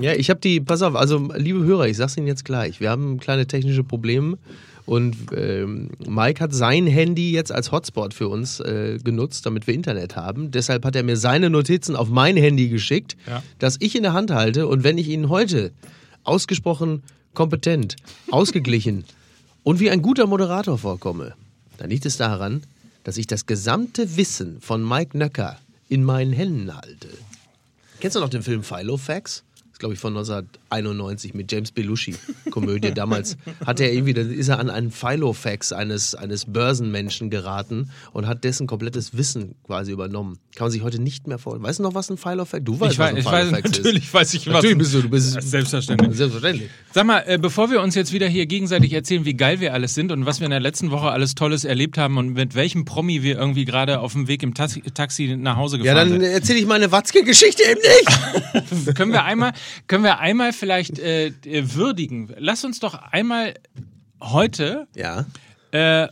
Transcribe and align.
Ja, 0.00 0.12
ich 0.12 0.28
habe 0.30 0.40
die, 0.40 0.60
pass 0.60 0.82
auf, 0.82 0.96
also 0.96 1.30
liebe 1.36 1.62
Hörer, 1.64 1.86
ich 1.86 1.96
sag's 1.96 2.16
Ihnen 2.16 2.26
jetzt 2.26 2.44
gleich, 2.44 2.80
wir 2.80 2.90
haben 2.90 3.20
kleine 3.20 3.46
technische 3.46 3.84
Probleme 3.84 4.38
und 4.86 5.16
ähm, 5.36 5.90
Mike 6.06 6.42
hat 6.42 6.52
sein 6.52 6.86
Handy 6.86 7.30
jetzt 7.32 7.52
als 7.52 7.70
Hotspot 7.70 8.12
für 8.12 8.28
uns 8.28 8.58
äh, 8.60 8.98
genutzt, 9.02 9.46
damit 9.46 9.66
wir 9.66 9.74
Internet 9.74 10.16
haben. 10.16 10.50
Deshalb 10.50 10.84
hat 10.84 10.96
er 10.96 11.04
mir 11.04 11.16
seine 11.16 11.48
Notizen 11.48 11.94
auf 11.96 12.08
mein 12.08 12.36
Handy 12.36 12.68
geschickt, 12.68 13.16
Ja. 13.28 13.42
das 13.60 13.76
ich 13.80 13.94
in 13.94 14.02
der 14.02 14.12
Hand 14.12 14.30
halte 14.32 14.66
und 14.66 14.82
wenn 14.84 14.98
ich 14.98 15.08
Ihnen 15.08 15.28
heute 15.28 15.70
ausgesprochen 16.24 17.02
kompetent, 17.34 17.96
ausgeglichen 18.30 19.04
und 19.62 19.78
wie 19.80 19.90
ein 19.90 20.02
guter 20.02 20.26
Moderator 20.26 20.76
vorkomme, 20.76 21.34
dann 21.78 21.90
liegt 21.90 22.04
es 22.06 22.16
daran, 22.16 22.62
dass 23.04 23.16
ich 23.16 23.26
das 23.26 23.46
gesamte 23.46 24.16
Wissen 24.16 24.60
von 24.60 24.86
Mike 24.86 25.16
Nöcker 25.16 25.56
in 25.88 26.02
meinen 26.02 26.32
Händen 26.32 26.74
halte. 26.74 27.08
Kennst 28.00 28.16
du 28.16 28.20
noch 28.20 28.28
den 28.28 28.42
Film 28.42 28.62
Filofax? 28.64 29.44
Ist, 29.84 29.88
glaube 29.88 29.94
ich, 29.94 30.00
von 30.00 30.16
1991 30.16 31.34
mit 31.34 31.52
James 31.52 31.70
Belushi. 31.70 32.14
Komödie. 32.50 32.90
Damals 32.94 33.36
hat 33.66 33.80
er 33.80 33.92
irgendwie, 33.92 34.14
dann 34.14 34.32
ist 34.32 34.48
er 34.48 34.58
an 34.58 34.70
einen 34.70 34.90
Filofax 34.90 35.72
eines, 35.72 36.14
eines 36.14 36.46
Börsenmenschen 36.46 37.28
geraten 37.28 37.90
und 38.14 38.26
hat 38.26 38.44
dessen 38.44 38.66
komplettes 38.66 39.14
Wissen 39.14 39.56
quasi 39.66 39.92
übernommen. 39.92 40.38
Kann 40.56 40.66
man 40.66 40.72
sich 40.72 40.82
heute 40.82 41.02
nicht 41.02 41.26
mehr 41.26 41.36
vorstellen. 41.36 41.64
Weißt 41.64 41.80
du 41.80 41.82
noch, 41.82 41.94
was 41.94 42.10
ein 42.10 42.16
Filofax 42.16 42.64
Du 42.64 42.80
weißt, 42.80 42.92
Ich 42.94 42.98
was 42.98 43.08
ein 43.10 43.16
ich 43.18 43.24
weiß 43.26 43.44
Filofax 43.48 43.70
natürlich 43.76 44.14
weiß 44.14 44.34
ich 44.34 44.46
was. 44.46 44.54
Natürlich 44.54 44.78
bist 44.78 44.94
du, 44.94 45.02
du 45.02 45.10
bist 45.10 45.42
Selbstverständlich. 45.42 46.16
Selbstverständlich. 46.16 46.70
Sag 46.94 47.04
mal, 47.04 47.22
äh, 47.26 47.36
bevor 47.38 47.70
wir 47.70 47.82
uns 47.82 47.94
jetzt 47.94 48.12
wieder 48.14 48.26
hier 48.28 48.46
gegenseitig 48.46 48.92
erzählen, 48.94 49.26
wie 49.26 49.34
geil 49.34 49.60
wir 49.60 49.74
alles 49.74 49.94
sind 49.94 50.12
und 50.12 50.24
was 50.24 50.40
wir 50.40 50.46
in 50.46 50.50
der 50.52 50.60
letzten 50.60 50.92
Woche 50.92 51.10
alles 51.10 51.34
Tolles 51.34 51.64
erlebt 51.64 51.98
haben 51.98 52.16
und 52.16 52.32
mit 52.32 52.54
welchem 52.54 52.86
Promi 52.86 53.22
wir 53.22 53.36
irgendwie 53.36 53.66
gerade 53.66 54.00
auf 54.00 54.12
dem 54.12 54.28
Weg 54.28 54.42
im 54.42 54.54
Taxi, 54.54 54.80
Taxi 54.80 55.36
nach 55.36 55.56
Hause 55.56 55.76
Ja, 55.76 55.92
gefahren 55.92 56.10
dann 56.10 56.20
sind. 56.20 56.32
erzähle 56.32 56.58
ich 56.60 56.66
meine 56.66 56.90
Watzke-Geschichte 56.90 57.64
eben 57.64 57.80
nicht. 57.82 58.94
können 58.94 59.12
wir 59.12 59.24
einmal, 59.24 59.52
können 59.86 60.04
wir 60.04 60.18
einmal 60.18 60.52
vielleicht 60.52 60.98
äh, 60.98 61.26
äh, 61.26 61.74
würdigen. 61.74 62.32
Lass 62.38 62.64
uns 62.64 62.80
doch 62.80 62.94
einmal 62.94 63.54
heute 64.20 64.86
Ja. 64.94 65.26
äh, 65.72 66.08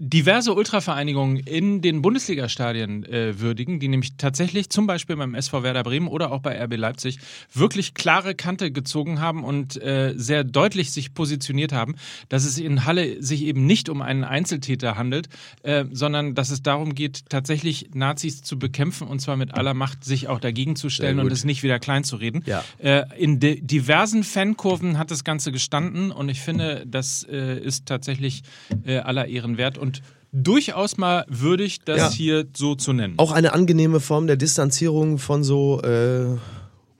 diverse 0.00 0.54
Ultravereinigungen 0.54 1.38
in 1.38 1.82
den 1.82 2.02
Bundesligastadien 2.02 3.04
äh, 3.04 3.40
würdigen, 3.40 3.80
die 3.80 3.88
nämlich 3.88 4.16
tatsächlich 4.16 4.70
zum 4.70 4.86
Beispiel 4.86 5.16
beim 5.16 5.34
SV 5.34 5.64
Werder 5.64 5.82
Bremen 5.82 6.06
oder 6.06 6.30
auch 6.30 6.40
bei 6.40 6.56
RB 6.62 6.76
Leipzig 6.76 7.18
wirklich 7.52 7.94
klare 7.94 8.36
Kante 8.36 8.70
gezogen 8.70 9.20
haben 9.20 9.42
und 9.42 9.80
äh, 9.82 10.14
sehr 10.16 10.44
deutlich 10.44 10.92
sich 10.92 11.14
positioniert 11.14 11.72
haben, 11.72 11.96
dass 12.28 12.44
es 12.44 12.58
in 12.58 12.84
Halle 12.84 13.20
sich 13.20 13.42
eben 13.42 13.66
nicht 13.66 13.88
um 13.88 14.00
einen 14.00 14.22
Einzeltäter 14.22 14.96
handelt, 14.96 15.28
äh, 15.64 15.84
sondern 15.90 16.36
dass 16.36 16.50
es 16.50 16.62
darum 16.62 16.94
geht, 16.94 17.28
tatsächlich 17.28 17.90
Nazis 17.92 18.42
zu 18.42 18.56
bekämpfen 18.56 19.08
und 19.08 19.18
zwar 19.20 19.36
mit 19.36 19.54
aller 19.54 19.74
Macht 19.74 20.04
sich 20.04 20.28
auch 20.28 20.38
dagegen 20.38 20.76
zu 20.76 20.90
stellen 20.90 21.18
und 21.18 21.32
es 21.32 21.44
nicht 21.44 21.64
wieder 21.64 21.80
klein 21.80 22.04
zu 22.04 22.16
reden. 22.16 22.44
Ja. 22.46 22.62
Äh, 22.78 23.02
in 23.18 23.40
diversen 23.40 24.22
Fankurven 24.22 24.96
hat 24.96 25.10
das 25.10 25.24
Ganze 25.24 25.50
gestanden 25.50 26.12
und 26.12 26.28
ich 26.28 26.40
finde, 26.40 26.84
das 26.86 27.26
äh, 27.28 27.58
ist 27.58 27.86
tatsächlich 27.86 28.44
äh, 28.84 28.98
aller 28.98 29.26
Ehren 29.26 29.58
wert 29.58 29.76
und 29.76 29.87
durchaus 30.32 30.96
mal 30.98 31.24
würdig, 31.28 31.80
das 31.84 31.96
Ja. 31.98 32.10
hier 32.10 32.46
so 32.56 32.74
zu 32.74 32.92
nennen. 32.92 33.14
Auch 33.16 33.32
eine 33.32 33.52
angenehme 33.54 34.00
Form 34.00 34.26
der 34.26 34.36
Distanzierung 34.36 35.18
von 35.18 35.42
so 35.44 35.80
äh, 35.82 36.36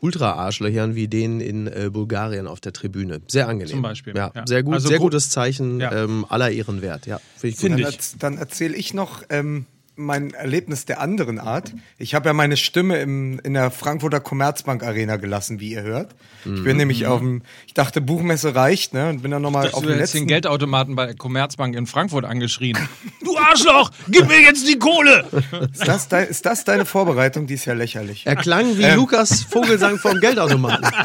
Ultra-Arschlöchern 0.01 0.95
wie 0.95 1.09
denen 1.09 1.41
in 1.41 1.67
äh, 1.67 1.91
Bulgarien 1.93 2.47
auf 2.47 2.61
der 2.61 2.73
Tribüne. 2.73 3.21
Sehr 3.27 3.49
angenehm. 3.49 3.71
Zum 3.73 3.83
Beispiel, 3.83 4.15
Ja, 4.17 4.31
ja. 4.35 4.47
sehr 4.47 4.63
gut, 4.63 4.75
Also 4.75 4.89
sehr 4.89 4.99
gutes 4.99 5.31
Zeichen, 5.31 5.81
Ja. 5.81 5.93
ähm, 6.05 6.25
aller 6.29 6.51
Ehren 6.51 6.83
wert. 6.83 7.07
Ja, 7.07 7.21
finde 7.37 7.57
ich 7.57 7.61
Dann, 7.61 7.79
erz- 7.81 8.15
dann 8.19 8.39
erzähle 8.39 8.77
ich 8.77 8.95
noch 8.95 9.23
ähm, 9.29 9.67
mein 9.99 10.33
Erlebnis 10.33 10.85
der 10.87 11.01
anderen 11.01 11.39
Art. 11.39 11.73
Ich 11.99 12.15
habe 12.15 12.29
ja 12.29 12.33
meine 12.33 12.57
Stimme 12.57 12.99
im, 12.99 13.39
in 13.41 13.55
der 13.55 13.71
Frankfurter 13.71 14.21
Commerzbank 14.21 14.83
Arena 14.83 15.17
gelassen, 15.17 15.61
wie 15.61 15.73
ihr 15.73 15.83
hört. 15.83 16.15
Ich 16.45 16.63
bin 16.65 16.77
nämlich 16.77 17.07
auf 17.07 17.19
dem, 17.21 17.43
ich 17.67 17.75
dachte, 17.75 18.01
Buchmesse 18.01 18.55
reicht, 18.55 18.95
ne? 18.95 19.11
Und 19.11 19.23
bin 19.23 19.31
dann 19.33 19.43
nochmal 19.43 19.71
auf 19.73 19.81
dem 19.81 19.91
jetzt 19.91 20.15
den 20.15 20.21
letzten. 20.21 20.27
Geldautomaten 20.29 20.95
bei 20.95 21.07
der 21.07 21.15
Commerzbank 21.17 21.75
in 21.77 21.87
Frankfurt 21.87 22.25
angeschrien. 22.25 22.79
du 23.25 23.37
Arschloch, 23.37 23.91
gib 24.09 24.29
mir 24.29 24.41
jetzt 24.41 24.67
die 24.69 24.79
Kohle! 24.79 25.27
Ist 25.73 25.87
das, 25.87 26.09
dei- 26.09 26.25
ist 26.25 26.47
das 26.47 26.65
deine 26.65 26.85
Vorbereitung? 26.87 27.47
Die 27.47 27.55
ist 27.55 27.65
ja 27.65 27.75
lächerlich. 27.75 28.25
Er 28.27 28.37
klang 28.37 28.79
wie 28.79 28.83
Ähm. 28.85 28.97
Lukas 28.97 29.43
Vogelsang 29.43 29.99
vom 29.99 30.19
Geldautomaten. 30.21 30.87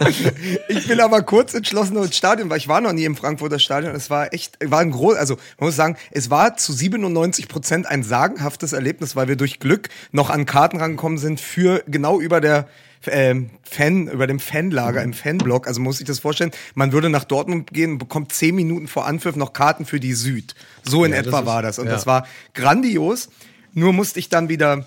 Ich 0.68 0.86
bin 0.88 1.00
aber 1.00 1.22
kurz 1.22 1.54
entschlossen 1.54 1.96
ins 1.96 2.16
Stadion, 2.16 2.48
weil 2.50 2.58
ich 2.58 2.68
war 2.68 2.80
noch 2.80 2.92
nie 2.92 3.04
im 3.04 3.16
Frankfurter 3.16 3.58
Stadion. 3.58 3.94
Es 3.94 4.08
war 4.10 4.32
echt, 4.32 4.58
war 4.64 4.80
ein 4.80 4.90
groß, 4.90 5.16
also 5.16 5.36
man 5.58 5.68
muss 5.68 5.76
sagen, 5.76 5.96
es 6.10 6.30
war 6.30 6.56
zu 6.56 6.72
97 6.72 7.48
Prozent 7.48 7.86
ein 7.86 8.02
sagenhaftes 8.02 8.72
Erlebnis, 8.72 9.16
weil 9.16 9.28
wir 9.28 9.36
durch 9.36 9.58
Glück 9.60 9.88
noch 10.12 10.30
an 10.30 10.46
Karten 10.46 10.78
rangekommen 10.78 11.18
sind 11.18 11.40
für 11.40 11.82
genau 11.86 12.20
über 12.20 12.40
der 12.40 12.68
ähm, 13.06 13.50
Fan, 13.62 14.08
über 14.08 14.26
dem 14.26 14.38
Fanlager 14.40 15.02
im 15.02 15.12
Fanblock. 15.14 15.66
Also 15.66 15.80
muss 15.80 15.98
sich 15.98 16.06
das 16.06 16.18
vorstellen, 16.18 16.50
man 16.74 16.92
würde 16.92 17.08
nach 17.08 17.24
Dortmund 17.24 17.72
gehen 17.72 17.92
und 17.92 17.98
bekommt 17.98 18.32
zehn 18.32 18.54
Minuten 18.54 18.88
vor 18.88 19.06
Anpfiff 19.06 19.36
noch 19.36 19.52
Karten 19.52 19.86
für 19.86 20.00
die 20.00 20.12
Süd. 20.12 20.54
So 20.82 21.04
in 21.04 21.12
Ja, 21.12 21.18
das 21.18 21.26
etwa 21.28 21.40
ist- 21.40 21.46
war 21.46 21.62
das. 21.62 21.78
Und 21.78 21.86
ja. 21.86 21.92
das 21.92 22.06
war 22.06 22.26
grandios. 22.54 23.28
Nur 23.72 23.92
musste 23.92 24.18
ich 24.18 24.28
dann 24.28 24.48
wieder 24.48 24.86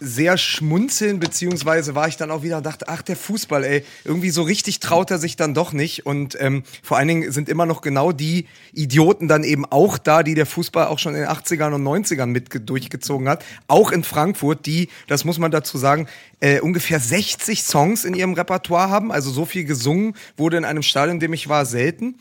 sehr 0.00 0.38
schmunzeln, 0.38 1.18
beziehungsweise 1.20 1.94
war 1.94 2.08
ich 2.08 2.16
dann 2.16 2.30
auch 2.30 2.42
wieder 2.42 2.58
und 2.58 2.66
dachte, 2.66 2.88
ach, 2.88 3.02
der 3.02 3.16
Fußball, 3.16 3.64
ey, 3.64 3.84
irgendwie 4.04 4.30
so 4.30 4.42
richtig 4.42 4.80
traut 4.80 5.10
er 5.10 5.18
sich 5.18 5.36
dann 5.36 5.54
doch 5.54 5.72
nicht. 5.72 6.06
Und 6.06 6.36
ähm, 6.40 6.62
vor 6.82 6.96
allen 6.96 7.08
Dingen 7.08 7.32
sind 7.32 7.48
immer 7.48 7.66
noch 7.66 7.80
genau 7.80 8.12
die 8.12 8.46
Idioten 8.72 9.28
dann 9.28 9.44
eben 9.44 9.64
auch 9.66 9.98
da, 9.98 10.22
die 10.22 10.34
der 10.34 10.46
Fußball 10.46 10.86
auch 10.86 10.98
schon 10.98 11.14
in 11.14 11.20
den 11.22 11.28
80ern 11.28 11.72
und 11.72 11.82
90ern 11.82 12.26
mit 12.26 12.50
ge- 12.50 12.60
durchgezogen 12.64 13.28
hat. 13.28 13.44
Auch 13.66 13.90
in 13.92 14.04
Frankfurt, 14.04 14.66
die, 14.66 14.88
das 15.06 15.24
muss 15.24 15.38
man 15.38 15.50
dazu 15.50 15.78
sagen, 15.78 16.06
äh, 16.40 16.60
ungefähr 16.60 17.00
60 17.00 17.62
Songs 17.62 18.04
in 18.04 18.14
ihrem 18.14 18.34
Repertoire 18.34 18.90
haben. 18.90 19.10
Also 19.10 19.30
so 19.30 19.44
viel 19.44 19.64
gesungen 19.64 20.14
wurde 20.36 20.56
in 20.56 20.64
einem 20.64 20.82
Stadion, 20.82 21.16
in 21.16 21.20
dem 21.20 21.32
ich 21.32 21.48
war, 21.48 21.66
selten. 21.66 22.14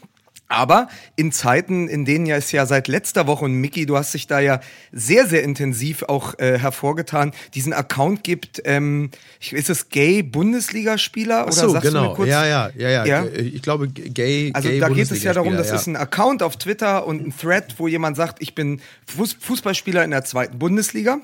Aber 0.50 0.88
in 1.16 1.32
Zeiten, 1.32 1.90
in 1.90 2.06
denen 2.06 2.26
ja 2.26 2.38
es 2.38 2.52
ja 2.52 2.66
seit 2.66 2.88
letzter 2.88 3.28
Woche, 3.28 3.46
und 3.46 3.54
Mickey, 3.54 3.86
du 3.86 3.98
hast 3.98 4.14
dich 4.14 4.28
da 4.28 4.40
ja 4.40 4.62
sehr, 4.92 5.28
sehr 5.28 5.44
intensiv 5.44 6.04
auch 6.04 6.40
äh, 6.40 6.58
hervorgetan, 6.58 7.34
diesen 7.54 7.74
Account 7.74 8.24
gibt, 8.24 8.62
ähm, 8.64 9.12
ist 9.52 9.70
es 9.70 9.90
Gay 9.90 10.24
Bundesligaspieler? 10.24 11.42
Ach 11.42 11.48
Oder 11.48 11.54
so, 11.54 11.70
sagst 11.70 11.88
du 11.88 11.92
genau. 11.92 12.10
mir 12.10 12.16
kurz? 12.16 12.30
ja, 12.30 12.46
ja, 12.46 12.70
ja, 12.78 12.90
ja, 12.90 13.06
Ja? 13.06 13.26
Ich 13.26 13.62
glaube, 13.62 13.90
gay. 13.90 14.52
Also 14.54 14.70
gay 14.70 14.80
da 14.80 14.90
geht 14.90 15.12
es 15.12 15.24
ja 15.24 15.34
darum, 15.34 15.54
das 15.58 15.68
Bundesligaspieler, 15.68 15.76
ist 15.76 15.88
ein 15.88 15.96
Account 15.96 16.44
auf 16.44 16.56
Twitter 16.58 17.06
und 17.06 17.28
ein 17.28 17.34
Thread, 17.38 17.76
wo 17.78 17.88
jemand 17.88 18.16
sagt, 18.16 18.42
ich 18.42 18.56
bin 18.56 18.82
Fuß 19.06 19.38
Fußballspieler 19.40 20.04
in 20.04 20.12
der 20.12 20.24
zweiten 20.24 20.58
Bundesliga 20.60 21.20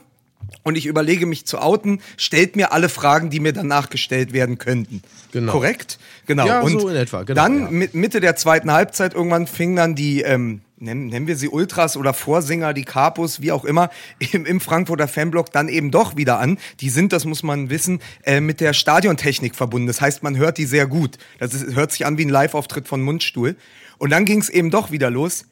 und 0.63 0.77
ich 0.77 0.85
überlege 0.85 1.25
mich 1.25 1.45
zu 1.45 1.59
outen, 1.59 2.01
stellt 2.17 2.55
mir 2.55 2.71
alle 2.71 2.89
Fragen, 2.89 3.29
die 3.29 3.39
mir 3.39 3.53
danach 3.53 3.89
gestellt 3.89 4.33
werden 4.33 4.57
könnten. 4.57 5.01
Genau. 5.31 5.51
Korrekt? 5.51 5.99
Genau. 6.25 6.45
Ja, 6.45 6.61
und 6.61 6.79
so 6.79 6.89
in 6.89 6.95
etwa, 6.95 7.23
genau, 7.23 7.41
dann 7.41 7.59
ja. 7.61 7.71
mit 7.71 7.93
Mitte 7.93 8.19
der 8.19 8.35
zweiten 8.35 8.71
Halbzeit 8.71 9.13
irgendwann 9.13 9.47
fingen 9.47 9.75
dann 9.75 9.95
die 9.95 10.21
ähm, 10.21 10.61
nennen, 10.83 11.07
nennen 11.07 11.27
wir 11.27 11.35
sie 11.35 11.49
Ultras 11.49 11.97
oder 11.97 12.13
Vorsinger, 12.13 12.73
die 12.73 12.83
Capos, 12.83 13.41
wie 13.41 13.51
auch 13.51 13.65
immer, 13.65 13.89
im, 14.31 14.45
im 14.45 14.59
Frankfurter 14.59 15.07
Fanblock 15.07 15.51
dann 15.51 15.69
eben 15.69 15.91
doch 15.91 16.15
wieder 16.15 16.39
an. 16.39 16.57
Die 16.81 16.89
sind, 16.89 17.13
das 17.13 17.25
muss 17.25 17.41
man 17.41 17.69
wissen, 17.69 17.99
äh, 18.23 18.39
mit 18.41 18.61
der 18.61 18.73
Stadiontechnik 18.73 19.55
verbunden. 19.55 19.87
Das 19.87 20.01
heißt, 20.01 20.23
man 20.23 20.37
hört 20.37 20.57
die 20.57 20.65
sehr 20.65 20.87
gut. 20.87 21.17
Das 21.39 21.53
ist, 21.53 21.75
hört 21.75 21.91
sich 21.91 22.05
an 22.05 22.17
wie 22.17 22.25
ein 22.25 22.29
Live-Auftritt 22.29 22.87
von 22.87 23.01
Mundstuhl. 23.01 23.55
Und 23.97 24.11
dann 24.11 24.25
ging 24.25 24.39
es 24.39 24.49
eben 24.49 24.69
doch 24.69 24.91
wieder 24.91 25.09
los. 25.09 25.45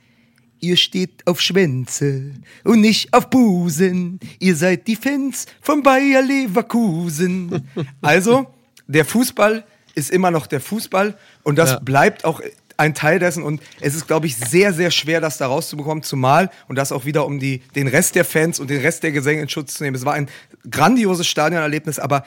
Ihr 0.61 0.77
steht 0.77 1.25
auf 1.27 1.41
Schwänze 1.41 2.31
und 2.63 2.81
nicht 2.81 3.13
auf 3.13 3.29
Busen. 3.29 4.19
Ihr 4.39 4.55
seid 4.55 4.87
die 4.87 4.95
Fans 4.95 5.47
von 5.61 5.83
Bayer 5.83 6.21
Leverkusen. 6.21 7.67
Also, 8.01 8.47
der 8.87 9.05
Fußball 9.05 9.63
ist 9.95 10.11
immer 10.11 10.31
noch 10.31 10.47
der 10.47 10.61
Fußball 10.61 11.17
und 11.43 11.57
das 11.57 11.71
Ja. 11.71 11.79
bleibt 11.79 12.25
auch 12.25 12.41
ein 12.77 12.93
Teil 12.95 13.19
dessen 13.19 13.43
und 13.43 13.61
es 13.79 13.93
ist, 13.95 14.07
glaube 14.07 14.25
ich, 14.27 14.35
sehr, 14.37 14.73
sehr 14.73 14.89
schwer, 14.91 15.21
das 15.21 15.37
da 15.37 15.47
rauszubekommen, 15.47 16.03
zumal, 16.03 16.49
und 16.67 16.77
das 16.77 16.91
auch 16.91 17.05
wieder 17.05 17.25
um 17.27 17.39
die, 17.39 17.59
den 17.75 17.87
Rest 17.87 18.15
der 18.15 18.25
Fans 18.25 18.59
und 18.59 18.69
den 18.69 18.81
Rest 18.81 19.03
der 19.03 19.11
Gesänge 19.11 19.41
in 19.43 19.49
Schutz 19.49 19.75
zu 19.75 19.83
nehmen. 19.83 19.95
Es 19.95 20.05
war 20.05 20.13
ein 20.13 20.29
grandioses 20.69 21.27
Stadionerlebnis, 21.27 21.99
aber 21.99 22.25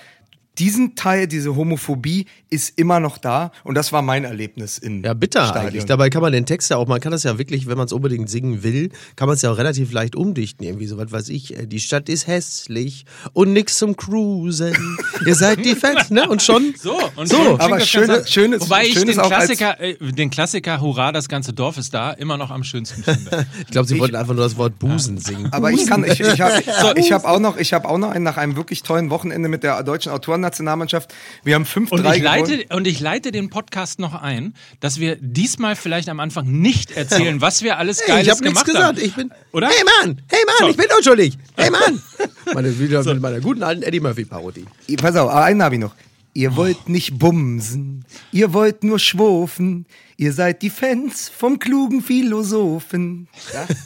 diesen 0.59 0.95
Teil, 0.95 1.27
diese 1.27 1.57
Homophobie 1.57 2.27
ist 2.51 2.79
immer 2.79 3.01
noch 3.01 3.19
da 3.19 3.51
und 3.65 3.75
das 3.75 3.93
war 3.93 4.03
mein 4.03 4.23
Erlebnis 4.25 4.79
im 4.79 5.03
Ja, 5.03 5.13
bitter 5.15 5.47
Stadion. 5.47 5.67
eigentlich. 5.67 5.85
Dabei 5.87 6.11
kann 6.11 6.23
man 6.23 6.33
den 6.33 6.47
Text 6.47 6.71
ja 6.71 6.77
auch, 6.77 6.87
man 6.87 7.01
kann 7.01 7.11
das 7.13 7.25
ja 7.25 7.37
wirklich, 7.39 7.67
wenn 7.67 7.77
man 7.77 7.87
es 7.87 7.93
unbedingt 7.93 8.31
singen 8.31 8.63
will, 8.63 8.91
kann 9.17 9.27
man 9.27 9.35
es 9.35 9.43
ja 9.43 9.51
auch 9.51 9.59
relativ 9.59 9.91
leicht 9.93 10.15
umdichten. 10.15 10.65
Irgendwie 10.65 10.87
so 10.87 10.97
was 10.97 11.11
weiß 11.11 11.29
ich. 11.31 11.59
äh, 11.59 11.67
Die 11.67 11.81
Stadt 11.81 12.09
ist 12.09 12.27
hässlich 12.29 13.05
und 13.33 13.53
nix 13.53 13.79
zum 13.79 13.97
Cruisen. 13.97 14.77
Ihr 15.27 15.35
seid 15.35 15.65
die 15.65 15.75
Fans, 15.75 16.11
ne? 16.11 16.29
Und 16.29 16.43
schon. 16.43 16.75
So, 16.81 16.99
und 17.17 17.29
So, 17.29 17.37
schon 17.37 17.61
aber 17.61 17.81
schöne- 17.81 18.25
schönes- 18.27 18.61
Wobei 18.61 18.85
ich 18.87 18.95
den 18.95 19.17
Klassiker, 19.19 19.81
äh, 19.81 19.97
den 19.99 20.31
Klassiker 20.31 20.81
Hurra, 20.81 21.11
das 21.11 21.29
ganze 21.29 21.53
Dorf 21.53 21.77
ist 21.79 21.93
da, 21.95 22.13
immer 22.13 22.37
noch 22.37 22.51
am 22.51 22.63
schönsten 22.65 23.03
finde. 23.03 23.47
Ich 23.61 23.67
glaube, 23.73 23.89
sie 23.89 23.99
wollten 23.99 24.15
einfach 24.17 24.35
nur 24.35 24.45
das 24.45 24.57
Wort 24.57 24.79
Busen 24.79 25.19
singen. 25.19 25.49
Aber 25.53 25.71
ich 25.73 25.87
kann, 25.87 26.05
ich, 26.05 26.21
ich 26.21 26.41
habe 26.41 26.63
ich 26.97 27.11
hab 27.13 27.25
auch 27.25 27.41
noch, 27.41 27.57
ich 27.57 27.73
habe 27.73 27.89
auch 27.89 27.99
noch 27.99 28.11
einen 28.11 28.25
nach 28.25 28.37
einem 28.37 28.55
wirklich 28.57 28.83
tollen 28.85 29.11
Wochenende 29.11 29.49
mit 29.49 29.63
der 29.65 29.83
deutschen 29.83 30.13
Autorennationalmannschaft. 30.45 31.15
Wir 31.43 31.55
haben 31.55 31.65
5-3 31.65 31.77
Und 31.77 31.85
ich, 31.93 31.97
gewonnen. 31.97 32.23
leite, 32.23 32.75
und 32.75 32.87
ich 32.87 33.01
leite 33.01 33.33
den 33.33 33.51
Podcast 33.51 33.99
noch 33.99 34.15
ein, 34.21 34.55
dass 34.81 35.01
wir 35.01 35.17
diesmal 35.21 35.77
vielleicht 35.77 36.09
am 36.09 36.21
Anfang 36.21 36.47
nicht 36.47 36.93
erzählen, 36.93 37.41
was 37.41 37.63
wir 37.63 37.79
alles 37.79 38.01
Hey, 38.01 38.09
Geiles 38.09 38.27
ich 38.27 38.31
habe 38.31 38.45
nichts 38.45 38.65
gemacht 38.65 38.67
gesagt. 38.67 38.99
haben. 38.99 39.05
Ich 39.07 39.15
bin. 39.15 39.31
Oder? 39.53 39.69
Hey 39.69 39.85
Mann, 40.03 40.21
hey 40.29 40.41
Mann, 40.47 40.55
So. 40.61 40.69
ich 40.69 40.77
bin 40.77 40.87
unschuldig. 40.97 41.39
Hey 41.57 41.71
Mann. 41.71 42.03
Meine, 42.55 42.79
wieder 42.79 43.03
mit 43.05 43.21
meiner 43.21 43.41
guten 43.41 43.63
alten 43.63 43.83
Eddie 43.83 44.01
Murphy 44.01 44.25
Parodie. 44.25 44.67
Pass 44.97 45.17
auf, 45.17 45.31
einen 45.31 45.63
habe 45.63 45.75
ich 45.77 45.81
noch. 45.81 45.95
Ihr 46.37 46.57
wollt 46.57 46.89
nicht 46.89 47.19
bumsen, 47.19 48.05
ihr 48.33 48.53
wollt 48.53 48.83
nur 48.83 48.99
schwofen, 48.99 49.87
ihr 50.17 50.33
seid 50.33 50.63
die 50.63 50.71
Fans 50.71 51.29
vom 51.29 51.59
klugen 51.61 52.03
Philosophen. 52.03 53.29
Ja? 53.53 53.67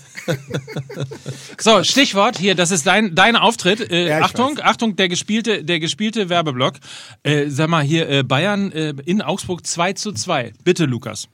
So, 1.58 1.82
Stichwort 1.84 2.38
hier, 2.38 2.54
das 2.54 2.70
ist 2.70 2.86
dein, 2.86 3.14
dein 3.14 3.34
Auftritt. 3.34 3.90
Äh, 3.90 4.08
Ja, 4.08 4.20
Achtung, 4.20 4.58
weiß. 4.58 4.64
Achtung, 4.64 4.94
der 4.96 5.08
gespielte, 5.08 5.64
der 5.64 5.80
gespielte 5.80 6.28
Werbeblock. 6.28 6.74
Äh, 7.22 7.48
sag 7.48 7.68
mal 7.70 7.82
hier, 7.82 8.08
äh, 8.08 8.22
Bayern 8.24 8.70
äh, 8.72 8.94
in 9.06 9.22
Augsburg 9.22 9.66
2 9.66 9.94
zu 9.94 10.12
2. 10.12 10.52
Bitte, 10.64 10.84
Lukas. 10.84 11.28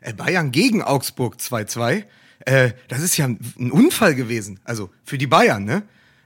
Äh, 0.00 0.12
Bayern 0.12 0.52
gegen 0.52 0.82
Augsburg 0.82 1.36
2-2. 1.40 2.04
Äh, 2.46 2.70
das 2.86 3.00
ist 3.00 3.16
ja 3.16 3.24
ein, 3.26 3.40
ein 3.58 3.72
Unfall 3.72 4.14
gewesen. 4.14 4.60
Also 4.64 4.90
für 5.02 5.18
die 5.18 5.26
Bayern, 5.26 5.64
ne? 5.64 5.82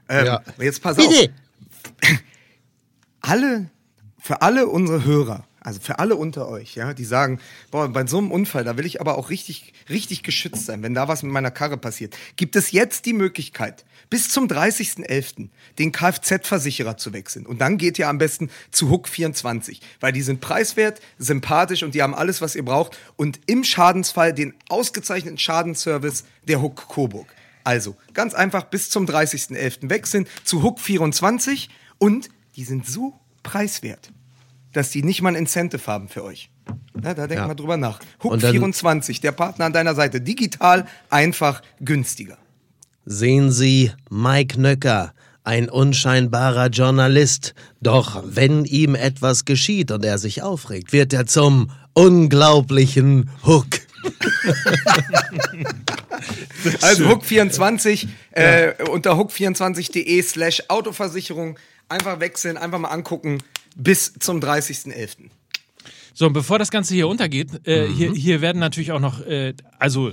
Ähm, 0.07 0.25
Ja. 0.27 0.41
Jetzt 0.59 0.81
pass 0.83 0.97
auf. 0.99 1.07
Bitte. 1.07 1.33
alle, 3.21 3.69
für 4.19 4.41
alle 4.41 4.67
unsere 4.67 5.05
Hörer, 5.05 5.45
also 5.61 5.79
für 5.79 5.99
alle 5.99 6.15
unter 6.15 6.47
euch, 6.47 6.75
ja, 6.75 6.93
die 6.93 7.05
sagen, 7.05 7.39
boah, 7.71 7.87
bei 7.87 8.05
so 8.05 8.17
einem 8.17 8.31
Unfall, 8.31 8.63
da 8.63 8.77
will 8.77 8.85
ich 8.85 9.01
aber 9.01 9.17
auch 9.17 9.29
richtig, 9.29 9.73
richtig 9.89 10.23
geschützt 10.23 10.65
sein, 10.65 10.83
wenn 10.83 10.93
da 10.93 11.07
was 11.07 11.23
mit 11.23 11.31
meiner 11.31 11.51
Karre 11.51 11.77
passiert, 11.77 12.15
gibt 12.35 12.55
es 12.55 12.71
jetzt 12.71 13.05
die 13.05 13.13
Möglichkeit, 13.13 13.85
bis 14.09 14.29
zum 14.29 14.47
30.11. 14.47 15.49
den 15.77 15.91
Kfz-Versicherer 15.91 16.97
zu 16.97 17.13
wechseln. 17.13 17.45
Und 17.45 17.61
dann 17.61 17.77
geht 17.77 17.99
ihr 17.99 18.09
am 18.09 18.17
besten 18.17 18.49
zu 18.71 18.89
Hook 18.89 19.07
24, 19.07 19.81
weil 19.99 20.11
die 20.11 20.21
sind 20.21 20.41
preiswert, 20.41 20.99
sympathisch 21.17 21.83
und 21.83 21.95
die 21.95 22.01
haben 22.01 22.15
alles, 22.15 22.41
was 22.41 22.55
ihr 22.55 22.65
braucht. 22.65 22.97
Und 23.15 23.39
im 23.45 23.63
Schadensfall 23.63 24.33
den 24.33 24.53
ausgezeichneten 24.69 25.37
Schadensservice 25.37 26.23
der 26.47 26.61
Hook 26.61 26.87
Coburg. 26.87 27.27
Also 27.63 27.95
ganz 28.13 28.33
einfach 28.33 28.63
bis 28.63 28.89
zum 28.89 29.05
30.11. 29.05 29.89
wechseln 29.89 30.27
zu 30.43 30.63
Hook 30.63 30.79
24 30.79 31.69
und 31.99 32.29
die 32.55 32.63
sind 32.63 32.87
so 32.87 33.19
preiswert, 33.43 34.11
dass 34.73 34.91
die 34.91 35.03
nicht 35.03 35.21
mal 35.21 35.29
ein 35.29 35.35
Incentive 35.35 35.85
haben 35.87 36.09
für 36.09 36.23
euch. 36.23 36.49
Ja, 37.03 37.13
da 37.13 37.27
denk 37.27 37.41
Ja. 37.41 37.47
mal 37.47 37.55
drüber 37.55 37.77
nach. 37.77 37.99
Hook 38.23 38.31
Und 38.33 38.43
dann- 38.43 38.51
24, 38.51 39.21
der 39.21 39.31
Partner 39.31 39.65
an 39.65 39.73
deiner 39.73 39.95
Seite. 39.95 40.21
Digital, 40.21 40.85
einfach, 41.09 41.61
günstiger. 41.79 42.37
Sehen 43.05 43.51
Sie, 43.51 43.91
Mike 44.11 44.59
Nöcker, 44.61 45.13
ein 45.43 45.67
unscheinbarer 45.69 46.67
Journalist. 46.67 47.55
Doch 47.81 48.21
wenn 48.25 48.65
ihm 48.65 48.93
etwas 48.93 49.45
geschieht 49.45 49.89
und 49.91 50.05
er 50.05 50.19
sich 50.19 50.43
aufregt, 50.43 50.93
wird 50.93 51.11
er 51.13 51.25
zum 51.25 51.71
unglaublichen 51.93 53.31
Hook. 53.45 53.65
Also 56.81 57.05
Hook24 57.07 58.07
äh, 58.31 58.73
unter 58.89 59.13
hook24.de 59.13 60.21
slash 60.21 60.63
Autoversicherung 60.67 61.57
einfach 61.89 62.19
wechseln, 62.19 62.57
einfach 62.57 62.79
mal 62.79 62.89
angucken 62.89 63.39
bis 63.75 64.13
zum 64.19 64.39
30.11. 64.39 65.29
So, 66.13 66.27
und 66.27 66.33
bevor 66.33 66.59
das 66.59 66.69
Ganze 66.71 66.93
hier 66.93 67.07
untergeht, 67.07 67.49
äh, 67.65 67.87
Mhm. 67.87 67.93
hier, 67.93 68.11
hier 68.13 68.41
werden 68.41 68.59
natürlich 68.59 68.91
auch 68.91 68.99
noch, 68.99 69.21
äh, 69.25 69.53
also, 69.77 70.11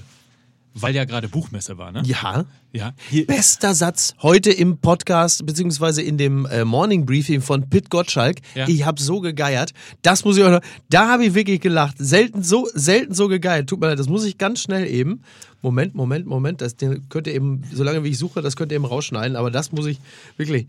weil 0.75 0.95
ja 0.95 1.05
gerade 1.05 1.27
Buchmesse 1.29 1.79
war, 1.79 1.91
ne? 1.91 2.03
Ja. 2.05 2.45
Ja. 2.73 2.93
Hier, 3.09 3.27
Bester 3.27 3.75
Satz 3.75 4.15
heute 4.21 4.51
im 4.53 4.77
Podcast, 4.79 5.47
beziehungsweise 5.47 6.03
in 6.03 6.19
dem 6.19 6.45
äh, 6.47 6.67
Morning 6.67 7.07
Briefing 7.07 7.41
von 7.41 7.71
Pit 7.71 7.89
Gottschalk. 7.89 8.37
Ja. 8.55 8.69
Ich 8.69 8.85
habe 8.85 9.01
so 9.01 9.21
gegeiert. 9.21 9.73
Das 10.03 10.25
muss 10.27 10.37
ich 10.37 10.45
auch 10.45 10.51
noch. 10.51 10.61
Da 10.91 11.09
habe 11.09 11.25
ich 11.25 11.35
wirklich 11.35 11.61
gelacht. 11.63 11.97
Selten 11.99 12.43
so, 12.43 12.69
selten 12.75 13.15
so 13.15 13.29
gegeiert. 13.29 13.69
Tut 13.71 13.81
mir 13.81 13.87
leid, 13.89 13.99
das 13.99 14.09
muss 14.11 14.25
ich 14.27 14.37
ganz 14.37 14.61
schnell 14.61 14.87
eben. 14.87 15.23
Moment, 15.63 15.95
Moment, 15.95 16.27
Moment. 16.27 16.61
Das 16.61 16.77
könnt 17.09 17.27
ihr 17.27 17.35
eben, 17.35 17.63
solange 17.73 18.05
wie 18.05 18.09
ich 18.11 18.19
suche, 18.19 18.43
das 18.43 18.55
könnt 18.55 18.71
ihr 18.71 18.77
eben 18.77 18.85
rausschneiden. 18.85 19.35
Aber 19.37 19.51
das 19.51 19.73
muss 19.73 19.87
ich 19.87 19.99
wirklich. 20.37 20.67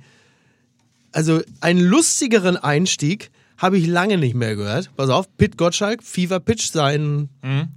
Also 1.11 1.41
einen 1.61 1.79
lustigeren 1.79 2.57
Einstieg 2.57 3.31
habe 3.57 3.77
ich 3.77 3.87
lange 3.87 4.17
nicht 4.17 4.35
mehr 4.35 4.55
gehört. 4.55 4.91
Pass 4.95 5.09
auf, 5.09 5.25
Pit 5.37 5.57
Gottschalk, 5.57 6.03
Fever 6.03 6.39
Pitch, 6.39 6.71
sein 6.71 7.29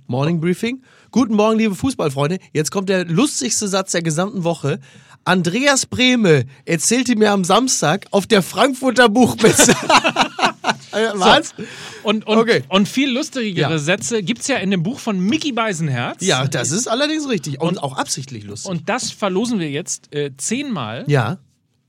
Morning 0.06 0.40
Briefing. 0.40 0.82
Guten 1.10 1.34
Morgen, 1.34 1.58
liebe 1.58 1.74
Fußballfreunde. 1.74 2.38
Jetzt 2.52 2.70
kommt 2.70 2.88
der 2.88 3.06
lustigste 3.06 3.66
Satz 3.66 3.92
der 3.92 4.02
gesamten 4.02 4.44
Woche. 4.44 4.78
Andreas 5.24 5.86
Brehme 5.86 6.44
erzählte 6.64 7.16
mir 7.16 7.30
am 7.32 7.44
Samstag 7.44 8.06
auf 8.10 8.26
der 8.26 8.42
Frankfurter 8.42 9.08
Buchmesse. 9.08 9.74
Äh, 10.92 11.06
Was? 11.14 11.54
und, 12.02 12.26
und, 12.26 12.38
Okay. 12.38 12.64
und 12.68 12.88
viel 12.88 13.12
lustigere 13.12 13.70
Ja. 13.74 13.78
Sätze 13.78 14.24
gibt 14.24 14.40
es 14.40 14.48
ja 14.48 14.56
in 14.56 14.72
dem 14.72 14.82
Buch 14.82 14.98
von 14.98 15.20
Mickey 15.20 15.52
Beisenherz. 15.52 16.20
Ja, 16.20 16.48
das 16.48 16.72
ist 16.72 16.88
allerdings 16.88 17.28
richtig. 17.28 17.60
Und, 17.60 17.80
auch 17.80 17.96
absichtlich 17.96 18.42
lustig. 18.42 18.68
Und 18.72 18.88
das 18.88 19.12
verlosen 19.12 19.60
wir 19.60 19.70
jetzt 19.70 20.12
äh, 20.12 20.32
zehnmal. 20.36 21.04
Ja. 21.06 21.38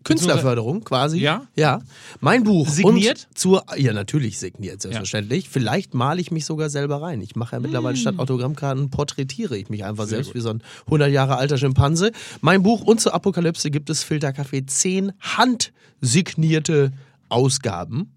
Künstlerförderung 0.04 0.84
quasi. 0.84 1.20
Ja? 1.20 1.48
Ja. 1.56 1.82
Mein 2.20 2.44
Buch. 2.44 2.68
Signiert? 2.68 3.28
Und 3.30 3.38
zur, 3.38 3.66
ja, 3.78 3.94
natürlich 3.94 4.40
signiert, 4.40 4.82
selbstverständlich. 4.82 5.50
Vielleicht 5.50 5.94
male 5.94 6.20
ich 6.22 6.32
mich 6.32 6.46
sogar 6.46 6.70
selber 6.70 7.02
rein. 7.02 7.22
Ich 7.22 7.36
mache 7.36 7.56
ja 7.56 7.60
mittlerweile 7.60 7.96
statt 7.98 8.18
Autogrammkarten 8.18 8.90
porträtiere 8.90 9.58
ich 9.58 9.70
mich 9.70 9.86
einfach 9.86 10.08
selbst 10.08 10.34
wie 10.34 10.40
so 10.40 10.50
ein 10.50 10.64
100 10.86 11.12
Jahre 11.12 11.38
alter 11.38 11.58
Schimpanse. 11.58 12.12
Mein 12.42 12.64
Buch 12.64 12.82
und 12.82 13.00
zur 13.00 13.14
Apokalypse 13.14 13.70
gibt 13.72 13.90
es 13.90 14.04
Filterkaffee 14.04 14.66
10 14.66 15.14
handsignierte 15.20 16.92
Ausgaben. 17.30 18.14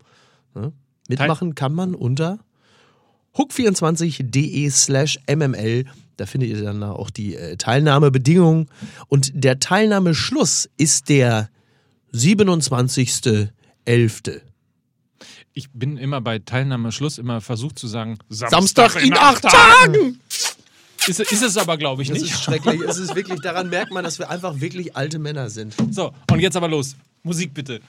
Ja. 0.54 0.72
Mitmachen 1.08 1.54
kann 1.54 1.74
man 1.74 1.94
unter 1.94 2.38
hook24.de 3.36 4.70
slash 4.70 5.18
mml. 5.28 5.84
Da 6.16 6.26
findet 6.26 6.50
ihr 6.50 6.62
dann 6.62 6.82
auch 6.82 7.10
die 7.10 7.34
äh, 7.34 7.56
Teilnahmebedingungen. 7.56 8.68
Und 9.08 9.32
der 9.34 9.58
Teilnahmeschluss 9.58 10.70
ist 10.76 11.08
der 11.08 11.50
27.11. 12.14 14.40
Ich 15.52 15.70
bin 15.72 15.96
immer 15.96 16.20
bei 16.20 16.38
Teilnahmeschluss 16.40 17.18
immer 17.18 17.40
versucht 17.40 17.78
zu 17.78 17.86
sagen, 17.86 18.18
Samstag 18.28 18.96
in 19.02 19.16
acht 19.16 19.42
Tagen! 19.42 20.20
Ist, 21.06 21.20
ist 21.20 21.42
es 21.42 21.56
aber, 21.58 21.76
glaube 21.76 22.02
ich, 22.02 22.08
Das 22.08 22.18
nicht. 22.20 22.32
ist 22.32 22.42
schrecklich. 22.42 22.80
es 22.80 22.96
ist 22.96 23.14
wirklich, 23.14 23.38
daran 23.40 23.68
merkt 23.68 23.92
man, 23.92 24.04
dass 24.04 24.18
wir 24.18 24.30
einfach 24.30 24.58
wirklich 24.60 24.96
alte 24.96 25.18
Männer 25.18 25.50
sind. 25.50 25.74
So, 25.90 26.12
und 26.30 26.40
jetzt 26.40 26.56
aber 26.56 26.66
los. 26.68 26.96
Musik 27.22 27.52
bitte. 27.52 27.80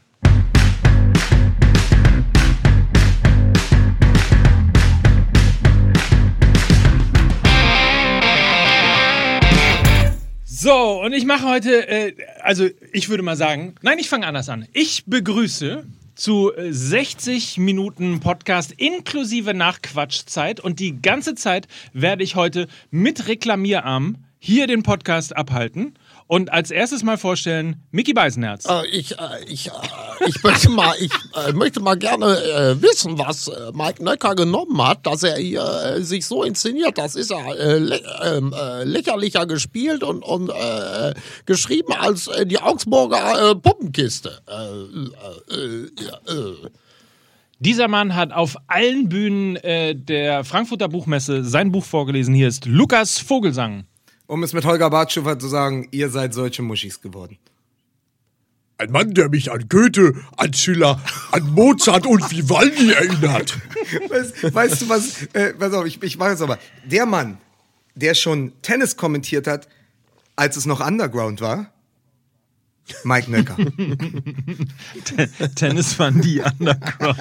So, 10.66 11.00
und 11.04 11.14
ich 11.14 11.26
mache 11.26 11.48
heute, 11.48 11.88
äh, 11.88 12.16
also 12.42 12.68
ich 12.92 13.08
würde 13.08 13.22
mal 13.22 13.36
sagen, 13.36 13.76
nein, 13.84 14.00
ich 14.00 14.10
fange 14.10 14.26
anders 14.26 14.50
an. 14.50 14.68
Ich 14.74 15.04
begrüße 15.06 15.86
zu 16.16 16.56
äh, 16.56 16.74
60 16.74 17.60
Minuten 17.60 18.20
Podcast 18.20 18.72
inklusive 18.72 19.54
Nachquatschzeit 19.54 20.60
und 20.60 20.80
die 20.80 21.00
ganze 21.04 21.36
Zeit 21.36 21.68
werde 21.94 22.24
ich 22.24 22.36
heute 22.36 22.68
mit 22.90 23.28
Reklamierarm 23.28 24.26
hier 24.40 24.66
den 24.66 24.82
Podcast 24.82 25.38
abhalten 25.38 25.94
und 26.28 26.52
als 26.52 26.72
erstes 26.72 27.04
mal 27.04 27.18
vorstellen, 27.18 27.84
Mickey 27.92 28.14
Beisenherz. 28.14 28.66
Äh, 28.68 28.88
ich, 28.88 29.12
äh, 29.20 29.44
ich, 29.48 29.68
äh, 29.68 29.72
ich 30.28 30.42
möchte 30.44 30.70
mal, 30.70 30.96
ich 31.00 31.12
äh, 31.36 31.52
möchte 31.54 31.80
mal 31.82 31.96
gerne 31.96 32.26
äh, 32.26 32.82
wissen, 32.82 33.20
was 33.20 33.48
äh, 33.48 33.72
Mike 33.74 34.04
Nöcker 34.04 34.34
genommen 34.34 34.82
hat, 34.84 35.06
dass 35.06 35.22
er 35.22 35.38
hier 35.38 35.98
sich 36.04 36.26
so 36.26 36.44
inszeniert. 36.44 36.98
Das 36.98 37.16
ist 37.16 37.30
ja 37.30 37.38
lä 37.54 38.00
ähm, 38.24 38.54
äh, 38.54 38.84
lächerlicher 38.84 39.46
gespielt 39.46 40.04
und, 40.04 40.24
und 40.24 40.52
geschrieben 41.46 41.94
als 41.94 42.30
die 42.46 42.60
Augsburger 42.60 43.56
Puppenkiste. 43.56 44.42
Dieser 47.60 47.88
Mann 47.88 48.16
hat 48.16 48.32
auf 48.32 48.56
allen 48.68 49.10
Bühnen 49.10 49.58
der 50.06 50.44
Frankfurter 50.44 50.88
Buchmesse 50.88 51.44
sein 51.44 51.72
Buch 51.72 51.84
vorgelesen. 51.84 52.34
Hier 52.34 52.48
ist 52.48 52.66
Lukas 52.66 53.20
Vogelsang. 53.20 53.86
Um 54.28 54.44
es 54.44 54.54
mit 54.54 54.66
Holger 54.66 54.90
Bartschufer 54.90 55.38
zu 55.38 55.48
sagen, 55.48 55.88
ihr 55.92 56.10
seid 56.10 56.34
solche 56.34 56.62
Muschis 56.62 57.02
geworden. 57.02 57.38
Ein 58.78 58.92
Mann, 58.92 59.14
der 59.14 59.30
mich 59.30 59.52
an 59.52 59.70
Goethe, 59.70 60.14
an 60.36 60.54
Schiller, 60.54 61.02
an 61.32 61.54
Mozart 61.54 62.06
und 62.06 62.30
Vivaldi 62.30 62.92
erinnert. 62.92 63.58
Weißt, 64.10 64.54
weißt 64.54 64.82
du 64.82 64.90
was? 64.90 65.24
Äh, 65.34 65.54
pass 65.54 65.72
auf, 65.74 65.86
ich, 65.86 66.02
ich 66.02 66.18
mache 66.18 66.32
es 66.32 66.42
aber. 66.42 66.58
Der 66.84 67.06
Mann, 67.06 67.38
der 67.94 68.16
schon 68.16 68.52
Tennis 68.62 68.98
kommentiert 68.98 69.48
hat, 69.48 69.70
als 70.36 70.58
es 70.58 70.66
noch 70.66 70.86
Underground 70.86 71.40
war, 71.40 71.72
Mike 73.04 73.32
Nöcker. 73.32 73.58
Tennis 75.56 75.98
war 75.98 76.12
nie 76.12 76.40
underground. 76.42 77.18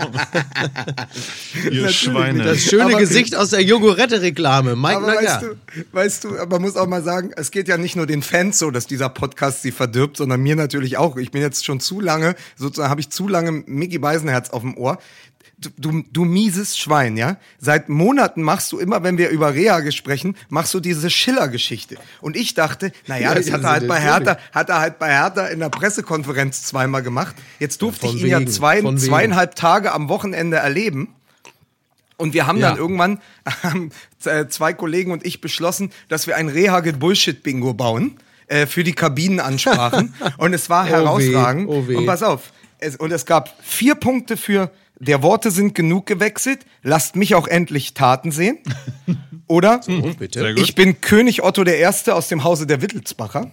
Ihr 1.70 1.88
Schweine. 1.88 2.44
Das 2.44 2.62
schöne 2.62 2.84
Aber- 2.84 2.98
Gesicht 2.98 3.34
aus 3.34 3.50
der 3.50 3.62
Jogurette-Reklame. 3.62 4.76
Mike 4.76 4.96
Aber 4.96 5.06
Nöcker. 5.14 5.22
weißt 5.24 5.42
du, 5.42 5.56
weißt 5.92 6.24
du, 6.24 6.28
man 6.50 6.62
muss 6.62 6.76
auch 6.76 6.86
mal 6.86 7.02
sagen, 7.02 7.30
es 7.36 7.50
geht 7.50 7.68
ja 7.68 7.76
nicht 7.78 7.96
nur 7.96 8.06
den 8.06 8.22
Fans 8.22 8.58
so, 8.58 8.70
dass 8.70 8.86
dieser 8.86 9.08
Podcast 9.08 9.62
sie 9.62 9.72
verdirbt, 9.72 10.16
sondern 10.18 10.40
mir 10.42 10.56
natürlich 10.56 10.96
auch. 10.98 11.16
Ich 11.16 11.30
bin 11.30 11.40
jetzt 11.40 11.64
schon 11.64 11.80
zu 11.80 12.00
lange, 12.00 12.34
sozusagen 12.56 12.90
habe 12.90 13.00
ich 13.00 13.10
zu 13.10 13.26
lange 13.28 13.52
Mickey 13.66 13.98
Beisenherz 13.98 14.50
auf 14.50 14.62
dem 14.62 14.76
Ohr. 14.76 14.98
Du, 15.76 16.02
du, 16.12 16.24
mieses 16.24 16.76
Schwein, 16.78 17.16
ja? 17.16 17.36
Seit 17.58 17.88
Monaten 17.88 18.42
machst 18.42 18.70
du 18.72 18.78
immer, 18.78 19.02
wenn 19.02 19.18
wir 19.18 19.30
über 19.30 19.54
Reha 19.54 19.90
sprechen, 19.92 20.36
machst 20.48 20.72
du 20.74 20.80
diese 20.80 21.10
Schiller-Geschichte. 21.10 21.96
Und 22.20 22.36
ich 22.36 22.54
dachte, 22.54 22.92
naja, 23.06 23.30
Ja, 23.30 23.34
das 23.34 23.50
hat 23.50 23.60
er 23.62 23.66
ja, 23.66 23.70
halt 23.70 23.88
bei. 23.88 24.00
Hertha, 24.00 24.38
hat 24.52 24.68
er 24.68 24.80
halt 24.80 24.98
bei 24.98 25.08
Hertha 25.10 25.46
in 25.46 25.60
der 25.60 25.68
Pressekonferenz 25.70 26.64
zweimal 26.64 27.02
gemacht. 27.02 27.34
Jetzt 27.58 27.82
durfte 27.82 28.06
von 28.06 28.16
ich 28.16 28.22
ihn 28.22 28.28
ja 28.28 28.40
wegen, 28.40 28.50
zwei, 28.50 28.82
von 28.82 28.96
wegen. 28.96 29.06
zweieinhalb 29.06 29.54
Tage 29.54 29.92
am 29.92 30.08
Wochenende 30.08 30.56
erleben. 30.58 31.08
Und 32.16 32.32
wir 32.32 32.46
haben 32.46 32.58
Ja. 32.58 32.70
dann 32.70 32.78
irgendwann, 32.78 33.20
äh, 34.24 34.46
zwei 34.48 34.72
Kollegen 34.72 35.10
und 35.10 35.26
ich 35.26 35.40
beschlossen, 35.40 35.90
dass 36.08 36.26
wir 36.26 36.36
ein 36.36 36.48
Rehagel-Bullshit-Bingo 36.48 37.74
bauen 37.74 38.16
äh, 38.46 38.66
für 38.66 38.84
die 38.84 38.92
Kabinenansprachen. 38.92 40.14
und 40.38 40.54
es 40.54 40.70
war 40.70 40.84
Oh 40.84 40.86
weh, 40.86 40.90
herausragend. 40.90 41.68
oh 41.68 41.88
weh. 41.88 41.96
Und 41.96 42.06
pass 42.06 42.22
auf, 42.22 42.52
es, 42.78 42.96
und 42.96 43.10
es 43.12 43.26
gab 43.26 43.54
vier 43.62 43.94
Punkte 43.94 44.36
für 44.36 44.70
der 44.98 45.22
Worte 45.22 45.50
sind 45.50 45.74
genug 45.74 46.06
gewechselt, 46.06 46.64
lasst 46.82 47.16
mich 47.16 47.34
auch 47.34 47.46
endlich 47.46 47.94
Taten 47.94 48.30
sehen. 48.30 48.58
Oder 49.46 49.80
Oh, 49.88 50.10
bitte. 50.18 50.54
Ich 50.56 50.74
bin 50.74 51.00
König 51.00 51.42
Otto 51.42 51.64
der 51.64 51.78
Erste 51.78 52.14
aus 52.14 52.28
dem 52.28 52.44
Hause 52.44 52.66
der 52.66 52.80
Wittelsbacher. 52.80 53.52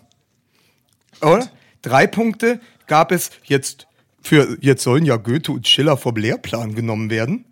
Oder? 1.21 1.49
Drei 1.81 2.07
Punkte 2.07 2.59
gab 2.87 3.11
es 3.11 3.31
jetzt 3.43 3.87
für, 4.21 4.57
jetzt 4.61 4.83
sollen 4.83 5.03
ja 5.05 5.17
Goethe 5.17 5.51
und 5.51 5.67
Schiller 5.67 5.97
vom 5.97 6.15
Lehrplan 6.15 6.75
genommen 6.75 7.09
werden. 7.09 7.45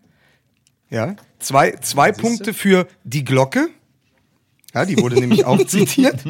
Ja. 0.90 1.16
Zwei, 1.40 1.72
zwei 1.82 2.12
Punkte 2.12 2.54
für 2.54 2.88
die 3.04 3.24
Glocke. 3.24 3.70
Ja, 4.74 4.86
die 4.86 4.98
wurde 4.98 5.20
nämlich 5.20 5.46
auch 5.46 5.64
zitiert. 5.68 6.24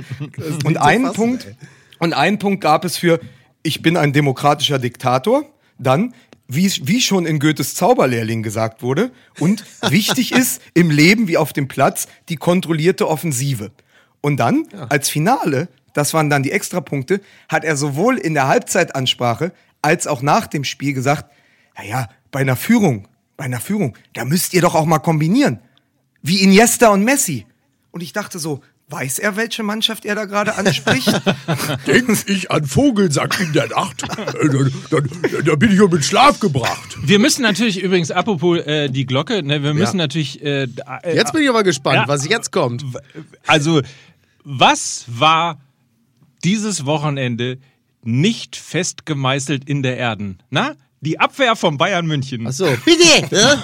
Und 0.64 0.78
einen 0.78 1.06
fassen, 1.06 1.16
Punkt, 1.16 1.46
ey. 1.46 1.56
und 2.00 2.14
einen 2.14 2.40
Punkt 2.40 2.62
gab 2.62 2.86
es 2.86 2.98
für 2.98 3.20
ich 3.64 3.82
bin 3.82 3.98
ein 3.98 4.14
demokratischer 4.14 4.80
Diktator. 4.80 5.46
Dann, 5.78 6.14
wie, 6.50 6.68
wie 6.84 7.00
schon 7.00 7.28
in 7.28 7.40
Goethes 7.40 7.76
Zauberlehrling 7.76 8.42
gesagt 8.42 8.82
wurde, 8.82 9.12
und 9.40 9.64
wichtig 9.88 10.32
ist 10.34 10.62
im 10.74 10.90
Leben 10.90 11.28
wie 11.28 11.38
auf 11.38 11.54
dem 11.54 11.68
Platz 11.68 12.08
die 12.28 12.36
kontrollierte 12.36 13.08
Offensive. 13.08 13.72
Und 14.20 14.38
dann, 14.38 14.68
als 14.90 15.10
Finale, 15.10 15.70
das 15.94 16.14
waren 16.14 16.30
dann 16.30 16.44
die 16.44 16.52
Extrapunkte, 16.52 17.22
hat 17.48 17.64
er 17.64 17.78
sowohl 17.78 18.18
in 18.18 18.34
der 18.34 18.48
Halbzeitansprache 18.48 19.54
als 19.82 20.08
auch 20.08 20.22
nach 20.22 20.48
dem 20.48 20.64
Spiel 20.64 20.94
gesagt, 20.94 21.32
naja, 21.78 22.10
bei 22.32 22.40
einer 22.40 22.56
Führung, 22.56 23.08
bei 23.38 23.46
einer 23.46 23.62
Führung, 23.62 23.96
da 24.14 24.26
müsst 24.26 24.54
ihr 24.54 24.62
doch 24.62 24.76
auch 24.76 24.86
mal 24.86 25.00
kombinieren. 25.00 25.60
Wie 26.22 26.42
Iniesta 26.42 26.90
und 26.90 27.04
Messi. 27.04 27.46
Und 27.92 28.02
ich 28.02 28.12
dachte 28.12 28.40
so, 28.40 28.62
weiß 28.90 29.20
er, 29.20 29.36
welche 29.36 29.64
Mannschaft 29.64 30.06
er 30.06 30.16
da 30.16 30.26
gerade 30.26 30.56
anspricht? 30.56 31.08
Denk 31.88 32.10
ich 32.28 32.50
an 32.52 32.66
Vogelsack 32.66 33.40
in 33.40 33.54
der 33.54 33.68
Nacht, 33.68 34.04
äh, 34.04 34.50
dann, 34.50 34.74
dann, 34.90 35.10
dann 35.46 35.60
bin 35.60 35.72
ich 35.72 35.80
um 35.82 35.92
den 35.92 36.02
Schlaf 36.04 36.40
gebracht. 36.40 36.98
Wir 37.04 37.20
müssen 37.20 37.42
natürlich 37.44 37.82
übrigens, 37.82 38.10
apropos 38.12 38.58
äh, 38.60 38.90
die 38.90 39.06
Glocke, 39.06 39.44
ne, 39.44 39.62
wir 39.64 39.74
müssen 39.74 39.98
Ja. 40.00 40.04
natürlich. 40.06 40.42
Äh, 40.44 40.64
äh, 40.64 41.16
Jetzt 41.16 41.34
bin 41.34 41.44
ich 41.44 41.50
aber 41.50 41.64
gespannt, 41.64 41.98
Ja. 41.98 42.08
was 42.08 42.28
jetzt 42.28 42.52
kommt. 42.52 42.84
Also, 43.46 43.82
was 44.44 45.06
war 45.08 45.60
dieses 46.44 46.86
Wochenende 46.86 47.58
nicht 48.04 48.56
fest 48.56 49.06
gemeißelt 49.06 49.68
in 49.70 49.84
der 49.84 49.98
Erden? 49.98 50.40
Na? 50.50 50.74
Die 51.02 51.20
Abwehr 51.20 51.56
von 51.56 51.78
Bayern 51.78 52.06
München. 52.08 52.46
Achso, 52.48 52.66
bitte! 52.84 53.00
Ja? 53.36 53.58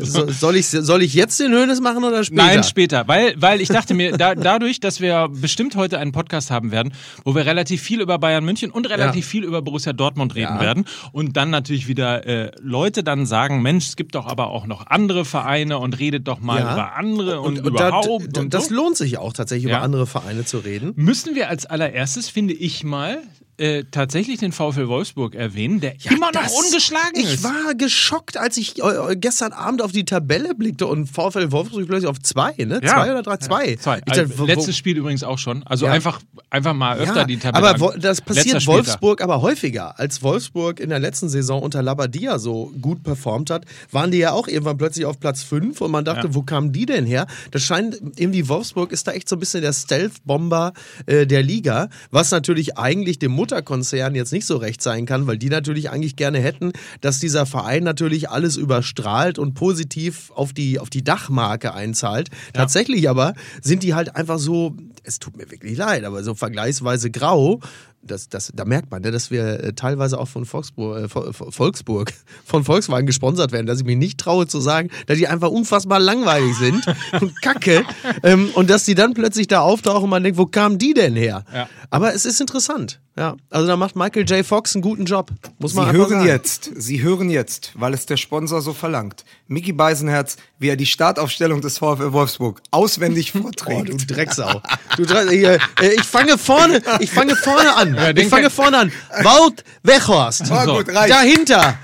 So, 0.00 0.30
soll, 0.30 0.56
ich, 0.56 0.66
soll 0.66 1.02
ich 1.02 1.14
jetzt 1.14 1.38
den 1.40 1.52
Hönes 1.52 1.80
machen 1.80 2.04
oder 2.04 2.24
später? 2.24 2.42
Nein, 2.44 2.64
später. 2.64 3.08
Weil, 3.08 3.34
weil 3.40 3.60
ich 3.60 3.68
dachte 3.68 3.94
mir, 3.94 4.12
da, 4.18 4.34
dadurch, 4.34 4.80
dass 4.80 5.00
wir 5.00 5.28
bestimmt 5.30 5.76
heute 5.76 5.98
einen 5.98 6.12
Podcast 6.12 6.50
haben 6.50 6.72
werden, 6.72 6.92
wo 7.24 7.34
wir 7.34 7.46
relativ 7.46 7.80
viel 7.82 8.00
über 8.02 8.18
Bayern 8.18 8.44
München 8.44 8.70
und 8.70 8.90
relativ 8.90 9.24
Ja. 9.24 9.30
viel 9.30 9.44
über 9.44 9.62
Borussia 9.62 9.92
Dortmund 9.94 10.34
reden 10.34 10.56
Ja. 10.56 10.60
werden 10.60 10.84
und 11.12 11.36
dann 11.36 11.50
natürlich 11.50 11.88
wieder 11.88 12.26
äh, 12.26 12.50
Leute 12.60 13.02
dann 13.04 13.24
sagen, 13.26 13.62
Mensch, 13.62 13.86
es 13.88 13.96
gibt 13.96 14.14
doch 14.14 14.26
aber 14.26 14.48
auch 14.48 14.66
noch 14.66 14.86
andere 14.88 15.24
Vereine 15.24 15.78
und 15.78 15.98
redet 15.98 16.26
doch 16.28 16.40
mal 16.40 16.58
Ja. 16.60 16.72
über 16.74 16.96
andere 16.96 17.40
und, 17.40 17.58
Und, 17.60 17.66
und 17.68 17.78
da, 17.80 17.88
überhaupt. 17.88 18.36
da, 18.36 18.40
und 18.42 18.52
das 18.52 18.68
so. 18.68 18.74
lohnt 18.74 18.96
sich 18.96 19.16
auch 19.18 19.32
tatsächlich, 19.32 19.70
Ja. 19.70 19.76
über 19.78 19.84
andere 19.84 20.06
Vereine 20.06 20.44
zu 20.44 20.58
reden. 20.58 20.92
Müssen 20.96 21.34
wir 21.34 21.48
als 21.48 21.64
allererstes, 21.64 22.28
finde 22.28 22.52
ich 22.54 22.84
mal, 22.84 23.22
äh, 23.58 23.84
tatsächlich 23.90 24.38
den 24.40 24.52
VfL 24.52 24.88
Wolfsburg 24.88 25.34
erwähnen, 25.34 25.80
der 25.80 25.94
immer 26.10 26.32
noch 26.32 26.50
ungeschlagen 26.50 27.12
ich 27.14 27.34
ist. 27.34 27.44
war 27.44 27.74
geschockt, 27.76 28.36
als 28.36 28.56
ich 28.56 28.82
äh, 28.82 29.14
gestern 29.16 29.52
Abend 29.52 29.82
auf 29.82 29.92
die 29.92 30.04
Tabelle 30.04 30.54
blickte 30.54 30.86
und 30.86 31.06
VfL 31.06 31.52
Wolfsburg 31.52 31.86
plötzlich 31.86 32.08
auf 32.08 32.18
zwei, 32.20 32.52
ne? 32.58 32.80
Ja. 32.82 32.88
Zwei 32.94 33.10
oder 33.10 33.22
drei? 33.22 33.36
Zwei. 33.36 33.76
Zwei. 33.76 33.98
Ich 33.98 34.04
dachte, 34.04 34.22
Also, 34.22 34.46
letztes 34.46 34.76
Spiel 34.76 34.96
übrigens 34.96 35.22
auch 35.22 35.38
schon. 35.38 35.62
Also 35.64 35.86
Ja. 35.86 35.92
einfach, 35.92 36.20
einfach 36.50 36.74
mal 36.74 36.98
öfter 36.98 37.16
ja, 37.20 37.24
die 37.24 37.36
Tabelle. 37.38 37.68
aber 37.68 37.98
das 37.98 38.20
passiert. 38.20 38.66
Wolfsburg 38.66 39.20
aber 39.22 39.42
häufiger. 39.42 39.98
Als 39.98 40.22
Wolfsburg 40.22 40.80
in 40.80 40.88
der 40.88 40.98
letzten 40.98 41.28
Saison 41.28 41.62
unter 41.62 41.82
Labadia 41.82 42.38
so 42.38 42.72
gut 42.80 43.02
performt 43.02 43.50
hat, 43.50 43.64
waren 43.90 44.10
die 44.10 44.18
ja 44.18 44.32
auch 44.32 44.48
irgendwann 44.48 44.78
plötzlich 44.78 45.04
auf 45.06 45.20
Platz 45.20 45.42
5 45.42 45.80
und 45.80 45.90
man 45.90 46.04
dachte, 46.04 46.28
Ja. 46.28 46.34
wo 46.34 46.42
kamen 46.42 46.72
die 46.72 46.86
denn 46.86 47.06
her? 47.06 47.26
Das 47.50 47.62
scheint, 47.62 47.96
irgendwie 48.16 48.48
Wolfsburg 48.48 48.92
ist 48.92 49.06
da 49.06 49.12
echt 49.12 49.28
so 49.28 49.36
ein 49.36 49.40
bisschen 49.40 49.60
der 49.62 49.72
Stealth-Bomber 49.72 50.72
äh, 51.06 51.26
der 51.26 51.42
Liga, 51.42 51.88
was 52.10 52.30
natürlich 52.30 52.78
eigentlich 52.78 53.18
dem 53.18 53.32
Mutterkonzern 53.42 54.14
jetzt 54.14 54.32
nicht 54.32 54.46
so 54.46 54.56
recht 54.56 54.80
sein 54.80 55.04
kann, 55.04 55.26
weil 55.26 55.36
die 55.36 55.48
natürlich 55.48 55.90
eigentlich 55.90 56.14
gerne 56.14 56.38
hätten, 56.38 56.70
dass 57.00 57.18
dieser 57.18 57.44
Verein 57.44 57.82
natürlich 57.82 58.30
alles 58.30 58.56
überstrahlt 58.56 59.36
und 59.36 59.54
positiv 59.54 60.30
auf 60.36 60.52
die, 60.52 60.78
auf 60.78 60.90
die 60.90 61.02
Dachmarke 61.02 61.74
einzahlt. 61.74 62.28
Tatsächlich 62.52 63.10
aber 63.10 63.34
sind 63.60 63.82
die 63.82 63.94
halt 63.94 64.14
einfach 64.14 64.38
so, 64.38 64.76
es 65.04 65.18
tut 65.18 65.36
mir 65.36 65.50
wirklich 65.50 65.76
leid, 65.76 66.04
aber 66.04 66.22
so 66.22 66.34
vergleichsweise 66.34 67.10
grau. 67.10 67.60
Das, 68.04 68.28
das, 68.28 68.50
da 68.52 68.64
merkt 68.64 68.90
man, 68.90 69.00
ne, 69.02 69.12
dass 69.12 69.30
wir 69.30 69.62
äh, 69.62 69.72
teilweise 69.74 70.18
auch 70.18 70.26
von 70.26 70.44
Volksburg, 70.44 70.98
äh, 71.04 71.04
Vol- 71.08 71.30
Vol- 71.32 71.52
Volksburg, 71.52 72.12
von 72.44 72.64
Volkswagen 72.64 73.06
gesponsert 73.06 73.52
werden, 73.52 73.66
dass 73.68 73.78
ich 73.78 73.84
mich 73.86 73.96
nicht 73.96 74.18
traue 74.18 74.48
zu 74.48 74.58
sagen, 74.60 74.90
dass 75.06 75.18
die 75.18 75.28
einfach 75.28 75.50
unfassbar 75.50 76.00
langweilig 76.00 76.56
sind 76.56 76.84
und 77.20 77.40
kacke. 77.42 77.84
ähm, 78.24 78.50
und 78.54 78.70
dass 78.70 78.84
die 78.84 78.96
dann 78.96 79.14
plötzlich 79.14 79.46
da 79.46 79.60
auftauchen 79.60 80.02
und 80.04 80.10
man 80.10 80.24
denkt, 80.24 80.36
wo 80.36 80.46
kamen 80.46 80.78
die 80.78 80.94
denn 80.94 81.14
her? 81.14 81.44
Ja. 81.54 81.68
Aber 81.90 82.12
es 82.12 82.24
ist 82.26 82.40
interessant. 82.40 83.00
Ja, 83.16 83.36
also 83.50 83.66
da 83.68 83.76
macht 83.76 83.94
Michael 83.94 84.24
J. 84.28 84.44
Fox 84.44 84.74
einen 84.74 84.80
guten 84.82 85.04
Job. 85.04 85.30
Muss 85.58 85.72
Sie 85.72 85.76
man 85.76 85.86
einfach 85.88 85.98
hören 86.00 86.10
sagen. 86.10 86.26
jetzt, 86.26 86.70
Sie 86.74 87.02
hören 87.02 87.28
jetzt, 87.28 87.70
weil 87.74 87.92
es 87.94 88.06
der 88.06 88.16
Sponsor 88.16 88.62
so 88.62 88.72
verlangt, 88.72 89.24
Mickey 89.48 89.72
Beisenherz, 89.74 90.38
wie 90.58 90.70
er 90.70 90.76
die 90.76 90.86
Startaufstellung 90.86 91.60
des 91.60 91.76
VfL 91.78 92.12
Wolfsburg 92.12 92.62
auswendig 92.72 93.32
Oh, 93.34 93.38
du 93.38 93.42
vorträgt. 93.42 94.10
Drecksau. 94.10 94.62
Du 94.96 95.04
hier, 95.30 95.54
äh, 95.80 95.94
ich 95.94 96.02
fange 96.02 96.36
vorne, 96.38 96.82
ich 97.00 97.10
fange 97.10 97.34
vorne 97.36 97.74
an. 97.76 97.94
Ja, 97.94 98.10
ich 98.10 98.28
fange 98.28 98.50
vorne 98.50 98.78
an. 98.78 98.92
Wout 99.22 99.62
Weghorst. 99.82 100.50
Ah, 100.50 100.64
So. 100.66 100.76
gut. 100.76 100.88
Dahinter. 100.88 101.78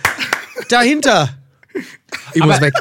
Dahinter. 0.68 1.30
Ich 2.34 2.42
muss 2.42 2.60
weg. 2.60 2.74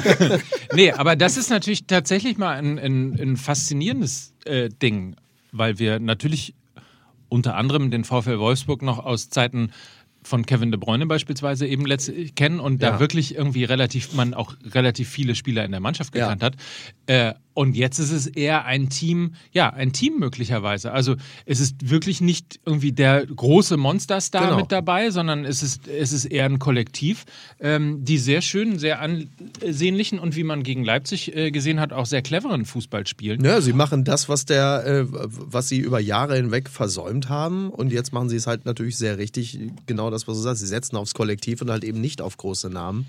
nee, 0.74 0.92
aber 0.92 1.16
das 1.16 1.36
ist 1.36 1.50
natürlich 1.50 1.86
tatsächlich 1.86 2.38
mal 2.38 2.56
ein, 2.56 2.78
ein, 2.78 3.18
ein 3.20 3.36
faszinierendes 3.36 4.32
äh, 4.44 4.68
Ding, 4.68 5.16
weil 5.52 5.78
wir 5.78 5.98
natürlich 5.98 6.54
unter 7.28 7.56
anderem 7.56 7.90
den 7.90 8.04
VfL 8.04 8.38
Wolfsburg 8.38 8.82
noch 8.82 8.98
aus 9.04 9.30
Zeiten 9.30 9.72
von 10.22 10.46
Kevin 10.46 10.70
De 10.70 10.78
Bruyne 10.80 11.06
beispielsweise 11.06 11.66
eben 11.66 11.84
letztlich 11.84 12.34
kennen 12.34 12.60
und 12.60 12.80
Ja. 12.82 12.92
da 12.92 13.00
wirklich 13.00 13.34
irgendwie 13.34 13.64
relativ, 13.64 14.12
man 14.14 14.32
auch 14.34 14.54
relativ 14.64 15.08
viele 15.08 15.34
Spieler 15.34 15.64
in 15.64 15.70
der 15.70 15.80
Mannschaft 15.80 16.14
Ja. 16.14 16.24
gekannt 16.32 16.42
hat. 16.42 16.54
Äh, 17.06 17.34
und 17.54 17.76
jetzt 17.76 17.98
ist 18.00 18.10
es 18.10 18.26
eher 18.26 18.64
ein 18.64 18.88
Team, 18.90 19.34
ja, 19.52 19.70
ein 19.72 19.92
Team 19.92 20.18
möglicherweise. 20.18 20.92
Also 20.92 21.14
es 21.46 21.60
ist 21.60 21.88
wirklich 21.88 22.20
nicht 22.20 22.60
irgendwie 22.66 22.92
der 22.92 23.24
große 23.24 23.76
Monsterstar 23.76 24.46
Genau. 24.46 24.56
mit 24.58 24.72
dabei, 24.72 25.10
sondern 25.10 25.44
es 25.44 25.62
ist, 25.62 25.86
es 25.88 26.12
ist 26.12 26.24
eher 26.24 26.46
ein 26.46 26.58
Kollektiv, 26.58 27.24
ähm, 27.60 28.04
die 28.04 28.18
sehr 28.18 28.42
schönen, 28.42 28.78
sehr 28.78 29.00
ansehnlichen 29.00 30.18
und 30.18 30.36
wie 30.36 30.44
man 30.44 30.62
gegen 30.64 30.84
Leipzig 30.84 31.34
äh, 31.36 31.50
gesehen 31.50 31.80
hat, 31.80 31.92
auch 31.92 32.06
sehr 32.06 32.22
cleveren 32.22 32.64
Fußball 32.64 33.06
spielen. 33.06 33.44
Ja, 33.44 33.60
sie 33.60 33.72
machen 33.72 34.04
das, 34.04 34.28
was 34.28 34.44
der, 34.46 34.84
äh, 34.84 35.06
was 35.08 35.68
sie 35.68 35.78
über 35.78 36.00
Jahre 36.00 36.36
hinweg 36.36 36.68
versäumt 36.68 37.28
haben. 37.28 37.70
Und 37.70 37.92
jetzt 37.92 38.12
machen 38.12 38.28
sie 38.28 38.36
es 38.36 38.46
halt 38.46 38.64
natürlich 38.64 38.96
sehr 38.96 39.18
richtig. 39.18 39.58
Genau 39.86 40.10
das, 40.10 40.26
was 40.26 40.36
du 40.36 40.42
sagst. 40.42 40.60
Sie 40.60 40.66
setzen 40.66 40.96
aufs 40.96 41.14
Kollektiv 41.14 41.62
und 41.62 41.70
halt 41.70 41.84
eben 41.84 42.00
nicht 42.00 42.20
auf 42.20 42.36
große 42.36 42.68
Namen. 42.68 43.06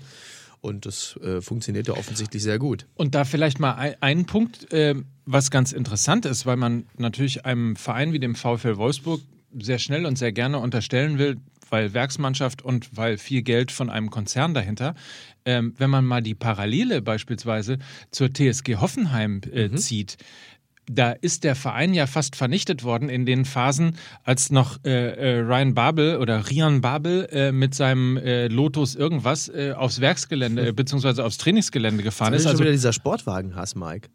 Und 0.66 0.84
das 0.84 1.16
äh, 1.22 1.40
funktioniert 1.40 1.86
ja 1.86 1.94
offensichtlich 1.94 2.42
sehr 2.42 2.58
gut. 2.58 2.86
Und 2.96 3.14
da 3.14 3.24
vielleicht 3.24 3.60
mal 3.60 3.74
ein, 3.74 3.94
einen 4.00 4.26
Punkt, 4.26 4.72
äh, 4.72 4.96
was 5.24 5.52
ganz 5.52 5.70
interessant 5.70 6.26
ist, 6.26 6.44
weil 6.44 6.56
man 6.56 6.86
natürlich 6.98 7.46
einem 7.46 7.76
Verein 7.76 8.12
wie 8.12 8.18
dem 8.18 8.34
VfL 8.34 8.76
Wolfsburg 8.76 9.20
sehr 9.56 9.78
schnell 9.78 10.06
und 10.06 10.18
sehr 10.18 10.32
gerne 10.32 10.58
unterstellen 10.58 11.18
will, 11.18 11.36
weil 11.70 11.94
Werksmannschaft 11.94 12.62
und 12.62 12.96
weil 12.96 13.16
viel 13.16 13.42
Geld 13.42 13.70
von 13.70 13.90
einem 13.90 14.10
Konzern 14.10 14.54
dahinter. 14.54 14.96
Ähm, 15.44 15.74
wenn 15.78 15.88
man 15.88 16.04
mal 16.04 16.20
die 16.20 16.34
Parallele 16.34 17.00
beispielsweise 17.00 17.78
zur 18.10 18.32
TSG 18.34 18.76
Hoffenheim 18.76 19.42
äh, 19.52 19.70
zieht, 19.70 20.16
da 20.90 21.12
ist 21.12 21.44
der 21.44 21.54
Verein 21.54 21.94
ja 21.94 22.06
fast 22.06 22.36
vernichtet 22.36 22.84
worden 22.84 23.08
in 23.08 23.26
den 23.26 23.44
Phasen, 23.44 23.96
als 24.24 24.50
noch 24.50 24.78
äh, 24.84 24.90
äh, 24.90 25.40
Ryan 25.40 25.74
Babel 25.74 26.18
oder 26.18 26.48
Rian 26.48 26.80
Babel 26.80 27.28
äh, 27.30 27.52
mit 27.52 27.74
seinem 27.74 28.16
äh, 28.16 28.48
Lotus 28.48 28.94
irgendwas 28.94 29.48
äh, 29.48 29.72
aufs 29.72 30.00
Werksgelände 30.00 30.68
äh, 30.68 30.72
beziehungsweise 30.72 31.24
aufs 31.24 31.38
Trainingsgelände 31.38 32.02
gefahren 32.02 32.34
ist. 32.34 32.46
Also 32.46 32.60
wieder 32.60 32.72
dieser 32.72 32.92
Sportwagenhass, 32.92 33.74
Mike. 33.74 34.08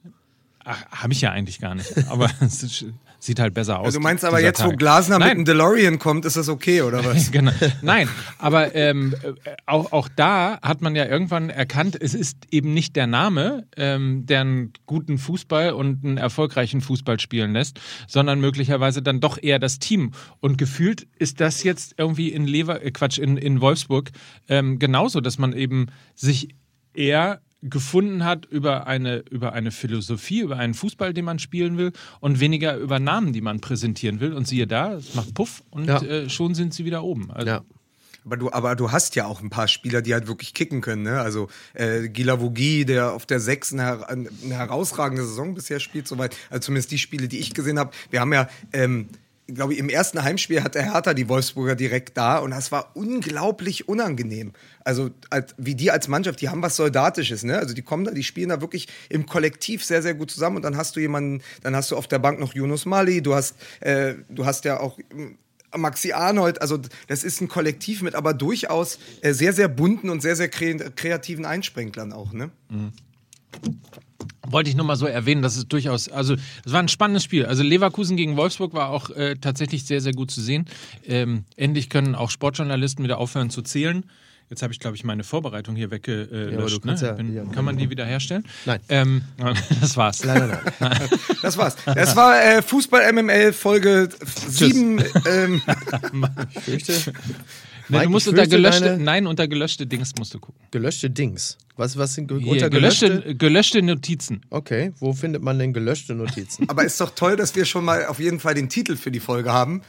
Ach, 0.64 0.86
habe 0.92 1.14
ich 1.14 1.22
ja 1.22 1.32
eigentlich 1.32 1.60
gar 1.60 1.76
nicht. 1.76 1.92
Aber 2.10 2.30
es 2.42 2.86
sieht 3.20 3.40
halt 3.40 3.54
besser 3.54 3.80
aus. 3.80 3.86
Also 3.88 4.00
du 4.00 4.04
meinst 4.04 4.26
aber 4.26 4.42
jetzt, 4.42 4.64
wo 4.64 4.70
Tag. 4.70 4.80
Glasner 4.80 5.18
mit 5.18 5.28
Nein. 5.28 5.38
einem 5.38 5.46
DeLorean 5.46 6.00
kommt, 6.00 6.26
ist 6.26 6.38
das 6.38 6.50
okay, 6.50 6.82
oder 6.82 7.04
was? 7.06 7.32
genau. 7.32 7.52
Nein, 7.82 8.08
aber 8.38 8.76
ähm, 8.76 9.16
äh, 9.24 9.56
auch, 9.66 9.92
auch 9.92 10.10
da 10.16 10.60
hat 10.62 10.82
man 10.82 10.96
ja 10.96 11.06
irgendwann 11.06 11.50
erkannt, 11.50 11.98
es 12.00 12.14
ist 12.14 12.38
eben 12.52 12.74
nicht 12.74 12.96
der 12.96 13.08
Name, 13.08 13.68
ähm, 13.78 14.26
der 14.26 14.42
einen 14.42 14.74
guten 14.86 15.18
Fußball 15.18 15.74
und 15.74 16.04
einen 16.04 16.18
erfolgreichen 16.18 16.82
Fußball 16.82 17.20
spielen 17.20 17.54
lässt, 17.54 17.80
sondern 18.08 18.40
möglicherweise 18.40 19.02
dann 19.02 19.20
doch 19.20 19.38
eher 19.42 19.60
das 19.60 19.80
Team. 19.80 20.12
Und 20.40 20.58
gefühlt 20.58 21.08
ist 21.18 21.40
das 21.40 21.64
jetzt 21.64 21.96
irgendwie 21.98 22.30
in 22.30 22.46
Lever, 22.46 22.84
äh, 22.84 22.92
Quatsch, 22.92 23.20
in, 23.20 23.38
in 23.38 23.62
Wolfsburg 23.62 24.12
ähm, 24.50 24.80
genauso, 24.80 25.22
dass 25.22 25.38
man 25.38 25.54
eben 25.54 25.88
sich 26.16 26.56
eher 26.94 27.42
gefunden 27.64 28.26
hat 28.26 28.46
über 28.46 28.88
eine, 28.88 29.18
über 29.30 29.54
eine 29.54 29.72
Philosophie, 29.72 30.40
über 30.42 30.58
einen 30.58 30.74
Fußball, 30.74 31.14
den 31.14 31.26
man 31.26 31.40
spielen 31.40 31.78
will 31.78 31.92
und 32.20 32.40
weniger 32.40 32.76
über 32.78 33.00
Namen, 33.00 33.34
die 33.34 33.42
man 33.42 33.60
präsentieren 33.62 34.20
will. 34.20 34.34
Und 34.34 34.48
siehe 34.48 34.66
da, 34.68 34.94
es 34.94 35.14
macht 35.16 35.34
Puff 35.36 35.64
und 35.70 35.86
Ja. 35.88 36.02
äh, 36.02 36.30
schon 36.30 36.56
sind 36.56 36.74
sie 36.74 36.86
wieder 36.86 37.04
oben. 37.04 37.32
Also, 37.32 37.48
Ja. 37.48 37.62
Aber 38.24 38.38
du, 38.38 38.52
aber 38.52 38.76
du 38.76 38.92
hast 38.92 39.16
ja 39.16 39.26
auch 39.26 39.42
ein 39.42 39.50
paar 39.50 39.68
Spieler, 39.68 40.04
die 40.04 40.14
halt 40.14 40.28
wirklich 40.28 40.54
kicken 40.54 40.82
können. 40.82 41.02
Ne? 41.02 41.20
Also 41.22 41.48
äh, 41.74 42.08
Gilavogi, 42.08 42.86
der 42.86 43.14
auf 43.14 43.26
der 43.26 43.40
sechs 43.40 43.74
eine, 43.74 43.82
her- 43.84 44.10
eine 44.10 44.30
herausragende 44.50 45.24
Saison 45.26 45.56
bisher 45.56 45.80
spielt, 45.80 46.08
soweit. 46.08 46.36
Also 46.52 46.66
zumindest 46.68 46.92
die 46.92 47.00
Spiele, 47.00 47.28
die 47.28 47.40
ich 47.40 47.56
gesehen 47.56 47.80
habe. 47.80 47.90
Wir 48.12 48.20
haben 48.22 48.32
ja, 48.32 48.48
ähm, 48.74 49.08
glaube 49.54 49.74
ich, 49.74 49.80
im 49.80 49.90
ersten 49.90 50.24
Heimspiel 50.24 50.64
hat 50.64 50.76
der 50.76 50.94
Hertha 50.94 51.14
die 51.14 51.30
Wolfsburger 51.30 51.76
direkt 51.76 52.18
da 52.18 52.38
und 52.38 52.52
das 52.52 52.72
war 52.72 52.96
unglaublich 52.96 53.88
unangenehm. 53.88 54.54
Also 54.84 55.12
als, 55.30 55.56
wie 55.58 55.76
die 55.76 55.92
als 55.92 56.08
Mannschaft, 56.08 56.42
die 56.42 56.50
haben 56.50 56.62
was 56.62 56.76
Soldatisches, 56.76 57.44
ne? 57.44 57.58
Also 57.58 57.74
die 57.74 57.82
kommen 57.82 58.06
da, 58.06 58.12
die 58.12 58.24
spielen 58.24 58.50
da 58.50 58.62
wirklich 58.62 58.88
im 59.10 59.26
Kollektiv 59.26 59.84
sehr, 59.84 60.02
sehr 60.02 60.14
gut 60.14 60.32
zusammen 60.32 60.58
und 60.58 60.64
dann 60.64 60.78
hast 60.78 60.96
du 60.96 61.00
jemanden, 61.00 61.42
dann 61.64 61.76
hast 61.76 61.92
du 61.92 61.98
auf 61.98 62.08
der 62.08 62.20
Bank 62.20 62.40
noch 62.40 62.54
Yunus 62.54 62.86
Mali, 62.86 63.22
du 63.22 63.36
hast, 63.36 63.56
äh, 63.80 64.16
du 64.30 64.46
hast 64.46 64.66
ja 64.66 64.80
auch 64.80 64.98
ähm, 65.12 65.38
Maxi 65.76 66.12
Arnold, 66.12 66.62
also 66.62 66.80
das 67.08 67.24
ist 67.24 67.42
ein 67.42 67.48
Kollektiv 67.48 68.02
mit 68.02 68.16
aber 68.16 68.34
durchaus 68.34 69.00
äh, 69.22 69.34
sehr, 69.34 69.54
sehr 69.54 69.68
bunten 69.68 70.10
und 70.10 70.22
sehr, 70.22 70.36
sehr 70.36 70.50
kre 70.50 70.92
kreativen 70.96 71.46
Einsprenglern 71.46 72.14
auch, 72.14 72.34
ne? 72.34 72.52
Wollte 74.48 74.70
ich 74.70 74.76
nur 74.76 74.86
mal 74.86 74.96
so 74.96 75.06
erwähnen, 75.06 75.42
dass 75.42 75.56
es 75.58 75.68
durchaus, 75.68 76.10
also 76.10 76.36
es 76.66 76.72
war 76.74 76.80
ein 76.80 76.88
spannendes 76.88 77.24
Spiel. 77.24 77.46
Also 77.46 77.64
Leverkusen 77.64 78.18
gegen 78.18 78.38
Wolfsburg 78.38 78.74
war 78.74 78.90
auch 78.90 79.10
äh, 79.12 79.36
tatsächlich 79.36 79.86
sehr, 79.86 80.02
sehr 80.02 80.14
gut 80.14 80.32
zu 80.32 80.42
sehen. 80.42 80.66
Ähm, 81.06 81.46
endlich 81.56 81.90
können 81.90 82.16
auch 82.16 82.30
Sportjournalisten 82.32 83.04
wieder 83.04 83.18
aufhören 83.18 83.50
zu 83.50 83.62
zählen. 83.62 84.04
Jetzt 84.50 84.64
habe 84.64 84.74
ich, 84.74 84.80
glaube 84.80 84.98
ich, 84.98 85.06
meine 85.06 85.24
Vorbereitung 85.24 85.78
hier 85.78 85.92
weggelöscht. 85.92 86.84
Äh, 86.86 86.90
Ja, 86.90 87.14
ne? 87.14 87.34
ja- 87.36 87.44
ja. 87.44 87.50
kann 87.52 87.64
man 87.64 87.78
die 87.78 87.90
wieder 87.90 88.06
herstellen? 88.06 88.44
Nein. 88.66 88.82
Ähm, 88.90 89.22
das 89.80 89.96
war's. 89.96 90.26
Nein, 90.26 90.50
nein, 90.50 90.60
nein. 90.82 91.00
Das 91.42 91.58
war's. 91.58 91.78
Das 91.86 92.16
war 92.18 92.38
äh, 92.44 92.62
Fußball 92.62 93.14
MML 93.14 93.54
Folge 93.54 94.10
7. 94.50 95.02
Ähm, 95.26 95.62
Fürchte, 96.66 97.14
Mike, 97.90 98.04
du 98.06 98.10
musst 98.10 98.28
unter 98.28 98.48
gelöschte, 98.48 98.86
deine- 98.86 99.04
nein, 99.04 99.28
unter 99.28 99.48
gelöschte 99.48 99.86
Dings 99.88 100.14
musst 100.18 100.34
du 100.34 100.40
gucken. 100.40 100.60
gelöschte 100.72 101.10
Dings. 101.10 101.58
Was, 101.78 101.98
was 101.98 102.14
sind 102.14 102.32
Hier, 102.32 102.52
unter 102.52 102.70
gelöschte, 102.70 103.10
gelöschte? 103.10 103.36
gelöschte 103.36 103.82
Notizen. 103.82 104.42
Okay, 104.50 104.92
wo 105.00 105.14
findet 105.14 105.42
man 105.42 105.58
denn 105.60 105.74
gelöschte 105.74 106.14
Notizen? 106.16 106.66
aber 106.70 106.84
ist 106.86 107.00
doch 107.02 107.12
toll, 107.12 107.36
dass 107.36 107.56
wir 107.56 107.66
schon 107.66 107.84
mal 107.86 108.06
auf 108.06 108.20
jeden 108.20 108.40
Fall 108.40 108.54
den 108.54 108.70
Titel 108.70 108.96
für 108.96 109.12
die 109.12 109.20
Folge 109.20 109.52
haben. 109.52 109.82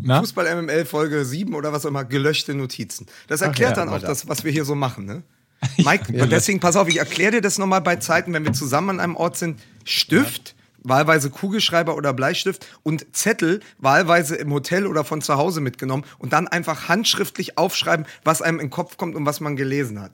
Na? 0.00 0.20
Fußball 0.20 0.62
MML 0.62 0.84
Folge 0.84 1.24
7 1.24 1.54
oder 1.54 1.72
was 1.72 1.84
auch 1.84 1.90
immer, 1.90 2.04
gelöschte 2.04 2.54
Notizen. 2.54 3.06
Das 3.26 3.40
erklärt 3.40 3.76
ja, 3.76 3.84
dann 3.84 3.92
auch 3.92 4.00
das, 4.00 4.28
was 4.28 4.44
wir 4.44 4.52
hier 4.52 4.64
so 4.64 4.74
machen, 4.74 5.04
ne? 5.04 5.22
Mike, 5.76 6.12
und 6.22 6.32
deswegen 6.32 6.60
pass 6.60 6.76
auf, 6.76 6.88
ich 6.88 6.98
erkläre 6.98 7.32
dir 7.32 7.40
das 7.42 7.58
nochmal 7.58 7.82
bei 7.82 7.96
Zeiten, 7.96 8.32
wenn 8.32 8.44
wir 8.44 8.52
zusammen 8.52 8.90
an 8.90 9.00
einem 9.00 9.16
Ort 9.16 9.36
sind. 9.36 9.60
Stift, 9.84 10.54
wahlweise 10.82 11.30
Kugelschreiber 11.30 11.96
oder 11.96 12.12
Bleistift 12.12 12.66
und 12.82 13.14
Zettel, 13.14 13.60
wahlweise 13.78 14.36
im 14.36 14.52
Hotel 14.52 14.86
oder 14.86 15.04
von 15.04 15.22
zu 15.22 15.36
Hause 15.36 15.60
mitgenommen 15.60 16.04
und 16.18 16.32
dann 16.32 16.48
einfach 16.48 16.88
handschriftlich 16.88 17.58
aufschreiben, 17.58 18.06
was 18.24 18.42
einem 18.42 18.60
in 18.60 18.66
den 18.66 18.70
Kopf 18.70 18.96
kommt 18.96 19.14
und 19.14 19.26
was 19.26 19.40
man 19.40 19.56
gelesen 19.56 20.00
hat. 20.00 20.12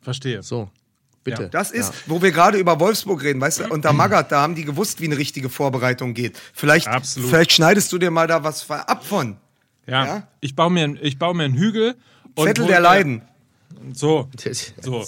Verstehe. 0.00 0.42
So, 0.42 0.70
bitte. 1.24 1.48
Das 1.50 1.70
ist, 1.70 1.92
wo 2.06 2.22
wir 2.22 2.32
gerade 2.32 2.58
über 2.58 2.80
Wolfsburg 2.80 3.22
reden, 3.22 3.40
weißt 3.40 3.60
du, 3.60 3.68
unter 3.68 3.92
Magath, 3.92 4.32
da 4.32 4.40
haben 4.40 4.54
die 4.54 4.64
gewusst, 4.64 5.00
wie 5.00 5.06
eine 5.06 5.18
richtige 5.18 5.48
Vorbereitung 5.48 6.14
geht. 6.14 6.38
Vielleicht, 6.54 6.88
Absolut. 6.88 7.28
vielleicht 7.28 7.52
schneidest 7.52 7.92
du 7.92 7.98
dir 7.98 8.10
mal 8.10 8.26
da 8.26 8.44
was 8.44 8.70
ab 8.70 9.04
von. 9.04 9.36
Ja. 9.86 10.06
Ja? 10.06 10.28
Ich 10.40 10.54
baue 10.54 10.70
mir, 10.70 10.96
ich 11.02 11.18
baue 11.18 11.34
mir 11.34 11.44
einen 11.44 11.56
Hügel. 11.56 11.96
und 12.34 12.46
Zettel 12.46 12.66
der 12.66 12.80
Leiden. 12.80 13.22
So. 13.92 14.28
So. 14.80 15.04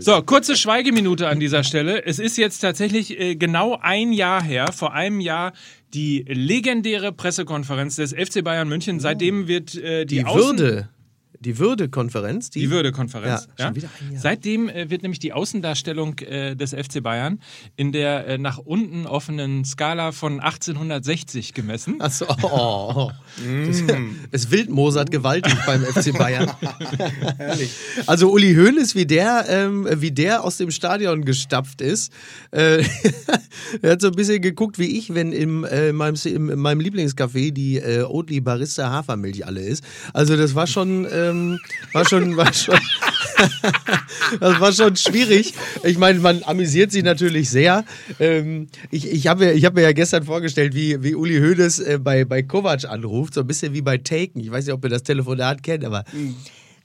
so, 0.00 0.22
kurze 0.22 0.56
Schweigeminute 0.56 1.28
an 1.28 1.40
dieser 1.40 1.64
Stelle. 1.64 2.04
Es 2.04 2.18
ist 2.18 2.36
jetzt 2.36 2.58
tatsächlich 2.60 3.18
äh, 3.18 3.36
genau 3.36 3.78
ein 3.80 4.12
Jahr 4.12 4.42
her, 4.42 4.70
vor 4.72 4.92
einem 4.92 5.20
Jahr, 5.20 5.52
die 5.94 6.24
legendäre 6.28 7.12
Pressekonferenz 7.12 7.96
des 7.96 8.12
FC 8.12 8.44
Bayern 8.44 8.68
München. 8.68 9.00
Seitdem 9.00 9.48
wird 9.48 9.74
äh, 9.74 10.04
die, 10.04 10.16
Die 10.16 10.24
Außen 10.24 10.58
Würde, 10.58 10.88
die 11.40 11.58
Würde-Konferenz, 11.58 12.50
die, 12.50 12.60
Die 12.60 12.70
Würde-Konferenz. 12.70 13.48
Ja, 13.58 13.72
Jahr. 13.72 13.74
Seitdem 14.16 14.68
äh, 14.68 14.90
wird 14.90 15.02
nämlich 15.02 15.18
die 15.18 15.32
Außendarstellung 15.32 16.18
äh, 16.20 16.54
des 16.54 16.70
FC 16.70 17.02
Bayern 17.02 17.40
in 17.76 17.92
der 17.92 18.26
äh, 18.26 18.38
nach 18.38 18.58
unten 18.58 19.06
offenen 19.06 19.64
Skala 19.64 20.12
von 20.12 20.40
1860 20.40 21.54
gemessen. 21.54 22.00
Achso, 22.00 22.26
oh, 22.42 22.92
oh. 22.94 23.10
Das, 23.66 23.82
es 24.30 24.50
wildmosert 24.50 25.10
gewaltig 25.10 25.54
beim 25.66 25.82
FC 25.82 26.16
Bayern. 26.16 26.50
also 28.06 28.30
Uli 28.30 28.54
Hoeneß, 28.54 28.94
wie 28.94 29.06
der, 29.06 29.46
ähm, 29.48 29.86
wie 29.90 30.12
der 30.12 30.44
aus 30.44 30.56
dem 30.58 30.70
Stadion 30.70 31.24
gestapft 31.24 31.80
ist, 31.80 32.12
äh, 32.50 32.84
er 33.82 33.92
hat 33.92 34.00
so 34.00 34.08
ein 34.08 34.14
bisschen 34.14 34.40
geguckt 34.40 34.78
wie 34.78 34.98
ich, 34.98 35.14
wenn 35.14 35.32
im, 35.32 35.64
äh, 35.64 35.90
in 35.90 35.96
meinem, 35.96 36.16
in 36.24 36.58
meinem 36.58 36.80
Lieblingscafé 36.80 37.52
die 37.52 37.76
äh, 37.78 38.02
Oatly 38.02 38.40
Barista 38.40 38.90
Hafermilch 38.90 39.46
alle 39.46 39.60
ist. 39.60 39.84
Also 40.12 40.36
das 40.36 40.54
war 40.54 40.66
schon, 40.66 41.06
ähm, 41.30 41.58
war 41.92 42.08
schon, 42.08 42.36
war 42.36 42.52
schon, 42.52 42.78
das 44.40 44.60
war 44.60 44.72
schon 44.72 44.96
schwierig. 44.96 45.54
Ich 45.82 45.98
meine, 45.98 46.18
man 46.18 46.42
amüsiert 46.44 46.92
sich 46.92 47.02
natürlich 47.02 47.50
sehr. 47.50 47.84
Ähm, 48.20 48.68
ich 48.90 49.10
ich 49.10 49.26
habe 49.26 49.46
mir, 49.46 49.52
ich 49.52 49.64
hab 49.64 49.74
mir 49.74 49.82
ja 49.82 49.92
gestern 49.92 50.24
vorgestellt, 50.24 50.74
wie, 50.74 51.02
wie 51.02 51.14
Uli 51.14 51.38
Hoeneß 51.38 51.80
äh, 51.80 51.98
bei, 51.98 52.24
bei 52.24 52.42
Kovac 52.42 52.84
anruft, 52.84 53.34
so 53.34 53.40
ein 53.40 53.46
bisschen 53.46 53.74
wie 53.74 53.82
bei 53.82 53.98
Taken. 53.98 54.40
Ich 54.40 54.50
weiß 54.50 54.66
nicht, 54.66 54.74
ob 54.74 54.84
ihr 54.84 54.90
das 54.90 55.02
Telefonat 55.02 55.62
kennt, 55.62 55.84
aber 55.84 56.04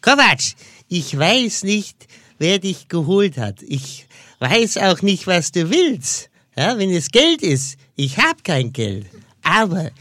Kovac, 0.01 0.39
ich 0.87 1.17
weiß 1.17 1.63
nicht, 1.63 2.07
wer 2.37 2.59
dich 2.59 2.87
geholt 2.87 3.37
hat. 3.37 3.61
Ich 3.61 4.07
weiß 4.39 4.77
auch 4.77 5.01
nicht, 5.01 5.27
was 5.27 5.51
du 5.51 5.69
willst. 5.69 6.29
Ja, 6.57 6.77
wenn 6.77 6.89
es 6.89 7.09
Geld 7.09 7.41
ist, 7.41 7.77
ich 7.95 8.17
habe 8.17 8.39
kein 8.43 8.73
Geld. 8.73 9.05
Aber 9.43 9.91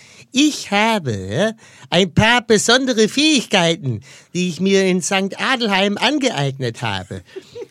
ich 0.41 0.71
habe 0.71 1.57
ein 1.91 2.15
paar 2.15 2.47
besondere 2.47 3.09
Fähigkeiten, 3.09 4.03
die 4.35 4.49
ich 4.49 4.61
mir 4.61 4.87
in 4.87 5.03
St. 5.03 5.37
Adelheim 5.37 5.99
angeeignet 5.99 6.81
habe. 6.81 7.23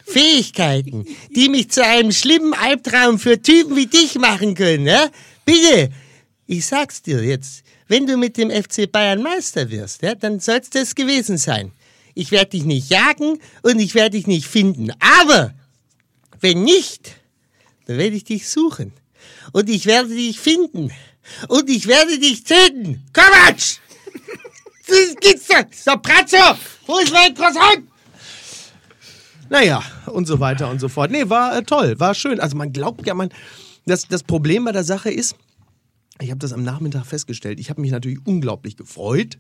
Fähigkeiten, 0.06 1.06
die 1.34 1.48
mich 1.48 1.70
zu 1.70 1.86
einem 1.86 2.12
schlimmen 2.12 2.54
Albtraum 2.54 3.20
für 3.20 3.42
Typen 3.42 3.78
wie 3.78 3.86
dich 3.86 4.16
machen 4.16 4.54
können. 4.54 4.86
Ja? 4.86 5.08
Bitte, 5.46 5.92
ich 6.46 6.66
sag's 6.66 7.02
dir 7.02 7.24
jetzt, 7.24 7.64
wenn 7.88 8.06
du 8.06 8.18
mit 8.18 8.36
dem 8.36 8.52
FC 8.52 8.92
Bayern 8.92 9.24
Meister 9.24 9.70
wirst, 9.70 10.02
dann 10.20 10.42
soll's 10.42 10.70
das 10.70 10.94
gewesen 10.94 11.38
sein. 11.38 11.72
Ich 12.16 12.32
werde 12.32 12.50
dich 12.50 12.66
nicht 12.66 12.90
jagen 12.90 13.40
und 13.62 13.80
ich 13.80 13.96
werde 13.96 14.18
dich 14.18 14.28
nicht 14.28 14.46
finden. 14.46 14.92
Aber 15.00 15.54
wenn 16.42 16.64
nicht, 16.64 17.16
dann 17.86 17.98
werde 17.98 18.18
ich 18.18 18.26
dich 18.26 18.50
suchen. 18.50 18.92
Und 19.54 19.70
ich 19.70 19.86
werde 19.86 20.10
dich 20.10 20.38
finden. 20.38 20.92
Und 21.48 21.70
ich 21.70 21.88
werde 21.88 22.20
dich 22.20 22.44
töten. 22.44 23.04
Kovac! 23.14 23.58
Das 24.88 25.16
gibt's 25.20 25.48
doch! 25.48 25.66
Soprazzo! 25.72 26.58
Wo 26.86 26.98
ist 27.00 27.12
mein 27.12 27.34
Croissant? 27.34 27.84
Naja, 29.50 29.84
und 30.08 30.26
so 30.26 30.40
weiter 30.40 30.70
und 30.70 30.80
so 30.80 30.90
fort. 30.90 31.12
Nee, 31.12 31.30
war 31.30 31.58
äh, 31.58 31.64
toll, 31.64 32.00
war 32.00 32.14
schön. 32.14 32.40
Also 32.40 32.58
man 32.58 32.74
glaubt 32.74 33.06
ja, 33.06 33.14
man. 33.14 33.30
Das, 33.86 34.08
das 34.08 34.24
Problem 34.24 34.66
bei 34.66 34.74
der 34.74 34.84
Sache 34.84 35.10
ist, 35.10 35.36
ich 36.20 36.30
habe 36.30 36.40
das 36.40 36.52
am 36.52 36.64
Nachmittag 36.64 37.06
festgestellt, 37.06 37.60
ich 37.60 37.70
habe 37.70 37.80
mich 37.80 37.92
natürlich 37.92 38.20
unglaublich 38.26 38.76
gefreut. 38.76 39.38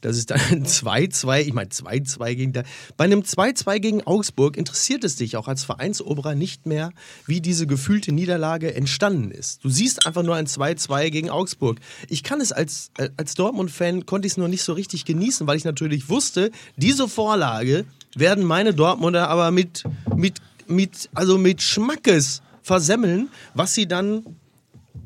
Das 0.00 0.16
ist 0.16 0.30
dann 0.30 0.40
ein 0.50 0.66
2-2, 0.66 1.40
ich 1.42 1.52
meine 1.52 1.70
2-2 1.70 2.34
gegen 2.34 2.52
da. 2.52 2.62
Bei 2.96 3.04
einem 3.04 3.20
2-2 3.20 3.78
gegen 3.78 4.06
Augsburg 4.06 4.56
interessiert 4.56 5.04
es 5.04 5.16
dich 5.16 5.36
auch 5.36 5.48
als 5.48 5.64
Vereinsoberer 5.64 6.34
nicht 6.34 6.66
mehr, 6.66 6.90
wie 7.26 7.40
diese 7.40 7.66
gefühlte 7.66 8.12
Niederlage 8.12 8.74
entstanden 8.74 9.30
ist. 9.30 9.64
Du 9.64 9.68
siehst 9.68 10.06
einfach 10.06 10.22
nur 10.22 10.36
ein 10.36 10.46
2-2 10.46 11.10
gegen 11.10 11.30
Augsburg. 11.30 11.78
Ich 12.08 12.22
kann 12.22 12.40
es 12.40 12.52
als, 12.52 12.90
als 13.16 13.34
Dortmund-Fan, 13.34 14.06
konnte 14.06 14.26
ich 14.26 14.34
es 14.34 14.36
nur 14.36 14.48
nicht 14.48 14.62
so 14.62 14.72
richtig 14.72 15.04
genießen, 15.04 15.46
weil 15.46 15.56
ich 15.56 15.64
natürlich 15.64 16.08
wusste, 16.08 16.50
diese 16.76 17.08
Vorlage 17.08 17.84
werden 18.14 18.44
meine 18.44 18.74
Dortmunder 18.74 19.28
aber 19.28 19.50
mit, 19.50 19.84
mit, 20.16 20.40
mit, 20.66 21.10
also 21.14 21.38
mit 21.38 21.62
Schmackes 21.62 22.42
versemmeln, 22.62 23.28
was 23.54 23.74
sie 23.74 23.86
dann 23.86 24.24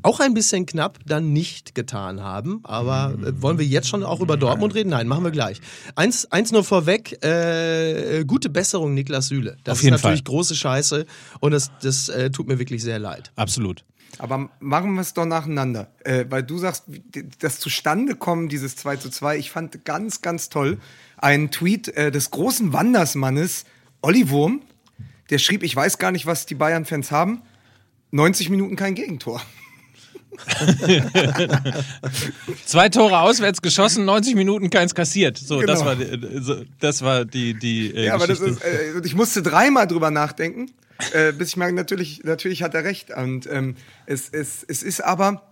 auch 0.03 0.19
ein 0.19 0.33
bisschen 0.33 0.65
knapp 0.65 0.99
dann 1.05 1.33
nicht 1.33 1.75
getan 1.75 2.21
haben. 2.21 2.61
Aber 2.63 3.15
äh, 3.23 3.41
wollen 3.41 3.57
wir 3.57 3.65
jetzt 3.65 3.87
schon 3.87 4.03
auch 4.03 4.19
über 4.19 4.37
Dortmund 4.37 4.75
reden? 4.75 4.89
Nein, 4.89 5.07
machen 5.07 5.23
wir 5.23 5.31
gleich. 5.31 5.61
Eins, 5.95 6.31
eins 6.31 6.51
nur 6.51 6.63
vorweg, 6.63 7.23
äh, 7.23 8.23
gute 8.25 8.49
Besserung, 8.49 8.93
Niklas 8.93 9.27
Süle. 9.27 9.57
Das 9.63 9.77
Auf 9.77 9.83
jeden 9.83 9.95
ist 9.95 10.03
natürlich 10.03 10.19
Fall. 10.21 10.33
große 10.33 10.55
Scheiße 10.55 11.05
und 11.39 11.51
das, 11.51 11.71
das 11.81 12.09
äh, 12.09 12.31
tut 12.31 12.47
mir 12.47 12.59
wirklich 12.59 12.81
sehr 12.83 12.99
leid. 12.99 13.31
Absolut. 13.35 13.83
Aber 14.17 14.49
machen 14.59 14.93
wir 14.95 15.01
es 15.01 15.13
doch 15.13 15.25
nacheinander. 15.25 15.87
Äh, 16.03 16.25
weil 16.29 16.43
du 16.43 16.57
sagst, 16.57 16.83
das 17.39 17.59
Zustandekommen 17.59 18.49
dieses 18.49 18.75
2 18.75 18.97
zu 18.97 19.09
2, 19.09 19.37
ich 19.37 19.51
fand 19.51 19.85
ganz, 19.85 20.21
ganz 20.21 20.49
toll. 20.49 20.79
Ein 21.17 21.51
Tweet 21.51 21.87
äh, 21.89 22.11
des 22.11 22.31
großen 22.31 22.73
Wandersmannes 22.73 23.65
Olli 24.01 24.29
Wurm, 24.29 24.61
der 25.29 25.37
schrieb, 25.37 25.63
ich 25.63 25.75
weiß 25.75 25.97
gar 25.97 26.11
nicht, 26.11 26.25
was 26.25 26.45
die 26.45 26.55
Bayern-Fans 26.55 27.11
haben. 27.11 27.41
90 28.11 28.49
Minuten 28.49 28.75
kein 28.75 28.95
Gegentor. 28.95 29.41
Zwei 32.65 32.89
Tore 32.89 33.19
auswärts 33.19 33.61
geschossen, 33.61 34.05
90 34.05 34.35
Minuten 34.35 34.69
keins 34.69 34.95
kassiert. 34.95 35.37
So, 35.37 35.61
das 35.61 35.79
Genau. 35.79 35.89
war, 35.91 35.95
die- 35.95 36.03
äh, 36.05 36.41
so, 36.41 36.63
das 36.79 37.01
war 37.01 37.25
die, 37.25 37.53
die 37.53 37.93
äh, 37.93 38.05
Ja, 38.05 38.15
aber 38.15 38.27
das 38.27 38.39
Geschichte. 38.39 38.67
ist, 38.67 39.03
äh, 39.03 39.07
ich 39.07 39.15
musste 39.15 39.41
dreimal 39.41 39.87
drüber 39.87 40.11
nachdenken, 40.11 40.71
äh, 41.13 41.31
bis 41.33 41.49
ich 41.49 41.57
merke, 41.57 41.75
natürlich, 41.75 42.23
natürlich 42.23 42.63
hat 42.63 42.73
er 42.73 42.83
recht. 42.83 43.11
Und 43.11 43.47
ähm, 43.51 43.75
es, 44.05 44.29
es, 44.29 44.63
es 44.67 44.83
ist 44.83 45.01
aber 45.01 45.43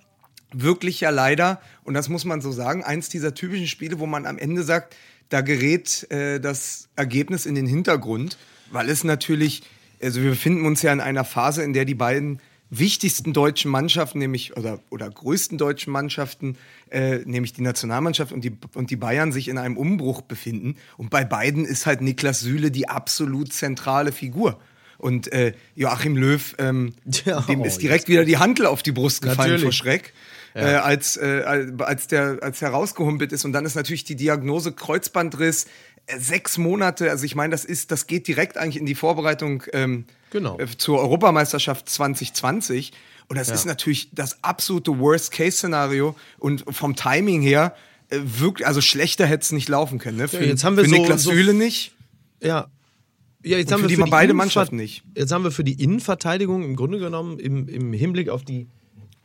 wirklich 0.54 1.00
ja 1.02 1.10
leider, 1.10 1.62
und 1.84 1.94
das 1.94 2.10
muss 2.10 2.26
man 2.26 2.42
so 2.42 2.52
sagen, 2.52 2.84
eins 2.84 3.10
dieser 3.10 3.34
typischen 3.36 3.68
Spiele, 3.68 4.00
wo 4.00 4.06
man 4.06 4.26
am 4.26 4.38
Ende 4.38 4.64
sagt, 4.64 4.96
da 5.30 5.42
gerät 5.42 6.10
äh, 6.12 6.40
das 6.40 6.88
Ergebnis 6.96 7.46
in 7.46 7.56
den 7.56 7.68
Hintergrund, 7.68 8.38
weil 8.72 8.90
es 8.90 9.04
natürlich, 9.04 9.62
also 10.02 10.22
wir 10.22 10.32
befinden 10.32 10.66
uns 10.66 10.82
ja 10.82 10.92
in 10.92 11.02
einer 11.02 11.24
Phase, 11.24 11.64
in 11.64 11.74
der 11.74 11.86
die 11.86 11.94
beiden 11.96 12.40
wichtigsten 12.70 13.34
deutschen 13.34 13.72
Mannschaften, 13.72 14.20
nämlich 14.20 14.56
oder, 14.56 14.80
oder 14.90 15.10
größten 15.10 15.58
deutschen 15.58 15.92
Mannschaften, 15.92 16.58
äh, 16.92 17.18
nämlich 17.26 17.54
die 17.54 17.62
Nationalmannschaft 17.62 18.32
und 18.32 18.44
die, 18.44 18.56
und 18.76 18.92
die 18.92 18.96
Bayern, 18.96 19.32
sich 19.32 19.48
in 19.48 19.58
einem 19.58 19.78
Umbruch 19.78 20.22
befinden. 20.22 20.76
Und 20.98 21.10
bei 21.10 21.24
beiden 21.26 21.66
ist 21.66 21.86
halt 21.86 22.02
Niklas 22.02 22.42
Süle 22.42 22.72
die 22.72 22.88
absolut 22.88 23.54
zentrale 23.54 24.12
Figur. 24.12 24.60
Und 24.98 25.32
äh, 25.32 25.54
Joachim 25.76 26.18
Löw, 26.18 26.56
ähm, 26.60 26.94
Ja, 27.26 27.42
dem 27.42 27.62
oh, 27.62 27.66
ist 27.66 27.82
direkt 27.82 28.08
wieder 28.08 28.26
die 28.26 28.38
Hantel 28.38 28.66
auf 28.66 28.84
die 28.84 28.92
Brust 28.92 29.22
gefallen 29.22 29.52
Natürlich. 29.52 29.64
vor 29.64 29.72
Schreck. 29.72 30.14
Äh, 30.56 30.64
als, 30.64 31.16
äh, 31.16 31.44
als 31.78 32.08
der 32.08 32.40
als 32.42 32.60
der 32.60 32.70
rausgehumpelt 32.70 33.32
ist 33.32 33.46
und 33.46 33.54
dann 33.54 33.66
ist 33.66 33.76
natürlich 33.76 34.04
die 34.04 34.16
Diagnose 34.16 34.72
Kreuzbandriss 34.72 35.68
äh, 36.08 36.20
sechs 36.20 36.58
Monate 36.58 37.12
also 37.12 37.24
ich 37.24 37.36
meine 37.36 37.52
das 37.52 37.66
ist 37.66 37.92
das 37.92 38.08
geht 38.08 38.28
direkt 38.28 38.58
eigentlich 38.58 38.78
in 38.78 38.88
die 38.88 38.96
Vorbereitung 38.96 39.64
ähm, 39.74 40.06
Genau. 40.32 40.58
äh, 40.60 40.68
zur 40.78 41.00
Europameisterschaft 41.00 41.90
2020 41.90 42.92
und 43.28 43.38
das 43.38 43.50
ist 43.50 43.66
natürlich 43.66 44.10
das 44.12 44.44
absolute 44.44 44.98
Worst-Case-Szenario 45.00 46.16
und 46.40 46.64
vom 46.70 46.96
Timing 46.96 47.42
her 47.42 47.76
äh, 48.10 48.20
wirklich 48.24 48.68
also 48.68 48.82
schlechter 48.82 49.26
hätte 49.26 49.44
es 49.44 49.52
nicht 49.52 49.70
laufen 49.70 50.00
können 50.00 50.18
ne? 50.18 50.28
für, 50.28 50.44
jetzt 50.44 50.64
haben 50.64 50.78
wir 50.78 50.84
für 50.84 50.90
so- 50.90 50.96
Niklas 50.96 51.24
so- 51.24 51.32
Süle 51.32 51.54
nicht 51.54 51.94
Ja. 52.42 52.68
Ja, 53.44 53.58
jetzt 53.58 53.72
haben 53.72 53.80
für 53.80 53.90
wir 53.90 53.96
die 53.96 54.04
für 54.04 54.10
beide 54.10 54.34
Mannschaften 54.34 54.76
nicht. 54.76 55.02
Jetzt 55.16 55.32
haben 55.32 55.46
wir 55.46 55.52
für 55.52 55.64
die 55.64 55.82
Innenverteidigung 55.82 56.62
im 56.62 56.76
Grunde 56.76 57.00
genommen 57.00 57.40
im, 57.40 57.70
im 57.70 57.94
Hinblick 57.94 58.28
auf 58.28 58.44
die 58.44 58.68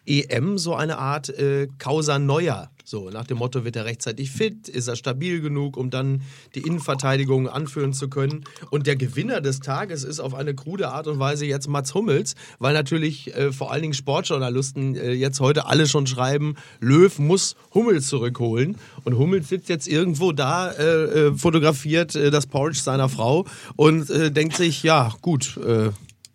EM 0.07 0.57
so 0.57 0.77
eine 0.77 0.99
Art 0.99 1.31
äh, 1.31 1.67
Causa 1.79 2.21
Neuer. 2.21 2.71
So, 2.87 3.09
nach 3.09 3.27
dem 3.27 3.39
Motto, 3.39 3.65
wird 3.65 3.77
er 3.77 3.87
rechtzeitig 3.87 4.31
fit, 4.31 4.69
ist 4.69 4.89
er 4.89 4.97
stabil 4.97 5.41
genug, 5.41 5.79
um 5.79 5.89
dann 5.89 6.21
die 6.55 6.61
Innenverteidigung 6.61 7.49
anführen 7.49 7.95
zu 7.95 8.11
können. 8.11 8.45
Und 8.69 8.87
der 8.87 8.95
Gewinner 8.95 9.41
des 9.41 9.61
Tages 9.61 10.05
ist 10.05 10.21
auf 10.21 10.35
eine 10.35 10.55
krude 10.55 10.91
Art 10.91 11.07
und 11.07 11.19
Weise 11.19 11.47
jetzt 11.47 11.67
Mats 11.67 11.95
Hummels, 11.95 12.35
weil 12.59 12.75
natürlich 12.75 13.35
äh, 13.35 13.53
vor 13.53 13.73
allen 13.73 13.81
Dingen 13.81 13.95
Sportjournalisten 13.95 14.97
äh, 14.97 15.13
jetzt 15.13 15.41
heute 15.41 15.65
alle 15.65 15.87
schon 15.87 16.07
schreiben, 16.07 16.57
Löw 16.79 17.19
muss 17.19 17.57
Hummels 17.73 18.09
zurückholen. 18.09 18.77
Und 19.05 19.17
Hummels 19.17 19.49
sitzt 19.49 19.71
jetzt 19.71 19.89
irgendwo 19.89 20.33
da, 20.33 20.71
äh, 20.71 20.83
äh, 20.83 21.35
fotografiert 21.35 22.15
äh, 22.15 22.31
das 22.31 22.47
Porridge 22.47 22.81
seiner 22.81 23.09
Frau 23.09 23.47
und 23.77 24.11
äh, 24.11 24.31
denkt 24.31 24.57
sich, 24.57 24.83
ja 24.83 25.11
gut, 25.23 25.59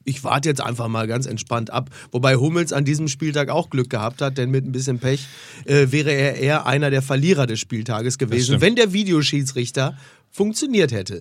ich 0.10 0.24
warte 0.24 0.50
jetzt 0.50 0.62
einfach 0.62 0.88
mal 0.88 1.08
ganz 1.08 1.26
entspannt 1.26 1.72
ab. 1.72 1.90
Wobei 2.12 2.36
Hummels 2.36 2.74
an 2.74 2.84
diesem 2.86 3.08
Spieltag 3.08 3.50
auch 3.50 3.70
Glück 3.70 3.90
gehabt 3.90 4.22
hat, 4.22 4.38
denn 4.38 4.50
mit 4.50 4.66
ein 4.66 4.72
bisschen 4.72 5.00
Pech 5.00 5.28
äh, 5.66 5.88
wäre 5.92 6.12
er 6.12 6.36
eher 6.36 6.66
einer 6.66 6.90
der 6.90 7.02
Verlierer 7.02 7.46
des 7.48 7.60
Spieltages 7.60 8.18
gewesen, 8.18 8.60
wenn 8.62 8.76
der 8.76 8.92
Videoschiedsrichter 8.94 9.98
funktioniert 10.32 10.92
hätte. 10.92 11.20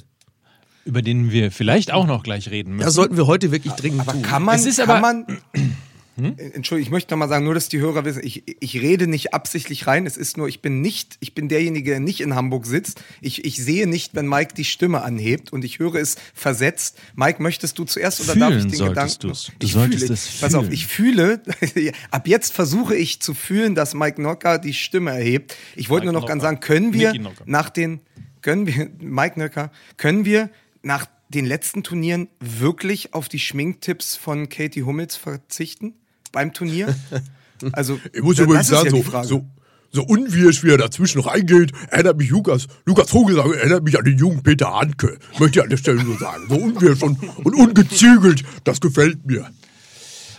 über 0.84 1.02
den 1.02 1.30
wir 1.30 1.50
vielleicht 1.52 1.92
auch 1.92 2.06
noch 2.06 2.22
gleich 2.22 2.50
reden 2.50 2.72
müssen. 2.76 2.86
Das 2.86 2.94
sollten 2.94 3.16
wir 3.16 3.26
heute 3.26 3.52
wirklich 3.52 3.74
dringend 3.74 4.00
Aber 4.00 4.12
tun. 4.12 4.22
kann 4.22 4.42
man, 4.42 4.56
Es 4.56 4.64
ist 4.66 4.78
kann 4.78 5.04
aber- 5.04 5.26
man, 6.20 6.38
Entschuldigung, 6.38 6.86
ich 6.86 6.90
möchte 6.90 7.12
noch 7.14 7.18
mal 7.18 7.28
sagen, 7.28 7.44
nur 7.44 7.54
dass 7.54 7.68
die 7.68 7.78
Hörer 7.78 8.04
wissen, 8.04 8.22
ich, 8.24 8.42
ich 8.60 8.74
rede 8.80 9.06
nicht 9.06 9.34
absichtlich 9.34 9.86
rein. 9.86 10.06
Es 10.06 10.16
ist 10.16 10.36
nur, 10.36 10.48
ich 10.48 10.60
bin 10.60 10.80
nicht, 10.80 11.16
ich 11.20 11.34
bin 11.34 11.48
derjenige, 11.48 11.90
der 11.90 12.00
nicht 12.00 12.20
in 12.20 12.34
Hamburg 12.34 12.66
sitzt. 12.66 13.02
Ich, 13.20 13.44
ich 13.44 13.56
sehe 13.62 13.86
nicht, 13.86 14.14
wenn 14.14 14.26
Mike 14.28 14.54
die 14.54 14.64
Stimme 14.64 15.02
anhebt 15.02 15.52
und 15.52 15.64
ich 15.64 15.78
höre 15.78 15.96
es 15.96 16.16
versetzt. 16.34 16.98
Mike, 17.14 17.42
möchtest 17.42 17.78
du 17.78 17.84
zuerst 17.84 18.20
oder 18.20 18.34
darf 18.36 18.50
ich 18.50 18.56
Fühlen 18.56 18.68
den 18.70 18.76
solltest 18.78 19.20
Gedanken? 19.20 19.28
du's. 19.28 19.52
Du 19.58 19.66
Ich 19.66 19.72
solltest 19.72 20.02
fühle. 20.04 20.14
es 20.14 20.40
Pass 20.40 20.54
auf, 20.54 20.62
fühlen. 20.64 20.72
ich 20.74 20.86
fühle. 20.86 21.42
ab 22.10 22.28
jetzt 22.28 22.52
versuche 22.52 22.96
ich 22.96 23.20
zu 23.20 23.34
fühlen, 23.34 23.74
dass 23.74 23.94
Mike 23.94 24.20
Nocker 24.20 24.58
die 24.58 24.74
Stimme 24.74 25.10
erhebt. 25.10 25.56
Ich 25.76 25.88
wollte 25.88 26.06
Mike 26.06 26.12
nur 26.12 26.20
noch 26.22 26.28
ganz 26.28 26.42
Nocker. 26.42 26.54
sagen, 26.54 26.60
können 26.60 26.92
wir 26.94 27.14
Nocker. 27.14 27.44
nach 27.46 27.70
den, 27.70 28.00
können 28.42 28.66
wir, 28.66 28.90
Mike 29.00 29.38
Nöcker, 29.38 29.70
können 29.96 30.24
wir 30.24 30.50
nach 30.82 31.06
den 31.28 31.44
letzten 31.44 31.82
Turnieren 31.82 32.28
wirklich 32.40 33.12
auf 33.12 33.28
die 33.28 33.38
Schminktipps 33.38 34.16
von 34.16 34.48
Katie 34.48 34.82
Hummels 34.82 35.14
verzichten? 35.16 35.94
Beim 36.32 36.52
Turnier? 36.52 36.94
Also, 37.72 37.98
Ich 38.12 38.22
muss 38.22 38.38
übrigens 38.38 38.68
sagen, 38.68 38.94
ja 38.94 39.02
so, 39.02 39.22
so, 39.24 39.46
so 39.90 40.04
unwirsch, 40.04 40.62
wie 40.62 40.70
er 40.70 40.78
dazwischen 40.78 41.20
reingeht, 41.20 41.72
erinnert 41.90 42.16
mich 42.16 42.30
Lukas, 42.30 42.68
Lukas 42.84 43.10
Vogelsang 43.10 43.52
erinnert 43.52 43.82
mich 43.82 43.98
an 43.98 44.04
den 44.04 44.16
jungen 44.16 44.44
Peter 44.44 44.72
Handke. 44.72 45.18
Möchte 45.40 45.58
ich 45.58 45.64
an 45.64 45.68
der 45.70 45.76
Stelle 45.76 46.04
nur 46.04 46.16
sagen. 46.18 46.44
So 46.48 46.54
unwirsch 46.54 47.02
und, 47.02 47.18
und 47.44 47.54
ungezügelt, 47.56 48.44
das 48.62 48.80
gefällt 48.80 49.26
mir. 49.26 49.50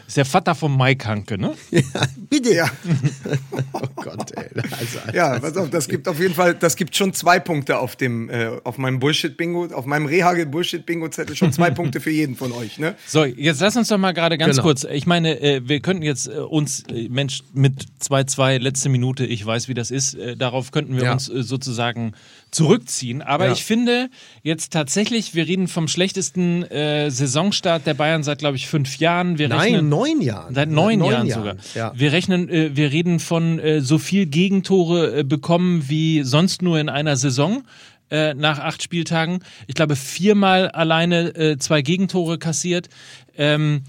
Ist 0.10 0.18
der 0.18 0.26
Vater 0.26 0.56
von 0.56 0.76
Mike 0.76 1.08
Hanke, 1.08 1.38
ne? 1.38 1.54
Bitte. 2.30 2.54
Ja, 2.54 2.70
Oh 3.74 3.88
Gott, 3.96 4.32
ey. 4.36 4.50
Also, 4.72 5.00
ja, 5.14 5.40
pass 5.40 5.56
auf, 5.56 5.70
das 5.70 5.88
gibt 5.88 6.08
auf 6.08 6.20
jeden 6.20 6.34
Fall, 6.34 6.56
das 6.56 6.76
gibt 6.76 6.96
schon 6.96 7.14
zwei 7.14 7.40
Punkte 7.40 7.78
auf 7.78 7.96
dem, 7.96 8.30
äh, 8.30 8.50
auf 8.64 8.78
meinem 8.78 9.00
Bullshit-Bingo, 9.00 9.68
auf 9.74 9.86
meinem 9.86 10.08
Rehagel 10.08 10.46
Bullshit-Bingo-Zettel 10.48 11.36
schon 11.36 11.54
zwei 11.54 11.70
Punkte 11.80 12.00
für 12.02 12.10
jeden 12.12 12.36
von 12.36 12.52
euch, 12.52 12.80
ne? 12.80 12.96
So, 13.08 13.24
jetzt 13.24 13.62
lass 13.62 13.78
uns 13.78 13.88
doch 13.90 13.98
mal 13.98 14.14
gerade 14.14 14.38
ganz 14.38 14.56
Genau. 14.56 14.64
kurz. 14.64 14.84
Ich 14.84 15.06
meine, 15.06 15.40
äh, 15.42 15.62
wir 15.64 15.80
könnten 15.80 16.04
jetzt 16.04 16.28
äh, 16.28 16.32
uns, 16.40 16.84
äh, 16.92 17.08
Mensch, 17.10 17.44
mit 17.54 17.86
2-2, 18.02 18.58
letzte 18.58 18.90
Minute, 18.90 19.26
ich 19.26 19.46
weiß, 19.46 19.68
wie 19.68 19.74
das 19.76 19.92
ist, 19.92 20.16
äh, 20.16 20.36
darauf 20.36 20.72
könnten 20.72 20.96
wir 20.98 21.04
Ja. 21.04 21.14
uns 21.14 21.30
äh, 21.30 21.44
sozusagen 21.44 22.14
zurückziehen. 22.52 23.22
Aber 23.22 23.48
Ja. 23.48 23.52
ich 23.54 23.64
finde 23.64 24.10
jetzt 24.44 24.74
tatsächlich, 24.74 25.36
wir 25.36 25.48
reden 25.48 25.68
vom 25.68 25.88
schlechtesten 25.88 26.64
äh, 26.64 27.12
Saisonstart 27.12 27.86
der 27.86 27.94
Bayern 27.94 28.24
seit, 28.24 28.40
glaube 28.40 28.58
ich, 28.58 28.68
fünf 28.68 28.98
Jahren. 28.98 29.38
Wir 29.38 29.50
Nein, 29.50 29.60
rechnen, 29.60 29.90
neun 29.90 30.22
Jahren. 30.22 30.56
Seit 30.56 30.70
neun, 30.70 31.04
Jahren, 31.04 31.30
sogar. 31.30 31.56
Ja. 31.76 31.94
Wir 31.96 32.12
rechnen, 32.12 32.50
äh, 32.50 32.76
wir 32.76 32.92
reden 32.92 33.20
von 33.20 33.60
äh, 33.60 33.82
so 33.82 33.98
viel 33.98 34.26
Gegentore 34.26 35.20
äh, 35.20 35.24
bekommen 35.24 35.86
wie 35.88 36.24
sonst 36.24 36.62
nur 36.62 36.80
in 36.80 36.90
einer 36.90 37.16
Saison. 37.16 37.64
Äh, 38.12 38.34
nach 38.34 38.58
acht 38.58 38.82
Spieltagen. 38.82 39.44
Ich 39.68 39.76
glaube, 39.76 39.96
viermal 39.96 40.70
alleine 40.70 41.36
äh, 41.36 41.58
zwei 41.60 41.84
Gegentore 41.84 42.40
kassiert. 42.40 42.90
Ähm, 43.38 43.84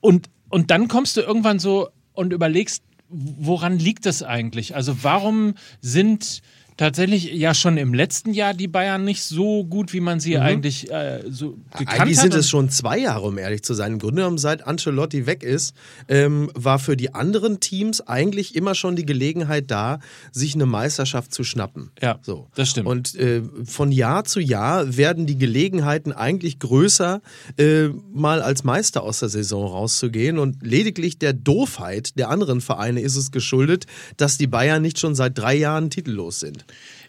und, 0.00 0.28
und 0.48 0.72
dann 0.72 0.88
kommst 0.88 1.16
du 1.16 1.20
irgendwann 1.20 1.60
so 1.60 1.90
und 2.14 2.32
überlegst, 2.32 2.82
woran 3.08 3.78
liegt 3.78 4.06
das 4.06 4.24
eigentlich? 4.24 4.74
Also 4.74 5.04
warum 5.04 5.54
sind 5.80 6.42
tatsächlich 6.80 7.30
ja 7.34 7.52
schon 7.52 7.76
im 7.76 7.92
letzten 7.92 8.32
Jahr 8.32 8.54
die 8.54 8.66
Bayern 8.66 9.04
nicht 9.04 9.22
so 9.22 9.64
gut, 9.64 9.92
wie 9.92 10.00
man 10.00 10.18
sie 10.18 10.38
eigentlich 10.38 10.90
äh, 10.90 11.22
so 11.28 11.58
gekannt 11.76 12.00
Eigentlich 12.00 12.16
hat? 12.16 12.22
sind 12.22 12.32
Und- 12.32 12.40
es 12.40 12.48
schon 12.48 12.70
zwei 12.70 12.98
Jahre, 12.98 13.26
um 13.26 13.36
ehrlich 13.36 13.62
zu 13.62 13.74
sein. 13.74 13.92
Im 13.92 13.98
Grunde 13.98 14.22
genommen, 14.22 14.38
seit 14.38 14.66
Ancelotti 14.66 15.26
weg 15.26 15.42
ist, 15.42 15.74
ähm, 16.08 16.50
war 16.54 16.78
für 16.78 16.96
die 16.96 17.12
anderen 17.14 17.60
Teams 17.60 18.00
eigentlich 18.00 18.56
immer 18.56 18.74
schon 18.74 18.96
die 18.96 19.04
Gelegenheit 19.04 19.70
da, 19.70 19.98
sich 20.32 20.54
eine 20.54 20.64
Meisterschaft 20.64 21.34
zu 21.34 21.44
schnappen. 21.44 21.90
Ja, 22.00 22.18
so. 22.22 22.48
das 22.54 22.70
stimmt. 22.70 22.88
Und 22.88 23.14
äh, 23.14 23.42
von 23.66 23.92
Jahr 23.92 24.24
zu 24.24 24.40
Jahr 24.40 24.96
werden 24.96 25.26
die 25.26 25.36
Gelegenheiten 25.36 26.12
eigentlich 26.12 26.58
größer, 26.60 27.20
äh, 27.58 27.88
mal 28.10 28.40
als 28.40 28.64
Meister 28.64 29.02
aus 29.02 29.18
der 29.18 29.28
Saison 29.28 29.66
rauszugehen. 29.70 30.38
Und 30.38 30.62
lediglich 30.62 31.18
der 31.18 31.34
Doofheit 31.34 32.18
der 32.18 32.30
anderen 32.30 32.62
Vereine 32.62 33.02
ist 33.02 33.16
es 33.16 33.32
geschuldet, 33.32 33.84
dass 34.16 34.38
die 34.38 34.46
Bayern 34.46 34.80
nicht 34.80 34.98
schon 34.98 35.14
seit 35.14 35.36
drei 35.36 35.54
Jahren 35.56 35.90
titellos 35.90 36.40
sind. 36.40 36.64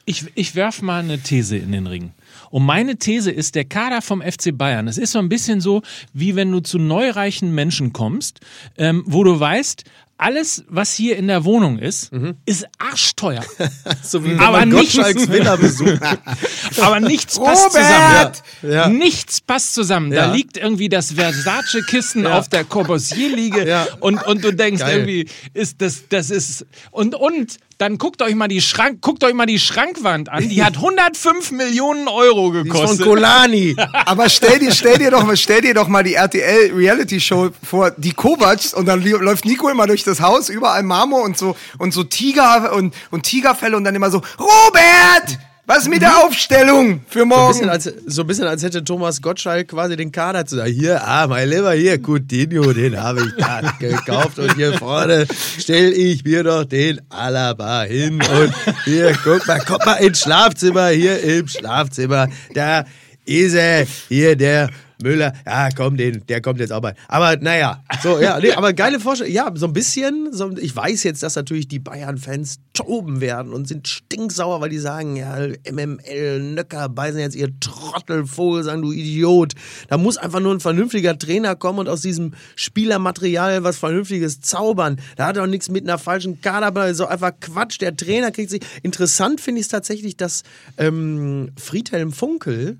Ich, 0.06 0.26
ich 0.36 0.56
werf 0.56 0.82
mal 0.82 1.00
eine 1.04 1.19
These 1.19 1.58
in 1.58 1.71
den 1.71 1.86
Ring. 1.88 2.12
Und 2.50 2.65
meine 2.65 2.97
These 2.97 3.32
ist, 3.32 3.56
der 3.56 3.65
Kader 3.65 4.02
vom 4.02 4.21
FC 4.21 4.58
Bayern, 4.58 4.88
es 4.88 4.97
ist 4.97 5.12
so 5.12 5.19
ein 5.19 5.30
bisschen 5.30 5.62
so, 5.62 5.84
wie 6.13 6.36
wenn 6.36 6.52
du 6.52 6.60
zu 6.60 6.80
neureichen 6.80 7.54
Menschen 7.54 7.93
kommst, 7.93 8.39
ähm, 8.78 9.04
wo 9.06 9.24
du 9.24 9.39
weißt, 9.39 9.84
alles, 10.17 10.63
was 10.67 10.93
hier 10.93 11.17
in 11.17 11.28
der 11.28 11.45
Wohnung 11.45 11.80
ist, 11.80 12.12
ist 12.45 12.67
arschteuer. 12.78 13.43
So 14.04 14.24
wie 14.24 14.32
wenn 14.32 14.39
Aber 14.39 14.60
man 14.60 14.69
nichts- 14.69 14.95
Gottschalks 14.95 15.30
Villa 15.32 15.56
besucht. 15.56 16.00
Aber 16.82 17.00
nichts 17.00 17.39
passt 17.39 17.76
Robert! 17.76 18.36
zusammen. 18.62 18.74
Ja. 18.74 18.88
Nichts 18.89 19.41
passt 19.41 19.74
zusammen. 19.74 20.12
Da 20.12 20.28
Ja. 20.28 20.32
liegt 20.34 20.58
irgendwie 20.58 20.89
das 20.89 21.13
Versace-Kissen 21.13 22.28
auf 22.28 22.50
der 22.50 22.63
Corbusier-Liege 22.65 23.67
Ja. 23.67 23.88
und, 24.00 24.21
und 24.28 24.43
du 24.43 24.54
denkst 24.54 24.82
Geil. 24.82 25.00
irgendwie, 25.00 25.28
ist 25.56 25.82
das, 25.82 26.04
das 26.10 26.30
ist. 26.30 26.67
Und, 26.91 27.15
und 27.15 27.58
dann 27.77 27.97
guckt 27.97 28.21
euch 28.21 28.36
mal 28.36 28.47
die 28.47 28.62
Schrank, 28.62 29.01
guckt 29.01 29.23
euch 29.23 29.34
mal 29.34 29.45
die 29.45 29.60
Schrankwand 29.60 30.29
an. 30.29 30.47
Die 30.47 30.63
hat 30.63 30.75
105 30.77 31.51
Millionen 31.51 32.07
Euro 32.07 32.51
Die 32.51 32.60
ist 32.60 32.67
von 32.67 32.81
gekostet. 32.81 33.05
Colani. 33.05 33.75
Aber 34.05 34.29
stell 34.29 34.60
dir, 34.60 34.71
stell 34.71 34.97
dir 34.97 35.12
doch 35.12 35.23
mal, 35.23 35.38
stell 35.38 35.62
dir 35.62 35.73
doch 35.73 35.88
mal 35.88 36.03
die 36.03 36.13
RTL 36.13 36.71
Reality 36.73 37.19
Show 37.19 37.49
vor, 37.63 37.91
die 37.91 38.13
Kovacs 38.13 38.73
und 38.73 38.86
dann 38.86 39.03
läuft 39.03 39.45
Nico 39.45 39.69
immer 39.69 39.88
durch 39.88 40.03
das 40.03 40.21
Haus, 40.21 40.49
überall 40.49 40.84
Marmor 40.84 41.23
und 41.23 41.38
so 41.38 41.55
und 41.77 41.93
so 41.93 42.03
Tiger 42.03 42.73
und, 42.73 42.93
und 43.10 43.23
Tigerfälle 43.23 43.75
und 43.77 43.84
dann 43.84 43.95
immer 43.95 44.12
so 44.12 44.21
Robert, 44.39 45.39
was 45.71 45.84
ist 45.84 45.89
mit 45.89 46.01
der 46.01 46.17
Aufstellung 46.25 46.99
für 47.07 47.19
So 47.19 47.23
ein, 47.23 47.29
morgen? 47.29 47.69
als, 47.69 47.86
so 48.05 48.23
ein 48.23 48.27
bisschen 48.27 48.45
als 48.45 48.62
hätte 48.62 48.84
Thomas 48.84 49.21
Gottschalk 49.21 49.69
quasi 49.69 49.95
den 49.95 50.12
Kader 50.12 50.45
zu 50.45 50.57
sagen, 50.57 50.73
hier, 50.73 51.01
ah, 51.07 51.27
mein 51.27 51.47
Lieber, 51.47 51.71
hier, 51.71 51.97
Coutinho, 51.97 52.73
den 52.73 53.01
habe 53.01 53.21
ich 53.21 53.34
da 53.38 53.62
gekauft 53.79 54.38
und 54.38 54.53
hier 54.55 54.73
vorne 54.73 55.25
stell 55.57 55.93
ich 55.93 56.25
mir 56.25 56.43
doch 56.43 56.65
den 56.65 56.99
Alaba 57.10 57.84
hin 57.84 58.15
und 58.15 58.53
hier, 58.84 59.17
guck 59.23 59.47
mal, 59.47 59.60
kommt 59.60 59.86
mal 59.86 59.93
ins 59.93 60.19
Schlafzimmer, 60.19 60.89
hier 60.89 61.23
im 61.23 61.47
Schlafzimmer, 61.47 62.27
da 62.53 62.84
ist 63.23 63.53
er, 63.53 63.88
hier 64.10 64.36
der 64.36 64.69
Müller, 65.01 65.33
ja 65.45 65.69
komm, 65.75 65.97
den, 65.97 66.25
der 66.27 66.41
kommt 66.41 66.59
jetzt 66.59 66.71
auch 66.71 66.81
mal. 66.81 66.95
Aber 67.07 67.37
naja, 67.37 67.83
so, 68.01 68.19
ja, 68.19 68.39
nee, 68.39 68.51
aber 68.53 68.73
geile 68.73 68.99
Vorstellung. 68.99 69.33
Ja, 69.33 69.51
so 69.55 69.67
ein 69.67 69.73
bisschen, 69.73 70.29
so, 70.31 70.51
ich 70.57 70.75
weiß 70.75 71.03
jetzt, 71.03 71.23
dass 71.23 71.35
natürlich 71.35 71.67
die 71.67 71.79
Bayern-Fans 71.79 72.59
toben 72.73 73.21
werden 73.21 73.53
und 73.53 73.67
sind 73.67 73.87
stinksauer, 73.87 74.61
weil 74.61 74.69
die 74.69 74.79
sagen, 74.79 75.15
ja, 75.15 75.47
MML, 75.69 76.53
Nöcker, 76.53 76.89
beißen 76.89 77.19
jetzt 77.19 77.35
ihr 77.35 77.49
Trottelvogel, 77.59 78.63
sagen 78.63 78.81
du 78.81 78.91
Idiot. 78.91 79.53
Da 79.87 79.97
muss 79.97 80.17
einfach 80.17 80.39
nur 80.39 80.53
ein 80.53 80.59
vernünftiger 80.59 81.17
Trainer 81.17 81.55
kommen 81.55 81.79
und 81.79 81.89
aus 81.89 82.01
diesem 82.01 82.33
Spielermaterial 82.55 83.63
was 83.63 83.77
Vernünftiges 83.77 84.41
zaubern. 84.41 84.99
Da 85.15 85.27
hat 85.27 85.37
er 85.37 85.43
auch 85.43 85.47
nichts 85.47 85.69
mit 85.69 85.83
einer 85.83 85.97
falschen 85.97 86.41
Kader, 86.41 86.93
so 86.93 87.05
einfach 87.05 87.31
Quatsch. 87.39 87.79
Der 87.81 87.95
Trainer 87.95 88.31
kriegt 88.31 88.49
sich. 88.49 88.61
Interessant 88.83 89.41
finde 89.41 89.59
ich 89.59 89.65
es 89.65 89.71
tatsächlich, 89.71 90.17
dass 90.17 90.43
ähm, 90.77 91.51
Friedhelm 91.57 92.11
Funkel 92.11 92.77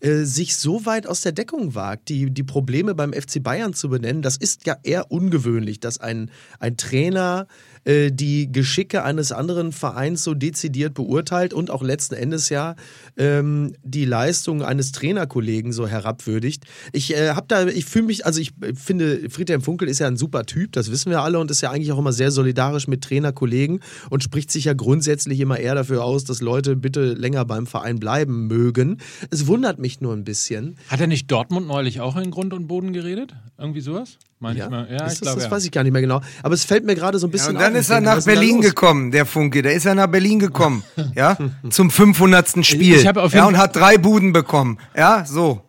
äh, 0.00 0.24
sich 0.24 0.56
so 0.56 0.86
weit 0.86 1.06
aus 1.06 1.22
der 1.22 1.32
Deckung 1.32 1.74
wagt, 1.74 2.08
die, 2.08 2.30
die 2.30 2.44
Probleme 2.44 2.94
beim 2.94 3.12
FC 3.12 3.42
Bayern 3.42 3.74
zu 3.74 3.88
benennen, 3.88 4.22
das 4.22 4.36
ist 4.36 4.66
ja 4.66 4.76
eher 4.82 5.10
ungewöhnlich, 5.10 5.80
dass 5.80 5.98
ein, 5.98 6.30
ein 6.60 6.76
Trainer 6.76 7.46
äh, 7.88 8.12
die 8.12 8.52
Geschicke 8.52 9.02
eines 9.02 9.32
anderen 9.32 9.72
Vereins 9.72 10.22
so 10.22 10.34
dezidiert 10.34 10.92
beurteilt 10.92 11.54
und 11.54 11.70
auch 11.70 11.82
letzten 11.82 12.14
Endes 12.14 12.50
ja 12.50 12.76
ähm, 13.16 13.72
die 13.82 14.04
Leistung 14.04 14.62
eines 14.62 14.92
Trainerkollegen 14.92 15.72
so 15.72 15.88
herabwürdigt. 15.88 16.64
Ich 16.92 17.16
äh, 17.16 17.30
habe 17.30 17.46
da, 17.48 17.66
ich 17.66 17.86
fühle 17.86 18.04
mich, 18.04 18.26
also 18.26 18.40
ich 18.40 18.52
äh, 18.60 18.74
finde, 18.74 19.30
Friedhelm 19.30 19.62
Funkel 19.62 19.88
ist 19.88 20.00
ja 20.00 20.06
ein 20.06 20.18
super 20.18 20.44
Typ, 20.44 20.72
das 20.72 20.90
wissen 20.90 21.08
wir 21.10 21.22
alle 21.22 21.38
und 21.38 21.50
ist 21.50 21.62
ja 21.62 21.70
eigentlich 21.70 21.90
auch 21.92 21.98
immer 21.98 22.12
sehr 22.12 22.30
solidarisch 22.30 22.88
mit 22.88 23.02
Trainerkollegen 23.02 23.80
und 24.10 24.22
spricht 24.22 24.50
sich 24.50 24.66
ja 24.66 24.74
grundsätzlich 24.74 25.40
immer 25.40 25.58
eher 25.58 25.74
dafür 25.74 26.04
aus, 26.04 26.24
dass 26.24 26.42
Leute 26.42 26.76
bitte 26.76 27.14
länger 27.14 27.46
beim 27.46 27.66
Verein 27.66 27.98
bleiben 27.98 28.48
mögen. 28.48 28.98
Es 29.30 29.46
wundert 29.46 29.78
mich 29.78 30.02
nur 30.02 30.12
ein 30.12 30.24
bisschen. 30.24 30.76
Hat 30.88 31.00
er 31.00 31.06
nicht 31.06 31.30
Dortmund 31.30 31.66
neulich 31.66 32.02
auch 32.02 32.16
in 32.16 32.30
Grund 32.30 32.52
und 32.52 32.66
Boden 32.66 32.92
geredet? 32.92 33.34
Irgendwie 33.56 33.80
sowas? 33.80 34.18
Meine 34.40 34.60
ich 34.62 34.68
mal. 34.70 34.86
Ja, 34.90 35.06
ist 35.06 35.14
ich 35.14 35.18
das, 35.18 35.20
glaube 35.22 35.34
das 35.36 35.44
ja. 35.46 35.50
weiß 35.50 35.64
ich 35.64 35.70
gar 35.72 35.82
nicht 35.82 35.92
mehr 35.92 36.00
genau. 36.02 36.20
Aber 36.44 36.54
es 36.54 36.64
fällt 36.64 36.84
mir 36.84 36.94
gerade 36.94 37.18
so 37.18 37.26
ein 37.26 37.30
Ja, 37.30 37.32
bisschen 37.32 37.56
und 37.56 37.60
dann 37.62 37.72
auf. 37.72 37.78
ist 37.80 37.90
er 37.90 37.98
Ich 37.98 38.04
nach 38.04 38.18
da 38.18 38.24
Berlin 38.24 38.56
los? 38.56 38.66
gekommen, 38.66 39.10
der 39.10 39.26
Funke. 39.26 39.62
Der 39.62 39.72
ist 39.72 39.84
ja 39.84 39.94
nach 39.94 40.06
Berlin 40.06 40.38
gekommen, 40.38 40.84
ja, 41.16 41.36
zum 41.70 41.90
500. 41.90 42.64
Spiel. 42.64 42.94
Ich 42.96 43.06
hab 43.06 43.16
auf 43.16 43.32
ja, 43.32 43.40
jeden- 43.44 43.54
und 43.54 43.58
hat 43.60 43.74
drei 43.74 43.98
Buden 43.98 44.32
bekommen. 44.32 44.78
Ja, 44.96 45.24
so. 45.26 45.62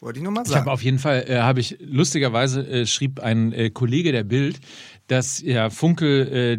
Wollte 0.00 0.18
ich 0.18 0.24
nur 0.24 0.32
mal 0.32 0.40
Ich 0.42 0.48
habe 0.48 0.58
sagen. 0.58 0.68
auf 0.70 0.82
jeden 0.82 0.98
Fall, 0.98 1.24
äh, 1.28 1.38
habe 1.38 1.60
ich 1.60 1.76
lustigerweise 1.80 2.66
äh, 2.66 2.86
schrieb 2.86 3.20
ein 3.20 3.52
äh, 3.52 3.70
Kollege 3.70 4.10
der 4.10 4.24
Bild, 4.24 4.58
dass 5.12 5.42
ja 5.42 5.68
Funkel 5.70 6.58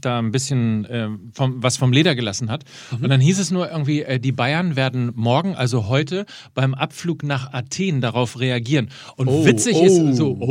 da 0.00 0.18
ein 0.18 0.32
bisschen 0.32 0.84
äh, 0.86 1.08
vom, 1.32 1.62
was 1.62 1.76
vom 1.76 1.92
Leder 1.92 2.14
gelassen 2.16 2.50
hat. 2.50 2.64
Und 2.90 3.08
dann 3.08 3.20
hieß 3.20 3.38
es 3.38 3.50
nur 3.52 3.70
irgendwie, 3.70 4.02
äh, 4.02 4.18
die 4.18 4.32
Bayern 4.32 4.74
werden 4.74 5.12
morgen, 5.14 5.54
also 5.54 5.86
heute, 5.88 6.26
beim 6.54 6.74
Abflug 6.74 7.22
nach 7.22 7.52
Athen 7.52 8.00
darauf 8.00 8.40
reagieren. 8.40 8.88
Und 9.16 9.28
Oh, 9.28 9.44
witzig 9.46 9.76
oh, 9.76 9.84
ist 9.84 10.16
so, 10.16 10.36
oh, 10.40 10.46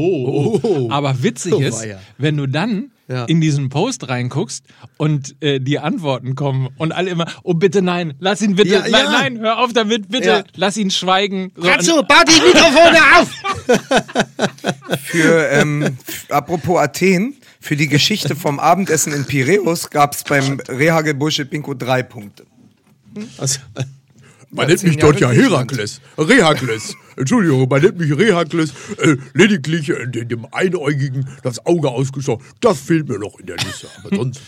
oh, 0.54 0.60
oh. 0.64 0.88
aber 0.92 1.22
witzig 1.24 1.54
Oh, 1.54 1.60
ist, 1.60 1.86
wenn 2.18 2.38
du 2.38 2.48
dann 2.48 2.92
Ja. 3.10 3.26
in 3.26 3.42
diesen 3.42 3.68
Post 3.68 4.08
reinguckst 4.08 4.64
und 4.96 5.36
äh, 5.42 5.60
die 5.60 5.80
Antworten 5.80 6.36
kommen 6.36 6.70
und 6.78 6.94
alle 6.94 7.10
immer, 7.10 7.26
oh 7.44 7.54
bitte 7.54 7.82
nein, 7.82 8.14
lass 8.20 8.42
ihn 8.42 8.56
bitte, 8.56 8.70
Ja, 8.76 8.80
nein, 8.82 8.92
ja. 8.94 9.12
nein, 9.12 9.40
hör 9.40 9.60
auf 9.60 9.74
damit, 9.74 10.08
bitte, 10.08 10.46
lass 10.56 10.78
ihn 10.78 10.92
schweigen. 10.92 11.52
So, 11.58 11.68
Ratzo, 11.68 12.04
bau 12.04 12.22
die 12.26 12.42
Mikrofone 12.42 13.00
auf! 13.20 13.30
Für, 15.04 15.50
ähm, 15.50 15.98
apropos 16.30 16.80
Athen, 16.80 17.36
für 17.60 17.76
die 17.76 17.88
Geschichte 17.88 18.36
vom 18.36 18.60
Abendessen 18.60 19.14
in 19.14 19.26
Piräus 19.26 19.90
gab 19.90 20.14
es 20.14 20.24
beim 20.24 20.60
Rehagelbursche 20.68 21.46
Pinko 21.46 21.74
drei 21.74 22.04
Punkte. 22.04 22.46
Also, 23.38 23.60
Man 24.50 24.68
nennt 24.68 24.84
mich 24.84 24.98
dort 24.98 25.20
ja. 25.20 25.30
Herakles. 25.32 26.02
Rehakles. 26.18 26.96
Entschuldigung, 27.16 27.68
man 27.70 27.82
nennt 27.82 27.98
mich 27.98 28.18
Rehakles. 28.18 28.74
Äh, 28.98 29.16
lediglich 29.34 29.90
äh, 29.90 30.08
dem, 30.08 30.28
dem 30.28 30.48
Einäugigen 30.52 31.28
das 31.44 31.66
Auge 31.66 31.90
ausgeschaut. 31.90 32.42
Das 32.60 32.80
fehlt 32.80 33.08
mir 33.08 33.20
noch 33.20 33.40
in 33.40 33.46
der 33.46 33.58
Liste. 33.58 33.88
Aber 34.04 34.16
sonst. 34.16 34.42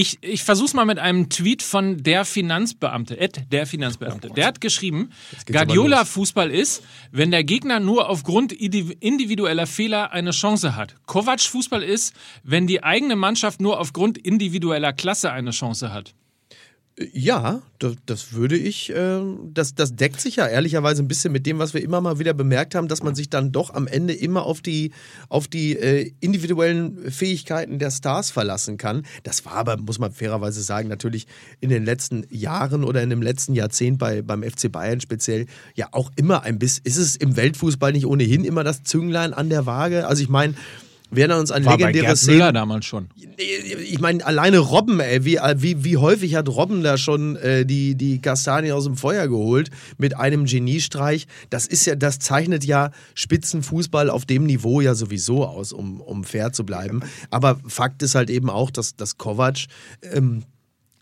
Ich, 0.00 0.18
ich 0.20 0.44
versuch's 0.44 0.74
mal 0.74 0.84
mit 0.84 1.00
einem 1.00 1.28
Tweet 1.28 1.60
von 1.60 2.00
der 2.04 2.24
Finanzbeamte, 2.24 3.18
Ed, 3.18 3.46
der 3.50 3.66
Finanzbeamte. 3.66 4.28
Der 4.30 4.46
hat 4.46 4.60
geschrieben, 4.60 5.10
Guardiola-Fußball 5.50 6.52
ist, 6.52 6.84
wenn 7.10 7.32
der 7.32 7.42
Gegner 7.42 7.80
nur 7.80 8.08
aufgrund 8.08 8.52
indi- 8.52 8.96
individueller 9.00 9.66
Fehler 9.66 10.12
eine 10.12 10.30
Chance 10.30 10.76
hat. 10.76 10.94
Kovac-Fußball 11.06 11.82
ist, 11.82 12.14
wenn 12.44 12.68
die 12.68 12.84
eigene 12.84 13.16
Mannschaft 13.16 13.60
nur 13.60 13.80
aufgrund 13.80 14.18
individueller 14.18 14.92
Klasse 14.92 15.32
eine 15.32 15.50
Chance 15.50 15.92
hat. 15.92 16.14
Ja, 17.12 17.62
das, 17.78 17.94
das 18.06 18.32
würde 18.32 18.56
ich, 18.56 18.90
äh, 18.90 19.20
das, 19.54 19.76
das 19.76 19.94
deckt 19.94 20.20
sich 20.20 20.36
ja 20.36 20.48
ehrlicherweise 20.48 21.00
ein 21.00 21.06
bisschen 21.06 21.32
mit 21.32 21.46
dem, 21.46 21.60
was 21.60 21.72
wir 21.72 21.80
immer 21.80 22.00
mal 22.00 22.18
wieder 22.18 22.34
bemerkt 22.34 22.74
haben, 22.74 22.88
dass 22.88 23.04
man 23.04 23.14
sich 23.14 23.30
dann 23.30 23.52
doch 23.52 23.72
am 23.72 23.86
Ende 23.86 24.14
immer 24.14 24.42
auf 24.42 24.62
die, 24.62 24.90
auf 25.28 25.46
die 25.46 25.76
äh, 25.76 26.10
individuellen 26.18 27.10
Fähigkeiten 27.10 27.78
der 27.78 27.92
Stars 27.92 28.32
verlassen 28.32 28.78
kann. 28.78 29.06
Das 29.22 29.44
war 29.44 29.52
aber, 29.52 29.76
muss 29.76 30.00
man 30.00 30.10
fairerweise 30.10 30.60
sagen, 30.60 30.88
natürlich 30.88 31.28
in 31.60 31.68
den 31.68 31.84
letzten 31.84 32.26
Jahren 32.30 32.82
oder 32.82 33.00
in 33.00 33.10
dem 33.10 33.22
letzten 33.22 33.54
Jahrzehnt 33.54 33.98
bei, 33.98 34.22
beim 34.22 34.42
FC 34.42 34.72
Bayern 34.72 35.00
speziell 35.00 35.46
ja 35.74 35.88
auch 35.92 36.10
immer 36.16 36.42
ein 36.42 36.58
bisschen, 36.58 36.84
ist 36.84 36.96
es 36.96 37.14
im 37.14 37.36
Weltfußball 37.36 37.92
nicht 37.92 38.06
ohnehin 38.06 38.44
immer 38.44 38.64
das 38.64 38.82
Zünglein 38.82 39.34
an 39.34 39.50
der 39.50 39.66
Waage? 39.66 40.08
Also 40.08 40.20
ich 40.22 40.28
meine, 40.28 40.54
wir 41.10 41.22
erinnern 41.22 41.40
uns 41.40 41.50
an 41.50 41.64
War 41.64 41.72
bei 41.72 41.86
legendäre 41.86 42.06
Gerd 42.06 42.18
Szenen. 42.18 42.38
Müller 42.38 42.52
damals 42.52 42.84
schon. 42.86 43.08
Ich 43.36 44.00
meine, 44.00 44.24
alleine 44.26 44.58
Robben, 44.58 45.00
ey, 45.00 45.24
wie, 45.24 45.38
wie, 45.56 45.84
wie 45.84 45.96
häufig 45.96 46.34
hat 46.34 46.48
Robben 46.48 46.82
da 46.82 46.98
schon 46.98 47.36
äh, 47.36 47.64
die, 47.64 47.94
die 47.94 48.20
Kastanie 48.20 48.72
aus 48.72 48.84
dem 48.84 48.96
Feuer 48.96 49.26
geholt 49.28 49.70
mit 49.96 50.16
einem 50.16 50.44
Geniestreich? 50.44 51.26
Das 51.50 51.66
ist 51.66 51.86
ja, 51.86 51.94
das 51.94 52.18
zeichnet 52.18 52.64
ja 52.64 52.90
Spitzenfußball 53.14 54.10
auf 54.10 54.26
dem 54.26 54.44
Niveau 54.44 54.80
ja 54.80 54.94
sowieso 54.94 55.46
aus, 55.46 55.72
um, 55.72 56.00
um 56.00 56.24
fair 56.24 56.52
zu 56.52 56.64
bleiben. 56.64 57.00
Aber 57.30 57.58
Fakt 57.66 58.02
ist 58.02 58.14
halt 58.14 58.28
eben 58.28 58.50
auch, 58.50 58.70
dass, 58.70 58.96
dass 58.96 59.16
Kovac 59.16 59.66
ähm, 60.02 60.44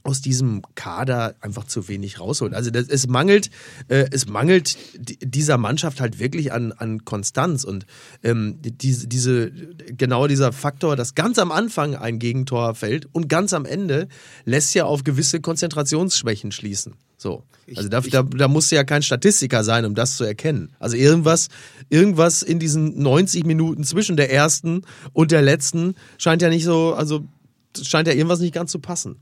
aus 0.06 0.20
diesem 0.20 0.62
Kader 0.74 1.34
einfach 1.40 1.64
zu 1.64 1.88
wenig 1.88 2.20
rausholt. 2.20 2.54
Also 2.54 2.70
das, 2.70 2.86
es 2.88 3.06
mangelt, 3.08 3.50
äh, 3.88 4.06
es 4.12 4.26
mangelt 4.28 4.76
di- 4.96 5.18
dieser 5.20 5.58
Mannschaft 5.58 6.00
halt 6.00 6.18
wirklich 6.18 6.52
an, 6.52 6.72
an 6.72 7.04
Konstanz 7.04 7.64
und 7.64 7.86
ähm, 8.22 8.58
diese, 8.62 9.08
diese, 9.08 9.50
genau 9.50 10.26
dieser 10.28 10.52
Faktor, 10.52 10.96
dass 10.96 11.14
ganz 11.14 11.38
am 11.38 11.50
Anfang 11.50 11.96
ein 11.96 12.18
Gegentor 12.18 12.74
fällt 12.74 13.06
und 13.12 13.28
ganz 13.28 13.52
am 13.52 13.64
Ende 13.64 14.08
lässt 14.44 14.74
ja 14.74 14.84
auf 14.84 15.02
gewisse 15.04 15.40
Konzentrationsschwächen 15.40 16.52
schließen. 16.52 16.94
So. 17.18 17.42
Also 17.74 17.88
da, 17.88 18.00
da, 18.00 18.22
da 18.22 18.46
musst 18.46 18.70
du 18.70 18.76
ja 18.76 18.84
kein 18.84 19.02
Statistiker 19.02 19.64
sein, 19.64 19.84
um 19.86 19.94
das 19.94 20.16
zu 20.16 20.24
erkennen. 20.24 20.70
Also 20.78 20.96
irgendwas, 20.96 21.48
irgendwas 21.88 22.42
in 22.42 22.58
diesen 22.60 23.02
90 23.02 23.44
Minuten 23.44 23.82
zwischen 23.84 24.16
der 24.16 24.30
ersten 24.32 24.82
und 25.12 25.32
der 25.32 25.42
letzten 25.42 25.94
scheint 26.18 26.42
ja 26.42 26.48
nicht 26.48 26.64
so, 26.64 26.94
also 26.94 27.26
scheint 27.82 28.06
ja 28.06 28.14
irgendwas 28.14 28.38
nicht 28.40 28.54
ganz 28.54 28.70
zu 28.70 28.78
passen. 28.78 29.16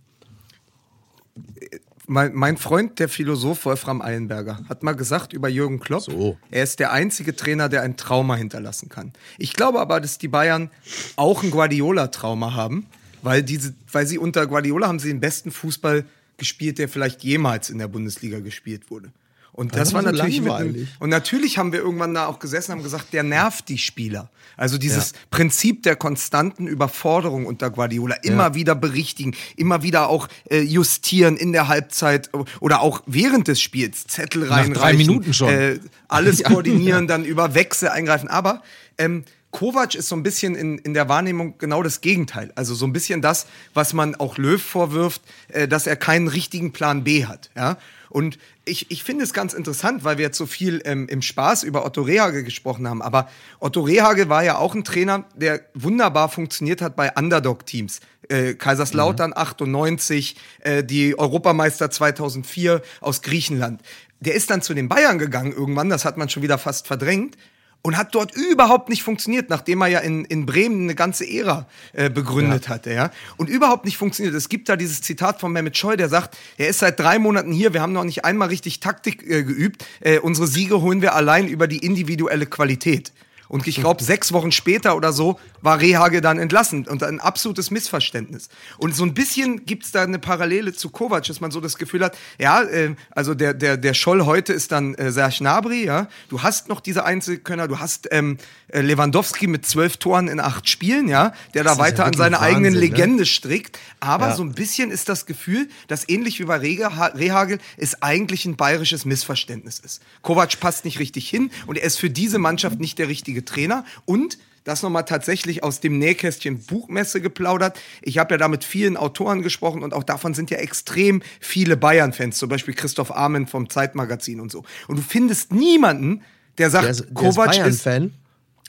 Mein, 2.07 2.35
mein 2.35 2.57
Freund, 2.59 2.99
der 2.99 3.09
Philosoph 3.09 3.65
Wolfram 3.65 4.03
Eilenberger, 4.03 4.61
hat 4.69 4.83
mal 4.83 4.93
gesagt 4.95 5.33
über 5.33 5.49
Jürgen 5.49 5.81
Klopp, 5.81 6.03
So. 6.03 6.37
er 6.51 6.63
ist 6.63 6.79
der 6.79 6.93
einzige 6.93 7.35
Trainer, 7.35 7.69
der 7.71 7.83
ein 7.83 7.97
Trauma 7.97 8.37
hinterlassen 8.37 8.91
kann. 8.91 9.13
Ich 9.39 9.55
glaube 9.55 9.81
aber, 9.81 10.01
dass 10.01 10.19
die 10.19 10.29
Bayern 10.29 10.71
auch 11.17 11.43
ein 11.43 11.51
Guardiola-Trauma 11.51 12.53
haben, 12.55 12.87
weil, 13.23 13.43
diese, 13.43 13.75
weil 13.91 14.07
sie 14.07 14.19
unter 14.19 14.47
Guardiola 14.47 14.87
haben 14.87 14.99
sie 14.99 15.09
den 15.09 15.21
besten 15.21 15.51
Fußball 15.51 16.05
gespielt, 16.37 16.79
der 16.79 16.89
vielleicht 16.89 17.23
jemals 17.23 17.71
in 17.71 17.79
der 17.79 17.89
Bundesliga 17.89 18.41
gespielt 18.41 18.91
wurde. 18.91 19.11
Und 19.55 19.73
das 19.75 19.91
Das 19.91 19.95
war 19.95 20.03
so 20.03 20.11
natürlich 20.11 20.51
einem, 20.51 20.89
und 20.99 21.11
natürlich 21.11 21.59
haben 21.59 21.73
wir 21.73 21.79
irgendwann 21.79 22.13
da 22.13 22.27
auch 22.27 22.41
gesessen 22.41 22.73
und 22.73 22.79
haben 22.79 22.85
gesagt, 22.85 23.13
der 23.13 23.23
nervt 23.23 23.69
die 23.69 23.79
Spieler. 23.79 24.29
Also 24.57 24.79
dieses 24.79 25.13
Prinzip 25.31 25.85
der 25.85 25.97
konstanten 25.97 26.67
Überforderung 26.67 27.47
unter 27.47 27.71
Guardiola, 27.71 28.17
immer 28.23 28.55
wieder 28.55 28.75
berichtigen, 28.75 29.35
immer 29.57 29.83
wieder 29.83 30.09
auch 30.09 30.29
äh, 30.51 30.61
justieren 30.61 31.37
in 31.37 31.53
der 31.53 31.69
Halbzeit 31.69 32.31
oder 32.61 32.81
auch 32.81 33.03
während 33.07 33.49
des 33.49 33.61
Spiels, 33.61 34.07
Zettel 34.07 34.45
reinreichen. 34.45 34.75
drei 34.75 34.93
Minuten 34.95 35.33
schon. 35.33 35.49
Äh, 35.49 35.79
alles 36.09 36.43
koordinieren, 36.45 37.07
dann 37.07 37.25
über 37.25 37.55
Wechsel 37.55 37.89
eingreifen. 37.89 38.29
Aber 38.29 38.63
ähm, 38.99 39.25
Kovac 39.55 39.95
ist 39.95 40.09
so 40.09 40.17
ein 40.17 40.25
bisschen 40.25 40.57
in, 40.57 40.79
in 40.79 40.95
der 40.95 41.09
Wahrnehmung 41.09 41.59
genau 41.59 41.85
das 41.85 42.01
Gegenteil. 42.01 42.51
Also 42.57 42.75
so 42.75 42.87
ein 42.87 42.93
bisschen 42.93 43.23
das, 43.23 43.47
was 43.73 43.93
man 43.93 44.17
auch 44.17 44.37
Löw 44.37 44.61
vorwirft, 44.61 45.23
äh, 45.49 45.69
dass 45.69 45.87
er 45.87 45.95
keinen 45.95 46.27
richtigen 46.27 46.73
Plan 46.73 47.05
B 47.05 47.25
hat. 47.25 47.51
Ja? 47.55 47.79
Und 48.11 48.37
ich, 48.65 48.91
ich 48.91 49.05
finde 49.05 49.23
es 49.23 49.33
ganz 49.33 49.55
interessant, 49.55 50.03
weil 50.03 50.19
wir 50.19 50.25
jetzt 50.25 50.39
so 50.39 50.47
viel 50.47 50.83
ähm, 50.85 51.07
im 51.09 51.23
Spaß 51.23 51.63
über 51.63 51.87
Otto 51.87 52.03
Rehage 52.03 52.43
gesprochen 52.43 52.89
haben. 52.89 53.01
Aber 53.01 53.31
Otto 53.61 53.83
Rehage 53.83 54.29
war 54.29 54.43
ja 54.43 54.59
auch 54.59 54.75
ein 54.75 54.83
Trainer, 54.83 55.25
der 55.37 55.61
wunderbar 55.73 56.29
funktioniert 56.29 56.83
hat 56.83 56.97
bei 56.97 57.13
Underdog-Teams. 57.15 58.01
Äh, 58.29 58.55
Kaiserslautern 58.55 59.35
98, 59.37 60.35
äh, 60.63 60.83
die 60.83 61.17
Europameister 61.17 61.93
2004 61.93 62.83
aus 63.01 63.23
Griechenland. 63.23 63.83
Der 64.19 64.35
ist 64.35 64.51
dann 64.51 64.63
zu 64.63 64.75
den 64.75 64.89
Bayern 64.89 65.21
gegangen 65.21 65.53
irgendwann, 65.53 65.91
das 65.91 66.05
hat 66.05 66.17
man 66.17 66.29
schon 66.29 66.43
wieder 66.43 66.59
fast 66.59 66.89
verdrängt 66.89 67.37
und 67.85 67.99
hat 67.99 68.15
dort 68.15 68.35
überhaupt 68.35 68.89
nicht 68.89 69.03
funktioniert, 69.03 69.51
nachdem 69.51 69.83
er 69.83 69.89
ja 69.89 69.99
in, 69.99 70.25
in 70.25 70.47
Bremen 70.47 70.85
eine 70.85 70.95
ganze 70.95 71.29
Ära 71.29 71.67
äh, 71.93 72.09
begründet 72.09 72.71
hatte, 72.71 72.95
ja. 72.95 73.11
Und 73.37 73.51
überhaupt 73.51 73.85
nicht 73.85 73.99
funktioniert. 73.99 74.35
Es 74.35 74.49
gibt 74.49 74.71
da 74.71 74.77
dieses 74.77 75.03
Zitat 75.03 75.39
von 75.39 75.53
Mehmet 75.53 75.77
Scholl, 75.77 75.99
der 75.99 76.09
sagt, 76.09 76.37
er 76.57 76.69
ist 76.69 76.79
seit 76.79 76.99
drei 76.99 77.19
Monaten 77.19 77.53
hier, 77.53 77.75
wir 77.75 77.83
haben 77.83 77.93
noch 77.93 78.05
nicht 78.05 78.25
einmal 78.25 78.49
richtig 78.49 78.81
Taktik 78.81 79.23
äh, 79.23 79.45
geübt. 79.45 79.85
Äh, 80.01 80.19
unsere 80.19 80.47
Siege 80.47 80.81
holen 80.81 81.03
wir 81.03 81.15
allein 81.15 81.47
über 81.47 81.69
die 81.69 81.85
individuelle 81.85 82.47
Qualität. 82.47 83.13
Und 83.49 83.67
ich 83.67 83.77
glaube, 83.81 84.03
sechs 84.03 84.33
Wochen 84.33 84.53
später 84.53 84.97
oder 84.97 85.13
so 85.13 85.39
war 85.61 85.81
Rehage 85.81 86.21
dann 86.21 86.39
entlassen 86.39 86.87
und 86.87 87.03
ein 87.03 87.21
absolutes 87.21 87.71
Missverständnis. 87.71 88.49
Und 88.79 88.95
so 88.95 89.05
ein 89.05 89.15
bisschen 89.15 89.65
gibt's 89.65 89.93
da 89.93 90.03
eine 90.03 90.19
Parallele 90.19 90.73
zu 90.73 90.91
Kovac, 90.91 91.25
dass 91.25 91.41
man 91.41 91.51
so 91.51 91.61
das 91.61 91.77
Gefühl 91.79 92.05
hat, 92.05 92.17
ja, 92.39 92.63
äh, 92.63 92.95
also 93.11 93.35
der, 93.35 93.55
der, 93.55 93.77
der 93.77 93.95
Scholl 93.95 94.25
heute 94.27 94.53
ist 94.53 94.73
dann 94.73 94.95
äh, 94.95 95.11
Serge 95.11 95.37
Gnabry, 95.39 95.85
ja. 95.85 96.09
Du 96.29 96.43
hast 96.43 96.69
noch 96.69 96.81
diese 96.81 97.05
Einzelkönner, 97.05 97.67
du 97.69 97.79
hast 97.79 98.09
ähm, 98.11 98.37
äh, 98.69 98.81
Lewandowski 98.81 99.47
mit 99.47 99.65
zwölf 99.67 99.97
Toren 99.97 100.29
in 100.29 100.39
acht 100.41 100.69
Spielen, 100.69 101.09
ja, 101.09 101.33
der 101.55 101.65
da 101.65 101.73
ist 101.73 101.79
weiter 101.79 101.99
ja 102.03 102.05
an 102.05 102.13
seine 102.15 102.41
eigenen 102.41 102.75
Wahnsinn, 102.75 102.81
ne? 102.81 102.87
Legende 102.97 103.27
strickt. 103.27 103.79
Aber 104.01 104.29
Ja. 104.29 104.35
so 104.37 104.43
ein 104.43 104.53
bisschen 104.53 104.91
ist 104.91 105.09
das 105.09 105.25
Gefühl, 105.27 105.69
dass 105.89 106.09
ähnlich 106.09 106.41
wie 106.41 106.45
bei 106.45 106.57
Reha- 106.59 107.15
Rehagel 107.17 107.59
es 107.77 108.03
eigentlich 108.03 108.45
ein 108.45 108.57
bayerisches 108.57 109.05
Missverständnis 109.05 109.79
ist. 109.79 110.03
Kovac 110.23 110.61
passt 110.61 110.85
nicht 110.85 110.99
richtig 110.99 111.29
hin 111.29 111.51
und 111.67 111.79
er 111.79 111.85
ist 111.85 111.99
für 111.99 112.11
diese 112.11 112.39
Mannschaft 112.39 112.81
nicht 112.81 112.99
der 112.99 113.09
richtige 113.09 113.34
Trainer. 113.43 113.85
Und 114.05 114.39
das 114.65 114.83
nochmal 114.83 115.05
tatsächlich 115.05 115.63
aus 115.63 115.81
dem 115.81 115.99
Nähkästchen 115.99 116.59
Buchmesse 116.59 117.21
geplaudert. 117.21 117.79
Ich 118.03 118.19
habe 118.19 118.35
ja 118.35 118.39
da 118.39 118.49
mit 118.49 118.65
vielen 118.65 118.97
Autoren 118.97 119.43
gesprochen 119.43 119.83
und 119.83 119.93
auch 119.93 120.05
davon 120.05 120.35
sind 120.35 120.51
ja 120.51 120.59
extrem 120.59 121.23
viele 121.39 121.77
Bayern-Fans, 121.77 122.39
zum 122.39 122.49
Beispiel 122.49 122.75
Christoph 122.75 123.15
Armen 123.15 123.47
vom 123.47 123.69
Zeitmagazin 123.69 124.41
und 124.41 124.51
so. 124.51 124.65
Und 124.89 124.97
du 124.97 125.03
findest 125.03 125.53
niemanden, 125.53 126.23
der 126.57 126.71
sagt, 126.71 126.85
Der 126.85 126.91
ist, 126.93 127.05
der 127.05 127.15
Kovac 127.15 127.49
ist 127.51 127.85
Bayern-Fan. 127.85 128.15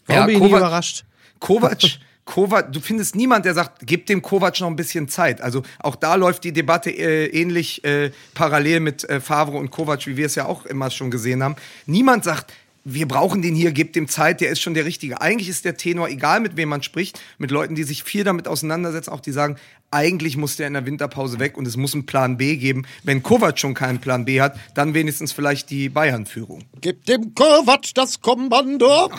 Warum 0.07 0.19
Ja, 0.19 0.25
bin 0.25 0.43
ich 0.43 0.51
überrascht? 0.51 1.05
Kovac, 1.39 1.81
Kovac, 2.25 2.73
du 2.73 2.79
findest 2.79 3.15
niemand, 3.15 3.45
der 3.45 3.53
sagt, 3.53 3.85
gib 3.85 4.07
dem 4.07 4.21
Kovac 4.21 4.59
noch 4.59 4.67
ein 4.67 4.75
bisschen 4.75 5.07
Zeit. 5.07 5.41
Also 5.41 5.63
auch 5.79 5.95
da 5.95 6.15
läuft 6.15 6.43
die 6.43 6.51
Debatte 6.51 6.89
äh, 6.89 7.27
ähnlich 7.27 7.83
äh, 7.85 8.11
parallel 8.33 8.81
mit 8.81 9.07
äh, 9.09 9.21
Favre 9.21 9.57
und 9.57 9.71
Kovac, 9.71 10.05
wie 10.07 10.17
wir 10.17 10.25
es 10.25 10.35
ja 10.35 10.45
auch 10.45 10.65
immer 10.65 10.89
schon 10.89 11.09
gesehen 11.09 11.43
haben. 11.43 11.55
Niemand 11.85 12.23
sagt, 12.23 12.51
wir 12.87 13.07
brauchen 13.07 13.41
den 13.41 13.55
hier, 13.55 13.71
gebt 13.71 13.95
dem 13.95 14.07
Zeit, 14.07 14.41
der 14.41 14.51
ist 14.51 14.61
schon 14.61 14.75
der 14.75 14.85
Richtige. 14.85 15.19
Eigentlich 15.19 15.49
ist 15.49 15.65
der 15.65 15.75
Tenor, 15.75 16.07
egal 16.07 16.39
mit 16.39 16.55
wem 16.55 16.69
man 16.69 16.83
spricht, 16.83 17.19
mit 17.39 17.49
Leuten, 17.49 17.73
die 17.73 17.83
sich 17.83 18.03
viel 18.03 18.23
damit 18.23 18.47
auseinandersetzen, 18.47 19.09
auch 19.09 19.21
die 19.21 19.31
sagen, 19.31 19.57
eigentlich 19.89 20.37
muss 20.37 20.55
der 20.55 20.67
in 20.67 20.73
der 20.73 20.85
Winterpause 20.85 21.39
weg 21.39 21.57
und 21.57 21.67
es 21.67 21.77
muss 21.77 21.95
einen 21.95 22.05
Plan 22.05 22.37
B 22.37 22.57
geben. 22.57 22.85
Wenn 23.03 23.23
Kovac 23.23 23.57
schon 23.57 23.73
keinen 23.73 23.99
Plan 23.99 24.25
B 24.25 24.39
hat, 24.39 24.59
dann 24.75 24.93
wenigstens 24.93 25.33
vielleicht 25.33 25.71
die 25.71 25.89
Bayern-Führung. 25.89 26.65
Gib 26.79 27.05
dem 27.05 27.33
Kovac 27.33 27.91
das 27.95 28.21
Kommando. 28.21 29.09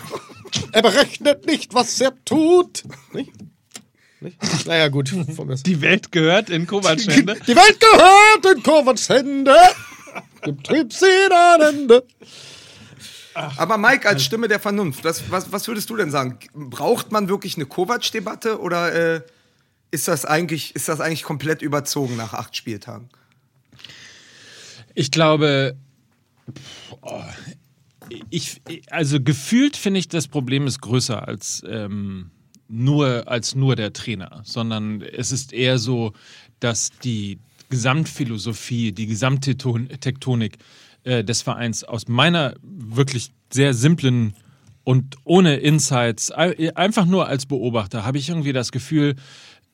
Er 0.70 0.82
berechnet 0.82 1.46
nicht, 1.46 1.74
was 1.74 2.00
er 2.00 2.12
tut. 2.24 2.84
Nicht? 3.12 3.32
Naja, 4.64 4.88
gut. 4.88 5.12
Die 5.66 5.80
Welt 5.80 6.12
gehört 6.12 6.50
in 6.50 6.66
Kovacs 6.66 7.06
Hände. 7.08 7.36
Die 7.46 7.56
Welt 7.56 7.80
gehört 7.80 8.56
in 8.56 8.62
Kovacs 8.62 9.08
Hände. 9.08 9.56
Dem 10.46 10.62
Trieb 10.62 10.92
sie 10.92 11.06
ein 11.30 11.88
Aber 13.36 13.76
Mike, 13.76 14.08
als 14.08 14.24
Stimme 14.24 14.48
der 14.48 14.60
Vernunft, 14.60 15.04
was, 15.04 15.30
was, 15.30 15.52
was 15.52 15.68
würdest 15.68 15.90
du 15.90 15.96
denn 15.96 16.10
sagen? 16.10 16.38
Braucht 16.54 17.12
man 17.12 17.28
wirklich 17.28 17.56
eine 17.56 17.66
Kovac-Debatte 17.66 18.60
oder 18.60 18.92
äh, 19.16 19.20
ist, 19.90 20.08
das 20.08 20.24
eigentlich, 20.24 20.74
ist 20.74 20.88
das 20.88 21.00
eigentlich 21.00 21.22
komplett 21.22 21.60
überzogen 21.60 22.16
nach 22.16 22.32
acht 22.32 22.56
Spieltagen? 22.56 23.08
Ich 24.94 25.10
glaube, 25.10 25.76
oh, 27.02 27.22
ich, 28.30 28.62
also 28.90 29.20
gefühlt 29.20 29.76
finde 29.76 30.00
ich, 30.00 30.08
das 30.08 30.28
Problem 30.28 30.66
ist 30.66 30.80
größer 30.80 31.28
als, 31.28 31.62
ähm, 31.68 32.30
nur, 32.68 33.24
als 33.26 33.54
nur 33.54 33.76
der 33.76 33.92
Trainer, 33.92 34.40
sondern 34.44 35.02
es 35.02 35.30
ist 35.30 35.52
eher 35.52 35.78
so, 35.78 36.14
dass 36.60 36.90
die 37.04 37.38
Gesamtphilosophie, 37.68 38.92
die 38.92 39.06
Gesamttektonik 39.06 40.58
äh, 41.06 41.24
des 41.24 41.42
Vereins 41.42 41.84
aus 41.84 42.08
meiner 42.08 42.54
wirklich 42.62 43.30
sehr 43.52 43.72
simplen 43.74 44.34
und 44.84 45.16
ohne 45.24 45.56
Insights, 45.56 46.30
ei- 46.30 46.74
einfach 46.76 47.06
nur 47.06 47.26
als 47.26 47.46
Beobachter, 47.46 48.04
habe 48.04 48.18
ich 48.18 48.28
irgendwie 48.28 48.52
das 48.52 48.70
Gefühl, 48.72 49.14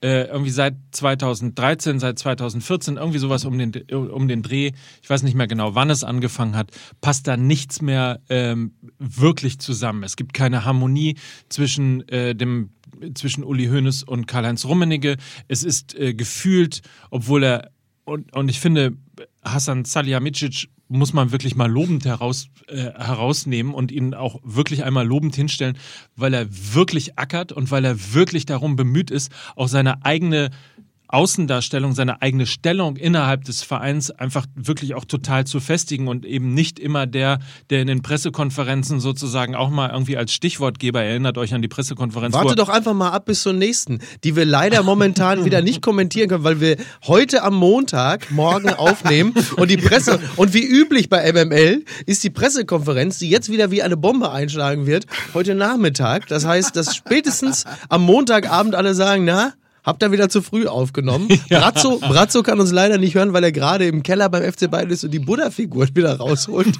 äh, 0.02 0.24
irgendwie 0.24 0.50
seit 0.50 0.74
2013, 0.90 2.00
seit 2.00 2.18
2014, 2.18 2.96
irgendwie 2.96 3.18
sowas 3.18 3.44
um 3.44 3.56
den, 3.56 3.72
um 3.92 4.26
den 4.26 4.42
Dreh, 4.42 4.72
ich 5.02 5.08
weiß 5.10 5.22
nicht 5.22 5.34
mehr 5.36 5.46
genau, 5.46 5.74
wann 5.74 5.90
es 5.90 6.02
angefangen 6.02 6.56
hat, 6.56 6.70
passt 7.00 7.28
da 7.28 7.36
nichts 7.36 7.82
mehr 7.82 8.20
ähm, 8.28 8.72
wirklich 8.98 9.58
zusammen. 9.58 10.02
Es 10.02 10.16
gibt 10.16 10.34
keine 10.34 10.64
Harmonie 10.64 11.16
zwischen 11.48 12.06
äh, 12.08 12.34
dem 12.34 12.70
zwischen 13.14 13.42
Uli 13.42 13.66
Hoeneß 13.66 14.02
und 14.04 14.26
Karl-Heinz 14.26 14.64
Rummenigge. 14.64 15.16
Es 15.48 15.64
ist 15.64 15.94
äh, 15.98 16.14
gefühlt, 16.14 16.82
obwohl 17.10 17.42
er 17.42 17.70
und, 18.04 18.32
und 18.34 18.48
ich 18.48 18.60
finde, 18.60 18.96
Hassan 19.42 19.84
Salihamidzic 19.84 20.68
muss 20.88 21.14
man 21.14 21.32
wirklich 21.32 21.56
mal 21.56 21.70
lobend 21.70 22.04
heraus, 22.04 22.48
äh, 22.68 22.76
herausnehmen 22.76 23.72
und 23.72 23.90
ihn 23.90 24.14
auch 24.14 24.40
wirklich 24.44 24.84
einmal 24.84 25.06
lobend 25.06 25.34
hinstellen, 25.34 25.78
weil 26.16 26.34
er 26.34 26.46
wirklich 26.50 27.18
ackert 27.18 27.50
und 27.50 27.70
weil 27.70 27.84
er 27.84 28.14
wirklich 28.14 28.44
darum 28.44 28.76
bemüht 28.76 29.10
ist, 29.10 29.32
auch 29.56 29.68
seine 29.68 30.04
eigene 30.04 30.50
Außendarstellung, 31.12 31.92
seine 31.92 32.22
eigene 32.22 32.46
Stellung 32.46 32.96
innerhalb 32.96 33.44
des 33.44 33.62
Vereins 33.62 34.10
einfach 34.10 34.46
wirklich 34.54 34.94
auch 34.94 35.04
total 35.04 35.46
zu 35.46 35.60
festigen 35.60 36.08
und 36.08 36.24
eben 36.24 36.54
nicht 36.54 36.78
immer 36.78 37.06
der, 37.06 37.38
der 37.68 37.82
in 37.82 37.86
den 37.86 38.02
Pressekonferenzen 38.02 38.98
sozusagen 38.98 39.54
auch 39.54 39.68
mal 39.68 39.90
irgendwie 39.90 40.16
als 40.16 40.32
Stichwortgeber 40.32 41.02
erinnert 41.02 41.36
euch 41.36 41.52
an 41.52 41.60
die 41.60 41.68
Pressekonferenz. 41.68 42.34
Warte 42.34 42.54
doch 42.54 42.70
einfach 42.70 42.94
mal 42.94 43.10
ab 43.10 43.26
bis 43.26 43.42
zur 43.42 43.52
nächsten, 43.52 44.00
die 44.24 44.36
wir 44.36 44.46
leider 44.46 44.82
momentan 44.82 45.44
wieder 45.44 45.60
nicht 45.60 45.82
kommentieren 45.82 46.30
können, 46.30 46.44
weil 46.44 46.60
wir 46.60 46.76
heute 47.06 47.42
am 47.42 47.54
Montag 47.56 48.30
morgen 48.30 48.70
aufnehmen 48.70 49.34
und 49.56 49.70
die 49.70 49.76
Presse 49.76 50.18
und 50.36 50.54
wie 50.54 50.64
üblich 50.64 51.10
bei 51.10 51.30
MML 51.30 51.84
ist 52.06 52.24
die 52.24 52.30
Pressekonferenz, 52.30 53.18
die 53.18 53.28
jetzt 53.28 53.50
wieder 53.50 53.70
wie 53.70 53.82
eine 53.82 53.98
Bombe 53.98 54.32
einschlagen 54.32 54.86
wird, 54.86 55.06
heute 55.34 55.54
Nachmittag. 55.54 56.26
Das 56.28 56.46
heißt, 56.46 56.74
dass 56.74 56.96
spätestens 56.96 57.64
am 57.90 58.02
Montagabend 58.02 58.74
alle 58.74 58.94
sagen, 58.94 59.24
na, 59.26 59.52
Habt 59.84 60.02
ihr 60.02 60.12
wieder 60.12 60.28
zu 60.28 60.42
früh 60.42 60.66
aufgenommen? 60.66 61.28
Brazzo, 61.48 61.98
Brazzo 61.98 62.42
kann 62.42 62.60
uns 62.60 62.70
leider 62.70 62.98
nicht 62.98 63.14
hören, 63.16 63.32
weil 63.32 63.42
er 63.44 63.52
gerade 63.52 63.86
im 63.86 64.02
Keller 64.02 64.28
beim 64.28 64.44
FC 64.50 64.70
Bayern 64.70 64.90
ist 64.90 65.02
und 65.04 65.10
die 65.10 65.18
Buddha-Figur 65.18 65.88
wieder 65.94 66.16
rausholt. 66.18 66.78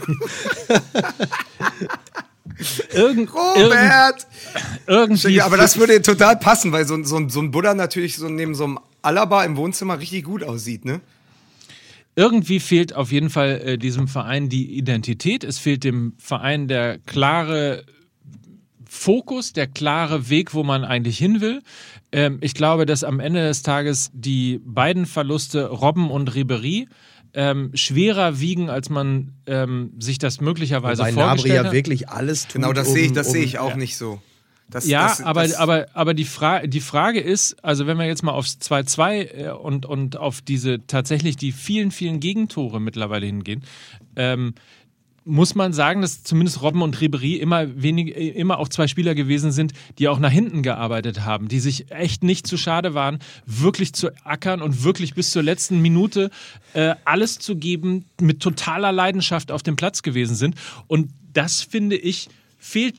Irgend, 2.92 2.92
irgend, 2.94 3.34
Robert! 3.34 4.26
irgendwie 4.86 5.28
Ja, 5.34 5.46
aber 5.46 5.56
das 5.56 5.76
würde 5.78 6.00
total 6.02 6.36
passen, 6.36 6.72
weil 6.72 6.86
so, 6.86 6.94
ein- 6.94 7.04
so, 7.04 7.16
ein- 7.16 7.28
so 7.28 7.40
ein 7.40 7.50
Buddha 7.50 7.74
natürlich 7.74 8.16
so 8.16 8.28
neben 8.28 8.54
so 8.54 8.64
einem 8.64 8.78
Alaba 9.02 9.44
im 9.44 9.56
Wohnzimmer 9.56 9.98
richtig 9.98 10.24
gut 10.24 10.42
aussieht, 10.44 10.84
ne? 10.84 11.00
irgendwie 12.14 12.60
fehlt 12.60 12.94
auf 12.94 13.10
jeden 13.10 13.30
Fall 13.30 13.62
äh, 13.64 13.78
diesem 13.78 14.06
Verein 14.06 14.50
die 14.50 14.76
Identität. 14.76 15.44
Es 15.44 15.58
fehlt 15.58 15.82
dem 15.82 16.12
Verein 16.18 16.68
der 16.68 16.98
klare 16.98 17.84
Fokus, 19.02 19.52
der 19.52 19.66
klare 19.66 20.28
Weg, 20.28 20.54
wo 20.54 20.62
man 20.62 20.84
eigentlich 20.84 21.18
hin 21.18 21.40
will. 21.40 21.62
Ähm, 22.12 22.38
ich 22.40 22.54
glaube, 22.54 22.86
dass 22.86 23.02
am 23.02 23.18
Ende 23.18 23.42
des 23.42 23.62
Tages 23.62 24.10
die 24.14 24.60
beiden 24.64 25.06
Verluste 25.06 25.68
Robben 25.68 26.08
und 26.10 26.34
Ribery 26.34 26.86
ähm, 27.34 27.70
schwerer 27.74 28.38
wiegen, 28.38 28.70
als 28.70 28.90
man 28.90 29.32
ähm, 29.46 29.92
sich 29.98 30.18
das 30.18 30.40
möglicherweise 30.40 31.02
Nabri 31.02 31.14
vorgestellt 31.14 31.54
ja 31.54 31.64
hat. 31.64 31.72
wirklich 31.72 32.08
alles 32.10 32.44
tut. 32.44 32.54
Genau, 32.60 32.72
das 32.72 32.88
um, 32.88 32.94
sehe 32.94 33.06
ich, 33.06 33.12
das 33.12 33.26
um, 33.26 33.32
sehe 33.32 33.42
ich 33.42 33.58
auch 33.58 33.74
nicht 33.74 33.96
so. 33.96 34.20
Das, 34.70 34.86
Ja, 34.86 35.08
das, 35.08 35.20
aber, 35.20 35.42
das, 35.42 35.54
aber, 35.54 35.86
aber 35.92 36.14
die, 36.14 36.24
Fra 36.24 36.66
die 36.66 36.80
Frage 36.80 37.20
ist, 37.20 37.62
also 37.64 37.86
wenn 37.86 37.98
wir 37.98 38.06
jetzt 38.06 38.22
mal 38.22 38.32
aufs 38.32 38.58
2-2 38.62 39.10
äh, 39.14 39.50
und, 39.50 39.84
und 39.84 40.16
auf 40.16 40.40
diese 40.40 40.86
tatsächlich 40.86 41.36
die 41.36 41.50
vielen, 41.50 41.90
vielen 41.90 42.20
Gegentore 42.20 42.80
mittlerweile 42.80 43.26
hingehen, 43.26 43.64
ähm, 44.14 44.54
muss 45.24 45.54
man 45.54 45.72
sagen, 45.72 46.02
dass 46.02 46.22
zumindest 46.22 46.62
Robben 46.62 46.82
und 46.82 47.00
Ribery 47.00 47.36
immer 47.36 47.82
wenig, 47.82 48.16
äh, 48.16 48.28
immer 48.28 48.58
auch 48.58 48.68
zwei 48.68 48.88
Spieler 48.88 49.14
gewesen 49.14 49.52
sind, 49.52 49.72
die 49.98 50.08
auch 50.08 50.18
nach 50.18 50.30
hinten 50.30 50.62
gearbeitet 50.62 51.24
haben, 51.24 51.48
die 51.48 51.60
sich 51.60 51.90
echt 51.90 52.24
nicht 52.24 52.46
zu 52.46 52.56
schade 52.56 52.94
waren, 52.94 53.18
wirklich 53.46 53.92
zu 53.92 54.10
ackern 54.24 54.62
und 54.62 54.84
wirklich 54.84 55.14
bis 55.14 55.30
zur 55.30 55.42
letzten 55.42 55.80
Minute 55.80 56.30
äh, 56.74 56.94
alles 57.04 57.38
zu 57.38 57.56
geben, 57.56 58.06
mit 58.20 58.40
totaler 58.40 58.92
Leidenschaft 58.92 59.52
auf 59.52 59.62
dem 59.62 59.76
Platz 59.76 60.02
gewesen 60.02 60.34
sind. 60.34 60.56
Und 60.86 61.10
das 61.32 61.62
finde 61.62 61.96
ich 61.96 62.28
fehlt 62.58 62.94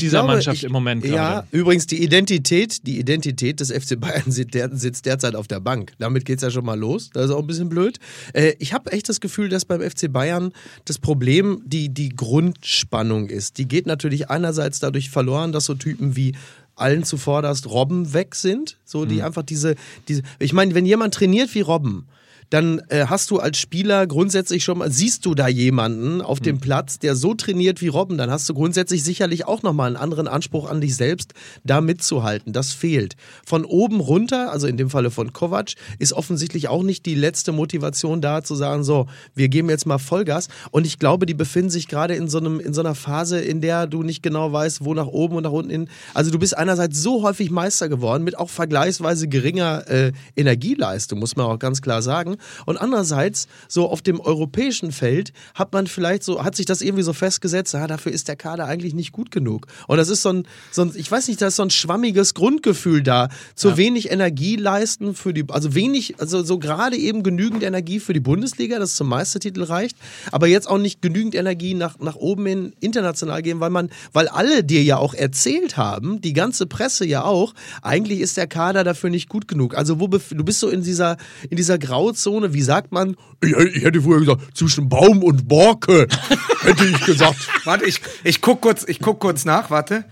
dieser 0.00 0.18
glaube, 0.18 0.34
Mannschaft 0.34 0.58
ich, 0.58 0.64
im 0.64 0.72
Moment 0.72 1.04
Ja, 1.04 1.10
gerade. 1.10 1.48
übrigens 1.52 1.86
die 1.86 2.02
Identität, 2.02 2.86
die 2.86 2.98
Identität 2.98 3.60
des 3.60 3.70
FC 3.70 3.98
Bayern 3.98 4.30
sitzt, 4.30 4.54
der, 4.54 4.74
sitzt 4.76 5.06
derzeit 5.06 5.34
auf 5.34 5.46
der 5.46 5.60
Bank. 5.60 5.92
Damit 5.98 6.24
geht 6.24 6.36
es 6.38 6.42
ja 6.42 6.50
schon 6.50 6.64
mal 6.64 6.78
los. 6.78 7.10
Das 7.12 7.26
ist 7.26 7.30
auch 7.30 7.40
ein 7.40 7.46
bisschen 7.46 7.68
blöd. 7.68 7.98
Äh, 8.32 8.54
ich 8.58 8.72
habe 8.72 8.92
echt 8.92 9.08
das 9.08 9.20
Gefühl, 9.20 9.48
dass 9.48 9.64
beim 9.64 9.80
FC 9.80 10.12
Bayern 10.12 10.52
das 10.84 10.98
Problem 10.98 11.62
die, 11.64 11.88
die 11.88 12.10
Grundspannung 12.10 13.28
ist. 13.28 13.58
Die 13.58 13.66
geht 13.66 13.86
natürlich 13.86 14.30
einerseits 14.30 14.80
dadurch 14.80 15.10
verloren, 15.10 15.52
dass 15.52 15.66
so 15.66 15.74
Typen 15.74 16.16
wie 16.16 16.34
allen 16.76 17.04
zuvorderst 17.04 17.68
Robben 17.70 18.12
weg 18.14 18.34
sind. 18.34 18.78
So, 18.84 19.04
die 19.04 19.22
einfach 19.22 19.42
diese, 19.42 19.76
diese. 20.08 20.22
Ich 20.38 20.52
meine, 20.52 20.74
wenn 20.74 20.86
jemand 20.86 21.14
trainiert 21.14 21.54
wie 21.54 21.60
Robben, 21.60 22.06
dann 22.54 22.80
äh, 22.88 23.06
hast 23.06 23.32
du 23.32 23.40
als 23.40 23.58
Spieler 23.58 24.06
grundsätzlich 24.06 24.62
schon 24.62 24.78
mal, 24.78 24.88
siehst 24.88 25.26
du 25.26 25.34
da 25.34 25.48
jemanden 25.48 26.20
auf 26.20 26.38
dem 26.38 26.60
Platz, 26.60 27.00
der 27.00 27.16
so 27.16 27.34
trainiert 27.34 27.80
wie 27.80 27.88
Robben, 27.88 28.16
dann 28.16 28.30
hast 28.30 28.48
du 28.48 28.54
grundsätzlich 28.54 29.02
sicherlich 29.02 29.44
auch 29.48 29.64
nochmal 29.64 29.88
einen 29.88 29.96
anderen 29.96 30.28
Anspruch 30.28 30.70
an 30.70 30.80
dich 30.80 30.94
selbst, 30.94 31.32
da 31.64 31.80
mitzuhalten. 31.80 32.52
Das 32.52 32.72
fehlt. 32.72 33.16
Von 33.44 33.64
oben 33.64 33.98
runter, 33.98 34.52
also 34.52 34.68
in 34.68 34.76
dem 34.76 34.88
Falle 34.88 35.10
von 35.10 35.32
Kovac, 35.32 35.72
ist 35.98 36.12
offensichtlich 36.12 36.68
auch 36.68 36.84
nicht 36.84 37.06
die 37.06 37.16
letzte 37.16 37.50
Motivation 37.50 38.20
da, 38.20 38.44
zu 38.44 38.54
sagen, 38.54 38.84
so, 38.84 39.06
wir 39.34 39.48
geben 39.48 39.68
jetzt 39.68 39.84
mal 39.84 39.98
Vollgas. 39.98 40.46
Und 40.70 40.86
ich 40.86 41.00
glaube, 41.00 41.26
die 41.26 41.34
befinden 41.34 41.70
sich 41.70 41.88
gerade 41.88 42.14
in 42.14 42.28
so 42.28 42.38
einem, 42.38 42.60
in 42.60 42.72
so 42.72 42.82
einer 42.82 42.94
Phase, 42.94 43.40
in 43.40 43.62
der 43.62 43.88
du 43.88 44.04
nicht 44.04 44.22
genau 44.22 44.52
weißt, 44.52 44.84
wo 44.84 44.94
nach 44.94 45.08
oben 45.08 45.34
und 45.34 45.42
nach 45.42 45.50
unten 45.50 45.70
hin. 45.70 45.88
Also 46.14 46.30
du 46.30 46.38
bist 46.38 46.56
einerseits 46.56 47.02
so 47.02 47.24
häufig 47.24 47.50
Meister 47.50 47.88
geworden, 47.88 48.22
mit 48.22 48.38
auch 48.38 48.48
vergleichsweise 48.48 49.26
geringer 49.26 49.90
äh, 49.90 50.12
Energieleistung, 50.36 51.18
muss 51.18 51.34
man 51.34 51.46
auch 51.46 51.58
ganz 51.58 51.82
klar 51.82 52.00
sagen. 52.00 52.36
Und 52.66 52.76
andererseits, 52.76 53.46
so 53.68 53.88
auf 53.88 54.02
dem 54.02 54.20
europäischen 54.20 54.92
Feld, 54.92 55.32
hat 55.54 55.72
man 55.72 55.86
vielleicht 55.86 56.22
so, 56.22 56.44
hat 56.44 56.56
sich 56.56 56.66
das 56.66 56.80
irgendwie 56.80 57.02
so 57.02 57.12
festgesetzt, 57.12 57.74
ah, 57.74 57.86
dafür 57.86 58.12
ist 58.12 58.28
der 58.28 58.36
Kader 58.36 58.66
eigentlich 58.66 58.94
nicht 58.94 59.12
gut 59.12 59.30
genug. 59.30 59.66
Und 59.86 59.98
das 59.98 60.08
ist 60.08 60.22
so 60.22 60.30
ein, 60.30 60.46
so 60.70 60.82
ein 60.82 60.92
ich 60.94 61.10
weiß 61.10 61.28
nicht, 61.28 61.40
da 61.40 61.48
ist 61.48 61.56
so 61.56 61.62
ein 61.62 61.70
schwammiges 61.70 62.34
Grundgefühl 62.34 63.02
da. 63.02 63.28
Zu 63.54 63.76
wenig 63.76 64.10
Energie 64.10 64.56
leisten 64.56 65.14
für 65.14 65.32
die, 65.32 65.44
also 65.48 65.74
wenig, 65.74 66.20
also 66.20 66.42
so 66.42 66.58
gerade 66.58 66.96
eben 66.96 67.22
genügend 67.22 67.62
Energie 67.62 68.00
für 68.00 68.12
die 68.12 68.20
Bundesliga, 68.20 68.78
das 68.78 68.94
zum 68.96 69.08
Meistertitel 69.08 69.62
reicht, 69.62 69.96
aber 70.32 70.46
jetzt 70.46 70.68
auch 70.68 70.78
nicht 70.78 71.02
genügend 71.02 71.34
Energie 71.34 71.74
nach, 71.74 71.98
nach 71.98 72.16
oben 72.16 72.46
hin 72.46 72.72
international 72.80 73.42
gehen, 73.42 73.60
weil 73.60 73.70
man, 73.70 73.90
weil 74.12 74.28
alle 74.28 74.64
dir 74.64 74.82
ja 74.82 74.98
auch 74.98 75.14
erzählt 75.14 75.76
haben, 75.76 76.20
die 76.20 76.32
ganze 76.32 76.66
Presse 76.66 77.06
ja 77.06 77.24
auch, 77.24 77.54
eigentlich 77.82 78.20
ist 78.20 78.36
der 78.36 78.46
Kader 78.46 78.84
dafür 78.84 79.10
nicht 79.10 79.28
gut 79.28 79.48
genug. 79.48 79.76
Also 79.76 80.00
wo 80.00 80.06
du 80.06 80.44
bist 80.44 80.60
so 80.60 80.68
in 80.68 80.82
dieser, 80.82 81.16
in 81.50 81.56
dieser 81.56 81.78
Grauzone, 81.78 82.23
wie 82.32 82.62
sagt 82.62 82.92
man, 82.92 83.16
Ich, 83.42 83.52
ich 83.52 83.84
hätte 83.84 84.00
früher 84.02 84.20
gesagt, 84.20 84.56
zwischen 84.56 84.88
Baum 84.88 85.22
und 85.22 85.48
Borke, 85.48 86.06
hätte 86.62 86.84
ich 86.84 87.04
gesagt. 87.04 87.36
Warte, 87.64 87.84
ich, 87.84 88.00
ich 88.22 88.40
guck 88.40 88.60
kurz, 88.60 88.84
ich 88.86 89.00
guck 89.00 89.20
kurz 89.20 89.44
nach, 89.44 89.70
warte. 89.70 90.04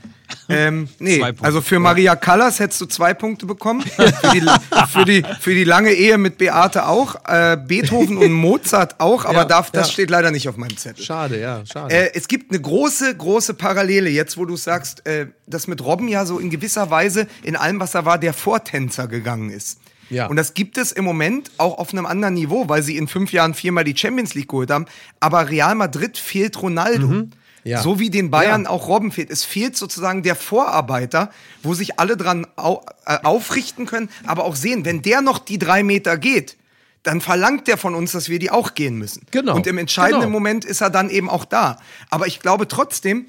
Ähm, 0.48 0.88
nee, 0.98 1.22
also 1.40 1.60
für 1.60 1.78
Maria 1.78 2.16
Callas 2.16 2.58
hättest 2.58 2.80
du 2.80 2.86
zwei 2.86 3.14
Punkte 3.14 3.46
bekommen. 3.46 3.82
Für 3.82 4.30
die, 4.32 4.46
für 4.88 5.04
die, 5.04 5.22
für 5.40 5.54
die 5.54 5.64
lange 5.64 5.92
Ehe 5.92 6.18
mit 6.18 6.38
Beate 6.38 6.86
auch. 6.86 7.16
Äh, 7.26 7.58
Beethoven 7.58 8.16
und 8.16 8.32
Mozart 8.32 8.98
auch, 9.00 9.24
aber 9.24 9.40
Ja, 9.40 9.44
darf, 9.44 9.70
das 9.70 9.88
ja. 9.88 9.92
steht 9.92 10.10
leider 10.10 10.30
nicht 10.30 10.48
auf 10.48 10.56
meinem 10.56 10.76
Zettel. 10.76 11.04
schade, 11.04 11.40
ja, 11.40 11.62
schade. 11.70 11.94
Äh, 11.94 12.10
es 12.14 12.28
gibt 12.28 12.50
eine 12.50 12.60
große, 12.60 13.14
große 13.14 13.54
Parallele 13.54 14.10
jetzt, 14.10 14.36
wo 14.36 14.44
du 14.44 14.56
sagst, 14.56 15.06
äh, 15.06 15.26
dass 15.46 15.66
mit 15.66 15.84
Robben 15.84 16.08
ja 16.08 16.24
so 16.24 16.38
in 16.38 16.50
gewisser 16.50 16.90
Weise 16.90 17.26
in 17.42 17.56
allem, 17.56 17.78
was 17.80 17.94
er 17.94 18.04
war, 18.04 18.18
der 18.18 18.32
Vortänzer 18.32 19.08
gegangen 19.08 19.50
ist. 19.50 19.80
Ja. 20.12 20.26
Und 20.26 20.36
das 20.36 20.54
gibt 20.54 20.76
es 20.78 20.92
im 20.92 21.04
Moment 21.04 21.50
auch 21.58 21.78
auf 21.78 21.92
einem 21.92 22.06
anderen 22.06 22.34
Niveau, 22.34 22.68
weil 22.68 22.82
sie 22.82 22.96
in 22.96 23.08
fünf 23.08 23.32
Jahren 23.32 23.54
viermal 23.54 23.84
die 23.84 23.96
Champions 23.96 24.34
League 24.34 24.48
geholt 24.48 24.70
haben. 24.70 24.86
Aber 25.20 25.48
Real 25.48 25.74
Madrid 25.74 26.18
fehlt 26.18 26.60
Ronaldo. 26.60 27.08
Mhm. 27.08 27.30
Ja. 27.64 27.80
So 27.80 28.00
wie 28.00 28.10
den 28.10 28.30
Bayern 28.30 28.66
auch 28.66 28.88
Robben 28.88 29.12
fehlt. 29.12 29.30
Es 29.30 29.44
fehlt 29.44 29.76
sozusagen 29.76 30.22
der 30.22 30.34
Vorarbeiter, 30.34 31.30
wo 31.62 31.74
sich 31.74 32.00
alle 32.00 32.16
dran 32.16 32.46
au 32.56 32.84
äh, 33.06 33.18
aufrichten 33.22 33.86
können, 33.86 34.10
aber 34.26 34.44
auch 34.44 34.56
sehen, 34.56 34.84
wenn 34.84 35.00
der 35.00 35.22
noch 35.22 35.38
die 35.38 35.58
drei 35.58 35.84
Meter 35.84 36.18
geht, 36.18 36.56
dann 37.04 37.20
verlangt 37.20 37.68
der 37.68 37.78
von 37.78 37.94
uns, 37.94 38.12
dass 38.12 38.28
wir 38.28 38.40
die 38.40 38.50
auch 38.50 38.74
gehen 38.74 38.96
müssen. 38.96 39.26
Genau. 39.30 39.54
Und 39.54 39.66
im 39.66 39.78
entscheidenden 39.78 40.22
Genau. 40.22 40.32
Moment 40.32 40.64
ist 40.64 40.80
er 40.80 40.90
dann 40.90 41.08
eben 41.08 41.30
auch 41.30 41.44
da. 41.44 41.78
Aber 42.10 42.26
ich 42.26 42.40
glaube 42.40 42.66
trotzdem, 42.66 43.26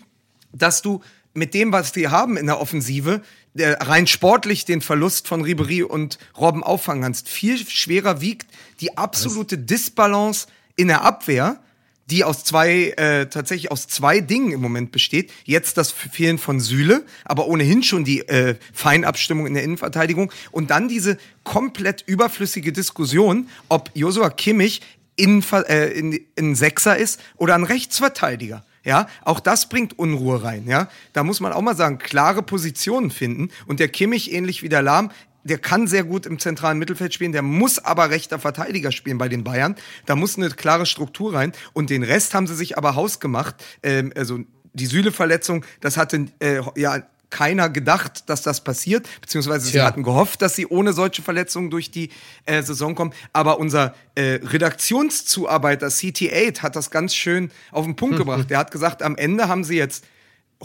dass 0.51 0.81
du 0.81 1.01
mit 1.33 1.53
dem, 1.53 1.71
was 1.71 1.95
wir 1.95 2.11
haben 2.11 2.37
in 2.37 2.45
der 2.45 2.59
Offensive, 2.59 3.21
rein 3.55 4.07
sportlich 4.07 4.65
den 4.65 4.81
Verlust 4.81 5.27
von 5.27 5.43
Ribery 5.43 5.83
und 5.83 6.17
Robben 6.37 6.63
auffangen 6.63 7.03
kannst. 7.03 7.29
Viel 7.29 7.57
schwerer 7.67 8.21
wiegt 8.21 8.47
die 8.81 8.97
absolute 8.97 9.57
Disbalance 9.57 10.47
in 10.75 10.87
der 10.87 11.03
Abwehr, 11.03 11.59
die 12.07 12.23
aus 12.23 12.43
zwei, 12.43 12.89
äh, 12.97 13.27
tatsächlich 13.27 13.71
aus 13.71 13.87
zwei 13.87 14.19
Dingen 14.19 14.51
im 14.51 14.61
Moment 14.61 14.91
besteht. 14.91 15.31
Jetzt 15.45 15.77
das 15.77 15.91
Fehlen 15.91 16.37
von 16.37 16.59
Süle, 16.59 17.05
aber 17.23 17.47
ohnehin 17.47 17.83
schon 17.83 18.03
die 18.03 18.27
äh, 18.27 18.55
Feinabstimmung 18.73 19.47
in 19.47 19.53
der 19.53 19.63
Innenverteidigung 19.63 20.31
und 20.51 20.69
dann 20.69 20.87
diese 20.87 21.17
komplett 21.43 22.03
überflüssige 22.05 22.73
Diskussion, 22.73 23.49
ob 23.69 23.89
Josua 23.93 24.29
Kimmich 24.29 24.81
in, 25.15 25.43
äh, 25.51 25.87
in, 25.91 26.19
in 26.35 26.55
Sechser 26.55 26.97
ist 26.97 27.21
oder 27.37 27.55
ein 27.55 27.63
Rechtsverteidiger. 27.63 28.65
Ja, 28.83 29.07
auch 29.23 29.39
das 29.39 29.69
bringt 29.69 29.97
Unruhe 29.97 30.43
rein. 30.43 30.65
Ja, 30.67 30.89
da 31.13 31.23
muss 31.23 31.39
man 31.39 31.53
auch 31.53 31.61
mal 31.61 31.75
sagen, 31.75 31.99
klare 31.99 32.43
Positionen 32.43 33.11
finden. 33.11 33.49
Und 33.65 33.79
der 33.79 33.87
Kimmich, 33.87 34.33
ähnlich 34.33 34.61
wie 34.61 34.69
der 34.69 34.81
Lahm, 34.81 35.11
der 35.43 35.57
kann 35.57 35.87
sehr 35.87 36.03
gut 36.03 36.25
im 36.25 36.39
zentralen 36.39 36.79
Mittelfeld 36.79 37.13
spielen, 37.13 37.31
der 37.31 37.41
muss 37.41 37.79
aber 37.79 38.09
rechter 38.09 38.39
Verteidiger 38.39 38.91
spielen 38.91 39.17
bei 39.17 39.29
den 39.29 39.43
Bayern. 39.43 39.75
Da 40.05 40.15
muss 40.15 40.37
eine 40.37 40.49
klare 40.49 40.85
Struktur 40.85 41.33
rein. 41.33 41.53
Und 41.73 41.89
den 41.89 42.03
Rest 42.03 42.33
haben 42.33 42.47
sie 42.47 42.55
sich 42.55 42.77
aber 42.77 42.95
hausgemacht. 42.95 43.55
Ähm, 43.83 44.13
also 44.15 44.39
die 44.73 44.85
Sühle-Verletzung, 44.85 45.65
das 45.81 45.97
hatte 45.97 46.27
äh, 46.39 46.61
ja 46.75 47.03
keiner 47.33 47.67
gedacht, 47.69 48.29
dass 48.29 48.43
das 48.43 48.63
passiert, 48.63 49.07
beziehungsweise 49.21 49.65
sie 49.65 49.71
Tja. 49.71 49.85
hatten 49.85 50.03
gehofft, 50.03 50.41
dass 50.43 50.55
sie 50.55 50.67
ohne 50.67 50.93
solche 50.93 51.21
Verletzungen 51.23 51.69
durch 51.71 51.89
die 51.91 52.09
äh, 52.45 52.61
Saison 52.61 52.93
kommen. 52.95 53.11
Aber 53.33 53.59
unser 53.59 53.95
äh, 54.15 54.39
Redaktionszuarbeiter 54.43 55.87
CT8 55.87 56.59
hat 56.61 56.75
das 56.75 56.91
ganz 56.91 57.15
schön 57.15 57.51
auf 57.71 57.85
den 57.85 57.95
Punkt 57.95 58.17
gebracht. 58.23 58.49
Der 58.49 58.57
hat 58.59 58.71
gesagt, 58.71 59.01
am 59.01 59.15
Ende 59.15 59.47
haben 59.47 59.63
sie 59.63 59.75
jetzt 59.77 60.05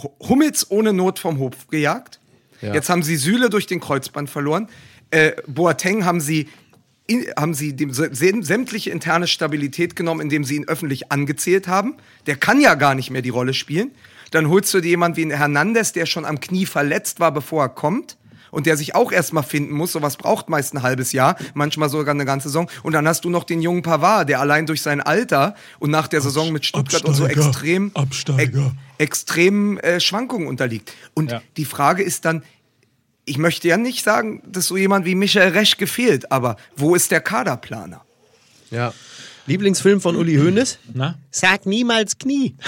Hu- 0.01 0.11
Hummels 0.27 0.69
ohne 0.69 0.93
Not 0.93 1.19
vom 1.19 1.39
Hof 1.39 1.67
gejagt. 1.69 2.19
Ja. 2.61 2.73
Jetzt 2.73 2.89
haben 2.89 3.03
sie 3.03 3.15
Süle 3.15 3.49
durch 3.49 3.67
den 3.67 3.79
Kreuzband 3.79 4.29
verloren. 4.29 4.67
Äh, 5.11 5.31
Boateng 5.47 6.05
haben 6.05 6.21
sie 6.21 6.47
in, 7.07 7.25
haben 7.35 7.55
sie 7.55 7.75
dem 7.75 7.91
sä- 7.91 8.13
sämtliche 8.45 8.91
interne 8.91 9.25
Stabilität 9.27 9.95
genommen, 9.95 10.21
indem 10.21 10.43
sie 10.43 10.55
ihn 10.57 10.67
öffentlich 10.67 11.11
angezählt 11.11 11.67
haben. 11.67 11.95
Der 12.27 12.35
kann 12.35 12.61
ja 12.61 12.75
gar 12.75 12.93
nicht 12.93 13.09
mehr 13.09 13.23
die 13.23 13.29
Rolle 13.29 13.55
spielen. 13.55 13.91
Dann 14.31 14.49
holst 14.49 14.73
du 14.73 14.81
dir 14.81 14.89
jemanden 14.89 15.17
wie 15.17 15.21
einen 15.23 15.31
Hernandez, 15.37 15.91
der 15.93 16.05
schon 16.05 16.25
am 16.25 16.39
Knie 16.39 16.65
verletzt 16.65 17.19
war, 17.19 17.31
bevor 17.31 17.63
er 17.63 17.69
kommt. 17.69 18.17
Und 18.51 18.65
der 18.65 18.77
sich 18.77 18.95
auch 18.95 19.11
erstmal 19.11 19.43
finden 19.43 19.75
muss. 19.75 19.91
Sowas 19.91 20.17
braucht 20.17 20.49
meist 20.49 20.73
ein 20.73 20.81
halbes 20.81 21.11
Jahr, 21.11 21.35
manchmal 21.53 21.87
sogar 21.87 22.15
eine 22.15 22.25
ganze 22.25 22.49
Saison. 22.49 22.67
Und 22.81 22.93
dann 22.93 23.07
hast 23.07 23.23
du 23.23 23.29
noch 23.29 23.43
den 23.43 23.61
jungen 23.61 23.83
Pavard, 23.83 24.27
der 24.27 24.39
allein 24.39 24.65
durch 24.65 24.81
sein 24.81 25.01
Alter 25.01 25.53
und 25.77 25.91
nach 25.91 26.07
der 26.07 26.19
Saison 26.21 26.51
mit 26.51 26.65
Stuttgart 26.65 27.05
und 27.05 27.13
so 27.13 27.25
Absteiger, 27.25 27.47
extrem, 27.47 27.91
Absteiger. 27.93 28.71
extremen 28.97 29.77
äh, 29.77 29.99
Schwankungen 29.99 30.47
unterliegt. 30.47 30.91
Und 31.13 31.29
Ja. 31.29 31.43
die 31.57 31.65
Frage 31.65 32.01
ist 32.01 32.25
dann, 32.25 32.41
ich 33.25 33.37
möchte 33.37 33.67
ja 33.67 33.77
nicht 33.77 34.03
sagen, 34.03 34.41
dass 34.47 34.65
so 34.65 34.77
jemand 34.77 35.05
wie 35.05 35.13
Michael 35.13 35.49
Reschke 35.51 35.85
fehlt, 35.85 36.31
aber 36.31 36.55
wo 36.75 36.95
ist 36.95 37.11
der 37.11 37.21
Kaderplaner? 37.21 38.01
ja. 38.71 38.93
Lieblingsfilm 39.49 39.99
von 39.99 40.15
Uli 40.15 40.35
Hoeneß? 40.35 40.77
Na? 40.93 41.17
Sag 41.31 41.65
niemals 41.65 42.17
Knie. 42.17 42.55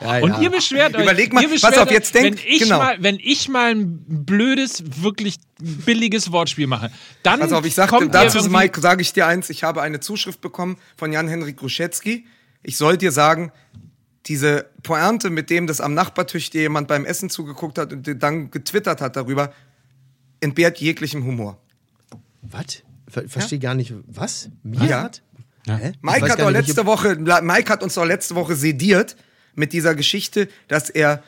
Ja, 0.00 0.18
Und 0.20 0.30
ja. 0.30 0.40
ihr 0.42 0.50
beschwert 0.50 0.94
euch. 0.94 1.02
Überleg 1.02 1.32
mal, 1.32 1.46
beschwert 1.48 1.78
auf, 1.78 1.90
jetzt 1.90 2.14
denk- 2.14 2.36
wenn 2.38 2.44
ich, 2.46 2.62
genau. 2.62 2.78
mal, 2.78 2.96
wenn 3.00 3.18
ich 3.20 3.48
mal 3.48 3.74
ein 3.74 4.04
blödes, 4.06 5.02
wirklich 5.02 5.36
billiges 5.58 6.30
Wortspiel 6.30 6.66
mache, 6.66 6.90
dann 7.22 7.40
Pass 7.40 7.52
auf, 7.52 7.64
ich 7.64 7.76
kommt 7.76 8.14
dazu, 8.14 8.48
Mike, 8.48 8.80
sage 8.80 9.02
ich 9.02 9.12
dir 9.12 9.26
eins, 9.26 9.50
ich 9.50 9.64
habe 9.64 9.82
eine 9.82 10.00
Zuschrift 10.00 10.40
bekommen 10.40 10.76
von 10.96 11.12
Jan-Henrik 11.12 11.56
Gruschetzky. 11.56 12.26
Ich 12.62 12.76
soll 12.76 12.96
dir 12.96 13.12
sagen, 13.12 13.50
diese 14.26 14.66
Pointe, 14.82 15.30
mit 15.30 15.50
dem 15.50 15.66
das 15.66 15.80
am 15.80 15.94
Nachbartisch 15.94 16.50
dir 16.50 16.62
jemand 16.62 16.88
beim 16.88 17.04
Essen 17.04 17.30
zugeguckt 17.30 17.78
hat 17.78 17.92
und 17.92 18.06
dir 18.06 18.14
dann 18.14 18.50
getwittert 18.50 19.00
hat 19.00 19.16
darüber, 19.16 19.52
entbehrt 20.40 20.78
jeglichem 20.78 21.24
Humor. 21.24 21.58
Was? 22.42 22.82
Ver 23.14 23.28
verstehe 23.28 23.58
gar 23.60 23.74
nicht. 23.74 23.94
Was? 24.06 24.50
Mir 24.62 24.84
Ja. 24.88 25.02
hat? 25.04 25.22
Ich 25.66 25.72
Mike 26.02 26.28
hat, 26.28 26.38
nicht, 26.38 26.50
letzte 26.50 26.84
Woche, 26.84 27.16
Mike 27.42 27.72
hat 27.72 27.82
uns 27.82 27.94
doch 27.94 28.04
letzte 28.04 28.34
Woche 28.34 28.54
sediert 28.54 29.16
mit 29.54 29.72
dieser 29.72 29.94
Geschichte, 29.94 30.48
dass 30.68 30.90
er 30.90 31.22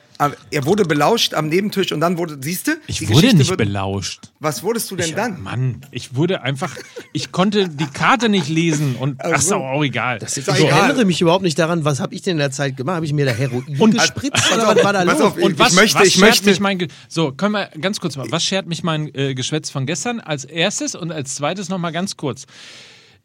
er 0.50 0.64
wurde 0.66 0.84
belauscht 0.84 1.34
am 1.34 1.48
Nebentisch 1.48 1.92
und 1.92 2.00
dann 2.00 2.16
wurde, 2.18 2.38
siehst 2.40 2.68
du? 2.68 2.72
Ich 2.86 2.98
die 2.98 3.08
wurde 3.08 3.14
Geschichte 3.16 3.36
nicht 3.36 3.50
wird- 3.50 3.58
belauscht. 3.58 4.32
Was 4.40 4.62
wurdest 4.62 4.90
du 4.90 4.96
denn 4.96 5.08
Ich, 5.10 5.14
dann? 5.14 5.42
Mann, 5.42 5.82
ich 5.90 6.14
wurde 6.14 6.42
einfach, 6.42 6.74
ich 7.12 7.32
konnte 7.32 7.68
die 7.68 7.86
Karte 7.86 8.28
nicht 8.28 8.48
lesen 8.48 8.96
und 8.96 9.16
ach 9.24 9.40
so, 9.40 9.56
auch 9.56 9.82
egal. 9.84 10.18
Das 10.18 10.36
ist, 10.36 10.48
ich 10.48 10.54
egal. 10.64 10.84
erinnere 10.88 11.04
mich 11.04 11.20
überhaupt 11.20 11.42
nicht 11.44 11.58
daran, 11.58 11.84
was 11.84 12.00
habe 12.00 12.14
ich 12.14 12.22
denn 12.22 12.32
in 12.32 12.38
der 12.38 12.50
Zeit 12.50 12.76
gemacht? 12.76 12.96
Habe 12.96 13.06
ich 13.06 13.12
mir 13.12 13.26
da 13.26 13.32
Heroin 13.32 13.64
Und- 13.78 13.92
gespritzt 13.94 14.50
oder 14.52 14.66
was 14.68 14.84
war 14.84 14.92
da 14.92 15.02
los? 15.02 15.20
auf, 15.20 15.36
Und 15.36 15.52
Ich 15.52 15.58
was, 15.58 15.74
möchte- 15.74 15.98
was 16.00 16.06
ich 16.08 16.14
schert 16.14 16.22
möchte- 16.28 16.50
mich 16.50 16.60
mein 16.60 16.78
Ge 16.78 16.88
so 17.08 17.32
können 17.32 17.52
wir 17.52 17.68
ganz 17.80 18.00
kurz 18.00 18.16
mal 18.16 18.26
was 18.30 18.42
schert 18.44 18.66
mich 18.66 18.82
mein 18.82 19.14
äh, 19.14 19.34
Geschwätz 19.34 19.70
von 19.70 19.86
gestern 19.86 20.20
als 20.20 20.44
erstes 20.44 20.94
und 20.94 21.12
als 21.12 21.34
zweites 21.34 21.68
noch 21.68 21.78
mal 21.78 21.90
ganz 21.90 22.16
kurz 22.16 22.46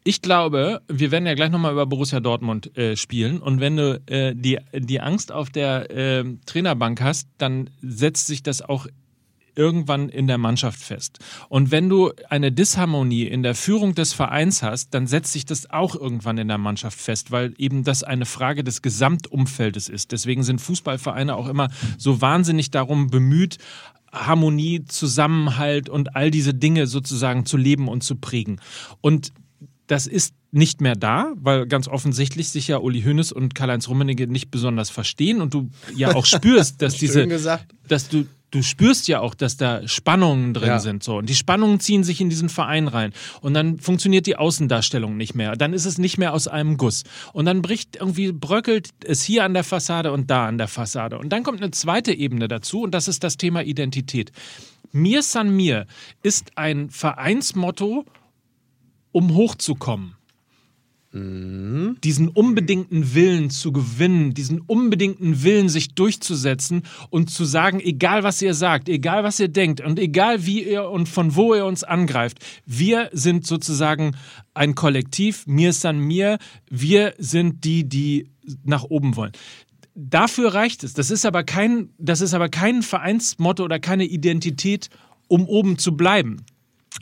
ich 0.04 0.22
glaube, 0.22 0.82
wir 0.88 1.10
werden 1.10 1.26
ja 1.26 1.34
gleich 1.34 1.50
nochmal 1.50 1.72
über 1.72 1.86
Borussia 1.86 2.20
Dortmund 2.20 2.76
äh, 2.76 2.96
spielen. 2.96 3.38
Und 3.38 3.60
wenn 3.60 3.76
du 3.76 4.02
äh, 4.06 4.34
die, 4.34 4.58
die 4.74 5.00
Angst 5.00 5.30
auf 5.30 5.50
der 5.50 5.90
äh, 5.90 6.24
Trainerbank 6.46 7.00
hast, 7.00 7.28
dann 7.38 7.70
setzt 7.80 8.26
sich 8.26 8.42
das 8.42 8.62
auch 8.62 8.86
irgendwann 9.54 10.08
in 10.08 10.26
der 10.26 10.38
Mannschaft 10.38 10.80
fest. 10.80 11.18
Und 11.48 11.70
wenn 11.70 11.88
du 11.88 12.10
eine 12.30 12.50
Disharmonie 12.52 13.24
in 13.24 13.42
der 13.42 13.54
Führung 13.54 13.94
des 13.94 14.12
Vereins 14.12 14.62
hast, 14.62 14.94
dann 14.94 15.06
setzt 15.06 15.32
sich 15.32 15.44
das 15.44 15.70
auch 15.70 15.94
irgendwann 15.94 16.38
in 16.38 16.48
der 16.48 16.58
Mannschaft 16.58 16.98
fest, 16.98 17.30
weil 17.30 17.54
eben 17.58 17.84
das 17.84 18.02
eine 18.02 18.24
Frage 18.24 18.64
des 18.64 18.82
Gesamtumfeldes 18.82 19.88
ist. 19.88 20.12
Deswegen 20.12 20.42
sind 20.42 20.60
Fußballvereine 20.60 21.36
auch 21.36 21.48
immer 21.48 21.68
so 21.98 22.20
wahnsinnig 22.20 22.70
darum 22.70 23.08
bemüht, 23.08 23.58
Harmonie, 24.10 24.84
Zusammenhalt 24.86 25.88
und 25.88 26.16
all 26.16 26.30
diese 26.30 26.54
Dinge 26.54 26.86
sozusagen 26.86 27.46
zu 27.46 27.56
leben 27.56 27.88
und 27.88 28.02
zu 28.02 28.16
prägen. 28.16 28.60
Und 29.00 29.32
das 29.92 30.06
ist 30.06 30.34
nicht 30.52 30.80
mehr 30.80 30.96
da, 30.96 31.34
weil 31.36 31.66
ganz 31.66 31.86
offensichtlich 31.86 32.48
sich 32.48 32.66
ja 32.66 32.78
Uli 32.78 33.02
Hoeneß 33.02 33.30
und 33.30 33.54
Karl-Heinz 33.54 33.88
Rummenigge 33.88 34.26
nicht 34.26 34.50
besonders 34.50 34.88
verstehen 34.88 35.42
und 35.42 35.52
du 35.52 35.68
ja 35.94 36.14
auch 36.14 36.24
spürst, 36.24 36.80
dass 36.80 36.94
diese, 37.02 37.28
gesagt. 37.28 37.66
dass 37.88 38.08
du 38.08 38.26
du 38.52 38.62
spürst 38.62 39.06
ja 39.08 39.20
auch, 39.20 39.34
dass 39.34 39.58
da 39.58 39.86
Spannungen 39.86 40.54
drin 40.54 40.68
Ja. 40.68 40.78
sind 40.78 41.02
so 41.02 41.18
und 41.18 41.28
die 41.28 41.34
Spannungen 41.34 41.78
ziehen 41.78 42.04
sich 42.04 42.22
in 42.22 42.30
diesen 42.30 42.48
Verein 42.48 42.88
rein 42.88 43.12
und 43.42 43.52
dann 43.52 43.80
funktioniert 43.80 44.26
die 44.26 44.36
Außendarstellung 44.36 45.14
nicht 45.18 45.34
mehr, 45.34 45.56
dann 45.56 45.74
ist 45.74 45.84
es 45.84 45.98
nicht 45.98 46.16
mehr 46.16 46.32
aus 46.32 46.48
einem 46.48 46.78
Guss 46.78 47.04
und 47.34 47.44
dann 47.44 47.60
bricht 47.60 47.96
irgendwie 47.96 48.32
bröckelt 48.32 48.88
es 49.04 49.22
hier 49.22 49.44
an 49.44 49.52
der 49.52 49.64
Fassade 49.64 50.10
und 50.10 50.30
da 50.30 50.46
an 50.46 50.56
der 50.56 50.68
Fassade 50.68 51.18
und 51.18 51.28
dann 51.30 51.42
kommt 51.42 51.60
eine 51.60 51.70
zweite 51.70 52.14
Ebene 52.14 52.48
dazu 52.48 52.80
und 52.80 52.92
das 52.92 53.08
ist 53.08 53.22
das 53.24 53.36
Thema 53.36 53.62
Identität. 53.62 54.32
Mir 54.90 55.22
san 55.22 55.54
mir 55.54 55.86
ist 56.22 56.56
ein 56.56 56.88
Vereinsmotto, 56.90 58.04
um 59.12 59.34
hochzukommen 59.34 60.16
diesen 61.14 62.28
unbedingten 62.28 63.14
Willen 63.14 63.50
zu 63.50 63.70
gewinnen, 63.70 64.32
diesen 64.32 64.60
unbedingten 64.60 65.42
Willen, 65.42 65.68
sich 65.68 65.94
durchzusetzen 65.94 66.84
und 67.10 67.28
zu 67.28 67.44
sagen, 67.44 67.80
egal 67.80 68.22
was 68.22 68.40
ihr 68.40 68.54
sagt, 68.54 68.88
egal 68.88 69.22
was 69.22 69.38
ihr 69.38 69.48
denkt 69.48 69.82
und 69.82 69.98
egal 69.98 70.46
wie 70.46 70.62
ihr 70.62 70.88
und 70.88 71.10
von 71.10 71.36
wo 71.36 71.54
ihr 71.54 71.66
uns 71.66 71.84
angreift, 71.84 72.38
wir 72.64 73.10
sind 73.12 73.46
sozusagen 73.46 74.16
ein 74.54 74.74
Kollektiv, 74.74 75.46
mir 75.46 75.70
ist 75.70 75.84
an 75.84 75.98
mir, 75.98 76.38
wir 76.70 77.12
sind 77.18 77.64
die, 77.64 77.86
die 77.86 78.30
nach 78.64 78.84
oben 78.84 79.14
wollen. 79.14 79.32
Dafür 79.94 80.54
reicht 80.54 80.82
es. 80.82 80.94
Das 80.94 81.10
ist 81.10 81.26
aber 81.26 81.44
kein, 81.44 81.90
das 81.98 82.22
ist 82.22 82.32
aber 82.32 82.48
kein 82.48 82.82
Vereinsmotto 82.82 83.62
oder 83.64 83.78
keine 83.78 84.04
Identität, 84.04 84.88
um 85.28 85.46
oben 85.46 85.76
zu 85.76 85.94
bleiben 85.94 86.46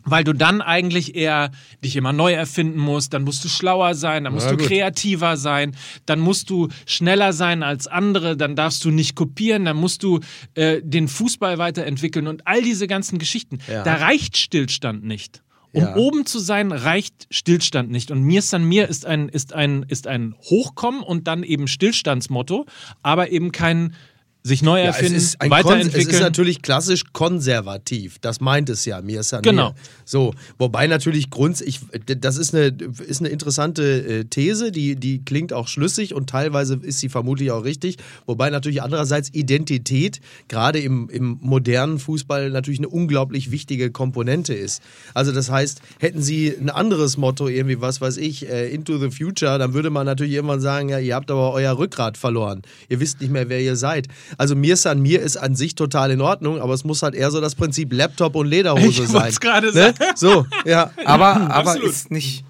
weil 0.05 0.25
du 0.25 0.33
dann 0.33 0.61
eigentlich 0.61 1.15
eher 1.15 1.51
dich 1.85 1.97
immer 1.97 2.13
neu 2.13 2.33
erfinden 2.33 2.79
musst, 2.79 3.13
dann 3.15 3.25
musst 3.25 3.45
du 3.45 3.49
schlauer 3.49 3.95
sein, 3.95 4.25
dann 4.25 4.33
musst 4.35 4.47
Na 4.47 4.53
du 4.53 4.59
gut. 4.59 4.67
kreativer 4.67 5.37
sein, 5.37 5.77
dann 6.07 6.21
musst 6.21 6.51
du 6.51 6.69
schneller 6.87 7.33
sein 7.33 7.63
als 7.63 7.87
andere, 7.87 8.37
dann 8.37 8.57
darfst 8.57 8.85
du 8.85 8.91
nicht 8.91 9.15
kopieren, 9.15 9.65
dann 9.65 9.77
musst 9.77 10.03
du 10.03 10.21
äh, 10.55 10.81
den 10.83 11.09
Fußball 11.09 11.59
weiterentwickeln 11.59 12.27
und 12.27 12.47
all 12.47 12.63
diese 12.63 12.87
ganzen 12.87 13.19
Geschichten. 13.19 13.59
Ja. 13.71 13.83
Da 13.83 13.95
reicht 13.97 14.37
Stillstand 14.37 15.05
nicht. 15.05 15.43
Um 15.73 15.83
Ja. 15.85 15.95
oben 15.95 16.27
zu 16.27 16.41
sein, 16.41 16.73
reicht 16.73 17.29
Stillstand 17.31 17.93
nicht. 17.93 18.11
Und 18.11 18.23
mir 18.25 18.41
ist 18.41 18.53
an 18.53 18.65
mir 18.65 18.89
ist 18.89 19.07
ein, 19.07 19.29
ist 19.29 19.53
ein, 19.53 19.85
ist 19.87 20.09
ein 20.09 20.35
Hochkommen 20.41 21.01
und 21.01 21.29
dann 21.29 21.45
eben 21.45 21.69
Stillstandsmotto, 21.69 22.67
aber 23.05 23.31
eben 23.31 23.53
kein 23.53 23.95
sich 24.43 24.63
neu 24.63 24.79
Ja, 24.83 24.91
es, 24.91 24.97
erfinden, 24.97 25.17
ist 25.17 25.39
Kon 25.39 25.47
es 25.47 25.51
weiterentwickeln. 25.51 26.15
ist 26.15 26.21
natürlich 26.21 26.63
klassisch 26.63 27.05
konservativ. 27.13 28.19
Das 28.21 28.41
meint 28.41 28.71
es 28.71 28.85
ja, 28.85 29.03
mir 29.03 29.21
ist 29.21 29.33
ja 29.33 29.41
Genau. 29.41 29.75
So, 30.05 30.35
wobei 30.59 30.87
natürlich 30.87 31.31
Grund, 31.31 31.61
ich, 31.61 31.81
das 32.07 32.37
ist 32.37 32.55
eine, 32.55 32.75
ist 33.07 33.21
eine 33.21 33.29
interessante 33.29 33.83
äh, 33.83 34.25
These, 34.25 34.73
die, 34.73 34.97
die 34.97 35.25
klingt 35.25 35.53
auch 35.53 35.69
schlüssig 35.69 36.15
und 36.15 36.31
teilweise 36.31 36.81
ist 36.83 37.01
sie 37.01 37.09
vermutlich 37.09 37.51
auch 37.51 37.65
richtig. 37.65 37.99
Wobei 38.27 38.51
natürlich 38.51 38.83
andererseits 38.83 39.29
Identität 39.35 40.21
gerade 40.49 40.79
im, 40.81 41.09
im 41.11 41.39
modernen 41.43 41.99
Fußball 41.99 42.51
natürlich 42.51 42.81
eine 42.81 42.89
unglaublich 42.89 43.51
wichtige 43.51 43.91
Komponente 43.91 44.55
ist. 44.55 44.83
Also 45.15 45.33
das 45.33 45.51
heißt, 45.51 45.81
hätten 45.99 46.23
sie 46.23 46.55
ein 46.59 46.71
anderes 46.71 47.17
Motto, 47.17 47.47
irgendwie, 47.49 47.81
was 47.81 48.01
weiß 48.01 48.17
ich, 48.17 48.49
äh, 48.49 48.71
into 48.71 48.99
the 48.99 49.11
future, 49.11 49.59
dann 49.59 49.75
würde 49.75 49.91
man 49.91 50.07
natürlich 50.07 50.33
irgendwann 50.33 50.61
sagen, 50.61 50.89
ja, 50.89 50.99
ihr 50.99 51.15
habt 51.15 51.31
aber 51.31 51.53
euer 51.53 51.77
Rückgrat 51.77 52.17
verloren. 52.17 52.63
Ihr 52.89 53.01
wisst 53.01 53.21
nicht 53.21 53.31
mehr, 53.31 53.49
wer 53.49 53.61
ihr 53.61 53.77
seid. 53.77 54.09
Also 54.39 54.55
mir 54.55 54.77
san 54.77 55.01
mir 55.01 55.21
ist 55.21 55.37
an 55.37 55.55
sich 55.55 55.75
total 55.75 56.11
in 56.11 56.21
Ordnung, 56.21 56.61
aber 56.61 56.75
es 56.75 56.85
muss 56.85 57.03
halt 57.03 57.15
eher 57.15 57.31
so 57.31 57.41
das 57.41 57.55
Prinzip 57.55 57.93
Laptop 57.93 58.35
und 58.35 58.47
Lederhose 58.47 59.03
Ich 59.05 59.09
sein. 59.09 59.33
gerade 59.41 59.69
ne? 59.69 59.73
sagen. 59.73 59.97
So, 60.15 60.47
ja. 60.65 60.91
Aber, 61.05 61.37
aber 61.51 61.71
Absolut. 61.71 61.91
ist 61.91 62.11
nicht. 62.11 62.45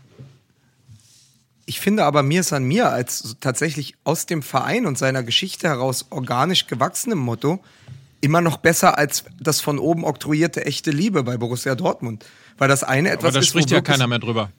Ich 1.67 1.79
finde 1.79 2.05
aber 2.05 2.23
mir 2.23 2.41
ist 2.41 2.53
an 2.53 2.65
mir 2.65 2.91
als 2.91 3.37
tatsächlich 3.41 3.95
aus 4.03 4.27
dem 4.27 4.43
Verein 4.43 4.87
und 4.87 4.99
seiner 4.99 5.23
Geschichte 5.23 5.69
heraus 5.69 6.07
organisch 6.11 6.67
gewachsenem 6.67 7.19
Motto 7.19 7.61
immer 8.21 8.41
noch 8.41 8.57
besser 8.59 8.99
als 8.99 9.25
das 9.39 9.61
von 9.61 9.79
oben 9.79 10.05
oktroyierte 10.05 10.67
echte 10.67 10.91
Liebe 10.91 11.23
bei 11.23 11.37
Borussia 11.37 11.75
Dortmund. 11.75 12.25
Weil 12.59 12.69
das 12.69 12.85
eine 12.85 13.11
etwas 13.11 13.25
aber 13.25 13.33
da 13.33 13.39
ist, 13.41 13.49
spricht 13.49 13.71
ja 13.71 13.81
keiner 13.81 14.07
mehr 14.07 14.19
drüber. 14.19 14.51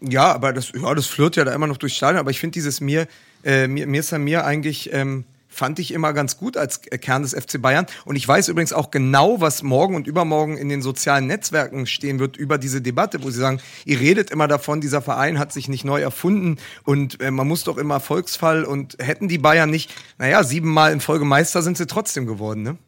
Ja, 0.00 0.32
aber 0.32 0.52
das, 0.52 0.72
ja, 0.72 0.94
das 0.94 1.06
flirrt 1.06 1.36
ja 1.36 1.44
da 1.44 1.52
immer 1.52 1.66
noch 1.66 1.76
durchs 1.76 1.96
Stadion. 1.96 2.20
Aber 2.20 2.30
ich 2.30 2.40
finde 2.40 2.54
dieses 2.54 2.80
mir, 2.80 3.06
äh, 3.44 3.66
mir, 3.68 3.86
mir 3.86 4.00
ist 4.00 4.12
an 4.12 4.24
mir 4.24 4.44
eigentlich, 4.44 4.90
ähm, 4.92 5.24
fand 5.50 5.78
ich 5.78 5.92
immer 5.92 6.12
ganz 6.12 6.38
gut 6.38 6.56
als 6.56 6.80
Kern 6.80 7.22
des 7.22 7.34
FC 7.34 7.60
Bayern. 7.60 7.86
Und 8.04 8.16
ich 8.16 8.26
weiß 8.26 8.48
übrigens 8.48 8.72
auch 8.72 8.90
genau, 8.90 9.40
was 9.40 9.62
morgen 9.62 9.94
und 9.96 10.06
übermorgen 10.06 10.56
in 10.56 10.68
den 10.68 10.80
sozialen 10.80 11.26
Netzwerken 11.26 11.86
stehen 11.86 12.18
wird 12.18 12.36
über 12.36 12.56
diese 12.56 12.80
Debatte, 12.80 13.22
wo 13.22 13.30
sie 13.30 13.40
sagen, 13.40 13.60
ihr 13.84 14.00
redet 14.00 14.30
immer 14.30 14.48
davon, 14.48 14.80
dieser 14.80 15.02
Verein 15.02 15.38
hat 15.38 15.52
sich 15.52 15.68
nicht 15.68 15.84
neu 15.84 16.00
erfunden 16.00 16.56
und 16.84 17.20
äh, 17.20 17.30
man 17.30 17.48
muss 17.48 17.64
doch 17.64 17.76
immer 17.76 17.94
Erfolgsfall 17.94 18.64
und 18.64 18.96
hätten 19.00 19.28
die 19.28 19.38
Bayern 19.38 19.70
nicht, 19.70 19.90
naja, 20.18 20.44
siebenmal 20.44 20.92
in 20.92 21.00
Folge 21.00 21.24
Meister 21.24 21.62
sind 21.62 21.76
sie 21.76 21.86
trotzdem 21.86 22.26
geworden, 22.26 22.62
ne? 22.62 22.78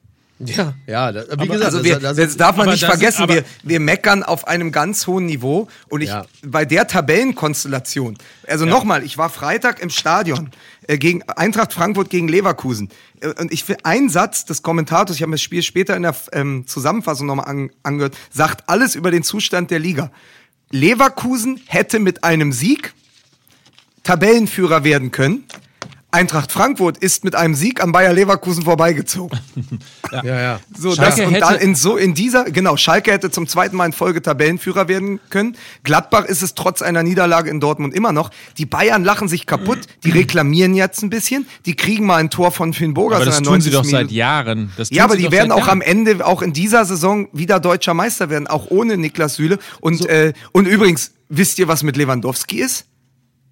Ja, 0.45 0.74
ja, 0.86 1.12
da, 1.12 1.24
wie 1.38 1.47
gesagt, 1.47 1.64
also 1.64 1.84
wir, 1.84 1.99
das, 1.99 2.16
das 2.16 2.36
darf 2.36 2.57
man 2.57 2.64
aber 2.66 2.72
nicht 2.72 2.82
das- 2.82 2.90
vergessen, 2.90 3.22
aber- 3.22 3.34
wir, 3.36 3.45
wir 3.62 3.80
meckern 3.80 4.22
auf 4.22 4.47
einem 4.49 4.72
ganz 4.72 5.07
hohen 5.07 5.26
Niveau 5.26 5.68
und 5.88 6.01
ich 6.01 6.09
Ja. 6.09 6.24
bei 6.45 6.64
der 6.64 6.86
Tabellenkonstellation, 6.86 8.18
also 8.47 8.64
nochmal, 8.66 9.05
ich 9.05 9.18
war 9.18 9.30
Freitag 9.30 9.80
im 9.80 9.90
Stadion 9.90 10.51
äh, 10.88 10.99
gegen 10.99 11.22
Eintracht 11.28 11.72
Frankfurt 11.72 12.11
gegen 12.11 12.28
Leverkusen 12.28 12.88
Äh, 13.20 13.28
und 13.40 13.53
ich 13.53 13.64
finde 13.64 13.84
ein 13.84 14.09
Satz 14.09 14.45
des 14.45 14.62
Kommentators, 14.62 15.16
ich 15.16 15.22
habe 15.22 15.30
mir 15.30 15.36
das 15.36 15.43
Spiel 15.43 15.62
später 15.62 15.97
in 15.97 16.03
der 16.03 16.16
ähm, 16.32 16.66
Zusammenfassung 16.66 17.26
nochmal 17.26 17.47
an, 17.47 17.70
angehört, 17.82 18.16
sagt 18.30 18.68
alles 18.68 18.95
über 18.95 19.11
den 19.11 19.22
Zustand 19.22 19.70
der 19.70 19.78
Liga. 19.78 20.11
Leverkusen 20.70 21.61
hätte 21.66 21.99
mit 21.99 22.24
einem 22.24 22.53
Sieg 22.53 22.95
Tabellenführer 24.03 24.82
werden 24.84 25.11
können. 25.12 25.45
Eintracht 26.12 26.52
Frankfurt 26.52 26.98
ist 26.98 27.24
mit 27.24 27.34
einem 27.34 27.54
Sieg 27.54 27.82
an 27.82 27.90
Bayer 27.90 28.12
Leverkusen 28.12 28.64
vorbeigezogen. 28.64 29.40
ja, 30.12 30.22
ja. 30.22 30.60
So, 30.78 30.94
Schalke 30.94 31.16
das, 31.16 31.26
und 31.26 31.32
hätte- 31.34 31.40
dann 31.40 31.54
in 31.56 31.74
so 31.74 31.96
in 31.96 32.12
dieser, 32.12 32.44
genau, 32.44 32.76
Schalke 32.76 33.10
hätte 33.10 33.30
zum 33.30 33.46
zweiten 33.48 33.76
Mal 33.76 33.86
in 33.86 33.92
Folge 33.94 34.20
Tabellenführer 34.20 34.88
werden 34.88 35.20
können. 35.30 35.56
Gladbach 35.84 36.26
ist 36.26 36.42
es 36.42 36.54
trotz 36.54 36.82
einer 36.82 37.02
Niederlage 37.02 37.48
in 37.48 37.60
Dortmund 37.60 37.94
immer 37.94 38.12
noch. 38.12 38.30
Die 38.58 38.66
Bayern 38.66 39.04
lachen 39.04 39.26
sich 39.26 39.46
kaputt, 39.46 39.78
die 40.04 40.10
reklamieren 40.10 40.74
jetzt 40.74 41.02
ein 41.02 41.08
bisschen, 41.08 41.46
die 41.64 41.76
kriegen 41.76 42.04
mal 42.04 42.16
ein 42.16 42.28
Tor 42.28 42.52
von 42.52 42.74
Finn 42.74 42.92
Burger. 42.92 43.16
Aber 43.16 43.24
das 43.24 43.40
tun 43.40 43.62
sie 43.62 43.70
doch 43.70 43.84
seit 43.84 44.10
Jahren. 44.10 44.70
Ja, 44.90 45.04
aber 45.04 45.16
die 45.16 45.30
werden 45.32 45.50
auch 45.50 45.60
Jahren. 45.66 45.70
am 45.70 45.80
Ende, 45.80 46.26
auch 46.26 46.42
in 46.42 46.52
dieser 46.52 46.84
Saison 46.84 47.28
wieder 47.32 47.58
deutscher 47.58 47.94
Meister 47.94 48.28
werden, 48.28 48.46
auch 48.48 48.66
ohne 48.70 48.98
Niklas 48.98 49.36
Süle. 49.36 49.58
Und, 49.80 50.04
äh, 50.10 50.34
und 50.52 50.66
übrigens, 50.66 51.12
wisst 51.30 51.58
ihr, 51.58 51.68
was 51.68 51.82
mit 51.82 51.96
Lewandowski 51.96 52.60
ist? 52.60 52.84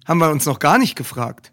Haben 0.05 0.19
wir 0.19 0.29
uns 0.29 0.45
noch 0.45 0.59
gar 0.59 0.77
nicht 0.77 0.95
gefragt. 0.95 1.51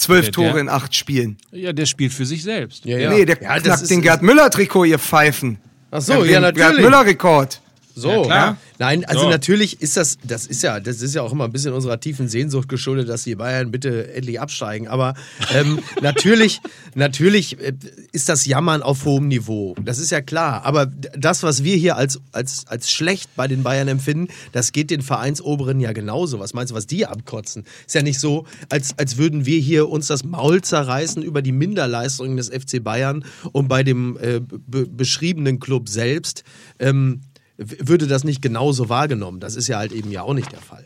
Zwölf 0.00 0.24
Der- 0.26 0.32
Tore 0.32 0.52
der- 0.52 0.60
in 0.62 0.68
acht 0.70 0.94
Spielen. 0.94 1.36
Ja, 1.52 1.74
der 1.74 1.84
spielt 1.84 2.14
für 2.14 2.24
sich 2.24 2.42
selbst. 2.42 2.86
ja, 2.86 2.96
ja. 2.96 3.10
Nee, 3.10 3.26
der 3.26 3.36
ja, 3.42 3.58
knackt 3.60 3.90
den 3.90 4.00
Gerd 4.00 4.22
Müller-Trikot, 4.22 4.84
ihr 4.86 4.98
Pfeifen. 4.98 5.58
Ach 5.90 6.00
so, 6.00 6.24
ja, 6.24 6.40
den 6.40 6.54
Gerd 6.54 6.56
natürlich. 6.56 6.84
Müller-Rekord. 6.84 7.60
So, 7.94 8.26
Ja, 8.28 8.56
nein, 8.78 9.04
also 9.04 9.22
So. 9.22 9.28
natürlich 9.28 9.80
ist 9.82 9.96
das, 9.96 10.18
das 10.24 10.46
ist 10.46 10.62
ja, 10.62 10.80
das 10.80 11.02
ist 11.02 11.14
ja 11.14 11.22
auch 11.22 11.32
immer 11.32 11.44
ein 11.44 11.52
bisschen 11.52 11.72
unserer 11.72 12.00
tiefen 12.00 12.28
Sehnsucht 12.28 12.68
geschuldet, 12.68 13.08
dass 13.08 13.24
die 13.24 13.34
Bayern 13.34 13.70
bitte 13.70 14.12
endlich 14.14 14.40
absteigen. 14.40 14.88
Aber 14.88 15.14
ähm, 15.54 15.80
natürlich, 16.00 16.60
natürlich 16.94 17.58
äh, 17.60 17.72
ist 18.12 18.28
das 18.28 18.46
Jammern 18.46 18.82
auf 18.82 19.04
hohem 19.04 19.28
Niveau. 19.28 19.74
Das 19.84 19.98
ist 19.98 20.10
ja 20.10 20.20
klar. 20.20 20.64
Aber 20.64 20.86
das, 20.86 21.42
was 21.42 21.64
wir 21.64 21.76
hier 21.76 21.96
als, 21.96 22.20
als, 22.32 22.66
als 22.66 22.90
schlecht 22.90 23.30
bei 23.36 23.48
den 23.48 23.62
Bayern 23.62 23.88
empfinden, 23.88 24.28
das 24.52 24.72
geht 24.72 24.90
den 24.90 25.02
Vereinsoberen 25.02 25.80
ja 25.80 25.92
genauso. 25.92 26.38
Was 26.38 26.54
meinst 26.54 26.70
du, 26.70 26.74
was 26.76 26.86
die 26.86 27.06
abkotzen? 27.06 27.64
Ist 27.86 27.94
ja 27.94 28.02
nicht 28.02 28.20
so, 28.20 28.46
als, 28.68 28.96
als 28.98 29.16
würden 29.18 29.46
wir 29.46 29.58
hier 29.58 29.88
uns 29.88 30.06
das 30.06 30.24
Maul 30.24 30.62
zerreißen 30.62 31.22
über 31.22 31.42
die 31.42 31.52
Minderleistungen 31.52 32.36
des 32.36 32.48
FC 32.48 32.82
Bayern 32.82 33.24
und 33.52 33.68
bei 33.68 33.82
dem 33.82 34.16
äh, 34.18 34.40
be 34.40 34.86
beschriebenen 34.86 35.60
Club 35.60 35.88
selbst. 35.88 36.44
Ähm, 36.78 37.20
würde 37.60 38.06
das 38.06 38.24
nicht 38.24 38.40
genauso 38.40 38.88
wahrgenommen. 38.88 39.40
Das 39.40 39.54
ist 39.54 39.68
ja 39.68 39.78
halt 39.78 39.92
eben 39.92 40.10
ja 40.10 40.22
auch 40.22 40.34
nicht 40.34 40.50
der 40.50 40.60
Fall. 40.60 40.82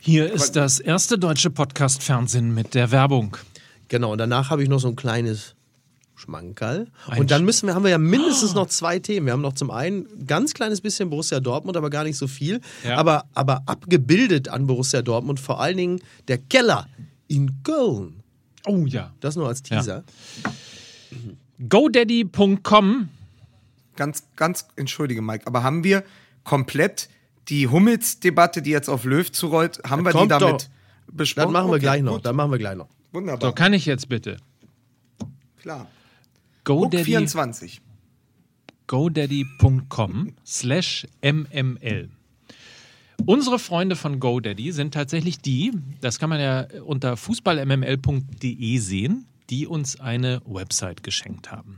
Hier 0.00 0.32
ist 0.32 0.56
das 0.56 0.78
erste 0.78 1.18
deutsche 1.18 1.50
Podcast-Fernsehen 1.50 2.54
mit 2.54 2.74
der 2.74 2.90
Werbung. 2.90 3.36
Genau, 3.88 4.12
und 4.12 4.18
danach 4.18 4.50
habe 4.50 4.62
ich 4.62 4.68
noch 4.68 4.78
so 4.78 4.88
ein 4.88 4.96
kleines 4.96 5.54
Schmankerl. 6.16 6.88
Ein 7.08 7.20
Und 7.20 7.30
dann 7.30 7.44
müssen 7.44 7.66
wir, 7.66 7.74
haben 7.74 7.84
wir 7.84 7.90
ja 7.90 7.98
mindestens 7.98 8.54
noch 8.54 8.68
zwei 8.68 8.98
Themen. 8.98 9.26
Wir 9.26 9.32
haben 9.32 9.42
noch 9.42 9.52
zum 9.52 9.70
einen 9.70 10.06
ein 10.06 10.26
ganz 10.26 10.54
kleines 10.54 10.80
bisschen 10.80 11.10
Borussia 11.10 11.40
Dortmund, 11.40 11.76
aber 11.76 11.90
gar 11.90 12.04
nicht 12.04 12.16
so 12.16 12.26
viel. 12.26 12.60
Ja. 12.84 12.96
Aber, 12.96 13.24
aber 13.34 13.62
abgebildet 13.66 14.48
an 14.48 14.66
Borussia 14.66 15.02
Dortmund 15.02 15.40
vor 15.40 15.60
allen 15.60 15.76
Dingen 15.76 16.00
der 16.28 16.38
Keller 16.38 16.88
in 17.28 17.62
Köln. 17.62 18.22
Oh 18.66 18.84
ja. 18.86 19.12
Das 19.20 19.36
nur 19.36 19.46
als 19.46 19.62
Teaser. 19.62 20.04
GoDaddy.com. 21.68 23.08
Ganz, 23.96 24.24
ganz, 24.36 24.66
entschuldige 24.76 25.22
Mike, 25.22 25.46
aber 25.46 25.62
haben 25.62 25.82
wir 25.84 26.04
komplett 26.44 27.08
die 27.48 27.68
Hummels-Debatte, 27.68 28.60
die 28.62 28.70
jetzt 28.70 28.88
auf 28.88 29.04
Löw 29.04 29.30
zurollt, 29.30 29.80
haben 29.88 30.04
wir 30.04 30.12
die 30.12 30.28
damit 30.28 30.42
doch. 30.62 30.66
besprochen? 31.12 31.46
Das 31.46 31.52
machen 31.52 31.68
wir 31.68 31.74
Okay, 31.74 31.80
gleich 31.82 32.02
noch. 32.02 32.12
gut. 32.14 32.26
Das 32.26 32.34
machen 32.34 32.50
wir 32.50 32.58
gleich 32.58 32.76
noch. 32.76 32.88
Wunderbar, 33.12 33.50
So, 33.50 33.54
kann 33.54 33.72
ich 33.72 33.86
jetzt 33.86 34.08
bitte? 34.08 34.36
klar. 35.60 35.80
Hook 36.68 36.90
GoDaddy, 36.90 37.04
24. 37.04 37.80
GoDaddy.com 38.88 40.32
slash 40.44 41.06
MML. 41.22 42.08
Unsere 43.24 43.58
Freunde 43.58 43.96
von 43.96 44.20
GoDaddy 44.20 44.72
sind 44.72 44.92
tatsächlich 44.92 45.38
die, 45.40 45.72
das 46.00 46.18
kann 46.18 46.28
man 46.28 46.40
ja 46.40 46.66
unter 46.84 47.16
fußballmml.de 47.16 48.78
sehen, 48.78 49.26
die 49.50 49.66
uns 49.66 50.00
eine 50.00 50.40
Website 50.44 51.02
geschenkt 51.02 51.50
haben. 51.50 51.76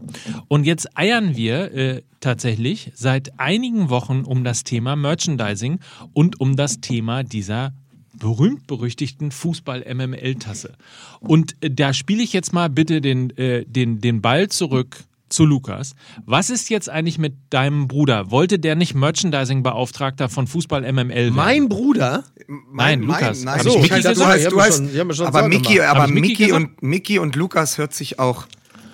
Und 0.48 0.64
jetzt 0.64 0.96
eiern 0.96 1.36
wir 1.36 1.72
äh, 1.72 2.02
tatsächlich 2.20 2.92
seit 2.94 3.38
einigen 3.38 3.90
Wochen 3.90 4.22
um 4.22 4.44
das 4.44 4.64
Thema 4.64 4.96
Merchandising 4.96 5.80
und 6.12 6.40
um 6.40 6.56
das 6.56 6.80
Thema 6.80 7.22
dieser 7.22 7.72
berühmt-berüchtigten 8.18 9.30
Fußball-MML-Tasse. 9.30 10.74
Und 11.20 11.56
äh, 11.60 11.70
da 11.70 11.92
spiele 11.92 12.22
ich 12.22 12.32
jetzt 12.32 12.52
mal 12.52 12.68
bitte 12.68 13.00
den, 13.00 13.36
äh, 13.36 13.64
den, 13.64 14.00
den 14.00 14.20
Ball 14.20 14.48
zurück 14.48 15.04
zu 15.28 15.44
Lukas. 15.46 15.94
Was 16.26 16.50
ist 16.50 16.70
jetzt 16.70 16.88
eigentlich 16.90 17.18
mit 17.18 17.34
deinem 17.50 17.88
Bruder? 17.88 18.30
Wollte 18.30 18.58
der 18.58 18.74
nicht 18.76 18.94
Merchandising-Beauftragter 18.94 20.28
von 20.28 20.46
Fußball-MML 20.46 21.08
werden? 21.14 21.34
Mein 21.34 21.68
Bruder, 21.68 22.24
Nein, 22.72 23.02
Lukas. 23.02 23.42
Nein, 23.44 23.60
so, 23.60 23.70
ich 23.76 23.82
Mickey 23.90 24.02
du 24.02 24.08
gesagt? 24.08 24.30
heißt, 24.30 24.40
Ich 24.40 24.46
hab 24.46 24.52
du 24.52 24.60
heißt, 24.60 24.76
schon- 24.78 25.14
schon 25.14 25.26
aber 25.26 25.48
Mickey, 25.48 25.80
aber 25.80 26.06
Mickey 26.08 26.52
und 26.52 26.82
Mickey 26.82 27.18
und 27.18 27.36
Lukas 27.36 27.78
hört 27.78 27.94
sich 27.94 28.18
auch, 28.18 28.46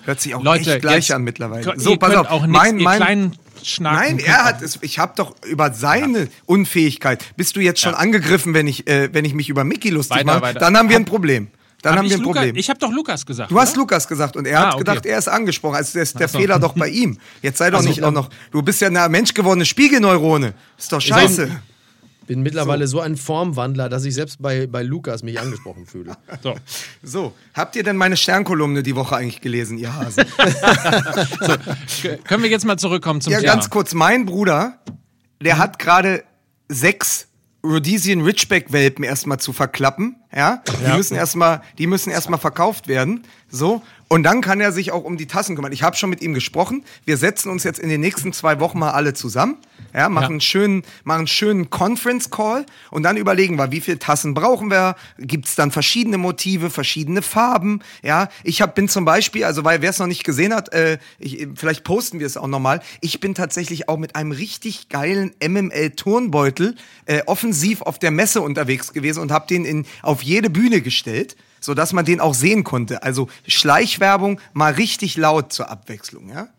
hört 0.03 0.19
sich 0.21 0.35
auch 0.35 0.43
Leute, 0.43 0.73
echt 0.73 0.81
gleich 0.81 0.95
jetzt- 1.07 1.11
an 1.11 1.23
mittlerweile. 1.23 1.65
Ihr 1.73 1.79
So, 1.79 1.95
pass 1.97 2.09
könnt 2.13 2.27
auf, 2.27 2.31
auch 2.43 2.47
mein, 2.47 2.77
ihr 2.79 2.83
mein, 2.83 2.97
kleinen 2.97 3.37
Schnaken. 3.63 4.17
Nein, 4.17 4.19
er 4.19 4.43
hat 4.45 4.61
es. 4.61 4.77
Ich 4.81 4.99
habe 4.99 5.13
doch 5.15 5.33
über 5.43 5.73
seine 5.73 6.27
Unfähigkeit. 6.45 7.23
Bist 7.35 7.55
du 7.55 7.61
jetzt 7.61 7.81
schon 7.81 7.95
angegriffen, 7.95 8.53
wenn 8.53 8.67
ich, 8.67 8.87
äh, 8.87 9.09
wenn 9.13 9.25
ich 9.25 9.33
mich 9.33 9.49
über 9.49 9.63
Mickey 9.63 9.89
lustig 9.89 10.17
Weiter, 10.17 10.25
mache? 10.25 10.41
weiter. 10.41 10.59
Dann 10.59 10.77
haben 10.77 10.89
wir 10.89 10.97
ein 10.97 11.05
Problem. 11.05 11.47
Dann 11.85 11.93
Hab 11.93 11.99
haben 11.99 12.05
ich 12.05 12.11
wir 12.13 12.17
ein 12.17 12.23
Luca- 12.23 12.39
Problem. 12.39 12.55
Ich 12.55 12.69
habe 12.69 12.79
doch 12.79 12.91
Lukas 12.91 13.25
gesagt. 13.27 13.51
Du 13.51 13.59
hast 13.59 13.73
oder? 13.73 13.81
Lukas 13.81 14.07
gesagt 14.07 14.35
und 14.35 14.47
er 14.47 14.59
Ah, 14.59 14.61
hat 14.65 14.73
okay. 14.73 14.77
gedacht, 14.79 15.05
er 15.05 15.19
ist 15.19 15.27
angesprochen. 15.27 15.75
Also 15.75 15.99
ist 15.99 16.19
der 16.19 16.27
so. 16.27 16.39
Fehler 16.39 16.57
doch 16.57 16.73
bei 16.73 16.87
ihm. 16.89 17.19
Jetzt 17.43 17.59
sei 17.59 17.69
doch 17.69 17.77
Also, 17.77 17.89
nicht 17.89 18.03
auch 18.03 18.11
noch. 18.11 18.29
Du 18.51 18.63
bist 18.63 18.81
ja 18.81 18.87
eine 18.87 19.07
menschgewordene 19.07 19.65
Spiegelneurone. 19.65 20.55
Ist 20.79 20.91
doch 20.91 20.99
scheiße. 20.99 21.49
bin 22.25 22.41
mittlerweile 22.41 22.87
so. 22.87 23.01
ein 23.01 23.17
Formwandler, 23.17 23.87
dass 23.87 24.03
ich 24.03 24.15
selbst 24.15 24.41
bei, 24.41 24.65
bei 24.65 24.81
Lukas 24.81 25.21
mich 25.21 25.39
angesprochen 25.39 25.85
fühle. 25.85 26.17
So. 26.41 26.55
So, 27.03 27.33
habt 27.53 27.75
ihr 27.75 27.83
denn 27.83 27.97
meine 27.97 28.17
Sternkolumne 28.17 28.81
die 28.81 28.95
Woche 28.95 29.15
eigentlich 29.15 29.41
gelesen, 29.41 29.77
ihr 29.77 29.95
Hasen? 29.95 30.25
K- 32.01 32.17
Können 32.23 32.43
wir 32.43 32.49
jetzt 32.49 32.65
mal 32.65 32.77
zurückkommen 32.77 33.21
zum 33.21 33.31
ja, 33.33 33.39
Thema? 33.41 33.53
ganz 33.53 33.69
kurz. 33.69 33.93
Mein 33.93 34.25
Bruder, 34.25 34.79
der 35.41 35.57
hat 35.59 35.79
gerade 35.79 36.23
sechs 36.67 37.27
Rhodesian 37.63 38.21
Ridgeback-Welpen 38.21 39.03
erstmal 39.03 39.39
zu 39.39 39.53
verklappen. 39.53 40.15
Ja, 40.33 40.61
die 40.65 40.97
müssen 40.97 41.15
erstmal, 41.15 41.61
die 41.77 41.87
müssen 41.87 42.09
erstmal 42.11 42.39
verkauft 42.39 42.87
werden. 42.87 43.23
So. 43.49 43.81
Und 44.07 44.23
dann 44.23 44.41
kann 44.41 44.61
er 44.61 44.71
sich 44.71 44.91
auch 44.91 45.03
um 45.03 45.17
die 45.17 45.25
Tassen 45.27 45.55
kümmern. 45.55 45.71
Ich 45.71 45.81
habe 45.81 45.95
schon 45.95 46.09
mit 46.09 46.21
ihm 46.21 46.33
gesprochen. 46.33 46.83
Wir 47.05 47.17
setzen 47.17 47.49
uns 47.49 47.63
jetzt 47.63 47.79
in 47.79 47.89
den 47.89 48.01
nächsten 48.01 48.33
zwei 48.33 48.59
Wochen 48.59 48.77
mal 48.77 48.91
alle 48.91 49.13
zusammen. 49.13 49.57
Ja, 49.93 50.09
machen, 50.09 50.23
Ja. 50.23 50.29
einen 50.29 50.41
schönen, 50.41 50.83
machen 51.05 51.19
einen 51.19 51.27
schönen 51.27 51.69
Conference 51.69 52.29
Call 52.29 52.65
und 52.91 53.03
dann 53.03 53.17
überlegen 53.17 53.55
wir, 53.57 53.71
wie 53.71 53.79
viele 53.81 53.97
Tassen 53.97 54.33
brauchen 54.33 54.69
wir? 54.69 54.95
Gibt 55.17 55.47
es 55.47 55.55
dann 55.55 55.71
verschiedene 55.71 56.17
Motive, 56.17 56.69
verschiedene 56.69 57.21
Farben? 57.21 57.81
Ja, 58.03 58.27
ich 58.43 58.61
hab, 58.61 58.75
bin 58.75 58.89
zum 58.89 59.05
Beispiel, 59.05 59.43
also 59.45 59.63
weil 59.63 59.81
wer 59.81 59.89
es 59.89 59.99
noch 59.99 60.07
nicht 60.07 60.23
gesehen 60.23 60.53
hat, 60.53 60.71
äh, 60.73 60.97
ich, 61.17 61.47
vielleicht 61.55 61.83
posten 61.83 62.19
wir 62.19 62.27
es 62.27 62.35
auch 62.37 62.47
nochmal. 62.47 62.81
Ich 63.01 63.19
bin 63.21 63.33
tatsächlich 63.35 63.87
auch 63.89 63.97
mit 63.97 64.15
einem 64.15 64.31
richtig 64.31 64.89
geilen 64.89 65.33
MML-Turnbeutel 65.45 66.75
äh, 67.05 67.21
offensiv 67.25 67.81
auf 67.81 67.97
der 67.99 68.11
Messe 68.11 68.41
unterwegs 68.41 68.93
gewesen 68.93 69.21
und 69.21 69.31
habe 69.31 69.47
den 69.47 69.65
in, 69.65 69.85
auf 70.01 70.21
jede 70.25 70.49
Bühne 70.49 70.81
gestellt, 70.81 71.35
sodass 71.59 71.93
man 71.93 72.05
den 72.05 72.19
auch 72.19 72.33
sehen 72.33 72.63
konnte. 72.63 73.03
Also 73.03 73.27
Schleichwerbung 73.47 74.39
mal 74.53 74.73
richtig 74.73 75.17
laut 75.17 75.53
zur 75.53 75.69
Abwechslung. 75.69 76.29
Ja? 76.29 76.49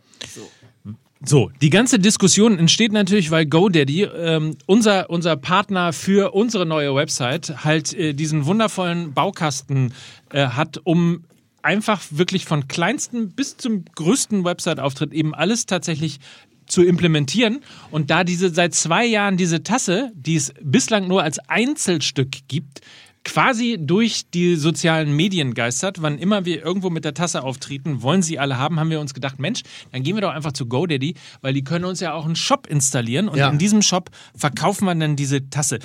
So, 1.25 1.51
die 1.63 1.71
ganze 1.71 1.99
Diskussion 1.99 2.59
entsteht 2.59 2.93
natürlich, 2.93 3.31
weil 3.31 3.47
GoDaddy, 3.47 4.03
ähm, 4.03 4.57
unser, 4.67 5.09
unser 5.09 5.37
Partner 5.37 5.93
für 5.93 6.35
unsere 6.35 6.67
neue 6.67 6.95
Website, 6.95 7.65
halt 7.65 7.95
äh, 7.95 8.13
diesen 8.13 8.45
wundervollen 8.45 9.15
Baukasten 9.15 9.95
äh, 10.31 10.49
hat, 10.49 10.81
um 10.85 11.25
einfach 11.63 12.03
wirklich 12.11 12.45
von 12.45 12.69
kleinsten 12.69 13.31
bis 13.31 13.57
zum 13.57 13.87
größten 13.97 14.45
Website-Auftritt 14.45 15.13
eben 15.13 15.35
alles 15.35 15.67
tatsächlich 15.67 16.21
zu 16.67 16.85
implementieren. 16.85 17.61
Und 17.91 18.11
da 18.11 18.23
diese 18.23 18.55
seit 18.55 18.75
zwei 18.75 19.05
Jahren 19.05 19.37
diese 19.37 19.63
Tasse, 19.63 20.13
die 20.15 20.37
es 20.37 20.53
bislang 20.63 21.09
nur 21.09 21.23
als 21.23 21.39
Einzelstück 21.49 22.47
gibt, 22.47 22.83
quasi 23.27 23.77
durch 23.81 24.31
die 24.31 24.55
sozialen 24.55 25.15
Medien 25.15 25.53
geistert. 25.53 26.01
Wann 26.01 26.17
immer 26.17 26.45
wir 26.45 26.65
irgendwo 26.65 26.91
mit 26.91 27.05
der 27.05 27.13
Tasse 27.13 27.43
auftreten, 27.43 28.01
wollen 28.03 28.23
sie 28.23 28.39
alle 28.39 28.57
haben, 28.57 28.79
haben 28.79 28.89
wir 28.89 29.01
uns 29.01 29.15
gedacht, 29.15 29.41
Mensch, 29.41 29.63
dann 29.91 30.05
gehen 30.05 30.15
wir 30.15 30.21
doch 30.23 30.31
einfach 30.31 30.53
zu 30.53 30.67
GoDaddy, 30.67 31.15
weil 31.41 31.53
die 31.53 31.65
können 31.65 31.85
uns 31.85 31.99
ja 31.99 32.13
auch 32.15 32.25
einen 32.25 32.37
Shop 32.37 32.69
installieren 32.69 33.29
und 33.29 33.37
Ja. 33.37 33.51
in 33.51 33.59
diesem 33.59 33.83
Shop 33.83 34.11
verkaufen 34.37 34.85
wir 34.87 34.95
dann 34.95 35.17
diese 35.17 35.51
Tasse. 35.51 35.81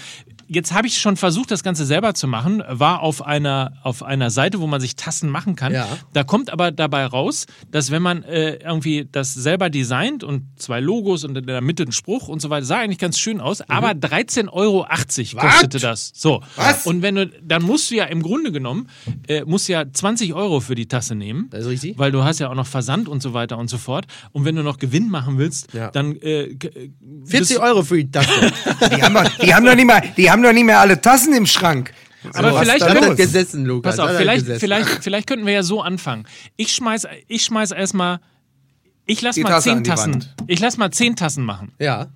Jetzt 0.54 0.74
habe 0.74 0.86
ich 0.86 0.97
schon 0.97 1.16
versucht, 1.16 1.49
das 1.49 1.64
Ganze 1.64 1.86
selber 1.86 2.14
zu 2.14 2.28
machen, 2.28 2.62
war 2.68 2.99
auf 3.02 3.26
einer, 3.26 3.72
auf 3.84 4.04
einer 4.04 4.30
Seite, 4.30 4.60
wo 4.60 4.68
man 4.68 4.82
sich 4.82 4.97
Tassen 4.97 5.30
machen 5.30 5.56
kann. 5.56 5.72
Ja. 5.74 5.88
Da 6.12 6.26
kommt 6.26 6.49
aber 6.52 6.72
dabei 6.72 7.06
raus, 7.06 7.45
dass 7.72 7.89
wenn 7.89 8.02
man 8.02 8.24
äh, 8.24 8.56
irgendwie 8.56 9.08
das 9.10 9.34
selber 9.34 9.70
designt 9.70 10.26
und 10.26 10.43
zwei 10.58 10.82
Logos 10.82 11.24
und 11.24 11.38
in 11.38 11.45
der 11.45 11.62
Mitte 11.62 11.84
ein 11.84 11.93
Spruch 11.93 12.28
und 12.28 12.41
so 12.41 12.49
weiter, 12.49 12.66
sah 12.66 12.80
eigentlich 12.80 12.97
ganz 12.99 13.18
schön 13.18 13.39
aus, 13.39 13.62
aber 13.62 13.91
13,80 13.91 14.52
Euro 14.52 14.86
kostete 15.39 15.80
das. 15.80 16.12
So. 16.14 16.41
Was? 16.58 16.86
Und 16.86 17.02
wenn 17.02 17.16
du, 17.16 17.28
dann 17.41 17.64
musst 17.64 17.89
du 17.89 17.95
ja 17.95 18.04
im 18.06 18.22
Grunde 18.22 18.52
genommen, 18.52 18.89
äh, 19.30 19.43
musst 19.45 19.70
du 19.70 19.74
ja 19.74 19.86
20 19.91 20.34
Euro 20.34 20.60
für 20.60 20.76
die 20.76 20.88
Tasse 20.88 21.16
nehmen. 21.16 21.47
Das 21.52 21.62
ist 21.62 21.68
richtig. 21.70 21.97
Weil 21.97 22.12
du 22.12 22.24
hast 22.26 22.39
ja 22.39 22.49
auch 22.49 22.56
noch 22.56 22.68
Versand 22.68 23.08
und 23.08 23.22
so 23.22 23.34
weiter 23.34 23.58
und 23.58 23.70
so 23.70 23.78
fort. 23.78 24.06
Und 24.34 24.43
wenn 24.43 24.58
du 24.58 24.64
noch 24.64 24.80
Gewinn 24.80 25.10
machen 25.10 25.38
willst, 25.38 25.74
Ja. 25.74 25.91
dann 25.91 26.16
äh, 26.18 26.54
g- 26.56 26.68
äh, 26.68 26.89
40 27.26 27.39
bist- 27.39 27.58
Euro 27.60 27.84
für 27.84 27.95
die 28.04 28.12
Tasse. 28.12 28.30
Die, 28.91 29.02
haben 29.02 29.14
doch, 29.14 29.24
die, 29.38 29.54
haben 29.54 29.66
doch 29.66 29.76
nicht 29.76 29.86
mehr, 29.86 30.02
die 30.18 30.30
haben 30.30 30.41
doch 30.44 30.54
nicht 30.54 30.66
mehr 30.66 30.80
alle 30.80 31.00
Tassen 31.00 31.34
im 31.34 31.46
Schrank. 31.46 31.94
Aber 32.34 32.54
was 32.54 32.62
vielleicht 32.62 32.86
können 32.86 33.10
hat 33.10 33.18
gesessen, 33.18 33.66
Lukas. 33.66 33.98
Pass 33.98 34.00
auf, 34.10 34.16
vielleicht, 34.16 34.42
gesessen. 34.42 34.60
vielleicht, 34.60 35.04
vielleicht 35.04 35.28
könnten 35.28 35.46
wir 35.46 35.54
ja 35.54 35.64
so 35.64 35.82
anfangen. 35.82 36.28
Ich 36.56 36.72
schmeiß, 36.74 37.08
ich 37.28 37.44
schmeiß 37.44 37.72
erstmal, 37.72 38.20
ich 39.06 39.22
lass 39.22 39.36
Die 39.36 39.44
mal 39.44 39.50
Tasse 39.50 39.70
zehn 39.70 39.84
Tassen, 39.84 40.14
Wand. 40.14 40.36
ich 40.48 40.60
lass 40.60 40.78
mal 40.78 40.92
zehn 40.92 41.16
Tassen 41.16 41.44
machen. 41.44 41.72
Ja. 41.80 42.10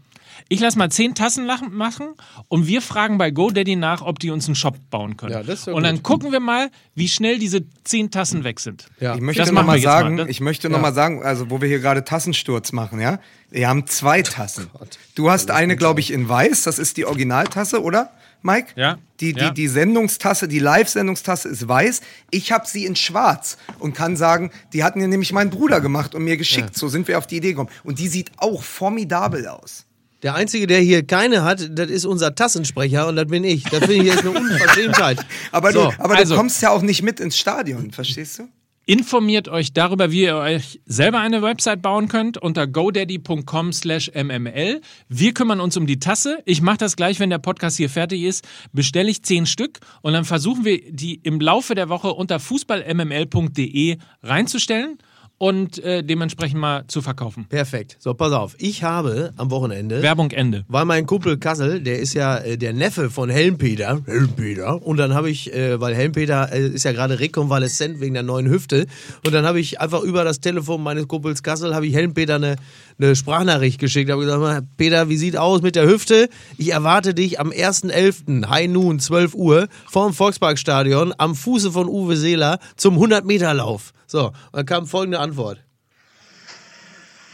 Ich 0.49 0.59
lass 0.59 0.75
mal 0.75 0.89
zehn 0.91 1.15
Tassen 1.15 1.47
machen 1.71 2.07
und 2.47 2.67
wir 2.67 2.81
fragen 2.81 3.17
bei 3.17 3.31
GoDaddy 3.31 3.75
nach, 3.75 4.01
ob 4.01 4.19
die 4.19 4.31
uns 4.31 4.47
einen 4.47 4.55
Shop 4.55 4.77
bauen 4.89 5.17
können. 5.17 5.33
Ja, 5.33 5.43
das 5.43 5.59
ist 5.61 5.67
ja 5.67 5.73
und 5.73 5.83
dann 5.83 5.95
gut. 5.95 6.03
gucken 6.03 6.31
wir 6.31 6.39
mal, 6.39 6.69
wie 6.93 7.07
schnell 7.07 7.39
diese 7.39 7.61
zehn 7.83 8.11
Tassen 8.11 8.43
weg 8.43 8.59
sind. 8.59 8.88
Ja. 8.99 9.15
Ich 9.15 9.21
möchte 9.21 9.41
Das 9.41 9.49
noch 9.49 9.55
machen 9.55 9.67
mal 9.67 9.73
wir 9.73 9.77
jetzt 9.77 9.83
sagen, 9.86 10.15
mal. 10.15 10.29
Ich 10.29 10.41
möchte 10.41 10.69
noch 10.69 10.81
mal 10.81 10.93
sagen, 10.93 11.23
also 11.23 11.49
wo 11.49 11.61
wir 11.61 11.67
hier 11.67 11.79
gerade 11.79 12.03
Tassensturz 12.03 12.71
machen, 12.71 12.99
ja, 12.99 13.19
wir 13.51 13.67
haben 13.67 13.88
zwei 13.88 14.21
Tassen. 14.21 14.69
Du 15.15 15.29
hast 15.29 15.51
eine, 15.51 15.75
glaube 15.75 15.99
ich, 15.99 16.11
in 16.11 16.27
weiß, 16.27 16.63
das 16.63 16.79
ist 16.79 16.97
die 16.97 17.05
Originaltasse, 17.05 17.81
oder, 17.81 18.11
Mike? 18.41 18.73
Ja. 18.75 18.97
Die, 19.21 19.33
die, 19.33 19.39
Ja. 19.39 19.49
die 19.49 19.67
Sendungstasse, 19.67 20.47
die 20.47 20.59
Live-Sendungstasse 20.59 21.47
ist 21.49 21.67
weiß. 21.67 22.01
Ich 22.31 22.51
habe 22.51 22.67
sie 22.67 22.86
in 22.86 22.95
schwarz 22.95 23.57
und 23.79 23.95
kann 23.95 24.15
sagen, 24.17 24.51
die 24.73 24.83
hatten 24.83 24.99
ja 24.99 25.07
nämlich 25.07 25.31
mein 25.31 25.49
Bruder 25.49 25.79
gemacht 25.81 26.13
und 26.13 26.23
mir 26.23 26.38
geschickt. 26.38 26.75
So 26.77 26.88
sind 26.89 27.07
wir 27.07 27.17
auf 27.17 27.25
die 27.27 27.38
Idee 27.38 27.51
gekommen. 27.51 27.69
Und 27.83 27.97
die 27.99 28.07
sieht 28.07 28.31
auch 28.38 28.61
formidabel 28.61 29.47
aus. 29.47 29.86
Der 30.26 30.34
Einzige, 30.34 30.65
der 30.65 30.80
hier 30.80 31.05
keine 31.05 31.43
hat, 31.43 31.78
das 31.78 31.91
ist 31.91 32.03
unser 32.03 32.34
Tassensprecher 32.34 33.07
und 33.07 33.15
das 33.15 33.28
bin 33.28 33.43
ich. 33.43 33.61
Das 33.65 33.82
finde 33.82 33.93
ich 33.93 34.03
jetzt 34.05 34.21
eine 34.26 34.32
Unverschämtheit. 34.32 35.23
Aber, 35.51 35.71
So, 35.71 35.91
du, 35.91 36.03
aber 36.03 36.15
also- 36.15 36.34
du 36.34 36.39
kommst 36.39 36.63
ja 36.63 36.71
auch 36.71 36.82
nicht 36.82 37.03
mit 37.03 37.19
ins 37.19 37.38
Stadion, 37.38 37.91
verstehst 37.91 38.39
du? 38.39 38.49
Informiert 38.88 39.49
euch 39.49 39.71
darüber, 39.73 40.09
wie 40.09 40.23
ihr 40.23 40.36
euch 40.38 40.80
selber 40.88 41.19
eine 41.19 41.43
Website 41.43 41.84
bauen 41.84 42.07
könnt 42.07 42.39
unter 42.39 42.65
godaddy.com 42.65 43.71
slash 43.71 44.11
mml. 44.15 44.82
Wir 45.09 45.34
kümmern 45.36 45.59
uns 45.59 45.78
um 45.78 45.86
die 45.86 45.99
Tasse. 45.99 46.39
Ich 46.45 46.59
mache 46.61 46.78
das 46.78 46.95
gleich, 46.95 47.19
wenn 47.19 47.30
der 47.30 47.38
Podcast 47.38 47.78
hier 47.78 47.89
fertig 47.91 48.23
ist. 48.23 48.43
Bestelle 48.73 49.11
ich 49.11 49.21
zehn 49.21 49.45
Stück 49.45 49.80
und 50.01 50.13
dann 50.13 50.26
versuchen 50.26 50.65
wir 50.65 50.91
die 50.91 51.15
im 51.21 51.39
Laufe 51.39 51.76
der 51.76 51.89
Woche 51.89 52.09
unter 52.13 52.39
fußballmml.de 52.39 53.97
reinzustellen 54.23 54.97
und 55.38 55.83
äh, 55.83 56.03
dementsprechend 56.03 56.59
mal 56.59 56.86
zu 56.88 57.01
verkaufen. 57.01 57.45
Perfekt. 57.49 57.97
So, 57.99 58.13
pass 58.13 58.31
auf. 58.31 58.55
Ich 58.57 58.83
habe 58.83 59.33
am 59.38 59.51
Wochenende, 59.51 60.01
Werbung 60.01 60.31
Ende. 60.31 60.63
weil 60.67 60.86
mein 60.86 61.05
Kumpel 61.05 61.38
Kassel, 61.38 61.81
der 61.81 61.99
ist 61.99 62.13
ja 62.13 62.38
äh, 62.38 62.57
der 62.57 62.73
Neffe 62.73 63.09
von 63.09 63.29
Helmpeter, 63.29 64.01
Helmpeter, 64.05 64.81
und 64.81 64.97
dann 64.97 65.13
habe 65.13 65.29
ich, 65.29 65.53
äh, 65.53 65.79
weil 65.79 65.93
Helmpeter 65.93 66.51
äh, 66.53 66.67
ist 66.67 66.83
ja 66.83 66.93
gerade 66.93 67.19
rekonvaleszent 67.19 67.99
wegen 67.99 68.13
der 68.13 68.23
neuen 68.23 68.49
Hüfte, 68.49 68.86
und 69.25 69.33
dann 69.33 69.45
habe 69.45 69.59
ich 69.59 69.81
einfach 69.81 70.01
über 70.01 70.23
das 70.23 70.39
Telefon 70.39 70.81
meines 70.81 71.07
Kumpels 71.07 71.43
Kassel, 71.43 71.75
habe 71.75 71.88
ich 71.88 71.93
Helmpeter 71.93 72.36
eine, 72.36 72.55
eine 72.97 73.15
Sprachnachricht 73.15 73.79
geschickt, 73.79 74.09
habe 74.09 74.21
gesagt, 74.21 74.39
mal, 74.39 74.61
Peter, 74.77 75.09
wie 75.09 75.17
sieht 75.17 75.36
aus 75.38 75.61
mit 75.61 75.75
der 75.75 75.86
Hüfte? 75.86 76.29
Ich 76.57 76.71
erwarte 76.71 77.13
dich 77.13 77.39
am 77.39 77.49
1.11., 77.49 78.47
High 78.47 78.69
Noon, 78.69 78.99
12 78.99 79.33
Uhr, 79.36 79.67
vorm 79.88 80.13
Volksparkstadion, 80.13 81.13
am 81.17 81.36
Fuße 81.36 81.71
von 81.71 81.89
Uwe 81.89 82.15
Seeler 82.15 82.59
zum 82.77 82.97
100-Meter-Lauf. 82.97 83.91
So, 84.07 84.31
dann 84.53 84.65
kam 84.65 84.86
folgende 84.86 85.19
Antwort. 85.26 85.59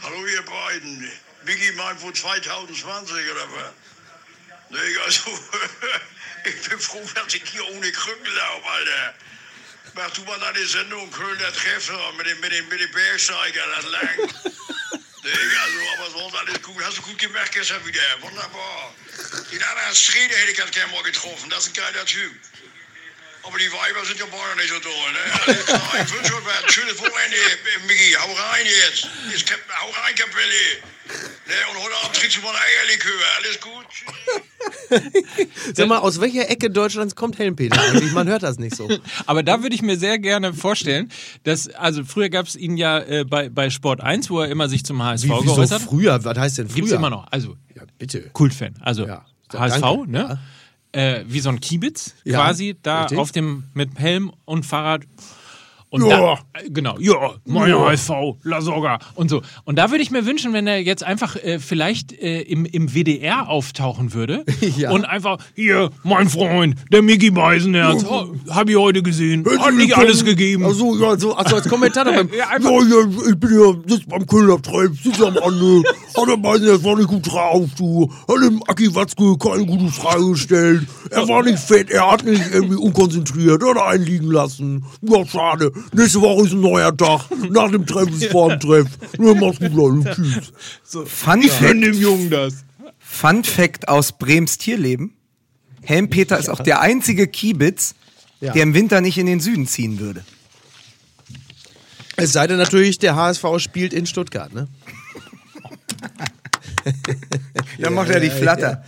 Hallo 0.02 0.26
ihr 0.26 0.42
beiden. 0.42 1.12
Biggie 1.44 1.72
meint 1.72 2.00
wohl 2.00 2.14
2020 2.14 3.30
oder 3.30 3.46
was? 3.52 3.72
Nee, 4.70 4.98
also, 5.04 5.38
ich 6.44 6.68
bin 6.68 6.80
froh, 6.80 7.06
dass 7.14 7.34
ich 7.34 7.42
hier 7.50 7.68
ohne 7.68 7.92
Krücken 7.92 8.34
laufe, 8.34 8.66
Alter. 8.66 9.14
Mach 9.94 10.10
du 10.12 10.22
mal 10.22 10.40
deine 10.40 10.66
Sendung 10.66 11.10
Kölner 11.10 11.52
Treffer 11.52 12.12
mit 12.16 12.26
dem, 12.28 12.40
mit 12.40 12.52
dem, 12.52 12.66
mit 12.68 12.80
dem 12.80 12.90
Bergsteiger, 12.92 13.62
das 13.76 13.86
lang. 13.90 14.08
Nee, 15.24 15.30
also, 15.30 15.78
aber 15.96 16.10
sonst 16.10 16.34
alles 16.34 16.62
gut. 16.62 16.84
Hast 16.84 16.98
du 16.98 17.02
gut 17.02 17.16
gemerkt 17.16 17.52
gestern 17.52 17.86
wieder. 17.86 18.02
Wunderbar. 18.22 18.92
Den 19.52 19.62
anderen 19.62 19.94
Strede 19.94 20.34
hätte 20.34 20.50
ich 20.50 20.58
ganz 20.58 20.72
gerne 20.72 20.90
mal 20.90 21.04
getroffen. 21.04 21.48
Das 21.48 21.64
ist 21.64 21.68
ein 21.68 21.74
geiler 21.74 22.04
Typ. 22.04 22.32
Aber 23.44 23.58
die 23.58 23.70
Weiber 23.72 24.06
sind 24.06 24.18
ja 24.20 24.26
beide 24.30 24.56
nicht 24.60 24.70
so 24.72 24.78
toll, 24.78 25.08
ne? 25.12 25.18
Alles 25.46 25.66
klar, 25.66 25.82
ich 26.06 26.12
wünsche 26.14 26.34
euch 26.36 26.44
was. 26.46 26.72
Schönes 26.72 26.98
Wochenende, 26.98 27.36
Miggi. 27.88 28.12
Hau 28.14 28.30
rein 28.32 28.64
jetzt. 28.86 29.08
jetzt 29.32 29.46
Kap- 29.46 29.58
hau 29.80 29.88
rein, 29.90 30.14
Kapelle. 30.14 30.62
Ne? 31.46 31.54
Und 31.72 31.82
heute 31.82 31.94
Abend 32.04 32.16
trinkst 32.16 32.36
du 32.38 32.40
mal 32.42 32.50
ein 32.50 32.62
Eierlikör. 32.62 33.20
Alles 33.38 33.60
gut? 33.60 33.86
Sag 35.74 35.88
mal, 35.88 35.98
aus 35.98 36.20
welcher 36.20 36.48
Ecke 36.48 36.70
Deutschlands 36.70 37.16
kommt 37.16 37.38
Helmpeter 37.38 37.80
eigentlich? 37.80 38.12
Man 38.12 38.28
hört 38.28 38.42
das 38.44 38.58
nicht 38.58 38.76
so. 38.76 38.88
Aber 39.26 39.42
da 39.42 39.62
würde 39.62 39.74
ich 39.74 39.82
mir 39.82 39.96
sehr 39.98 40.18
gerne 40.18 40.54
vorstellen, 40.54 41.10
dass, 41.42 41.68
also 41.68 42.04
früher 42.04 42.28
gab 42.28 42.46
es 42.46 42.54
ihn 42.56 42.76
ja 42.76 43.00
äh, 43.00 43.24
bei, 43.24 43.48
bei 43.48 43.70
Sport 43.70 44.00
1, 44.02 44.30
wo 44.30 44.40
er 44.40 44.48
immer 44.50 44.68
sich 44.68 44.84
zum 44.84 45.02
HSV 45.02 45.24
Wie, 45.24 45.28
geäußert 45.44 45.80
hat. 45.80 45.88
früher? 45.88 46.24
Was 46.24 46.38
heißt 46.38 46.58
denn 46.58 46.68
früher? 46.68 46.74
Gibt 46.76 46.88
es 46.88 46.92
immer 46.94 47.10
noch. 47.10 47.26
Also, 47.32 47.56
Ja, 47.74 47.82
bitte. 47.98 48.30
Kultfan. 48.32 48.74
Also 48.80 49.06
Ja. 49.06 49.24
HSV, 49.52 49.80
Danke. 49.80 50.10
ne? 50.10 50.40
Äh, 50.92 51.24
wie 51.26 51.40
so 51.40 51.48
ein 51.48 51.58
Kiebitz 51.60 52.14
Ja, 52.24 52.38
quasi 52.44 52.76
da 52.82 53.02
richtig. 53.02 53.18
auf 53.18 53.32
dem 53.32 53.64
mit 53.72 53.98
Helm 53.98 54.30
und 54.44 54.64
Fahrrad. 54.66 55.02
Und 55.92 56.06
Ja. 56.06 56.16
da, 56.18 56.32
äh, 56.58 56.70
genau, 56.70 56.96
ja, 57.00 57.32
mein 57.44 57.70
HSV, 57.74 58.10
La 58.44 58.62
Soga 58.62 58.98
und 59.14 59.28
so. 59.28 59.42
Und 59.64 59.78
da 59.78 59.90
würde 59.90 60.02
ich 60.02 60.10
mir 60.10 60.24
wünschen, 60.24 60.54
wenn 60.54 60.66
er 60.66 60.80
jetzt 60.82 61.04
einfach 61.04 61.36
äh, 61.36 61.58
vielleicht 61.58 62.12
äh, 62.14 62.40
im, 62.40 62.64
im 62.64 62.94
WDR 62.94 63.50
auftauchen 63.50 64.14
würde 64.14 64.42
Ja. 64.78 64.90
und 64.90 65.04
einfach, 65.04 65.36
hier, 65.54 65.90
mein 66.02 66.30
Freund, 66.30 66.76
der 66.90 67.02
Mickey 67.02 67.30
Beisenherz, 67.30 68.06
oh, 68.08 68.28
habe 68.48 68.70
ich 68.70 68.78
heute 68.78 69.02
gesehen, 69.02 69.44
hat 69.58 69.74
nicht 69.74 69.94
alles 69.94 70.24
gegeben. 70.24 70.64
Also, 70.64 70.96
ja, 70.98 71.18
so, 71.18 71.34
also 71.34 71.56
als 71.56 71.68
Kommentator 71.68 72.14
beim. 72.14 72.30
Ja, 72.38 72.48
einfach, 72.48 72.70
Ja, 72.70 72.80
ja, 72.80 73.28
ich 73.28 73.36
bin 73.38 73.50
hier, 73.50 73.82
sitz 73.86 74.06
beim 74.08 74.26
Kölner 74.26 74.62
Treib, 74.62 74.92
sitz 74.96 75.20
am 75.20 75.36
Ande. 75.36 75.82
Hat 76.16 76.26
er 76.28 76.36
meinen, 76.38 76.64
das 76.68 76.82
war 76.84 76.96
nicht 76.96 77.08
gut 77.08 77.30
drauf, 77.30 77.68
du. 77.76 78.10
Hat 78.26 78.36
dem 78.42 78.62
Aki 78.66 78.94
Watzke 78.94 79.36
keine 79.36 79.66
gute 79.66 79.88
Frage 79.92 80.30
gestellt. 80.30 80.86
Er 81.10 81.28
war 81.28 81.42
nicht 81.42 81.58
fett, 81.58 81.90
er 81.90 82.10
hat 82.10 82.24
nicht 82.24 82.42
irgendwie 82.50 82.76
unkonzentriert, 82.76 83.62
hat 83.62 83.76
einen 83.76 84.04
liegen 84.04 84.30
lassen. 84.30 84.84
Ja, 85.02 85.26
schade. 85.26 85.70
Nächste 85.92 86.20
Woche 86.20 86.46
ist 86.46 86.52
ein 86.52 86.60
neuer 86.60 86.96
Tag. 86.96 87.24
Nach 87.50 87.70
dem 87.70 87.86
Treff 87.86 88.08
ist 88.10 88.26
vor 88.26 88.50
dem 88.50 88.60
Treff. 88.60 88.86
Nur 89.18 89.34
mach's 89.36 89.58
gut, 89.58 89.72
Leute. 89.72 90.10
Tschüss. 90.14 90.52
Fun 91.08 91.42
Fact, 91.42 91.82
dem 91.82 91.94
Jungen 91.94 92.30
das. 92.30 92.64
Fun 92.98 93.44
Fact 93.44 93.88
aus 93.88 94.12
Brems 94.12 94.58
Tierleben. 94.58 95.14
Helmpeter 95.82 96.38
ist 96.38 96.48
auch 96.48 96.60
der 96.60 96.80
einzige 96.80 97.26
Kiebitz, 97.26 97.94
Ja. 98.40 98.52
der 98.52 98.62
im 98.62 98.74
Winter 98.74 99.00
nicht 99.00 99.18
in 99.18 99.26
den 99.26 99.40
Süden 99.40 99.66
ziehen 99.66 99.98
würde. 99.98 100.24
Es 102.16 102.32
sei 102.32 102.46
denn 102.46 102.58
natürlich, 102.58 102.98
der 102.98 103.16
HSV 103.16 103.44
spielt 103.58 103.92
in 103.92 104.06
Stuttgart, 104.06 104.52
ne? 104.54 104.68
Dann 107.78 107.94
macht 107.94 108.10
er 108.10 108.20
die 108.20 108.30
Flatter. 108.30 108.84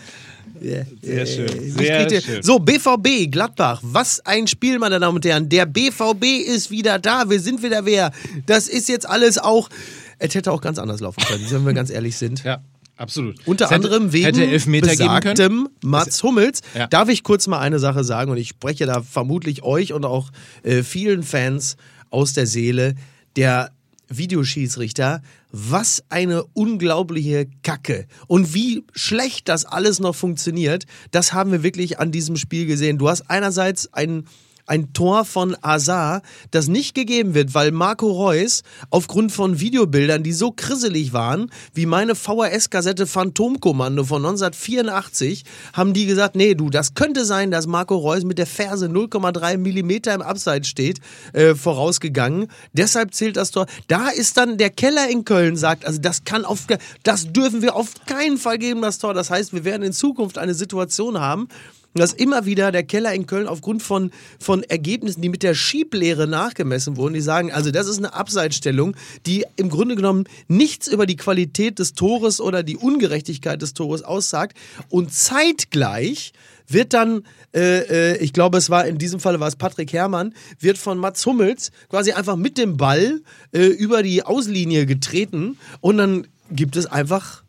Sehr 1.03 1.27
schön. 1.27 1.47
Ich 1.67 1.75
Sehr 1.75 2.21
schön. 2.21 2.43
So, 2.43 2.59
BVB, 2.59 3.31
Gladbach. 3.31 3.81
Was 3.83 4.21
ein 4.25 4.47
Spiel, 4.47 4.79
meine 4.79 4.99
Damen 5.01 5.17
und 5.17 5.25
Herren. 5.25 5.49
Der 5.49 5.67
BVB 5.67 6.25
ist 6.47 6.71
wieder 6.71 6.99
da. 6.99 7.29
Wir 7.29 7.41
sind 7.41 7.63
wieder 7.63 7.85
wer. 7.85 8.13
Das 8.47 8.69
ist 8.69 8.89
jetzt 8.89 9.09
alles 9.09 9.39
auch. 9.39 9.69
Es 10.19 10.35
hätte 10.35 10.53
auch 10.53 10.61
ganz 10.61 10.79
anders 10.79 11.01
laufen 11.01 11.23
können, 11.25 11.45
wenn 11.51 11.67
wir 11.67 11.73
ganz 11.75 11.91
ehrlich 11.91 12.17
sind. 12.17 12.45
Ja, 12.45 12.63
absolut. 12.97 13.37
Unter 13.47 13.67
hätte- 13.67 13.75
anderem 13.75 14.13
wegen 14.13 14.25
hätte 14.27 14.47
Elfmeter 14.47 14.95
geben 14.97 15.21
können. 15.21 15.35
besagtem 15.35 15.69
Mats 15.83 16.23
Hummels. 16.23 16.61
Ja. 16.75 16.87
Darf 16.87 17.09
ich 17.09 17.23
kurz 17.23 17.47
mal 17.47 17.59
eine 17.61 17.79
Sache 17.79 18.05
sagen? 18.05 18.31
Und 18.31 18.39
ich 18.39 18.49
spreche 18.49 18.87
da 18.87 19.03
vermutlich 19.03 19.63
euch 19.63 19.93
und 19.93 20.05
auch 20.05 20.31
äh, 20.63 20.83
vielen 20.83 21.23
Fans 21.23 21.77
aus 22.11 22.33
der 22.33 22.47
Seele. 22.47 22.95
Der 23.37 23.71
Videoschiedsrichter, 24.09 25.23
was 25.51 26.05
eine 26.09 26.45
unglaubliche 26.45 27.47
Kacke. 27.63 28.07
Und 28.27 28.55
wie 28.55 28.85
schlecht 28.95 29.49
das 29.49 29.65
alles 29.65 30.01
noch 30.01 30.15
funktioniert, 30.15 30.85
das 31.11 31.33
haben 31.33 31.53
wir 31.53 31.63
wirklich 31.63 31.99
an 31.99 32.13
diesem 32.13 32.37
Spiel 32.37 32.67
gesehen. 32.67 32.99
Du 32.99 33.09
hast 33.09 33.31
einerseits 33.31 33.93
einen 33.93 34.27
ein 34.67 34.93
Tor 34.93 35.25
von 35.25 35.57
Azar, 35.61 36.23
das 36.51 36.69
nicht 36.69 36.95
gegeben 36.95 37.35
wird, 37.35 37.55
weil 37.55 37.71
Marco 37.71 38.11
Reus 38.11 38.63
aufgrund 38.91 39.33
von 39.33 39.61
Videobildern, 39.61 40.23
die 40.23 40.33
so 40.33 40.53
krisselig 40.53 41.13
waren, 41.13 41.51
wie 41.75 41.87
meine 41.87 42.15
VHS-Kassette 42.15 43.07
Phantomkommando 43.07 44.05
von 44.05 44.25
1984, 44.25 45.45
haben 45.73 45.93
die 45.93 46.07
gesagt, 46.07 46.37
nee, 46.37 46.55
du, 46.55 46.71
das 46.71 46.95
könnte 46.95 47.25
sein, 47.25 47.51
dass 47.51 47.67
Marco 47.67 47.97
Reus 47.97 48.25
mit 48.25 48.39
der 48.39 48.47
Ferse 48.47 48.87
0,3 48.87 49.59
Millimeter 49.59 50.15
im 50.15 50.23
Abseits 50.23 50.69
steht, 50.69 51.01
äh, 51.33 51.55
vorausgegangen. 51.55 52.49
Deshalb 52.73 53.15
zählt 53.15 53.37
das 53.37 53.51
Tor. 53.51 53.67
Da 53.89 54.09
ist 54.09 54.37
dann 54.37 54.57
der 54.59 54.71
Keller 54.71 55.09
in 55.09 55.25
Köln 55.25 55.57
sagt, 55.57 55.85
also 55.85 56.01
das 56.01 56.25
kann 56.25 56.45
auf, 56.45 56.67
das 57.03 57.33
dürfen 57.33 57.63
wir 57.63 57.77
auf 57.77 57.93
keinen 58.07 58.39
Fall 58.39 58.59
geben, 58.59 58.83
das 58.83 58.99
Tor. 58.99 59.15
Das 59.15 59.31
heißt, 59.31 59.53
wir 59.53 59.65
werden 59.65 59.83
in 59.83 59.93
Zukunft 59.93 60.39
eine 60.39 60.55
Situation 60.55 61.21
haben, 61.21 61.49
dass 61.95 62.13
immer 62.13 62.45
wieder 62.45 62.73
der 62.73 62.83
Keller 62.83 63.15
in 63.15 63.27
Köln 63.27 63.47
aufgrund 63.47 63.83
von, 63.83 64.11
von 64.39 64.63
Ergebnissen, 64.65 65.23
die 65.23 65.29
mit 65.29 65.43
der 65.43 65.55
Schieblehre 65.55 66.27
nachgemessen 66.27 66.97
wurden, 66.97 67.15
die 67.15 67.21
sagen, 67.21 67.53
also 67.53 67.71
das 67.71 67.87
ist 67.87 67.99
eine 67.99 68.15
Abseitsstellung, 68.15 68.97
die 69.27 69.45
im 69.57 69.71
Grunde 69.71 69.97
genommen 69.97 70.25
nichts 70.49 70.89
über 70.89 71.07
die 71.07 71.17
Qualität 71.17 71.79
des 71.79 71.95
Tores 71.95 72.41
oder 72.41 72.63
die 72.63 72.77
Ungerechtigkeit 72.77 73.63
des 73.63 73.75
Tores 73.75 74.03
aussagt. 74.03 74.57
Und 74.89 75.13
zeitgleich 75.13 76.33
wird 76.67 76.95
dann, 76.95 77.23
äh, 77.55 78.15
äh, 78.15 78.17
ich 78.19 78.33
glaube, 78.33 78.59
es 78.59 78.71
war 78.71 78.87
in 78.87 78.99
diesem 78.99 79.21
Fall 79.21 79.39
war 79.39 79.49
es 79.49 79.57
Patrick 79.57 79.93
Herrmann, 79.93 80.35
wird 80.59 80.79
von 80.79 80.99
Mats 80.99 81.25
Hummels 81.27 81.71
quasi 81.89 82.13
einfach 82.13 82.37
mit 82.37 82.59
dem 82.59 82.77
Ball 82.77 83.21
äh, 83.53 83.67
über 83.67 84.03
die 84.03 84.23
Auslinie 84.23 84.87
getreten 84.87 85.59
und 85.81 85.99
dann 85.99 86.27
gibt 86.51 86.77
es 86.77 86.87
einfach 86.87 87.44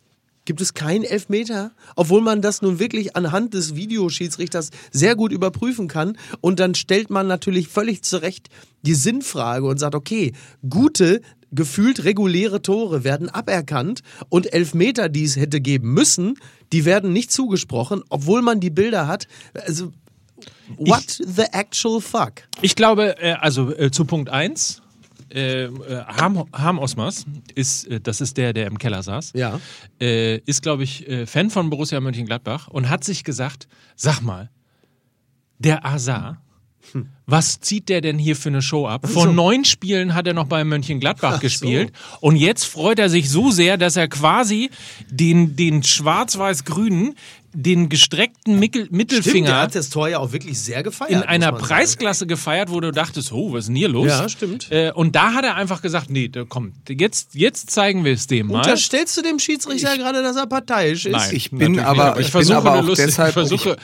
gibt 0.45 0.61
es 0.61 0.73
keinen 0.73 1.03
Elfmeter, 1.03 1.71
obwohl 1.95 2.21
man 2.21 2.41
das 2.41 2.61
nun 2.61 2.79
wirklich 2.79 3.15
anhand 3.15 3.53
des 3.53 3.75
Videoschiedsrichters 3.75 4.69
sehr 4.91 5.15
gut 5.15 5.31
überprüfen 5.31 5.87
kann. 5.87 6.17
Und 6.41 6.59
dann 6.59 6.75
stellt 6.75 7.09
man 7.09 7.27
natürlich 7.27 7.67
völlig 7.67 8.03
zu 8.03 8.21
Recht 8.21 8.49
die 8.83 8.93
Sinnfrage 8.93 9.65
und 9.65 9.79
sagt, 9.79 9.95
okay, 9.95 10.33
gute, 10.69 11.21
gefühlt 11.51 12.03
reguläre 12.03 12.61
Tore 12.61 13.03
werden 13.03 13.29
aberkannt 13.29 14.01
und 14.29 14.53
Elfmeter, 14.53 15.09
die 15.09 15.23
es 15.23 15.35
hätte 15.35 15.61
geben 15.61 15.93
müssen, 15.93 16.37
die 16.71 16.85
werden 16.85 17.13
nicht 17.13 17.31
zugesprochen, 17.31 18.03
obwohl 18.09 18.41
man 18.41 18.59
die 18.59 18.69
Bilder 18.69 19.07
hat. 19.07 19.27
Also, 19.53 19.91
what 20.77 21.05
the 21.07 21.43
actual 21.51 22.01
fuck? 22.01 22.43
Ich 22.61 22.75
glaube, 22.75 23.17
äh, 23.19 23.33
also 23.33 23.73
äh, 23.75 23.91
zu 23.91 24.05
Punkt 24.05 24.29
1, 24.29 24.81
äh, 25.33 25.63
äh, 25.65 25.69
Harm, 26.05 26.45
Harm 26.53 26.79
Osmas 26.79 27.25
ist, 27.55 27.85
äh, 27.87 27.99
das 27.99 28.21
ist 28.21 28.37
der, 28.37 28.53
der 28.53 28.67
im 28.67 28.77
Keller 28.77 29.03
saß, 29.03 29.33
Ja. 29.35 29.59
äh, 30.01 30.37
ist, 30.39 30.61
glaube 30.61 30.83
ich, 30.83 31.05
Fan 31.25 31.49
von 31.49 31.69
Borussia 31.69 31.99
Mönchengladbach 31.99 32.67
und 32.67 32.89
hat 32.89 33.03
sich 33.03 33.23
gesagt, 33.23 33.67
sag 33.95 34.21
mal, 34.21 34.49
der 35.59 35.85
Azar, 35.85 36.41
Was 37.25 37.59
zieht 37.59 37.89
der 37.89 38.01
denn 38.01 38.19
hier 38.19 38.35
für 38.35 38.49
eine 38.49 38.61
Show 38.61 38.85
ab? 38.87 39.07
Vor 39.09 39.25
neun 39.25 39.65
Spielen 39.65 40.13
hat 40.13 40.27
er 40.27 40.33
noch 40.35 40.45
bei 40.45 40.63
Mönchengladbach 40.63 41.39
gespielt. 41.39 41.91
Und 42.21 42.35
jetzt 42.35 42.65
freut 42.65 42.99
er 42.99 43.09
sich 43.09 43.27
so 43.31 43.49
sehr, 43.49 43.77
dass 43.77 43.95
er 43.95 44.07
quasi 44.07 44.69
den, 45.09 45.55
den 45.55 45.81
schwarz-weiß-grünen, 45.81 47.15
den 47.55 47.89
gestreckten 47.89 48.59
Mickel 48.59 48.83
Stimmt, 48.85 48.91
der 48.91 48.97
Mittelfinger 48.97 49.61
hat 49.61 49.75
das 49.75 49.89
Tor 49.89 50.07
ja 50.09 50.19
auch 50.19 50.31
wirklich 50.33 50.59
sehr 50.59 50.83
gefeiert. 50.83 51.11
in 51.11 51.23
einer. 51.23 51.51
Preisklasse 51.53 52.27
gefeiert, 52.27 52.69
wo 52.69 52.79
du 52.79 52.91
dachtest, 52.91 53.31
oh, 53.31 53.53
was 53.53 53.61
ist 53.61 53.67
denn 53.67 53.75
hier 53.77 53.87
los? 53.89 54.07
Ja, 54.07 54.27
stimmt. 54.29 54.71
Äh, 54.71 54.91
und 54.93 55.15
da 55.15 55.33
hat 55.33 55.45
er 55.45 55.55
einfach 55.55 55.81
gesagt, 55.81 56.09
nee, 56.09 56.27
da- 56.27 56.43
komm, 56.47 56.73
jetzt, 56.89 57.33
jetzt 57.35 57.71
zeigen 57.71 58.03
wir 58.03 58.13
es 58.13 58.27
dem 58.27 58.47
mal. 58.47 58.57
Unterstellst 58.57 59.15
du 59.17 59.21
dem 59.21 59.39
Schiedsrichter 59.39 59.97
gerade, 59.97 60.21
dass 60.21 60.35
er 60.35 60.47
parteiisch 60.47 61.05
ist? 61.05 61.11
Nein, 61.13 61.29
Ich 61.33 61.49
bin 61.51 61.79
aber- 61.79 62.11
nicht, 62.11 62.19
ich 62.19 62.19
ich 62.19 62.25
bin 62.25 62.31
versuche 62.31 62.57
aber 62.57 62.73
auch 62.79 62.83
lustige- 62.83 63.07
deshalb- 63.07 63.29
ich 63.29 63.33
versuche, 63.33 63.77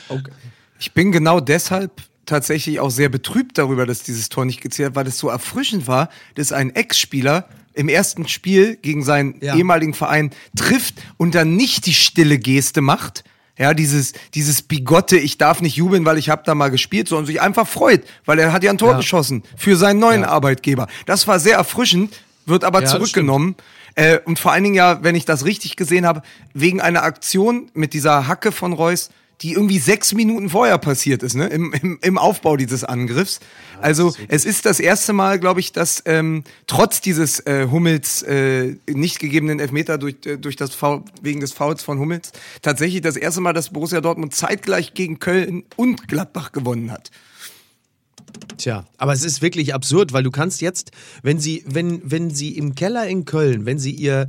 Ich 0.78 0.92
bin 0.92 1.12
genau 1.12 1.40
deshalb 1.40 1.90
tatsächlich 2.26 2.78
auch 2.80 2.90
sehr 2.90 3.08
betrübt 3.08 3.58
darüber, 3.58 3.86
dass 3.86 4.02
dieses 4.02 4.28
Tor 4.28 4.44
nicht 4.44 4.60
gezählt 4.60 4.90
hat, 4.90 4.94
weil 4.96 5.06
es 5.06 5.18
so 5.18 5.28
erfrischend 5.28 5.86
war, 5.86 6.08
dass 6.34 6.52
ein 6.52 6.70
Ex-Spieler 6.74 7.48
im 7.74 7.88
ersten 7.88 8.28
Spiel 8.28 8.76
gegen 8.76 9.02
seinen 9.02 9.36
Ja. 9.40 9.56
ehemaligen 9.56 9.94
Verein 9.94 10.30
trifft 10.56 10.94
und 11.16 11.34
dann 11.34 11.56
nicht 11.56 11.86
die 11.86 11.94
stille 11.94 12.38
Geste 12.38 12.80
macht. 12.82 13.24
Ja, 13.58 13.74
dieses, 13.74 14.14
dieses 14.34 14.62
bigotte, 14.62 15.18
ich 15.18 15.36
darf 15.36 15.60
nicht 15.60 15.76
jubeln, 15.76 16.04
weil 16.06 16.16
ich 16.18 16.30
habe 16.30 16.42
da 16.44 16.54
mal 16.54 16.70
gespielt, 16.70 17.08
sondern 17.08 17.26
sich 17.26 17.40
einfach 17.40 17.68
freut, 17.68 18.02
weil 18.24 18.38
er 18.38 18.52
hat 18.52 18.64
ja 18.64 18.70
ein 18.70 18.78
Tor 18.78 18.92
Ja. 18.92 18.96
geschossen 18.96 19.42
für 19.56 19.76
seinen 19.76 20.00
neuen 20.00 20.24
Arbeitgeber. 20.24 20.88
Das 21.04 21.28
war 21.28 21.38
sehr 21.38 21.56
erfrischend, 21.56 22.14
wird 22.46 22.64
aber 22.64 22.80
Ja, 22.80 22.86
zurückgenommen. 22.86 23.54
Äh, 23.94 24.20
und 24.24 24.38
vor 24.38 24.52
allen 24.52 24.64
Dingen 24.64 24.74
ja, 24.74 25.02
wenn 25.04 25.14
ich 25.14 25.26
das 25.26 25.44
richtig 25.44 25.76
gesehen 25.76 26.06
habe, 26.06 26.22
wegen 26.54 26.80
einer 26.80 27.02
Aktion 27.02 27.70
mit 27.74 27.92
dieser 27.92 28.26
Hacke 28.26 28.52
von 28.52 28.72
Reus, 28.72 29.10
die 29.42 29.52
irgendwie 29.52 29.78
sechs 29.78 30.14
Minuten 30.14 30.50
vorher 30.50 30.78
passiert 30.78 31.22
ist, 31.22 31.34
ne? 31.34 31.48
Im, 31.48 31.72
im, 31.72 31.98
im 32.00 32.18
Aufbau 32.18 32.56
dieses 32.56 32.84
Angriffs. 32.84 33.40
Also 33.80 34.14
es 34.28 34.44
ist 34.44 34.66
das 34.66 34.78
erste 34.78 35.12
Mal, 35.12 35.40
glaube 35.40 35.60
ich, 35.60 35.72
dass 35.72 36.02
ähm, 36.06 36.44
trotz 36.66 37.00
dieses 37.00 37.40
äh, 37.40 37.66
Hummels 37.70 38.22
äh, 38.22 38.76
nicht 38.88 39.18
gegebenen 39.18 39.58
Elfmeter 39.58 39.98
durch, 39.98 40.16
äh, 40.26 40.38
durch 40.38 40.56
das 40.56 40.74
Foul, 40.74 41.02
wegen 41.20 41.40
des 41.40 41.52
Fouls 41.52 41.82
von 41.82 41.98
Hummels 41.98 42.32
tatsächlich 42.62 43.00
das 43.00 43.16
erste 43.16 43.40
Mal, 43.40 43.52
dass 43.52 43.70
Borussia 43.70 44.00
Dortmund 44.00 44.34
zeitgleich 44.34 44.94
gegen 44.94 45.18
Köln 45.18 45.64
und 45.76 46.06
Gladbach 46.06 46.52
gewonnen 46.52 46.92
hat. 46.92 47.10
Tja, 48.56 48.86
aber 48.96 49.12
es 49.12 49.24
ist 49.24 49.42
wirklich 49.42 49.74
absurd, 49.74 50.12
weil 50.12 50.22
du 50.22 50.30
kannst 50.30 50.60
jetzt, 50.60 50.92
wenn 51.22 51.40
sie, 51.40 51.64
wenn, 51.66 52.00
wenn 52.04 52.30
sie 52.30 52.56
im 52.56 52.74
Keller 52.74 53.06
in 53.08 53.24
Köln, 53.24 53.66
wenn 53.66 53.78
sie 53.78 53.92
ihr, 53.92 54.28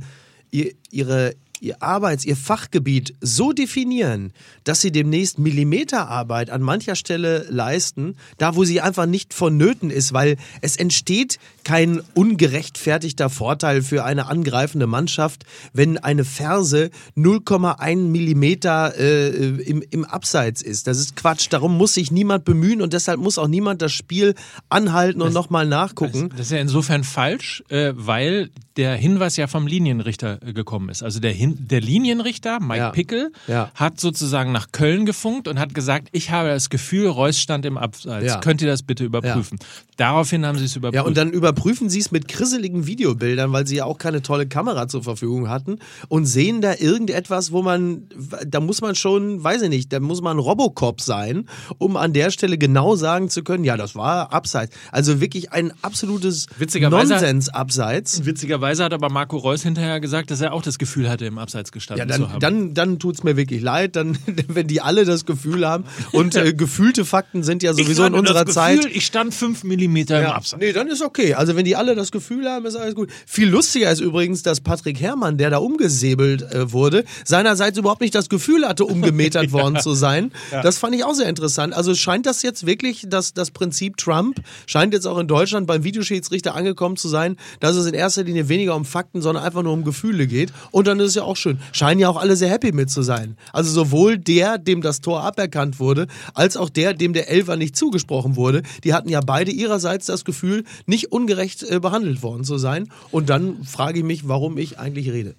ihr 0.50 0.72
ihre 0.90 1.34
ihr 1.60 1.82
Arbeits-, 1.82 2.24
ihr 2.24 2.36
Fachgebiet 2.36 3.14
so 3.20 3.52
definieren, 3.52 4.32
dass 4.64 4.80
sie 4.80 4.92
demnächst 4.92 5.38
Millimeterarbeit 5.38 6.50
an 6.50 6.62
mancher 6.62 6.96
Stelle 6.96 7.46
leisten, 7.48 8.16
da 8.38 8.56
wo 8.56 8.64
sie 8.64 8.80
einfach 8.80 9.06
nicht 9.06 9.34
vonnöten 9.34 9.90
ist, 9.90 10.12
weil 10.12 10.36
es 10.60 10.76
entsteht 10.76 11.38
kein 11.64 12.00
ungerechtfertigter 12.14 13.30
Vorteil 13.30 13.82
für 13.82 14.04
eine 14.04 14.26
angreifende 14.26 14.86
Mannschaft, 14.86 15.44
wenn 15.72 15.98
eine 15.98 16.24
Ferse 16.24 16.90
0,1 17.16 17.96
Millimeter 17.96 18.94
äh, 18.98 19.28
im, 19.28 19.82
im 19.90 20.04
Abseits 20.04 20.62
ist. 20.62 20.86
Das 20.86 20.98
ist 20.98 21.16
Quatsch. 21.16 21.46
Darum 21.50 21.76
muss 21.76 21.94
sich 21.94 22.10
niemand 22.10 22.44
bemühen 22.44 22.82
und 22.82 22.92
deshalb 22.92 23.18
muss 23.18 23.38
auch 23.38 23.48
niemand 23.48 23.82
das 23.82 23.92
Spiel 23.92 24.34
anhalten 24.68 25.22
und 25.22 25.32
nochmal 25.32 25.66
nachgucken. 25.66 26.28
Das 26.30 26.46
ist 26.46 26.52
ja 26.52 26.58
insofern 26.58 27.04
falsch, 27.04 27.62
äh, 27.68 27.92
weil 27.96 28.50
der 28.76 28.96
Hinweis 28.96 29.36
ja 29.36 29.46
vom 29.46 29.66
Linienrichter 29.66 30.38
äh, 30.42 30.52
gekommen 30.52 30.88
ist. 30.88 31.02
Also 31.02 31.20
der, 31.20 31.32
Hin 31.32 31.56
der 31.60 31.80
Linienrichter, 31.80 32.58
Mike 32.60 32.78
Ja. 32.78 32.90
Pickel, 32.90 33.32
Ja. 33.46 33.70
hat 33.74 34.00
sozusagen 34.00 34.50
nach 34.52 34.72
Köln 34.72 35.06
gefunkt 35.06 35.46
und 35.46 35.58
hat 35.60 35.74
gesagt, 35.74 36.08
ich 36.12 36.30
habe 36.30 36.48
das 36.48 36.70
Gefühl, 36.70 37.06
Reus 37.08 37.38
stand 37.38 37.64
im 37.66 37.78
Abseits. 37.78 38.26
Ja. 38.26 38.40
Könnt 38.40 38.60
ihr 38.62 38.68
das 38.68 38.82
bitte 38.82 39.04
überprüfen? 39.04 39.58
Daraufhin 39.96 40.44
haben 40.44 40.58
sie 40.58 40.64
es 40.64 40.74
überprüft. 40.74 40.96
Ja, 40.96 41.06
und 41.06 41.16
dann 41.16 41.30
überprüfen 41.30 41.88
sie 41.88 42.00
es 42.00 42.10
mit 42.10 42.26
grisseligen 42.26 42.86
Videobildern, 42.86 43.52
weil 43.52 43.64
sie 43.66 43.76
ja 43.76 43.84
auch 43.84 43.98
keine 43.98 44.22
tolle 44.22 44.48
Kamera 44.48 44.88
zur 44.88 45.04
Verfügung 45.04 45.48
hatten 45.48 45.78
und 46.08 46.26
sehen 46.26 46.60
da 46.60 46.74
irgendetwas, 46.76 47.52
wo 47.52 47.62
man, 47.62 48.08
da 48.44 48.58
muss 48.58 48.80
man 48.80 48.96
schon, 48.96 49.44
weiß 49.44 49.62
ich 49.62 49.68
nicht, 49.68 49.92
da 49.92 50.00
muss 50.00 50.20
man 50.20 50.38
Robocop 50.40 51.00
sein, 51.00 51.48
um 51.78 51.96
an 51.96 52.12
der 52.12 52.32
Stelle 52.32 52.58
genau 52.58 52.96
sagen 52.96 53.28
zu 53.30 53.44
können, 53.44 53.62
ja, 53.62 53.76
das 53.76 53.94
war 53.94 54.32
Abseits. 54.32 54.74
Also 54.90 55.20
wirklich 55.20 55.52
ein 55.52 55.72
absolutes 55.82 56.46
Nonsens-Abseits. 56.58 58.24
Witzigerweise 58.26 58.63
hat 58.64 58.92
aber 58.92 59.10
Marco 59.10 59.36
Reus 59.36 59.62
hinterher 59.62 60.00
gesagt, 60.00 60.30
dass 60.30 60.40
er 60.40 60.52
auch 60.52 60.62
das 60.62 60.78
Gefühl 60.78 61.08
hatte, 61.08 61.26
im 61.26 61.38
Abseits 61.38 61.72
gestanden 61.72 62.08
Ja, 62.08 62.14
zu 62.14 62.22
dann, 62.22 62.32
haben. 62.32 62.40
dann, 62.40 62.74
dann 62.74 62.98
tut 62.98 63.16
es 63.16 63.22
mir 63.24 63.36
wirklich 63.36 63.60
leid, 63.62 63.96
dann, 63.96 64.18
wenn 64.48 64.66
die 64.66 64.80
alle 64.80 65.04
das 65.04 65.24
Gefühl 65.24 65.66
haben. 65.66 65.84
Und 66.12 66.34
äh, 66.34 66.52
gefühlte 66.56 67.04
Fakten 67.04 67.42
sind 67.42 67.62
ja 67.62 67.72
sowieso 67.74 68.04
in 68.04 68.14
unserer 68.14 68.44
das 68.44 68.54
Zeit. 68.54 68.76
Gefühl, 68.82 68.96
ich 68.96 69.06
stand 69.06 69.34
fünf 69.34 69.64
Millimeter 69.64 70.18
im 70.18 70.24
Ja, 70.24 70.34
Abseits. 70.34 70.60
nee, 70.62 70.72
dann 70.72 70.88
ist 70.88 71.02
okay. 71.02 71.34
Also 71.34 71.56
wenn 71.56 71.64
die 71.64 71.76
alle 71.76 71.94
das 71.94 72.10
Gefühl 72.10 72.48
haben, 72.48 72.66
ist 72.66 72.76
alles 72.76 72.94
gut. 72.94 73.10
Viel 73.26 73.48
lustiger 73.48 73.90
ist 73.90 74.00
übrigens, 74.00 74.42
dass 74.42 74.60
Patrick 74.60 75.00
Herrmann, 75.00 75.36
der 75.38 75.50
da 75.50 75.58
umgesäbelt 75.58 76.42
äh, 76.42 76.72
wurde, 76.72 77.04
seinerseits 77.24 77.78
überhaupt 77.78 78.00
nicht 78.00 78.14
das 78.14 78.28
Gefühl 78.28 78.66
hatte, 78.66 78.84
umgemetert 78.84 79.52
worden 79.52 79.78
zu 79.80 79.94
sein. 79.94 80.32
Das 80.62 80.78
fand 80.78 80.94
ich 80.94 81.04
auch 81.04 81.14
sehr 81.14 81.28
interessant. 81.28 81.74
Also 81.74 81.94
scheint 81.94 82.26
das 82.26 82.42
jetzt 82.42 82.66
wirklich, 82.66 83.04
dass 83.08 83.34
das 83.34 83.50
Prinzip 83.50 83.96
Trump 83.96 84.40
scheint 84.66 84.94
jetzt 84.94 85.06
auch 85.06 85.18
in 85.18 85.26
Deutschland 85.28 85.66
beim 85.66 85.84
Videoschiedsrichter 85.84 86.54
angekommen 86.54 86.96
zu 86.96 87.08
sein, 87.08 87.36
dass 87.60 87.76
es 87.76 87.86
in 87.86 87.94
erster 87.94 88.22
Linie 88.24 88.48
weniger 88.54 88.74
um 88.76 88.84
Fakten, 88.84 89.20
sondern 89.20 89.44
einfach 89.44 89.62
nur 89.62 89.72
um 89.72 89.84
Gefühle 89.84 90.26
geht. 90.26 90.52
Und 90.70 90.86
dann 90.86 91.00
ist 91.00 91.08
es 91.08 91.14
ja 91.16 91.22
auch 91.24 91.36
schön. 91.36 91.58
Scheinen 91.72 92.00
ja 92.00 92.08
auch 92.08 92.16
alle 92.16 92.36
sehr 92.36 92.48
happy 92.48 92.72
mit 92.72 92.88
zu 92.90 93.02
sein. 93.02 93.36
Also 93.52 93.70
sowohl 93.70 94.16
der, 94.18 94.58
dem 94.58 94.80
das 94.80 95.00
Tor 95.00 95.22
aberkannt 95.22 95.78
wurde, 95.80 96.06
als 96.34 96.56
auch 96.56 96.70
der, 96.70 96.94
dem 96.94 97.12
der 97.12 97.28
Elfer 97.28 97.56
nicht 97.56 97.76
zugesprochen 97.76 98.36
wurde. 98.36 98.62
Die 98.84 98.94
hatten 98.94 99.08
ja 99.08 99.20
beide 99.20 99.50
ihrerseits 99.50 100.06
das 100.06 100.24
Gefühl, 100.24 100.64
nicht 100.86 101.12
ungerecht 101.12 101.62
äh, 101.62 101.80
behandelt 101.80 102.22
worden 102.22 102.44
zu 102.44 102.58
sein. 102.58 102.88
Und 103.10 103.28
dann 103.28 103.64
frage 103.64 103.98
ich 103.98 104.04
mich, 104.04 104.28
warum 104.28 104.56
ich 104.56 104.78
eigentlich 104.78 105.10
rede. 105.10 105.34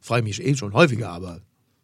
Frage 0.00 0.20
ich 0.28 0.38
mich 0.38 0.46
eh 0.46 0.56
schon 0.56 0.72
häufiger, 0.72 1.10
aber 1.10 1.40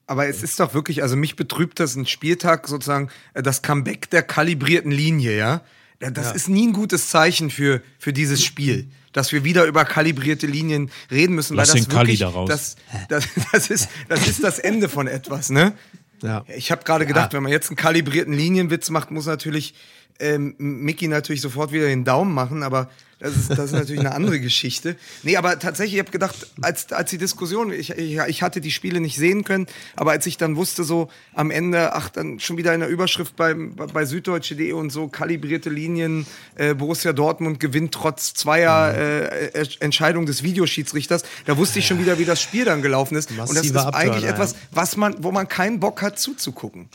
Aber 0.07 0.27
es 0.27 0.43
ist 0.43 0.59
doch 0.59 0.73
wirklich, 0.75 1.03
also 1.03 1.17
mich 1.17 1.37
betrübt 1.37 1.79
das 1.81 1.97
ein 1.97 2.07
Spieltag 2.07 2.67
sozusagen, 2.69 3.11
äh, 3.35 3.43
das 3.43 3.63
Comeback 3.63 4.09
der 4.11 4.23
kalibrierten 4.23 4.91
Linie, 4.91 5.37
ja. 5.37 5.63
Ja, 6.01 6.11
Das 6.11 6.33
ist 6.35 6.49
nie 6.49 6.69
ein 6.69 6.73
gutes 6.73 7.09
Zeichen 7.11 7.51
für, 7.51 7.83
für 7.99 8.13
dieses 8.13 8.45
Spiel, 8.45 8.87
dass 9.13 9.33
wir 9.33 9.45
wieder 9.45 9.65
über 9.65 9.85
kalibrierte 9.85 10.47
Linien 10.47 10.91
reden 11.11 11.35
müssen. 11.35 11.57
Lass 11.57 11.71
weil 11.71 11.81
das 11.81 11.89
den 11.89 11.93
Kali 11.93 12.07
wirklich, 12.09 12.21
da 12.21 12.29
raus. 12.29 12.49
Das, 12.49 12.77
das, 13.09 13.29
das, 13.53 13.71
ist, 13.71 13.89
das 14.09 14.27
ist 14.27 14.43
das 14.43 14.59
Ende 14.59 14.89
von 14.89 15.07
etwas, 15.07 15.51
ne? 15.51 15.75
ja. 16.23 16.45
Ich 16.57 16.71
habe 16.71 16.85
gerade 16.85 17.07
gedacht, 17.07 17.33
wenn 17.33 17.43
man 17.43 17.53
jetzt 17.53 17.69
einen 17.69 17.77
kalibrierten 17.77 18.33
Linienwitz 18.33 18.91
macht, 18.91 19.11
muss 19.11 19.27
natürlich 19.27 19.75
ähm, 20.21 20.55
Mickey 20.59 21.09
natürlich 21.09 21.41
sofort 21.41 21.73
wieder 21.73 21.87
den 21.87 22.05
Daumen 22.05 22.35
machen, 22.35 22.63
aber 22.63 22.91
das 23.21 23.37
ist, 23.37 23.51
das 23.51 23.59
ist 23.59 23.73
natürlich 23.73 24.01
eine 24.01 24.15
andere 24.15 24.39
Geschichte. 24.39 24.97
Nee, 25.25 25.37
aber 25.37 25.59
tatsächlich, 25.59 25.95
ich 25.95 26.01
habe 26.01 26.11
gedacht, 26.11 26.47
als, 26.61 26.93
als 26.93 27.11
die 27.11 27.19
Diskussion, 27.19 27.73
ich, 27.73 27.91
ich, 27.91 28.19
ich 28.19 28.43
hatte 28.43 28.61
die 28.61 28.71
Spiele 28.71 29.01
nicht 29.01 29.17
sehen 29.17 29.43
können, 29.43 29.67
aber 29.97 30.13
als 30.13 30.25
ich 30.27 30.37
dann 30.37 30.55
wusste, 30.55 30.85
so 30.85 31.11
am 31.35 31.51
Ende, 31.51 31.95
ach, 31.95 32.11
dann 32.11 32.39
schon 32.39 32.57
wieder 32.57 32.73
in 32.75 32.81
der 32.81 32.89
Überschrift 32.89 33.35
bei, 33.35 33.55
bei 33.55 34.05
Süddeutsche.de 34.05 34.73
und 34.73 34.91
so, 34.91 35.09
kalibrierte 35.09 35.69
Linien, 35.69 36.27
äh, 36.55 36.75
Borussia 36.75 37.13
Dortmund 37.13 37.59
gewinnt 37.59 37.93
trotz 37.93 38.35
zweier 38.35 38.95
äh, 38.95 39.47
äh, 39.47 39.69
Entscheidung 39.81 40.25
des 40.25 40.45
Videoschiedsrichters, 40.45 41.23
da 41.45 41.57
wusste 41.57 41.81
ich 41.81 41.87
schon 41.87 41.99
wieder, 41.99 42.21
wie 42.21 42.25
das 42.25 42.41
Spiel 42.41 42.65
dann 42.65 42.83
gelaufen 42.83 43.17
ist. 43.17 43.31
und 43.31 43.39
das 43.39 43.51
ist 43.51 43.75
Massiver 43.75 43.95
eigentlich 43.95 44.25
etwas, 44.25 44.55
was 44.71 44.97
man, 44.97 45.17
wo 45.25 45.33
man 45.33 45.49
keinen 45.49 45.81
Bock 45.81 46.03
hat 46.03 46.21
zuzugucken. 46.21 46.89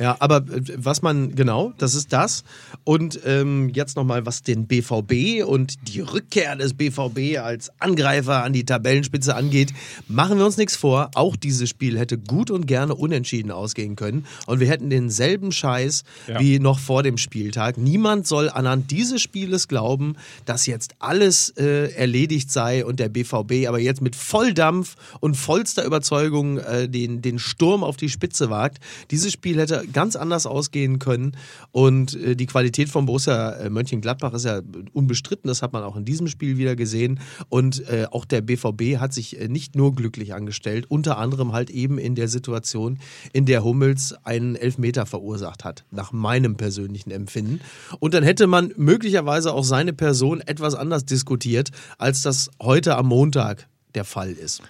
Ja, 0.00 0.16
aber 0.18 0.38
äh, 0.38 0.62
was 0.76 1.02
man, 1.02 1.34
genau, 1.34 1.72
das 1.78 1.94
ist 1.94 2.12
das. 2.12 2.42
Und 2.84 3.20
ähm, 3.26 3.68
jetzt 3.68 3.96
nochmal, 3.96 4.24
was 4.24 4.42
den 4.42 4.66
BVB 4.66 5.44
und 5.46 5.74
die 5.88 6.00
Rückkehr 6.00 6.56
des 6.56 6.74
BVB 6.74 7.38
als 7.38 7.70
Angreifer 7.80 8.42
an 8.42 8.52
die 8.54 8.64
Tabellenspitze 8.64 9.34
angeht, 9.36 9.72
machen 10.08 10.38
wir 10.38 10.46
uns 10.46 10.56
nichts 10.56 10.74
vor. 10.76 11.10
Auch 11.14 11.36
dieses 11.36 11.68
Spiel 11.68 11.98
hätte 11.98 12.16
gut 12.18 12.50
und 12.50 12.66
gerne 12.66 12.94
unentschieden 12.94 13.50
ausgehen 13.50 13.94
können. 13.94 14.24
Und 14.46 14.60
wir 14.60 14.68
hätten 14.68 14.88
denselben 14.90 15.52
Scheiß 15.52 16.04
Ja. 16.26 16.40
wie 16.40 16.58
noch 16.58 16.78
vor 16.78 17.02
dem 17.02 17.18
Spieltag. 17.18 17.76
Niemand 17.76 18.26
soll 18.26 18.48
anhand 18.48 18.90
dieses 18.90 19.20
Spieles 19.20 19.68
glauben, 19.68 20.16
dass 20.46 20.64
jetzt 20.66 20.94
alles 20.98 21.50
äh, 21.58 21.92
erledigt 21.94 22.50
sei 22.50 22.84
und 22.86 23.00
der 23.00 23.10
BVB 23.10 23.68
aber 23.68 23.78
jetzt 23.78 24.00
mit 24.00 24.16
Volldampf 24.16 24.96
und 25.20 25.36
vollster 25.36 25.84
Überzeugung 25.84 26.56
äh, 26.58 26.88
den, 26.88 27.20
den 27.20 27.38
Sturm 27.38 27.84
auf 27.84 27.96
die 27.98 28.08
Spitze 28.08 28.48
wagt. 28.48 28.78
Dieses 29.10 29.32
Spiel 29.32 29.58
hätte 29.58 29.84
ganz 29.92 30.16
anders 30.16 30.46
ausgehen 30.46 30.98
können 30.98 31.36
und 31.72 32.14
äh, 32.14 32.36
die 32.36 32.46
Qualität 32.46 32.88
von 32.88 33.06
Borussia 33.06 33.52
äh, 33.52 33.70
Mönchengladbach 33.70 34.32
ist 34.34 34.44
ja 34.44 34.60
unbestritten, 34.92 35.48
das 35.48 35.62
hat 35.62 35.72
man 35.72 35.82
auch 35.82 35.96
in 35.96 36.04
diesem 36.04 36.26
Spiel 36.26 36.58
wieder 36.58 36.76
gesehen 36.76 37.20
und 37.48 37.86
äh, 37.88 38.06
auch 38.10 38.24
der 38.24 38.40
BVB 38.40 38.98
hat 38.98 39.12
sich 39.12 39.40
äh, 39.40 39.48
nicht 39.48 39.76
nur 39.76 39.94
glücklich 39.94 40.34
angestellt, 40.34 40.86
unter 40.88 41.18
anderem 41.18 41.52
halt 41.52 41.70
eben 41.70 41.98
in 41.98 42.14
der 42.14 42.28
Situation, 42.28 42.98
in 43.32 43.46
der 43.46 43.64
Hummels 43.64 44.14
einen 44.24 44.56
Elfmeter 44.56 45.06
verursacht 45.06 45.64
hat, 45.64 45.84
nach 45.90 46.12
meinem 46.12 46.56
persönlichen 46.56 47.10
Empfinden. 47.10 47.60
Und 47.98 48.14
dann 48.14 48.24
hätte 48.24 48.46
man 48.46 48.72
möglicherweise 48.76 49.52
auch 49.52 49.64
seine 49.64 49.92
Person 49.92 50.40
etwas 50.40 50.74
anders 50.74 51.04
diskutiert, 51.04 51.70
als 51.98 52.22
das 52.22 52.50
heute 52.60 52.96
am 52.96 53.06
Montag 53.06 53.68
der 53.94 54.04
Fall 54.04 54.32
ist. 54.32 54.62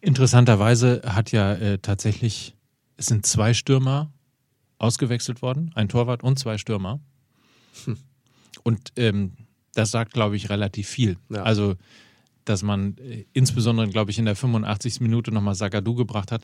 Interessanterweise 0.00 1.02
hat 1.04 1.30
ja 1.32 1.54
äh, 1.54 1.78
tatsächlich, 1.78 2.56
es 2.96 3.06
sind 3.06 3.24
zwei 3.24 3.54
Stürmer 3.54 4.10
ausgewechselt 4.82 5.42
worden, 5.42 5.70
ein 5.74 5.88
Torwart 5.88 6.22
und 6.22 6.38
zwei 6.38 6.58
Stürmer. 6.58 7.00
Und 8.64 8.92
ähm, 8.96 9.32
das 9.74 9.90
sagt, 9.90 10.12
glaube 10.12 10.36
ich, 10.36 10.50
relativ 10.50 10.88
viel. 10.88 11.16
Ja. 11.30 11.42
Also, 11.42 11.76
dass 12.44 12.62
man 12.62 12.96
äh, 12.98 13.24
insbesondere, 13.32 13.88
glaube 13.88 14.10
ich, 14.10 14.18
in 14.18 14.24
der 14.26 14.36
85. 14.36 15.00
Minute 15.00 15.32
nochmal 15.32 15.54
Sagadu 15.54 15.94
gebracht 15.94 16.32
hat, 16.32 16.42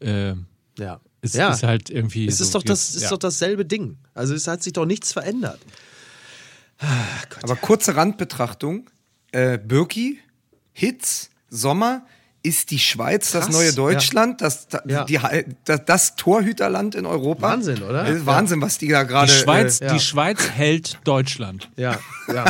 äh, 0.00 0.34
Ja. 0.78 1.00
ist, 1.20 1.34
ja. 1.34 1.50
ist 1.52 1.62
halt 1.62 1.90
irgendwie. 1.90 2.26
es 2.26 2.40
ist, 2.40 2.52
so, 2.52 2.58
doch 2.58 2.64
das, 2.64 2.94
ist 2.94 3.02
ja. 3.02 3.10
doch 3.10 3.18
dasselbe 3.18 3.64
Ding. 3.64 3.98
Also 4.14 4.34
es 4.34 4.46
hat 4.46 4.62
sich 4.62 4.72
doch 4.72 4.86
nichts 4.86 5.12
verändert. 5.12 5.60
Aber 7.42 7.56
kurze 7.56 7.94
Randbetrachtung. 7.96 8.88
Äh, 9.32 9.58
Birki, 9.58 10.18
Hitz, 10.72 11.30
Sommer, 11.48 12.06
ist 12.44 12.70
die 12.72 12.78
Schweiz 12.78 13.30
das 13.30 13.44
Krass, 13.46 13.54
neue 13.54 13.72
Deutschland, 13.72 14.40
das, 14.40 14.66
da- 14.68 14.82
Ja. 14.86 15.04
die, 15.04 15.18
das, 15.64 15.84
das 15.86 16.16
Torhüterland 16.16 16.94
in 16.96 17.06
Europa? 17.06 17.42
Wahnsinn, 17.42 17.82
oder? 17.82 18.04
Das 18.04 18.16
ist 18.16 18.26
Wahnsinn, 18.26 18.60
was 18.60 18.78
die 18.78 18.88
da 18.88 19.02
Die 19.04 19.08
gerade. 19.08 19.30
Schweiz, 19.32 19.80
Äh, 19.80 19.86
ja. 19.86 19.92
die 19.94 20.00
Schweiz 20.00 20.50
hält 20.50 20.98
Deutschland. 21.04 21.68
Ja, 21.76 21.98
ja. 22.32 22.44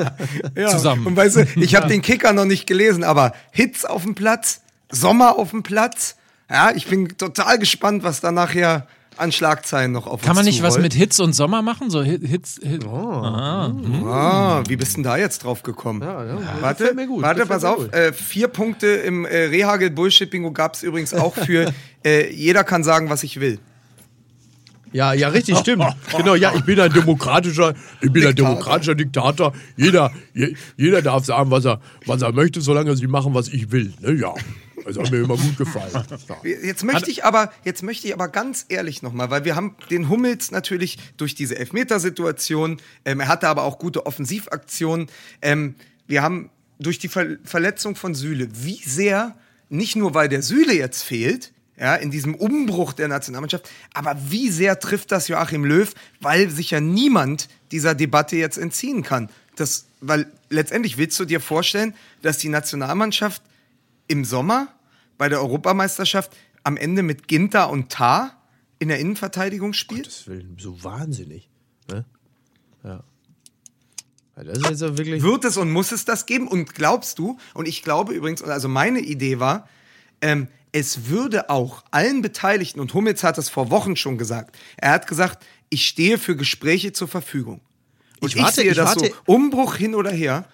ja. 0.56 0.68
zusammen. 0.68 1.06
Und 1.06 1.16
weißt 1.16 1.36
du, 1.36 1.46
ich 1.56 1.74
habe 1.76 1.86
den 1.88 2.02
Kicker 2.02 2.32
noch 2.32 2.46
nicht 2.46 2.66
gelesen, 2.66 3.04
aber 3.04 3.32
Hitz 3.52 3.84
auf 3.84 4.02
dem 4.02 4.14
Platz, 4.14 4.60
Sommer 4.90 5.36
auf 5.38 5.50
dem 5.50 5.62
Platz. 5.62 6.16
Ja, 6.50 6.70
ich 6.74 6.86
bin 6.86 7.16
total 7.16 7.58
gespannt, 7.58 8.02
was 8.02 8.20
da 8.20 8.32
nachher 8.32 8.86
an 9.18 9.32
Schlagzeilen 9.32 9.92
noch 9.92 10.06
auf 10.06 10.20
Kann 10.22 10.30
uns 10.30 10.36
man 10.36 10.44
nicht 10.46 10.62
was 10.62 10.74
zurollt. 10.74 10.92
mit 10.92 11.00
Hitz 11.00 11.18
und 11.18 11.32
Sommer 11.34 11.62
machen? 11.62 11.90
So 11.90 12.02
Hit- 12.02 12.26
Hitz. 12.26 12.60
Hit. 12.62 12.84
Ah, 12.86 14.62
wie 14.68 14.76
bist 14.76 14.96
denn 14.96 15.02
da 15.02 15.16
jetzt 15.16 15.44
drauf 15.44 15.62
gekommen? 15.62 16.02
Ja, 16.02 16.24
ja, 16.24 16.38
Warte, 16.60 16.78
gefällt 16.84 16.96
mir 16.96 17.06
gut, 17.06 17.22
warte, 17.22 17.46
pass 17.46 17.62
mir 17.62 17.68
auf. 17.70 17.76
gut. 17.78 17.92
Äh, 17.94 18.12
vier 18.12 18.48
Punkte 18.48 18.86
im 18.86 19.24
äh, 19.24 19.36
Rehagel 19.44 19.90
Bullshit 19.90 20.30
Bingo 20.30 20.52
gab 20.52 20.74
es 20.74 20.82
übrigens 20.82 21.14
auch 21.14 21.34
für 21.34 21.72
äh, 22.04 22.32
jeder 22.32 22.64
kann 22.64 22.84
sagen, 22.84 23.10
was 23.10 23.22
ich 23.22 23.40
will. 23.40 23.58
Ja, 24.90 25.12
ja, 25.12 25.28
richtig, 25.28 25.58
stimmt. 25.58 25.84
Genau, 26.16 26.34
ja, 26.34 26.52
ich 26.54 26.62
bin 26.64 26.80
ein 26.80 26.90
demokratischer, 26.90 27.74
ich 28.00 28.10
bin 28.10 28.22
ein 28.22 28.28
Diktator. 28.34 28.54
demokratischer 28.54 28.94
Diktator. 28.94 29.52
Jeder, 29.76 30.10
je, 30.32 30.54
jeder 30.78 31.02
darf 31.02 31.26
sagen, 31.26 31.50
was 31.50 31.66
er, 31.66 31.80
was 32.06 32.22
er 32.22 32.32
möchte, 32.32 32.62
solange 32.62 32.96
sie 32.96 33.06
machen, 33.06 33.34
was 33.34 33.48
ich 33.48 33.70
will. 33.70 33.92
Ne? 34.00 34.12
Ja, 34.14 34.32
das 34.88 35.04
hat 35.04 35.10
mir 35.10 35.18
immer 35.18 35.36
gut 35.36 35.56
gefallen. 35.56 35.92
Jetzt 36.42 36.84
möchte 36.84 37.10
ich 37.10 37.24
aber, 37.24 37.52
jetzt 37.64 37.82
möchte 37.82 38.06
ich 38.06 38.14
aber 38.14 38.28
ganz 38.28 38.66
ehrlich 38.68 39.02
nochmal, 39.02 39.30
weil 39.30 39.44
wir 39.44 39.54
haben 39.54 39.76
den 39.90 40.08
Hummels 40.08 40.50
natürlich 40.50 40.98
durch 41.16 41.34
diese 41.34 41.58
Elfmetersituation, 41.58 42.80
ähm, 43.04 43.20
er 43.20 43.28
hatte 43.28 43.48
aber 43.48 43.64
auch 43.64 43.78
gute 43.78 44.06
Offensivaktionen. 44.06 45.08
Ähm, 45.42 45.74
wir 46.06 46.22
haben 46.22 46.50
durch 46.78 46.98
die 46.98 47.08
Ver 47.08 47.36
Verletzung 47.44 47.96
von 47.96 48.14
Süle, 48.14 48.48
wie 48.52 48.80
sehr, 48.84 49.36
nicht 49.68 49.96
nur 49.96 50.14
weil 50.14 50.28
der 50.28 50.42
Süle 50.42 50.74
jetzt 50.74 51.02
fehlt, 51.02 51.52
ja, 51.78 51.94
in 51.94 52.10
diesem 52.10 52.34
Umbruch 52.34 52.92
der 52.92 53.08
Nationalmannschaft, 53.08 53.70
aber 53.94 54.16
wie 54.28 54.50
sehr 54.50 54.80
trifft 54.80 55.12
das 55.12 55.28
Joachim 55.28 55.64
Löw, 55.64 55.92
weil 56.20 56.50
sich 56.50 56.70
ja 56.70 56.80
niemand 56.80 57.48
dieser 57.70 57.94
Debatte 57.94 58.36
jetzt 58.36 58.58
entziehen 58.58 59.02
kann. 59.02 59.28
Das, 59.56 59.86
weil 60.00 60.26
letztendlich 60.50 60.98
willst 60.98 61.18
du 61.20 61.24
dir 61.24 61.40
vorstellen, 61.40 61.94
dass 62.22 62.38
die 62.38 62.48
Nationalmannschaft 62.48 63.42
im 64.08 64.24
Sommer 64.24 64.68
bei 65.18 65.28
der 65.28 65.40
Europameisterschaft 65.40 66.34
am 66.64 66.76
Ende 66.76 67.02
mit 67.02 67.28
Ginter 67.28 67.70
und 67.70 67.90
Tar 67.90 68.40
in 68.78 68.88
der 68.88 68.98
Innenverteidigung 69.00 69.72
spielt? 69.72 70.06
Das 70.06 70.26
will 70.28 70.46
so 70.58 70.82
wahnsinnig. 70.82 71.48
Ne? 71.90 72.04
Ja. 72.84 73.02
wirklich. 74.96 75.22
Wird 75.22 75.44
es 75.44 75.56
und 75.56 75.70
muss 75.72 75.90
es 75.92 76.04
das 76.04 76.26
geben? 76.26 76.46
Und 76.46 76.74
glaubst 76.74 77.18
du, 77.18 77.38
und 77.54 77.66
ich 77.66 77.82
glaube 77.82 78.12
übrigens, 78.14 78.42
also 78.42 78.68
meine 78.68 79.00
Idee 79.00 79.40
war, 79.40 79.68
ähm, 80.20 80.48
es 80.70 81.06
würde 81.08 81.50
auch 81.50 81.82
allen 81.90 82.22
Beteiligten, 82.22 82.78
und 82.78 82.94
Hummels 82.94 83.24
hat 83.24 83.38
das 83.38 83.48
vor 83.48 83.70
Wochen 83.70 83.96
schon 83.96 84.18
gesagt, 84.18 84.56
er 84.76 84.92
hat 84.92 85.06
gesagt, 85.06 85.44
ich 85.70 85.86
stehe 85.86 86.18
für 86.18 86.36
Gespräche 86.36 86.92
zur 86.92 87.08
Verfügung. 87.08 87.60
Und 88.20 88.28
Ich 88.28 88.36
ich, 88.36 88.42
warte- 88.42 88.54
sehe 88.60 88.70
ich 88.70 88.76
das 88.76 88.96
warte- 88.96 89.06
so, 89.08 89.32
Umbruch 89.32 89.74
hin 89.76 89.94
oder 89.94 90.10
her, 90.10 90.46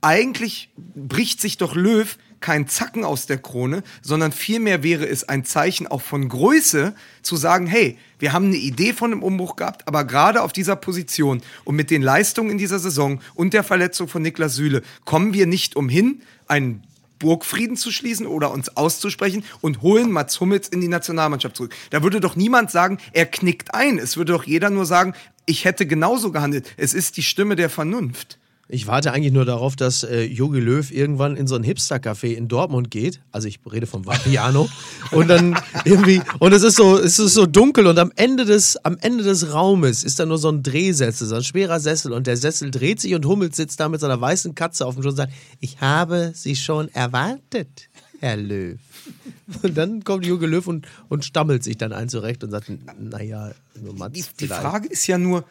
eigentlich 0.00 0.70
bricht 0.76 1.40
sich 1.40 1.56
doch 1.58 1.74
Löw 1.74 2.16
kein 2.40 2.68
Zacken 2.68 3.04
aus 3.04 3.26
der 3.26 3.38
Krone, 3.38 3.82
sondern 4.00 4.32
vielmehr 4.32 4.82
wäre 4.82 5.06
es 5.06 5.28
ein 5.28 5.44
Zeichen 5.44 5.86
auch 5.86 6.02
von 6.02 6.28
Größe 6.28 6.94
zu 7.22 7.36
sagen, 7.36 7.66
hey, 7.66 7.98
wir 8.18 8.32
haben 8.32 8.46
eine 8.46 8.56
Idee 8.56 8.92
von 8.92 9.12
einem 9.12 9.22
Umbruch 9.22 9.56
gehabt, 9.56 9.86
aber 9.88 10.04
gerade 10.04 10.42
auf 10.42 10.52
dieser 10.52 10.76
Position 10.76 11.42
und 11.64 11.76
mit 11.76 11.90
den 11.90 12.02
Leistungen 12.02 12.50
in 12.50 12.58
dieser 12.58 12.78
Saison 12.78 13.20
und 13.34 13.54
der 13.54 13.64
Verletzung 13.64 14.08
von 14.08 14.22
Niklas 14.22 14.54
Süle 14.54 14.82
kommen 15.04 15.34
wir 15.34 15.46
nicht 15.46 15.76
umhin, 15.76 16.22
einen 16.46 16.84
Burgfrieden 17.18 17.76
zu 17.76 17.90
schließen 17.90 18.26
oder 18.26 18.52
uns 18.52 18.76
auszusprechen 18.76 19.44
und 19.60 19.82
holen 19.82 20.12
Mats 20.12 20.38
Hummels 20.40 20.68
in 20.68 20.80
die 20.80 20.88
Nationalmannschaft 20.88 21.56
zurück. 21.56 21.74
Da 21.90 22.04
würde 22.04 22.20
doch 22.20 22.36
niemand 22.36 22.70
sagen, 22.70 22.98
er 23.12 23.26
knickt 23.26 23.74
ein. 23.74 23.98
Es 23.98 24.16
würde 24.16 24.32
doch 24.32 24.44
jeder 24.44 24.70
nur 24.70 24.86
sagen, 24.86 25.14
ich 25.44 25.64
hätte 25.64 25.86
genauso 25.86 26.30
gehandelt. 26.30 26.72
Es 26.76 26.94
ist 26.94 27.16
die 27.16 27.22
Stimme 27.24 27.56
der 27.56 27.70
Vernunft. 27.70 28.38
Ich 28.70 28.86
warte 28.86 29.12
eigentlich 29.12 29.32
nur 29.32 29.46
darauf, 29.46 29.76
dass 29.76 30.02
äh, 30.02 30.24
Jogi 30.24 30.60
Löw 30.60 30.90
irgendwann 30.90 31.36
in 31.36 31.46
so 31.46 31.54
ein 31.54 31.62
Hipster-Café 31.62 32.34
in 32.34 32.48
Dortmund 32.48 32.90
geht. 32.90 33.22
Also 33.32 33.48
ich 33.48 33.60
rede 33.70 33.86
vom 33.86 34.04
Vapiano. 34.04 34.68
und 35.10 35.28
dann 35.28 35.58
irgendwie, 35.86 36.20
und 36.38 36.52
es 36.52 36.62
ist 36.62 36.76
so, 36.76 36.98
es 36.98 37.18
ist 37.18 37.32
so 37.32 37.46
dunkel 37.46 37.86
und 37.86 37.98
am 37.98 38.12
Ende 38.16 38.44
des, 38.44 38.76
am 38.84 38.98
Ende 39.00 39.24
des 39.24 39.54
Raumes 39.54 40.04
ist 40.04 40.20
da 40.20 40.26
nur 40.26 40.36
so 40.36 40.50
ein 40.50 40.62
Drehsessel, 40.62 41.26
so 41.26 41.36
ein 41.36 41.44
schwerer 41.44 41.80
Sessel 41.80 42.12
und 42.12 42.26
der 42.26 42.36
Sessel 42.36 42.70
dreht 42.70 43.00
sich 43.00 43.14
und 43.14 43.24
Hummels 43.24 43.56
sitzt 43.56 43.80
da 43.80 43.88
mit 43.88 44.02
seiner 44.02 44.20
weißen 44.20 44.54
Katze 44.54 44.84
auf 44.84 44.96
dem 44.96 45.02
Schoß 45.02 45.12
und 45.12 45.16
sagt, 45.16 45.32
ich 45.60 45.80
habe 45.80 46.32
sie 46.34 46.54
schon 46.54 46.88
erwartet, 46.92 47.88
Herr 48.20 48.36
Löw. 48.36 48.78
Und 49.62 49.78
dann 49.78 50.04
kommt 50.04 50.26
Jogi 50.26 50.44
Löw 50.44 50.66
und, 50.66 50.86
und 51.08 51.24
stammelt 51.24 51.64
sich 51.64 51.78
dann 51.78 51.94
ein 51.94 52.10
zurecht 52.10 52.44
und 52.44 52.50
sagt, 52.50 52.70
naja, 53.00 53.52
nur 53.80 53.94
Mats 53.94 54.12
Die, 54.12 54.24
die. 54.40 54.46
Frage 54.46 54.88
ist 54.88 55.06
ja 55.06 55.16
nur, 55.16 55.44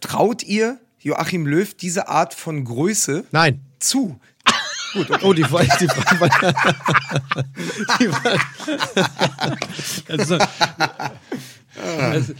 traut 0.00 0.42
ihr 0.42 0.78
Joachim 1.08 1.46
Löw 1.46 1.74
diese 1.74 2.08
Art 2.08 2.34
von 2.34 2.64
Größe 2.64 3.24
Nein. 3.32 3.60
zu? 3.80 4.20
Oh, 5.22 5.32
die, 5.34 5.42
Frage- 5.44 5.68
die 5.80 5.86
Frage. 5.86 6.54
Die 8.00 8.06
Frage 8.08 8.40
Das 10.06 10.20
ist 10.22 10.28
so, 10.28 10.38
das 11.76 12.28
ist 12.30 12.34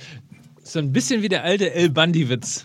so 0.64 0.78
ein 0.78 0.92
bisschen 0.92 1.22
wie 1.22 1.28
der 1.28 1.44
alte 1.44 1.72
El 1.72 1.90
Bandi-Witz. 1.90 2.64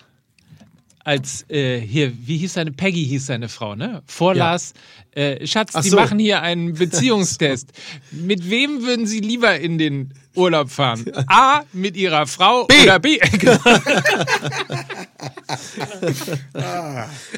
Als 1.06 1.46
äh, 1.50 1.82
hier, 1.82 2.14
wie 2.26 2.38
hieß 2.38 2.54
seine, 2.54 2.72
Peggy 2.72 3.06
hieß 3.06 3.26
seine 3.26 3.50
Frau, 3.50 3.76
ne? 3.76 4.04
Vorlas, 4.06 4.74
äh, 5.12 5.46
Schatz, 5.46 5.72
Ach 5.74 5.82
die 5.84 5.90
so. 5.90 5.98
machen 5.98 6.18
hier 6.18 6.42
einen 6.42 6.74
Beziehungstest. 6.80 7.74
mit 8.12 8.50
wem 8.50 8.84
würden 8.84 9.06
Sie 9.06 9.20
lieber 9.20 9.60
in 9.60 9.78
den 9.78 10.14
Urlaub 10.36 10.70
fahren? 10.72 11.06
A, 11.28 11.62
mit 11.74 11.96
Ihrer 11.96 12.26
Frau 12.28 12.64
oder 12.82 13.00
B? 13.00 13.20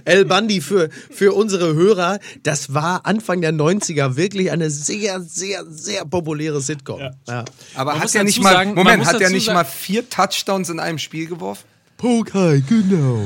El 0.06 0.26
Bandi 0.26 0.62
für, 0.62 0.89
für 1.12 1.34
unsere 1.34 1.74
Hörer, 1.74 2.20
das 2.43 2.74
war 2.74 3.06
Anfang 3.06 3.41
der 3.41 3.52
90er 3.54 4.16
wirklich 4.16 4.52
eine 4.52 4.70
sehr, 4.70 5.20
sehr, 5.22 5.66
sehr 5.70 6.06
populäre 6.06 6.62
Sitcom. 6.62 7.00
Ja. 7.28 7.46
Aber 7.76 7.93
Man 7.93 8.02
hat 8.02 8.16
er 8.16 8.24
dazu 8.24 8.26
nicht 8.26 8.41
mal, 8.41 8.54
sagen- 8.54 8.74
Moment, 8.76 9.06
hat 9.06 9.14
er 9.16 9.20
dazu 9.22 9.34
nicht 9.34 9.52
mal 9.54 9.64
vier 9.66 10.10
Touchdowns 10.10 10.70
in 10.70 10.80
einem 10.80 10.98
Spiel 10.98 11.28
geworfen? 11.28 11.64
Pokai, 11.98 12.62
genau. 12.68 13.26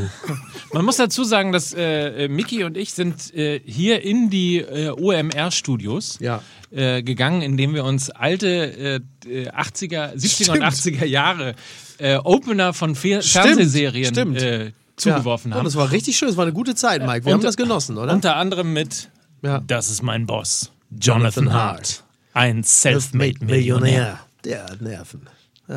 Man 0.74 0.86
muss 0.86 0.98
dazu 0.98 1.24
sagen, 1.24 1.52
dass 1.52 1.74
äh, 1.74 2.26
äh, 2.26 2.28
Mickey 2.28 2.64
und 2.64 2.78
ich 2.78 2.94
sind 2.94 3.34
äh, 3.34 3.60
hier 3.66 4.04
in 4.04 4.30
die 4.30 4.58
äh, 4.60 4.90
OMR-Studios 4.92 6.20
Ja. 6.22 6.44
äh, 6.72 7.02
gegangen, 7.02 7.42
indem 7.42 7.74
wir 7.74 7.84
uns 7.84 8.12
alte 8.12 9.02
äh, 9.26 9.28
äh, 9.28 9.50
80er, 9.50 10.14
70er 10.16 10.52
und 10.52 10.64
80er 10.64 11.06
Jahre 11.06 11.56
äh, 11.98 12.18
Opener 12.18 12.74
von 12.74 12.94
Fe 12.96 13.22
Fernsehserien 13.24 14.14
stimmt. 14.14 14.42
Äh, 14.42 14.72
zugeworfen 14.98 15.50
Ja. 15.52 15.56
haben. 15.56 15.60
Und 15.62 15.66
das 15.66 15.76
war 15.76 15.92
richtig 15.92 16.18
schön, 16.18 16.30
es 16.30 16.38
war 16.38 16.44
eine 16.44 16.54
gute 16.54 16.76
Zeit, 16.76 17.02
Mike. 17.06 17.26
Wir 17.26 17.32
haben 17.32 17.40
Unter- 17.40 17.48
das 17.48 17.58
genossen, 17.58 17.98
oder? 17.98 18.14
Unter 18.14 18.36
anderem 18.36 18.72
mit 18.74 19.10
Ja. 19.42 19.62
Das 19.66 19.90
ist 19.90 20.04
mein 20.04 20.26
Boss, 20.28 20.72
Jonathan 21.02 21.52
Hart. 21.54 22.04
Ein 22.34 22.64
Selfmade 22.64 23.44
Millionär. 23.44 24.20
Der 24.46 24.64
hat 24.66 24.82
Nerven. 24.82 25.22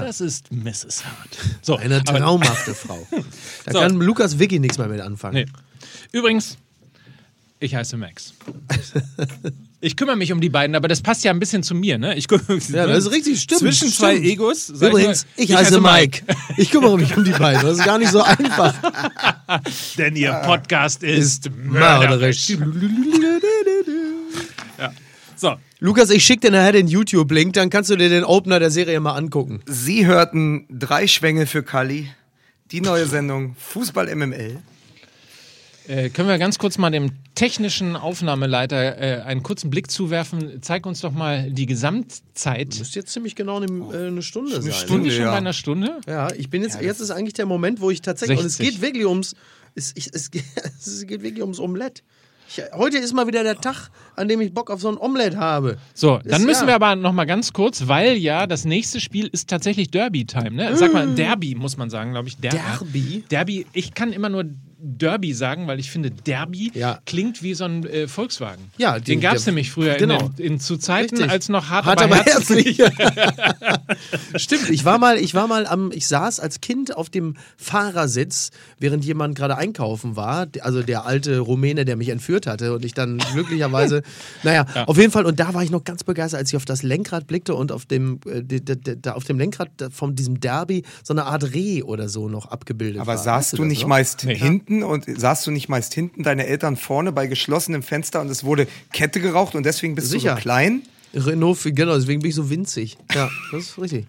Das 0.01 0.21
ist 0.23 0.51
Mrs. 0.51 1.05
Hart. 1.05 1.39
So, 1.61 1.77
Eine 1.77 2.03
traumhafte 2.03 2.75
Frau. 2.75 3.07
Da 3.67 3.73
So. 3.73 3.79
kann 3.81 3.97
Lukas 3.97 4.39
Vicky 4.39 4.59
nichts 4.59 4.79
mehr 4.79 4.89
mit 4.89 5.01
anfangen. 5.01 5.35
Nee. 5.35 5.47
Übrigens, 6.13 6.57
ich 7.61 7.75
heiße 7.75 7.97
Max. 7.97 8.33
Ich 9.85 9.97
kümmere 9.97 10.15
mich 10.17 10.31
um 10.31 10.41
die 10.41 10.49
beiden, 10.49 10.77
aber 10.77 10.87
das 10.87 11.01
passt 11.01 11.25
ja 11.25 11.33
ein 11.33 11.41
bisschen 11.41 11.65
zu 11.65 11.75
mir, 11.75 11.99
ne? 11.99 12.15
Ich 12.15 12.29
Ja, 12.31 12.87
das 12.87 13.07
ist 13.07 13.11
richtig, 13.11 13.43
stimmt. 13.43 13.63
Zwischen 13.63 13.89
stimmt. 13.91 13.95
zwei 13.97 14.15
Egos. 14.17 14.71
ich 14.71 14.81
Übrigens, 14.81 15.25
mal, 15.37 15.43
ich, 15.43 15.57
heiße 15.57 15.81
Mike. 15.81 16.23
Ich 16.57 16.71
kümmere 16.71 16.97
mich 16.97 17.17
um 17.17 17.25
die 17.25 17.33
beiden. 17.33 17.63
Das 17.67 17.79
ist 17.79 17.85
gar 17.85 17.99
nicht 17.99 18.13
so 18.13 18.23
einfach. 18.23 18.73
Denn 19.99 20.15
ihr 20.15 20.35
Podcast 20.35 21.03
ist, 21.03 21.51
Mörderisch. 21.51 22.57
So, 25.35 25.57
Lukas, 25.85 26.11
ich 26.11 26.25
schicke 26.25 26.43
dir 26.47 26.53
nachher 26.53 26.71
den 26.71 26.87
YouTube-Link, 26.87 27.55
dann 27.55 27.69
kannst 27.69 27.91
du 27.91 27.97
dir 27.97 28.09
den 28.09 28.23
Opener 28.23 28.61
der 28.61 28.71
Serie 28.71 29.01
mal 29.01 29.17
angucken. 29.17 29.63
Sie 29.67 30.07
hörten 30.07 30.65
drei 30.71 31.09
Schwänge 31.09 31.45
für 31.45 31.65
Kali, 31.65 32.09
die 32.71 32.81
neue 32.81 33.05
Sendung 33.07 33.57
Fußball 33.59 34.15
MML. 34.15 34.59
Äh, 35.89 36.11
können 36.11 36.29
wir 36.29 36.39
ganz 36.39 36.61
kurz 36.61 36.79
mal 36.79 36.91
dem 36.91 37.11
technischen 37.35 37.97
Aufnahmeleiter 37.97 38.97
äh, 38.97 39.23
einen 39.23 39.43
kurzen 39.43 39.71
Blick 39.71 39.91
zuwerfen? 39.91 40.63
Zeig 40.63 40.87
uns 40.87 41.01
doch 41.01 41.11
mal 41.11 41.51
die 41.51 41.67
Gesamtzeit. 41.67 42.79
Müsste 42.79 43.01
jetzt 43.01 43.13
ziemlich 43.13 43.35
genau 43.35 43.57
eine, 43.57 43.67
äh, 43.67 44.07
eine 44.07 44.23
Stunde 44.23 44.53
sein. 44.53 44.63
Sind 44.63 44.75
Stunde. 44.77 45.07
wir 45.07 45.11
schon 45.11 45.25
ja. 45.25 45.31
bei 45.33 45.39
einer 45.39 45.53
Stunde? 45.53 46.01
Ja, 46.07 46.33
ich 46.33 46.49
bin 46.49 46.63
jetzt, 46.63 46.81
jetzt 46.81 47.01
ist 47.01 47.11
eigentlich 47.11 47.35
der 47.35 47.47
Moment, 47.47 47.81
wo 47.81 47.91
ich 47.91 48.03
tatsächlich, 48.03 48.39
und 48.39 48.47
es 48.47 48.59
60. 48.59 48.75
geht 48.75 48.83
wirklich 48.83 49.07
ums, 49.07 49.35
es, 49.75 49.91
ich, 49.97 50.11
es, 50.15 50.31
geht, 50.31 50.45
es 50.79 51.05
geht 51.09 51.25
wirklich 51.25 51.43
ums 51.43 51.59
Omelett. 51.59 52.05
Ich, 52.55 52.63
heute 52.75 52.99
ist 52.99 53.15
mal 53.15 53.27
wieder 53.27 53.43
der 53.43 53.59
Tag, 53.59 53.89
an 54.15 54.29
dem 54.29 54.41
ich 54.43 54.53
Bock 54.53 54.71
auf 54.71 54.81
so 54.81 54.89
ein 54.91 54.99
Omelett 54.99 55.37
habe. 55.37 55.79
So, 55.95 56.19
dann 56.19 56.41
Ist- 56.41 56.47
müssen 56.47 56.63
ja. 56.63 56.67
wir 56.69 56.75
aber 56.75 56.97
noch 56.97 57.13
mal 57.13 57.25
ganz 57.25 57.53
kurz, 57.55 57.89
weil 57.89 58.17
ja 58.19 58.47
das 58.47 58.67
nächste 58.67 59.01
Spiel 59.01 59.27
ist 59.29 59.49
tatsächlich 59.49 59.91
Derby-Time. 59.91 60.51
Ne? 60.51 60.77
Sag 60.77 60.93
mal, 60.93 61.07
Derby 61.15 61.55
muss 61.55 61.79
man 61.79 61.89
sagen, 61.89 62.13
glaube 62.13 62.29
ich. 62.29 62.37
Der 62.37 62.51
Derby? 62.51 63.25
Derby. 63.31 63.67
Ich 63.73 63.95
kann 63.95 64.13
immer 64.13 64.29
nur 64.29 64.45
Derby 64.85 65.33
sagen, 65.33 65.69
weil 65.69 65.79
ich 65.79 65.91
finde, 65.93 66.11
Derby 66.11 66.73
Ja. 66.75 66.99
klingt 67.07 67.43
wie 67.43 67.55
so 67.55 67.65
ein 67.65 67.87
äh, 67.87 68.09
Volkswagen. 68.09 68.63
Ja, 68.79 68.99
den 68.99 69.05
die- 69.05 69.21
gab 69.21 69.37
es 69.37 69.47
nämlich 69.47 69.71
früher 69.71 69.95
genau. 69.95 70.19
in, 70.21 70.35
den, 70.37 70.47
in 70.47 70.61
zu 70.61 70.77
Zeiten, 70.77 71.15
Richtig. 71.17 71.31
als 71.31 71.49
noch 71.49 71.69
hart, 71.71 71.85
Hart 71.87 72.03
aber, 72.03 72.17
aber 72.17 72.25
herzlich. 72.25 72.79
Stimmt, 74.37 74.71
ich 74.71 74.85
war 74.85 74.99
mal, 74.99 75.19
ich 75.19 75.35
war 75.35 75.47
mal 75.47 75.67
am, 75.67 75.91
ich 75.93 76.07
saß 76.07 76.41
als 76.41 76.61
Kind 76.61 76.97
auf 76.97 77.11
dem 77.11 77.37
Fahrersitz, 77.57 78.51
während 78.79 79.05
jemand 79.05 79.37
gerade 79.37 79.57
einkaufen 79.57 80.17
war, 80.17 80.47
also 80.61 80.83
der 80.83 81.07
alte 81.07 81.39
Rumäne, 81.39 81.85
der 81.85 81.97
mich 81.97 82.09
entführt 82.09 82.47
hatte 82.47 82.75
und 82.75 82.85
ich 82.85 82.95
dann 82.95 83.19
glücklicherweise, 83.33 84.03
naja, 84.43 84.67
auf 84.87 84.97
jeden 84.97 85.13
Fall, 85.13 85.27
und 85.27 85.39
da 85.39 85.55
war 85.55 85.63
ich 85.63 85.71
noch 85.71 85.85
ganz 85.85 86.05
begeistert, 86.05 86.41
als 86.41 86.51
ich 86.51 86.57
auf 86.57 86.65
das 86.65 86.83
Lenkrad 86.83 87.27
blickte 87.27 87.55
und 87.55 87.73
auf 87.73 87.87
dem, 87.87 88.21
äh, 88.27 88.43
d- 88.43 88.61
d- 88.61 88.77
d- 88.77 88.97
da 89.01 89.13
auf 89.13 89.25
dem 89.25 89.39
Lenkrad 89.39 89.71
von 89.91 90.15
diesem 90.17 90.41
Derby 90.41 90.83
so 91.05 91.15
eine 91.15 91.25
Art 91.25 91.55
Reh 91.55 91.83
oder 91.83 92.09
so 92.09 92.29
noch 92.29 92.47
abgebildet 92.47 93.01
Aber 93.01 93.13
war. 93.13 93.19
saßt 93.19 93.43
Weißt 93.43 93.53
du 93.55 93.57
das 93.59 93.67
nicht 93.67 93.83
noch? 93.83 93.89
meist 93.89 94.25
Nee. 94.25 94.35
hinten 94.37 94.72
und 94.83 95.05
saßt 95.07 95.47
du 95.47 95.51
nicht 95.51 95.69
meist 95.69 95.93
hinten, 95.93 96.23
deine 96.23 96.47
Eltern 96.47 96.77
vorne 96.77 97.13
bei 97.13 97.27
geschlossenem 97.27 97.83
Fenster 97.83 98.21
und 98.21 98.31
es 98.31 98.45
wurde 98.45 98.67
Kette 98.93 99.21
geraucht 99.21 99.55
und 99.55 99.67
deswegen 99.67 99.95
bist 99.95 100.09
du 100.09 100.19
Sicher. 100.19 100.37
so 100.37 100.41
klein? 100.41 100.83
Renault, 101.15 101.59
genau, 101.65 101.95
deswegen 101.97 102.21
bin 102.23 102.31
ich 102.31 102.37
so 102.37 102.49
winzig. 102.49 102.97
Ja, 103.13 103.29
das 103.51 103.65
ist 103.65 103.79
richtig. 103.79 104.07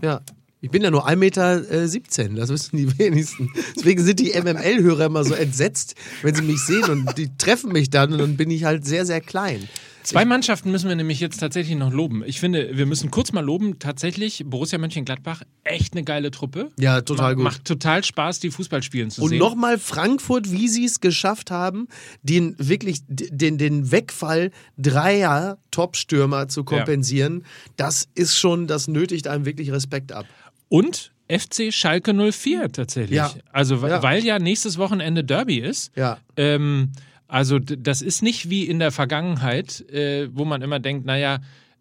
Ja. 0.00 0.20
Ich 0.60 0.70
bin 0.70 0.82
ja 0.82 0.90
nur 0.90 1.06
1,17 1.06 1.16
Meter, 1.16 1.70
äh, 1.70 1.86
17, 1.86 2.34
das 2.34 2.48
wissen 2.48 2.76
die 2.76 2.98
wenigsten. 2.98 3.50
Deswegen 3.76 4.02
sind 4.02 4.18
die 4.18 4.32
MML-Hörer 4.32 5.06
immer 5.06 5.24
so 5.24 5.34
entsetzt, 5.34 5.94
wenn 6.22 6.34
sie 6.34 6.42
mich 6.42 6.60
sehen 6.60 6.84
und 6.84 7.16
die 7.16 7.28
treffen 7.36 7.72
mich 7.72 7.90
dann 7.90 8.12
und 8.12 8.18
dann 8.18 8.36
bin 8.36 8.50
ich 8.50 8.64
halt 8.64 8.84
sehr, 8.84 9.06
sehr 9.06 9.20
klein. 9.20 9.68
Zwei 10.02 10.24
Mannschaften 10.24 10.70
müssen 10.70 10.88
wir 10.88 10.96
nämlich 10.96 11.20
jetzt 11.20 11.38
tatsächlich 11.38 11.76
noch 11.76 11.92
loben. 11.92 12.22
Ich 12.26 12.40
finde, 12.40 12.76
wir 12.76 12.86
müssen 12.86 13.10
kurz 13.10 13.32
mal 13.32 13.44
loben, 13.44 13.78
tatsächlich 13.78 14.42
Borussia 14.46 14.78
Mönchengladbach, 14.78 15.42
echt 15.64 15.92
eine 15.94 16.02
geile 16.04 16.30
Truppe. 16.30 16.70
Ja, 16.78 17.00
total 17.02 17.34
gut. 17.34 17.44
Macht 17.44 17.64
total 17.64 18.02
Spaß, 18.04 18.40
die 18.40 18.50
Fußball 18.50 18.82
spielen 18.82 19.10
zu 19.10 19.22
Und 19.22 19.30
sehen. 19.30 19.38
nochmal 19.38 19.78
Frankfurt, 19.78 20.50
wie 20.50 20.68
sie 20.68 20.84
es 20.86 21.00
geschafft 21.00 21.50
haben, 21.50 21.88
den 22.22 22.54
wirklich 22.58 23.00
den, 23.08 23.58
den 23.58 23.92
Wegfall 23.92 24.50
dreier 24.78 25.58
Top-Stürmer 25.70 26.48
zu 26.48 26.64
kompensieren, 26.64 27.44
das 27.76 28.08
ist 28.14 28.36
schon, 28.38 28.66
das 28.66 28.88
nötigt 28.88 29.28
einem 29.28 29.44
wirklich 29.44 29.70
Respekt 29.72 30.12
ab. 30.12 30.26
Und 30.68 31.12
FC 31.30 31.72
Schalke 31.74 32.14
04 32.14 32.72
tatsächlich. 32.72 33.16
Ja. 33.16 33.30
Also, 33.52 33.82
wa- 33.82 33.88
Ja. 33.88 34.02
weil 34.02 34.24
ja 34.24 34.38
nächstes 34.38 34.78
Wochenende 34.78 35.24
Derby 35.24 35.58
ist. 35.58 35.92
Ja. 35.94 36.18
Ähm, 36.36 36.92
also, 37.28 37.58
das 37.58 38.00
ist 38.00 38.22
nicht 38.22 38.48
wie 38.48 38.64
in 38.64 38.78
der 38.78 38.90
Vergangenheit, 38.90 39.88
äh, 39.90 40.28
wo 40.32 40.46
man 40.46 40.62
immer 40.62 40.80
denkt, 40.80 41.04
naja, 41.04 41.40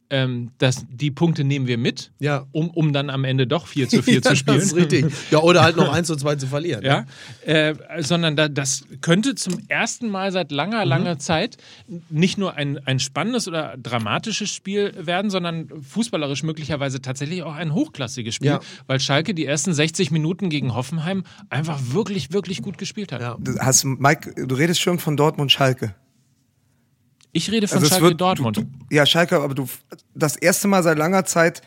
ähm, 0.09 0.51
das, 0.57 0.85
die 0.89 1.11
Punkte 1.11 1.43
nehmen 1.43 1.67
wir 1.67 1.77
mit, 1.77 2.11
Ja. 2.19 2.45
um, 2.51 2.69
um 2.69 2.93
dann 2.93 3.09
am 3.09 3.23
Ende 3.25 3.45
doch 3.47 3.67
4 3.67 3.89
zu 3.89 4.01
4 4.03 4.13
ja, 4.15 4.21
zu 4.21 4.35
spielen. 4.35 4.57
Das 4.57 4.65
ist 4.67 4.75
richtig. 4.75 5.05
Ja, 5.31 5.39
oder 5.39 5.61
halt 5.63 5.75
noch 5.75 5.91
1 5.91 6.07
zu 6.07 6.15
2 6.15 6.35
zu 6.37 6.47
verlieren. 6.47 6.83
Ja, 6.85 7.05
äh, 7.45 7.75
sondern 7.99 8.35
da, 8.35 8.47
das 8.47 8.85
könnte 9.01 9.35
zum 9.35 9.59
ersten 9.67 10.09
Mal 10.09 10.31
seit 10.31 10.51
langer, 10.51 10.83
Mhm. 10.83 10.89
langer 10.89 11.19
Zeit 11.19 11.57
nicht 12.09 12.37
nur 12.37 12.55
ein, 12.55 12.79
ein 12.85 12.99
spannendes 12.99 13.47
oder 13.47 13.75
dramatisches 13.77 14.49
Spiel 14.49 14.93
werden, 14.97 15.29
sondern 15.29 15.69
fußballerisch 15.81 16.43
möglicherweise 16.43 17.01
tatsächlich 17.01 17.43
auch 17.43 17.55
ein 17.55 17.73
hochklassiges 17.73 18.35
Spiel, 18.35 18.47
Ja. 18.51 18.59
weil 18.87 18.99
Schalke 18.99 19.33
die 19.33 19.45
ersten 19.45 19.73
60 19.73 20.11
Minuten 20.11 20.49
gegen 20.49 20.73
Hoffenheim 20.73 21.23
einfach 21.49 21.79
wirklich, 21.91 22.31
wirklich 22.31 22.61
gut 22.61 22.77
gespielt 22.77 23.11
hat. 23.11 23.21
Ja. 23.21 23.37
Du 23.39 23.57
Hast, 23.59 23.83
Mike, 23.85 24.45
du 24.47 24.55
redest 24.55 24.79
schon 24.81 24.99
von 24.99 25.17
Dortmund-Schalke. 25.17 25.95
Ich 27.31 27.51
rede 27.51 27.67
von 27.67 27.77
Also 27.79 27.87
Schalke 27.89 28.05
wird- 28.05 28.21
Dortmund. 28.21 28.57
Du, 28.57 28.61
du, 28.63 28.67
ja, 28.95 29.05
Schalke, 29.05 29.39
aber 29.39 29.53
du, 29.53 29.67
das 30.15 30.35
erste 30.35 30.67
Mal 30.67 30.83
seit 30.83 30.97
langer 30.97 31.25
Zeit, 31.25 31.61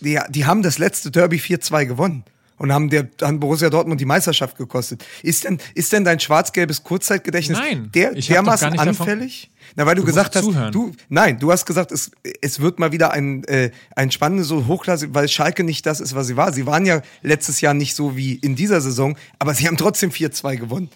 die, 0.00 0.18
die 0.30 0.44
haben 0.44 0.62
das 0.62 0.78
letzte 0.78 1.10
Derby 1.10 1.36
4-2 1.38 1.86
gewonnen 1.86 2.24
und 2.58 2.72
haben 2.72 2.90
der 2.90 3.08
haben 3.22 3.40
Borussia 3.40 3.70
Dortmund 3.70 4.00
die 4.00 4.04
Meisterschaft 4.04 4.56
gekostet. 4.56 5.04
Ist 5.22 5.44
denn, 5.44 5.58
ist 5.74 5.92
denn 5.92 6.04
dein 6.04 6.20
schwarz-gelbes 6.20 6.84
Kurzzeitgedächtnis 6.84 7.58
Nein, 7.58 7.90
der, 7.92 8.12
dermaßen 8.12 8.66
gar 8.66 8.70
nicht 8.70 8.80
davon- 8.98 9.08
anfällig? 9.08 9.50
Na, 9.76 9.86
weil 9.86 9.94
du, 9.94 10.02
Du 10.02 10.06
gesagt 10.06 10.34
hast, 10.36 10.44
zuhören. 10.44 10.72
du, 10.72 10.92
nein, 11.08 11.38
du 11.38 11.52
hast 11.52 11.64
gesagt, 11.64 11.92
es, 11.92 12.10
es 12.42 12.58
wird 12.60 12.78
mal 12.80 12.92
wieder 12.92 13.12
ein, 13.12 13.44
äh, 13.44 13.70
ein 13.94 14.10
spannendes, 14.10 14.48
so 14.48 14.66
Hochklasse, 14.66 15.14
weil 15.14 15.28
Schalke 15.28 15.62
nicht 15.64 15.86
das 15.86 16.00
ist, 16.00 16.14
was 16.14 16.26
sie 16.26 16.36
war. 16.36 16.52
Sie 16.52 16.66
waren 16.66 16.84
ja 16.86 17.02
letztes 17.22 17.60
Jahr 17.60 17.72
nicht 17.74 17.94
so 17.94 18.16
wie 18.16 18.34
in 18.34 18.56
dieser 18.56 18.80
Saison, 18.80 19.16
aber 19.38 19.54
sie 19.54 19.66
haben 19.68 19.76
trotzdem 19.76 20.10
4-2 20.10 20.56
gewonnen. 20.56 20.90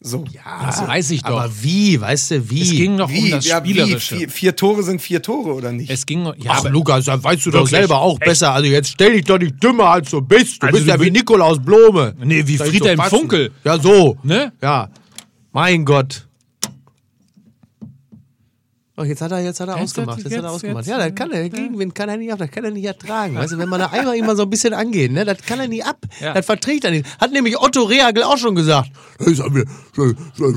So. 0.00 0.24
das 0.64 0.86
weiß 0.86 1.10
ich 1.10 1.22
doch. 1.22 1.30
Aber 1.40 1.50
wie, 1.62 2.00
weißt 2.00 2.30
du, 2.32 2.50
wie? 2.50 2.62
es 2.62 2.70
ging 2.70 2.98
doch 2.98 3.08
um 3.08 3.14
Wie? 3.14 3.30
das 3.30 3.46
Ja, 3.46 3.64
wie? 3.64 3.70
Spielerische. 3.70 4.16
Vier, 4.16 4.28
vier 4.28 4.56
Tore 4.56 4.82
sind 4.82 5.00
vier 5.00 5.22
Tore, 5.22 5.54
oder 5.54 5.72
nicht? 5.72 5.90
Es 5.90 6.04
ging, 6.06 6.24
ja, 6.24 6.32
Ach, 6.48 6.58
aber, 6.60 6.70
Lukas, 6.70 7.06
dann 7.06 7.24
weißt 7.24 7.46
du 7.46 7.50
doch 7.50 7.66
selber 7.66 8.00
auch 8.00 8.20
Echt? 8.20 8.28
besser. 8.28 8.52
Also 8.52 8.68
jetzt 8.68 8.90
stell 8.90 9.14
dich 9.14 9.24
doch 9.24 9.38
nicht 9.38 9.60
dümmer, 9.62 9.86
als 9.86 10.10
du 10.10 10.20
bist. 10.20 10.62
Du 10.62 10.66
Also 10.66 10.76
bist 10.76 10.86
du 10.86 10.92
ja 10.92 11.00
wie 11.00 11.10
Nikolaus 11.10 11.58
Blome. 11.60 12.14
Nee, 12.22 12.46
wie 12.46 12.56
Friedhelm. 12.58 13.00
Funkel. 13.00 13.50
Ja, 13.64 13.78
so. 13.78 14.16
ne? 14.22 14.52
Ja. 14.62 14.90
Mein 15.52 15.84
Gott. 15.84 16.25
Oh, 18.98 19.04
jetzt 19.04 19.20
hat 19.20 19.30
er, 19.30 19.40
jetzt 19.44 19.60
hat 19.60 19.68
er 19.68 19.74
Jetzt 19.74 19.90
ausgemacht. 19.90 20.16
hat- 20.16 20.24
Jetzt, 20.24 20.26
hat 20.26 20.32
er 20.32 20.36
jetzt- 20.44 20.54
ausgemacht. 20.54 20.86
jetzt, 20.86 20.98
ja, 20.98 21.06
das 21.08 21.14
kann 21.14 21.30
er, 21.30 21.48
Gegenwind 21.50 21.94
kann 21.94 22.08
er 22.08 22.16
nicht 22.16 22.32
ab, 22.32 22.38
das 22.38 22.50
kann 22.50 22.64
er 22.64 22.70
nicht 22.70 22.84
ertragen. 22.86 23.34
Weißt 23.36 23.52
du, 23.52 23.58
wenn 23.58 23.68
man 23.68 23.78
da 23.80 23.88
einmal 23.88 24.16
immer 24.16 24.34
so 24.36 24.44
ein 24.44 24.48
bisschen 24.50 24.72
angeht, 24.72 25.12
ne, 25.12 25.26
das 25.26 25.36
kann 25.46 25.60
er 25.60 25.68
nie 25.68 25.82
ab. 25.82 25.98
Ja. 26.18 26.32
Das 26.32 26.46
verträgt 26.46 26.84
er 26.86 26.92
nicht. 26.92 27.04
Hat 27.20 27.30
nämlich 27.30 27.60
Otto 27.60 27.82
Rehagel 27.82 28.22
auch 28.22 28.38
schon 28.38 28.54
gesagt. 28.54 28.90
Das 29.18 29.26
ist 29.28 29.42
mir 29.50 29.66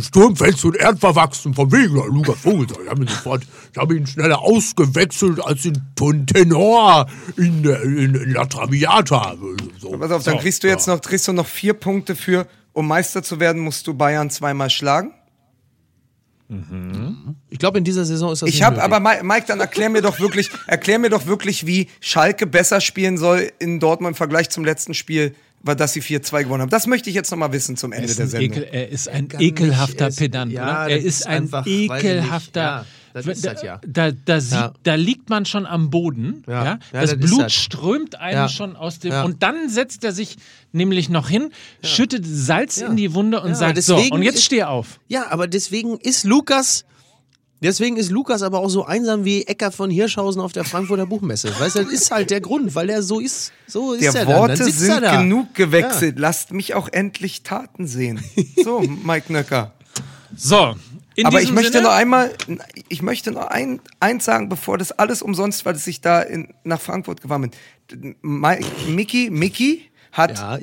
sturmfest 0.02 0.64
und 0.66 0.76
erdverwachsen 0.78 1.54
von 1.54 1.72
wegen 1.72 1.96
Lukas 1.96 2.40
Vogelsang. 2.40 2.84
Ich 2.84 2.90
habe 2.90 3.02
ihn 3.02 3.08
sofort, 3.08 3.44
ich 3.74 3.78
habe 3.78 3.96
ihn 3.98 4.08
schneller 4.08 4.40
ausgewechselt 4.42 5.44
als 5.44 5.64
den 5.64 5.82
Ton- 5.96 6.26
Tenor 6.26 7.08
in, 7.38 7.64
der- 7.64 7.82
in, 7.84 8.16
in 8.16 8.32
La 8.34 8.46
Traviata. 8.46 9.36
So. 9.80 9.92
Pass 9.98 10.12
auf, 10.12 10.24
dann 10.24 10.38
kriegst 10.40 10.64
du 10.64 10.68
jetzt 10.68 10.88
noch, 10.88 11.02
kriegst 11.02 11.28
du 11.28 11.34
noch 11.34 11.46
vier 11.46 11.74
Punkte 11.74 12.16
für, 12.16 12.48
um 12.74 12.88
Meister 12.88 13.24
zu 13.24 13.40
werden, 13.40 13.62
musst 13.62 13.86
du 13.88 13.94
Bayern 13.94 14.30
zweimal 14.30 14.70
schlagen. 14.70 15.12
Ich 17.50 17.60
glaube, 17.60 17.78
in 17.78 17.84
dieser 17.84 18.06
Saison 18.06 18.32
ist 18.34 18.42
das 18.42 18.50
Ich 18.50 18.64
habe, 18.64 18.82
aber 18.82 18.98
Mi- 18.98 19.22
Mike, 19.24 19.46
dann 19.48 19.60
erklär 19.60 19.90
mir 19.90 20.02
doch 20.02 20.20
wirklich, 20.20 20.50
erklär 20.68 20.98
mir 21.00 21.10
doch 21.10 21.28
wirklich, 21.28 21.68
wie 21.68 21.88
Schalke 22.02 22.48
besser 22.48 22.82
spielen 22.82 23.18
soll 23.18 23.52
in 23.60 23.80
Dortmund 23.80 24.14
im 24.14 24.16
Vergleich 24.16 24.50
zum 24.50 24.66
letzten 24.66 24.94
Spiel, 24.96 25.36
weil 25.62 25.76
dass 25.76 25.94
sie 25.94 26.02
4-2 26.02 26.44
gewonnen 26.44 26.62
haben. 26.64 26.70
Das 26.70 26.88
möchte 26.88 27.10
ich 27.10 27.16
jetzt 27.16 27.30
noch 27.32 27.38
mal 27.38 27.52
wissen 27.52 27.78
zum 27.78 27.92
Ende 27.92 28.10
Er 28.10 28.16
der 28.16 28.28
Sendung. 28.28 28.58
Ekel, 28.58 28.68
er 28.72 28.90
ist 28.90 29.10
ein 29.10 29.28
ekelhafter 29.38 30.06
er 30.06 30.12
Pedant, 30.12 30.52
ja, 30.52 30.64
oder? 30.64 30.74
das 30.84 30.90
Er 30.90 30.98
ist 30.98 31.06
ist 31.06 31.28
ein 31.28 31.44
einfach, 31.44 31.66
nicht. 31.66 31.92
ekelhafter. 31.92 32.62
Ja, 32.62 32.86
das 33.14 33.26
ist 33.28 33.46
da, 33.46 33.54
das 33.54 33.64
ja. 33.64 33.82
Da, 33.88 34.12
da, 34.12 34.40
sieht, 34.42 34.52
Ja. 34.54 34.74
da 34.84 34.96
liegt 34.96 35.30
man 35.30 35.46
schon 35.46 35.66
am 35.66 35.90
Boden. 35.90 36.44
Ja. 36.48 36.54
Ja. 36.54 36.80
Ja, 36.94 37.02
das 37.02 37.12
das 37.12 37.20
Blut 37.20 37.42
das. 37.44 37.54
strömt 37.54 38.20
einem 38.20 38.34
Ja. 38.38 38.50
schon 38.50 38.76
aus 38.76 39.00
dem. 39.00 39.12
Ja. 39.12 39.24
Und 39.24 39.44
dann 39.44 39.70
setzt 39.70 40.04
er 40.04 40.12
sich 40.12 40.38
nämlich 40.72 41.10
noch 41.10 41.30
hin, 41.30 41.52
schüttet 41.84 42.24
Salz 42.28 42.78
Ja. 42.80 42.88
in 42.88 42.96
die 42.96 43.14
Wunde 43.14 43.42
und 43.42 43.50
Ja, 43.50 43.56
sagt: 43.56 43.82
So, 43.84 43.98
und 43.98 44.22
jetzt 44.24 44.36
ist- 44.36 44.46
steh 44.46 44.64
auf. 44.64 45.00
Ja, 45.08 45.32
aber 45.32 45.48
deswegen 45.48 45.98
ist 45.98 46.24
Lukas. 46.24 46.86
Deswegen 47.62 47.98
ist 47.98 48.10
Lukas 48.10 48.42
aber 48.42 48.60
auch 48.60 48.70
so 48.70 48.86
einsam 48.86 49.26
wie 49.26 49.44
Ecker 49.44 49.74
von 49.74 49.90
Hirschhausen 49.92 50.42
auf 50.42 50.54
der 50.54 50.64
Frankfurter 50.64 51.06
Buchmesse. 51.06 51.52
Weißt 51.60 51.76
du, 51.76 51.84
das 51.84 51.92
ist 51.92 52.10
halt 52.10 52.30
der 52.32 52.40
Grund, 52.40 52.74
weil 52.74 52.90
er 52.90 53.04
so 53.04 53.20
ist. 53.20 53.52
So 53.68 53.92
ist 53.92 54.02
Der 54.14 54.22
er 54.22 54.28
Worte 54.28 54.54
dann. 54.54 54.58
dann 54.60 54.68
er 54.68 54.74
sind 54.74 55.02
da. 55.04 55.22
genug 55.22 55.54
gewechselt. 55.56 56.18
Lasst 56.20 56.54
mich 56.54 56.74
auch 56.74 56.88
endlich 56.90 57.44
Taten 57.44 57.86
sehen. 57.86 58.24
So, 58.64 58.80
Mike 59.04 59.34
Nöcker. 59.34 59.74
So. 60.38 60.76
In 61.20 61.26
Aber 61.26 61.42
ich 61.42 61.52
möchte 61.52 61.74
Sinne, 61.74 61.84
noch 61.84 61.92
einmal, 61.92 62.34
ich 62.88 63.02
möchte 63.02 63.32
noch 63.32 63.48
ein, 63.48 63.82
eins 64.00 64.24
sagen, 64.24 64.48
bevor 64.48 64.78
das 64.78 64.94
alles 64.94 65.22
umsonst, 65.22 65.66
weil 65.66 65.76
ich 65.76 66.00
da 66.00 66.22
in, 66.22 66.54
nach 66.64 66.80
Frankfurt 66.80 67.22
gefahren 67.22 67.52
bin. 67.92 68.16
Mickey, 68.22 69.30
Mickey 69.30 69.90
hat 70.14 70.38
Ja, 70.38 70.58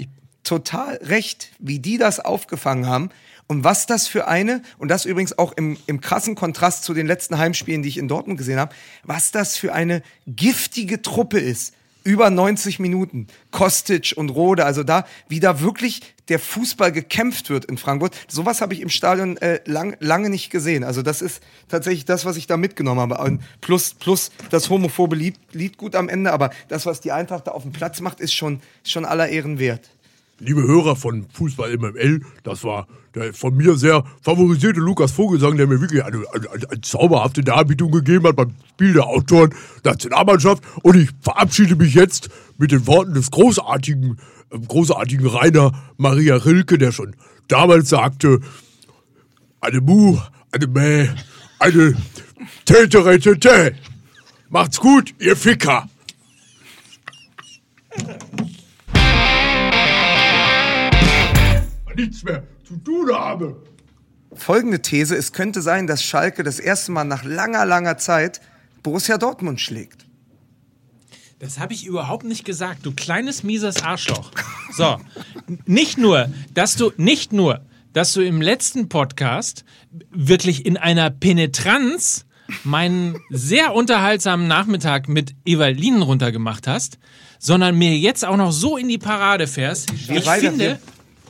total 0.45 0.97
recht, 1.03 1.51
wie 1.59 1.79
die 1.79 1.99
das 1.99 2.21
aufgefangen 2.21 2.87
haben. 2.87 3.11
Und 3.49 3.65
was 3.65 3.85
das 3.85 4.09
für 4.09 4.29
eine, 4.29 4.63
und 4.79 4.89
das 4.89 5.05
übrigens 5.05 5.37
auch 5.37 5.53
im, 5.53 5.77
im 5.87 6.01
krassen 6.01 6.37
Kontrast 6.37 6.85
zu 6.85 6.95
den 6.95 7.07
letzten 7.07 7.37
Heimspielen, 7.37 7.83
die 7.83 7.91
ich 7.91 7.99
in 7.99 8.09
Dortmund 8.09 8.39
gesehen 8.39 8.59
habe, 8.59 8.75
was 9.05 9.31
das 9.31 9.59
für 9.59 9.75
eine 9.75 10.03
giftige 10.27 11.03
Truppe 11.03 11.39
ist. 11.39 11.75
Über 12.07 12.31
90 12.31 12.79
Minuten. 12.79 13.27
Kostic 13.51 14.15
und 14.15 14.31
Rode, 14.31 14.65
also 14.65 14.85
da, 14.85 15.07
wie 15.29 15.41
da 15.41 15.61
wirklich 15.61 16.03
der 16.29 16.39
Fußball 16.39 16.93
gekämpft 16.93 17.51
wird 17.51 17.65
in 17.65 17.79
Frankfurt. 17.79 18.17
Sowas 18.29 18.61
habe 18.61 18.75
ich 18.75 18.81
im 18.81 18.91
Stadion 18.91 19.37
äh, 19.39 19.59
lang, 19.65 19.97
lange 19.99 20.31
nicht 20.31 20.51
gesehen. 20.51 20.85
Also 20.85 21.03
das 21.03 21.21
ist 21.21 21.43
tatsächlich 21.69 22.05
das, 22.05 22.25
was 22.25 22.37
ich 22.37 22.47
da 22.47 22.57
mitgenommen 22.57 23.01
habe. 23.01 23.19
Und 23.19 23.43
plus, 23.61 23.95
plus 23.95 24.31
das 24.51 24.71
homophobe 24.71 25.17
Lied, 25.17 25.35
Lied 25.51 25.79
gut 25.79 25.97
am 25.97 26.09
Ende, 26.09 26.33
aber 26.33 26.51
das, 26.69 26.87
was 26.87 27.01
die 27.01 27.11
Eintracht 27.11 27.49
da 27.49 27.51
auf 27.51 27.63
dem 27.63 27.73
Platz 27.73 28.01
macht, 28.01 28.21
ist 28.21 28.33
schon, 28.33 28.61
schon 28.85 29.05
aller 29.05 29.29
Ehren 29.29 29.59
wert. 29.59 29.91
Liebe 30.39 30.63
Hörer 30.63 30.97
von 30.97 31.27
Fußball 31.33 31.77
MML, 31.77 32.21
das 32.43 32.65
war 32.65 32.87
der 33.15 33.33
von 33.33 33.57
mir 33.57 33.77
sehr 33.77 34.05
favorisierte 34.21 34.81
Lukas 34.81 35.13
Vogelsang, 35.13 35.57
der 35.57 35.67
mir 35.67 35.81
wirklich 35.81 36.05
eine, 36.05 36.23
eine, 36.33 36.69
eine, 36.71 36.81
zauberhafte 36.83 37.43
Darbietung 37.43 37.91
gegeben 37.91 38.27
hat 38.27 38.37
beim 38.37 38.55
Spiel 38.71 38.93
der 38.93 39.07
Autoren 39.07 39.55
Nationalmannschaft. 39.85 40.63
Und 40.83 40.97
ich 40.97 41.09
verabschiede 41.23 41.77
mich 41.77 41.95
jetzt 41.95 42.29
mit 42.59 42.73
den 42.73 42.87
Worten 42.87 43.15
des 43.15 43.31
großartigen, 43.31 44.19
äh, 44.51 44.59
großartigen 44.59 45.27
Rainer 45.27 45.73
Maria 45.97 46.37
Rilke, 46.37 46.77
der 46.77 46.93
schon 46.93 47.17
damals 47.49 47.89
sagte, 47.89 48.41
eine 49.61 49.81
Mu, 49.81 50.19
eine 50.53 50.67
Mäh, 50.67 51.09
eine 51.59 51.97
Täteretete. 52.67 53.75
Macht's 54.51 54.79
gut, 54.79 55.15
ihr 55.19 55.37
Ficker. 55.37 55.89
Mehr 62.27 62.43
zu 62.65 62.77
tun 62.77 63.11
habe. 63.13 63.63
Folgende 64.35 64.83
These, 64.83 65.17
es 65.17 65.33
könnte 65.33 65.63
sein, 65.63 65.87
dass 65.87 66.03
Schalke 66.03 66.43
das 66.43 66.61
erste 66.61 66.93
Mal 66.93 67.05
nach 67.05 67.25
langer, 67.25 67.65
langer 67.65 67.97
Zeit 67.97 68.41
Borussia 68.83 69.17
Dortmund 69.19 69.61
schlägt. 69.61 70.05
Das 71.39 71.59
habe 71.59 71.75
ich 71.75 71.87
überhaupt 71.87 72.25
nicht 72.25 72.45
gesagt, 72.45 72.87
du 72.87 72.93
kleines 72.93 73.43
mieses 73.43 73.83
Arschloch. 73.83 74.31
So, 74.73 74.99
nicht 75.67 75.99
nur, 75.99 76.29
dass 76.55 76.77
du 76.77 76.93
nicht 76.97 77.33
nur, 77.33 77.61
dass 77.93 78.13
du 78.13 78.21
im 78.21 78.41
letzten 78.41 78.89
Podcast 78.89 79.65
wirklich 80.11 80.67
in 80.67 80.77
einer 80.77 81.11
Penetranz 81.11 82.27
meinen 82.65 83.19
sehr 83.31 83.75
unterhaltsamen 83.75 84.47
Nachmittag 84.47 85.09
mit 85.09 85.35
Evalinen 85.45 86.03
runtergemacht 86.03 86.67
hast, 86.67 86.99
sondern 87.39 87.77
mir 87.77 87.97
jetzt 87.99 88.25
auch 88.25 88.37
noch 88.37 88.53
so 88.53 88.77
in 88.77 88.89
die 88.89 88.99
Parade 88.99 89.47
fährst. 89.47 89.93
Ich 89.93 90.07
finde, 90.07 90.79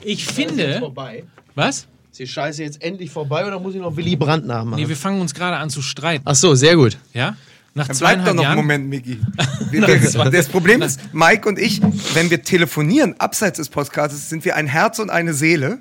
ich 0.07 0.25
finde, 0.27 0.79
vorbei. 0.79 1.25
was? 1.55 1.87
Ist 2.11 2.21
die 2.21 2.27
Scheiße 2.27 2.63
jetzt 2.63 2.83
endlich 2.83 3.11
vorbei 3.11 3.47
oder 3.47 3.61
muss 3.61 3.75
ich 3.75 3.81
noch 3.81 3.97
Willy 3.97 4.17
Brandt 4.17 4.47
nachmachen? 4.47 4.81
Nee, 4.81 4.89
wir 4.89 4.97
fangen 4.97 5.21
uns 5.21 5.35
gerade 5.35 5.57
an 5.57 5.69
zu 5.69 5.83
streiten, 5.83 6.23
Ach 6.27 6.35
so, 6.35 6.55
sehr 6.55 6.77
gut. 6.77 6.97
ja? 7.13 7.37
Nach 7.75 7.89
Dann 7.89 7.99
bleib 7.99 8.25
doch 8.25 8.33
noch 8.33 8.47
einen. 8.47 8.57
Moment, 8.57 8.89
Miki. 8.89 9.21
Das 10.33 10.49
Problem 10.49 10.81
ist, 10.81 10.99
Mike 11.13 11.47
und 11.47 11.59
ich, 11.59 11.83
wenn 12.15 12.31
wir 12.31 12.43
telefonieren, 12.43 13.15
abseits 13.19 13.59
des 13.59 13.69
Podcasts, 13.69 14.31
sind 14.31 14.47
wir 14.47 14.57
ein 14.57 14.67
Herz 14.67 14.99
und 14.99 15.11
eine 15.11 15.35
Seele. 15.35 15.81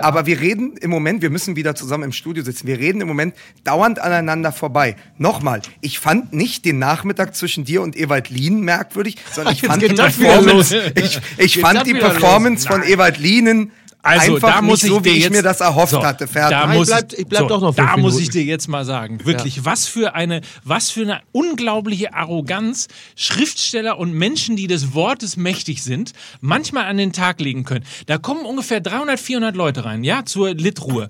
Aber 0.00 0.26
wir 0.26 0.40
reden 0.40 0.76
im 0.76 0.90
Moment, 0.90 1.22
wir 1.22 1.30
müssen 1.30 1.56
wieder 1.56 1.74
zusammen 1.74 2.04
im 2.04 2.12
Studio 2.12 2.42
sitzen, 2.42 2.66
wir 2.66 2.78
reden 2.78 3.00
im 3.00 3.08
Moment 3.08 3.34
dauernd 3.64 3.98
aneinander 3.98 4.52
vorbei. 4.52 4.96
Nochmal, 5.18 5.62
ich 5.80 5.98
fand 5.98 6.32
nicht 6.32 6.64
den 6.64 6.78
Nachmittag 6.78 7.34
zwischen 7.34 7.64
dir 7.64 7.82
und 7.82 7.96
Ewald 7.96 8.30
Lien 8.30 8.60
merkwürdig, 8.60 9.16
sondern 9.32 9.54
ich 9.54 9.62
Jetzt 9.70 9.70
fand 9.70 9.82
die 9.82 9.94
Performance, 9.94 10.92
ich, 10.96 11.20
ich 11.38 11.58
fand 11.58 11.86
die 11.86 11.94
Performance 11.94 12.66
von 12.66 12.82
Ewald 12.82 13.18
Lienen 13.18 13.72
Also 14.02 14.34
einfach 14.36 14.54
da 14.54 14.62
muss 14.62 14.82
nicht 14.82 14.90
ich 14.90 14.96
so, 14.96 15.04
wie 15.04 15.08
dir 15.10 15.14
ich 15.16 15.22
jetzt, 15.24 15.32
mir 15.32 15.42
das 15.42 15.60
erhofft 15.60 15.92
so, 15.92 16.02
hatte. 16.02 16.26
Fertig. 16.26 16.58
Da 16.58 16.66
muss 16.66 16.88
ich 16.88 16.94
bleib- 16.94 17.12
ich 17.12 17.26
bleib 17.26 17.48
doch 17.48 17.60
noch 17.60 17.74
Da 17.74 17.82
fünf 17.88 17.96
muss 17.98 18.14
Minuten. 18.14 18.22
ich 18.22 18.30
dir 18.30 18.42
jetzt 18.44 18.66
mal 18.68 18.84
sagen, 18.84 19.24
wirklich, 19.26 19.64
was 19.64 19.86
für 19.86 20.14
eine, 20.14 20.40
was 20.64 20.90
für 20.90 21.02
eine 21.02 21.20
unglaubliche 21.32 22.14
Arroganz 22.14 22.88
Schriftsteller 23.14 23.98
und 23.98 24.12
Menschen, 24.14 24.56
die 24.56 24.66
des 24.66 24.94
Wortes 24.94 25.36
mächtig 25.36 25.82
sind, 25.82 26.12
manchmal 26.40 26.86
an 26.86 26.96
den 26.96 27.12
Tag 27.12 27.40
legen 27.40 27.64
können. 27.64 27.84
Da 28.06 28.16
kommen 28.18 28.46
ungefähr 28.46 28.80
300, 28.80 29.20
400 29.20 29.54
Leute 29.54 29.84
rein, 29.84 30.02
ja, 30.04 30.24
zur 30.24 30.54
Litruhe. 30.54 31.08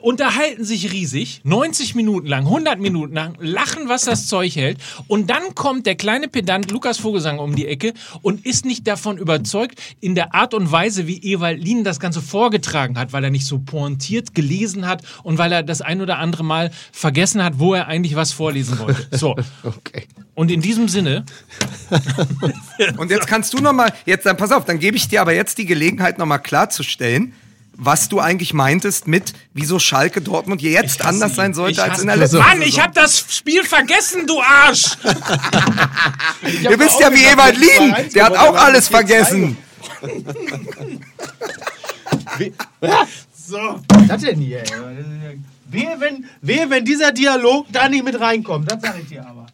Unterhalten 0.00 0.64
sich 0.64 0.92
riesig, 0.92 1.40
90 1.44 1.94
Minuten 1.94 2.26
lang, 2.26 2.44
100 2.44 2.78
Minuten 2.78 3.14
lang, 3.14 3.36
lachen, 3.40 3.88
was 3.88 4.04
das 4.04 4.26
Zeug 4.26 4.54
hält. 4.54 4.78
Und 5.06 5.28
dann 5.30 5.54
kommt 5.54 5.86
der 5.86 5.96
kleine 5.96 6.28
Pedant 6.28 6.70
Lukas 6.70 6.98
Vogelsang 6.98 7.38
um 7.38 7.56
die 7.56 7.66
Ecke 7.66 7.94
und 8.22 8.46
ist 8.46 8.64
nicht 8.64 8.86
davon 8.86 9.18
überzeugt, 9.18 9.80
in 10.00 10.14
der 10.14 10.34
Art 10.34 10.54
und 10.54 10.70
Weise, 10.70 11.06
wie 11.06 11.18
Ewald 11.18 11.62
Lien 11.62 11.84
das 11.84 12.00
Ganze 12.00 12.22
vorgetragen 12.22 12.98
hat, 12.98 13.12
weil 13.12 13.24
er 13.24 13.30
nicht 13.30 13.46
so 13.46 13.58
pointiert 13.58 14.34
gelesen 14.34 14.86
hat 14.86 15.02
und 15.22 15.38
weil 15.38 15.52
er 15.52 15.62
das 15.62 15.80
ein 15.80 16.00
oder 16.00 16.18
andere 16.18 16.44
Mal 16.44 16.70
vergessen 16.92 17.42
hat, 17.42 17.58
wo 17.58 17.74
er 17.74 17.88
eigentlich 17.88 18.14
was 18.16 18.32
vorlesen 18.32 18.78
wollte. 18.78 19.08
So. 19.18 19.34
Okay. 19.64 20.06
Und 20.34 20.50
in 20.50 20.60
diesem 20.60 20.86
Sinne, 20.86 21.24
Und 22.96 23.10
jetzt 23.10 23.26
kannst 23.26 23.52
du 23.54 23.58
noch 23.58 23.72
mal, 23.72 23.92
jetzt 24.06 24.26
dann 24.26 24.36
pass 24.36 24.52
auf, 24.52 24.64
dann 24.64 24.78
gebe 24.78 24.96
ich 24.96 25.08
dir 25.08 25.20
aber 25.20 25.34
jetzt 25.34 25.58
die 25.58 25.66
Gelegenheit 25.66 26.18
noch 26.18 26.26
mal 26.26 26.38
klarzustellen, 26.38 27.32
was 27.78 28.08
du 28.08 28.18
eigentlich 28.18 28.52
meintest 28.52 29.06
mit, 29.06 29.32
wieso 29.54 29.78
Schalke 29.78 30.20
Dortmund 30.20 30.60
jetzt 30.60 31.04
anders 31.04 31.36
sein 31.36 31.54
sollte 31.54 31.82
als 31.82 32.00
in 32.00 32.08
der 32.08 32.16
letzten 32.16 32.38
Mann, 32.38 32.60
ich 32.60 32.80
hab 32.80 32.92
das 32.92 33.24
Spiel 33.30 33.62
vergessen, 33.62 34.26
du 34.26 34.40
Arsch! 34.40 34.98
Ihr 36.62 36.78
wisst 36.78 37.00
ja, 37.00 37.12
wie 37.14 37.24
Ewald 37.24 37.56
Lien, 37.56 37.94
der 38.14 38.24
hat 38.26 38.36
auch 38.36 38.56
alles 38.56 38.88
vergessen. 38.88 39.56
So. 43.48 43.80
Was 43.88 44.10
hat 44.10 44.22
denn 44.22 44.40
hier? 44.40 44.58
ey? 44.58 45.38
Wehe, 45.70 45.96
wenn, 45.98 46.26
wehe, 46.42 46.68
wenn 46.68 46.84
dieser 46.84 47.12
Dialog 47.12 47.66
da 47.72 47.88
nicht 47.88 48.04
mit 48.04 48.20
reinkommt. 48.20 48.70
Das 48.70 48.82
sage 48.82 49.00
ich 49.00 49.08
dir 49.08 49.26
aber. 49.26 49.46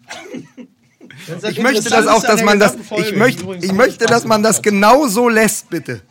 Das 1.28 1.52
Ich 1.52 1.60
möchte 1.60 1.90
das 1.90 2.08
auch, 2.08 2.22
dass 2.22 2.42
man 2.42 2.58
das, 2.58 2.76
ich 2.96 3.14
möchte, 3.14 3.44
ich 3.62 3.72
möchte, 3.72 4.06
dass 4.06 4.24
man 4.24 4.42
das 4.42 4.62
genau 4.62 5.06
so 5.06 5.28
lässt, 5.28 5.70
bitte. 5.70 6.02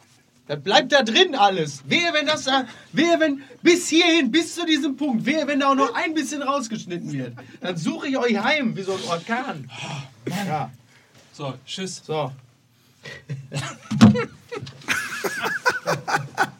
Das 0.54 0.64
bleibt 0.64 0.92
da 0.92 1.02
drin 1.02 1.34
alles. 1.34 1.82
Wehe, 1.88 2.14
wenn 2.14 2.28
das 2.28 2.44
da, 2.44 2.68
wehe, 2.92 3.20
wenn 3.20 3.42
bis 3.64 3.90
hierhin, 3.90 4.32
bis 4.32 4.54
zu 4.54 4.68
diesem 4.68 4.96
Punkt, 4.96 5.26
wehe, 5.26 5.48
wenn 5.48 5.62
da 5.62 5.70
auch 5.70 5.76
noch 5.76 5.96
ein 5.96 6.14
bisschen 6.14 6.44
rausgeschnitten 6.44 7.12
wird. 7.12 7.34
Dann 7.60 7.76
suche 7.76 8.08
ich 8.08 8.18
euch 8.18 8.38
heim, 8.38 8.78
wie 8.78 8.84
so 8.84 8.94
ein 8.94 9.04
Orkan. 9.08 9.70
Ja, 10.30 10.70
So, 11.34 11.56
tschüss. 11.66 12.04
so. 12.06 12.32